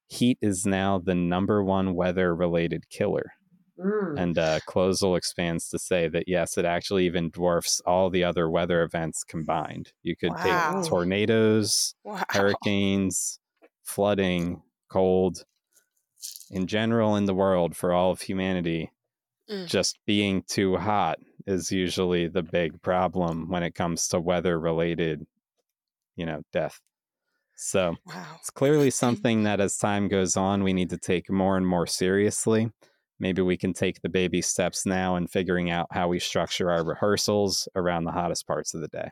heat 0.09 0.39
is 0.40 0.64
now 0.66 0.98
the 0.98 1.14
number 1.14 1.64
one 1.64 1.94
weather 1.94 2.35
related 2.35 2.89
killer 2.90 3.32
Mm. 3.78 4.18
and 4.18 4.39
uh, 4.39 4.59
Kloesel 4.66 5.18
expands 5.18 5.68
to 5.68 5.78
say 5.78 6.09
that 6.09 6.24
yes, 6.27 6.56
it 6.56 6.64
actually 6.64 7.05
even 7.05 7.28
dwarfs 7.28 7.78
all 7.85 8.09
the 8.09 8.24
other 8.24 8.48
weather 8.48 8.82
events 8.82 9.23
combined. 9.23 9.93
You 10.02 10.16
could 10.16 10.31
Wow. 10.31 10.43
take 10.43 10.89
tornadoes, 10.89 11.94
Wow. 12.02 12.24
hurricanes, 12.31 13.39
flooding, 13.85 14.62
cold, 14.89 15.44
in 16.51 16.66
general 16.66 17.16
in 17.16 17.24
the 17.27 17.35
world 17.35 17.77
for 17.77 17.93
all 17.93 18.11
of 18.11 18.20
humanity. 18.23 18.90
Mm. 19.51 19.66
Just 19.66 19.98
being 20.07 20.43
too 20.44 20.77
hot 20.77 21.19
is 21.47 21.73
usually 21.73 22.28
the 22.28 22.43
big 22.43 22.82
problem 22.82 23.48
when 23.51 23.62
it 23.62 23.74
comes 23.74 24.09
to 24.09 24.20
weather 24.20 24.59
related, 24.59 25.27
you 26.16 26.27
know, 26.27 26.43
death. 26.53 26.81
So 27.57 27.97
Wow. 28.07 28.36
it's 28.40 28.51
clearly 28.51 28.90
something 29.05 29.44
that 29.44 29.61
as 29.61 29.78
time 29.78 30.09
goes 30.09 30.36
on, 30.36 30.62
we 30.65 30.73
need 30.73 30.90
to 30.90 30.98
take 30.98 31.31
more 31.31 31.57
and 31.57 31.66
more 31.66 31.86
seriously. 31.86 32.70
Maybe 33.19 33.43
we 33.43 33.57
can 33.57 33.73
take 33.73 34.03
the 34.03 34.09
baby 34.11 34.43
steps 34.43 34.86
now 34.86 35.16
in 35.16 35.27
figuring 35.28 35.70
out 35.70 35.89
how 35.93 36.09
we 36.09 36.19
structure 36.20 36.70
our 36.70 36.85
rehearsals 36.85 37.69
around 37.77 38.05
the 38.05 38.12
hottest 38.12 38.47
parts 38.47 38.74
of 38.74 38.81
the 38.82 38.89
day. 38.89 39.11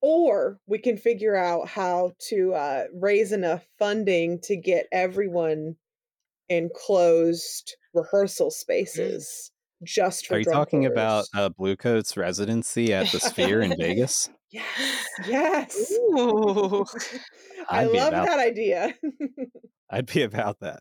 or 0.00 0.60
we 0.66 0.78
can 0.78 0.96
figure 0.96 1.34
out 1.36 1.68
how 1.68 2.12
to 2.18 2.52
uh, 2.54 2.84
raise 2.92 3.32
enough 3.32 3.66
funding 3.78 4.38
to 4.40 4.56
get 4.56 4.86
everyone 4.92 5.76
in 6.48 6.70
closed 6.74 7.76
rehearsal 7.94 8.50
spaces 8.50 9.50
just 9.82 10.26
for 10.26 10.34
Are 10.34 10.38
you 10.38 10.44
drum 10.44 10.54
talking 10.54 10.82
corps. 10.82 10.92
about 10.92 11.24
uh, 11.34 11.48
Blue 11.50 11.76
Coat's 11.76 12.16
residency 12.16 12.92
at 12.92 13.10
the 13.12 13.20
Sphere 13.20 13.60
in 13.60 13.76
Vegas? 13.78 14.28
Yes, 14.54 15.08
yes. 15.26 15.92
Ooh. 15.92 16.84
I 17.68 17.86
love 17.86 18.12
about 18.12 18.26
that 18.26 18.38
idea. 18.38 18.94
I'd 19.90 20.06
be 20.06 20.22
about 20.22 20.60
that. 20.60 20.80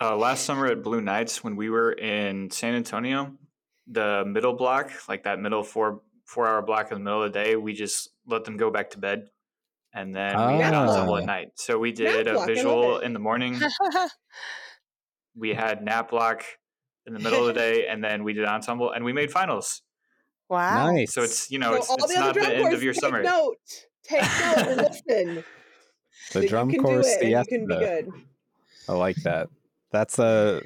Uh, 0.00 0.16
last 0.16 0.44
summer 0.44 0.66
at 0.66 0.80
Blue 0.80 1.00
Knights, 1.00 1.42
when 1.42 1.56
we 1.56 1.70
were 1.70 1.90
in 1.90 2.48
San 2.52 2.76
Antonio, 2.76 3.32
the 3.88 4.24
middle 4.24 4.52
block, 4.52 4.92
like 5.08 5.24
that 5.24 5.40
middle 5.40 5.64
four 5.64 6.02
four 6.24 6.46
hour 6.46 6.62
block 6.62 6.92
in 6.92 6.98
the 6.98 7.04
middle 7.04 7.24
of 7.24 7.32
the 7.32 7.42
day, 7.42 7.56
we 7.56 7.72
just 7.72 8.10
let 8.28 8.44
them 8.44 8.56
go 8.56 8.70
back 8.70 8.90
to 8.90 8.98
bed, 8.98 9.28
and 9.96 10.14
then 10.14 10.36
we 10.56 10.60
had 10.62 10.74
ensemble 10.74 11.14
Ah. 11.14 11.18
at 11.18 11.24
night. 11.26 11.48
So 11.56 11.78
we 11.78 11.90
did 11.90 12.26
Nap 12.26 12.34
a 12.34 12.36
block, 12.36 12.46
visual 12.46 12.98
in 12.98 13.12
the 13.12 13.18
morning. 13.18 13.58
we 15.34 15.54
had 15.54 15.82
nap 15.82 16.10
block 16.10 16.44
in 17.06 17.12
the 17.14 17.18
middle 17.20 17.40
of 17.40 17.46
the 17.46 17.52
day, 17.54 17.86
and 17.86 18.02
then 18.04 18.22
we 18.24 18.32
did 18.32 18.44
ensemble, 18.44 18.92
and 18.92 19.04
we 19.04 19.12
made 19.12 19.30
finals. 19.30 19.82
Wow. 20.48 20.92
nice. 20.92 21.12
So 21.14 21.22
it's 21.22 21.50
you 21.50 21.58
know 21.58 21.70
So 21.72 21.76
it's, 21.78 21.90
all 21.90 21.96
it's 21.96 22.14
the 22.14 22.20
other 22.20 22.26
not 22.26 22.34
the 22.34 22.40
drum 22.56 22.66
end 22.66 22.74
of 22.74 22.82
your 22.82 22.92
take 22.92 23.00
summer. 23.00 23.22
note. 23.22 23.56
Take 24.04 24.22
note 24.22 24.58
and 24.58 24.76
listen. 25.06 25.44
the 26.32 26.40
that 26.40 26.48
drum 26.48 26.70
you 26.70 26.76
can 26.76 26.84
corps 26.84 27.02
do 27.02 27.08
it 27.08 27.22
and 27.22 27.30
you 27.30 27.44
can 27.58 27.66
be 27.66 27.74
good. 27.76 28.08
I 28.88 28.92
like 28.92 29.16
that. 29.24 29.48
That's 29.90 30.18
a 30.20 30.62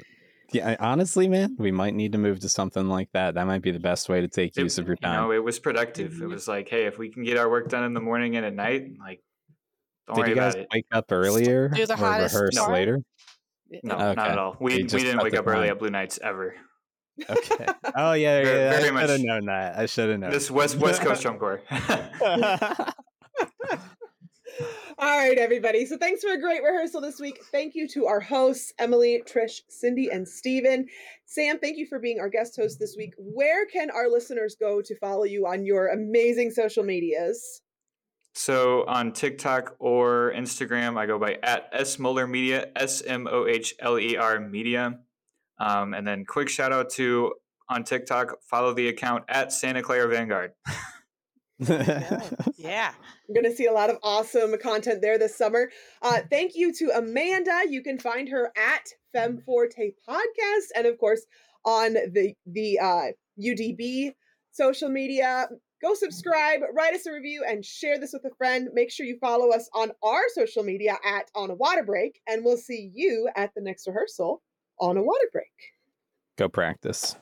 yeah. 0.53 0.75
Honestly, 0.79 1.27
man, 1.27 1.55
we 1.57 1.71
might 1.71 1.93
need 1.93 2.11
to 2.13 2.17
move 2.17 2.39
to 2.41 2.49
something 2.49 2.87
like 2.87 3.09
that. 3.13 3.35
That 3.35 3.45
might 3.47 3.61
be 3.61 3.71
the 3.71 3.79
best 3.79 4.09
way 4.09 4.21
to 4.21 4.27
take 4.27 4.55
It- 4.57 4.61
use 4.63 4.77
of 4.77 4.87
your 4.87 4.97
you 5.01 5.07
time. 5.07 5.15
know, 5.21 5.31
it 5.31 5.43
was 5.43 5.59
productive. 5.59 6.21
It 6.21 6.27
was 6.27 6.47
like, 6.47 6.69
hey, 6.69 6.85
if 6.85 6.97
we 6.97 7.09
can 7.09 7.23
get 7.23 7.37
our 7.37 7.49
work 7.49 7.69
done 7.69 7.83
in 7.83 7.93
the 7.93 8.01
morning 8.01 8.35
and 8.37 8.45
at 8.45 8.53
night, 8.53 8.87
like, 8.99 9.21
don't 10.07 10.15
Did 10.17 10.21
worry 10.21 10.29
you 10.29 10.35
guys 10.35 10.53
about 10.55 10.63
it. 10.63 10.67
wake 10.73 10.85
up 10.91 11.05
earlier 11.11 11.69
Do 11.69 11.85
the 11.85 11.93
or 11.93 11.97
hottest 11.97 12.35
rehearse 12.35 12.57
part. 12.57 12.71
later? 12.71 12.99
No, 13.83 13.95
Okay. 13.95 14.13
not 14.15 14.31
at 14.31 14.37
all. 14.37 14.57
We, 14.59 14.75
we 14.77 14.83
didn't 14.83 15.23
wake 15.23 15.35
up 15.35 15.47
early 15.47 15.69
at 15.69 15.79
Blue 15.79 15.89
Knights 15.89 16.19
ever. 16.21 16.55
Okay. 17.29 17.65
Oh 17.95 18.13
yeah, 18.13 18.41
Very- 18.41 18.59
yeah. 18.59 18.79
very 18.79 18.97
I 18.97 19.01
should 19.01 19.09
have 19.11 19.21
known 19.21 19.45
that. 19.45 19.77
I 19.77 19.85
should 19.85 20.09
have 20.09 20.19
known. 20.19 20.31
This 20.31 20.49
West 20.49 20.77
West 20.77 21.01
Coast 21.01 21.21
drum 21.21 21.37
corps. 21.37 21.61
All 24.97 25.17
right, 25.17 25.37
everybody. 25.37 25.85
So 25.85 25.97
thanks 25.97 26.21
for 26.21 26.31
a 26.31 26.39
great 26.39 26.61
rehearsal 26.63 27.01
this 27.01 27.19
week. 27.19 27.39
Thank 27.51 27.75
you 27.75 27.87
to 27.89 28.05
our 28.07 28.19
hosts, 28.19 28.73
Emily, 28.77 29.23
Trish, 29.25 29.61
Cindy, 29.69 30.09
and 30.11 30.27
Stephen. 30.27 30.87
Sam, 31.25 31.59
thank 31.59 31.77
you 31.77 31.87
for 31.87 31.99
being 31.99 32.19
our 32.19 32.29
guest 32.29 32.55
host 32.55 32.79
this 32.79 32.95
week. 32.97 33.13
Where 33.17 33.65
can 33.65 33.89
our 33.89 34.09
listeners 34.09 34.55
go 34.59 34.81
to 34.81 34.95
follow 34.99 35.23
you 35.23 35.47
on 35.47 35.65
your 35.65 35.87
amazing 35.87 36.51
social 36.51 36.83
medias? 36.83 37.61
so 38.33 38.85
on 38.87 39.11
TikTok 39.11 39.75
or 39.79 40.33
Instagram, 40.35 40.97
I 40.97 41.05
go 41.05 41.19
by 41.19 41.37
at 41.43 41.69
S 41.73 41.99
Media, 41.99 42.69
S 42.75 43.01
M 43.01 43.27
O 43.29 43.45
H 43.45 43.75
L 43.79 43.99
E 43.99 44.15
R 44.15 44.39
Media. 44.39 44.99
Um, 45.59 45.93
and 45.93 46.07
then 46.07 46.25
quick 46.25 46.49
shout 46.49 46.71
out 46.71 46.89
to 46.91 47.33
on 47.69 47.83
TikTok, 47.83 48.41
follow 48.49 48.73
the 48.73 48.87
account 48.89 49.25
at 49.29 49.51
Santa 49.53 49.81
Clara 49.81 50.07
Vanguard. 50.07 50.53
Yeah. 52.57 52.91
We're 53.27 53.41
going 53.41 53.51
to 53.51 53.55
see 53.55 53.65
a 53.65 53.73
lot 53.73 53.89
of 53.89 53.97
awesome 54.03 54.55
content 54.61 55.01
there 55.01 55.17
this 55.17 55.37
summer. 55.37 55.69
Uh, 56.01 56.19
thank 56.29 56.55
you 56.55 56.73
to 56.73 56.91
Amanda. 56.95 57.61
You 57.69 57.81
can 57.81 57.99
find 57.99 58.29
her 58.29 58.51
at 58.57 58.87
Femforte 59.15 59.93
Podcast, 60.07 60.67
and 60.75 60.85
of 60.85 60.97
course 60.97 61.25
on 61.65 61.93
the 61.93 62.33
the 62.45 62.79
uh, 62.79 63.07
UDB 63.41 64.13
social 64.51 64.89
media. 64.89 65.47
Go 65.81 65.95
subscribe, 65.95 66.59
write 66.73 66.93
us 66.93 67.07
a 67.07 67.11
review, 67.11 67.43
and 67.47 67.65
share 67.65 67.99
this 67.99 68.13
with 68.13 68.23
a 68.25 68.35
friend. 68.35 68.69
Make 68.73 68.91
sure 68.91 69.05
you 69.05 69.17
follow 69.19 69.49
us 69.49 69.67
on 69.73 69.91
our 70.03 70.21
social 70.33 70.63
media 70.63 70.97
at 71.03 71.31
On 71.33 71.49
a 71.49 71.55
Water 71.55 71.83
Break, 71.83 72.21
and 72.27 72.45
we'll 72.45 72.57
see 72.57 72.91
you 72.93 73.29
at 73.35 73.51
the 73.55 73.61
next 73.61 73.87
rehearsal 73.87 74.43
on 74.79 74.97
a 74.97 75.01
water 75.01 75.29
break. 75.31 75.45
Go 76.37 76.49
practice. 76.49 77.15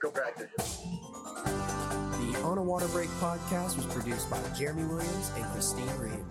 Go 0.00 0.10
practice. 0.10 0.82
On 2.44 2.58
a 2.58 2.62
Water 2.62 2.88
Break 2.88 3.08
podcast 3.20 3.76
was 3.76 3.86
produced 3.86 4.28
by 4.28 4.40
Jeremy 4.56 4.84
Williams 4.84 5.30
and 5.36 5.44
Christine 5.46 5.88
Reed. 5.98 6.24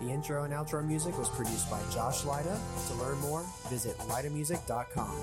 The 0.00 0.10
intro 0.10 0.44
and 0.44 0.52
outro 0.52 0.86
music 0.86 1.18
was 1.18 1.28
produced 1.28 1.68
by 1.70 1.80
Josh 1.92 2.24
Leyda. 2.24 2.58
To 2.88 2.94
learn 2.94 3.18
more, 3.18 3.44
visit 3.68 3.98
leydamusic.com. 3.98 5.16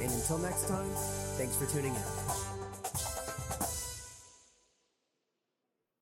And 0.00 0.10
until 0.10 0.38
next 0.38 0.68
time, 0.68 0.88
thanks 1.36 1.56
for 1.56 1.66
tuning 1.66 1.94
in. 1.94 2.51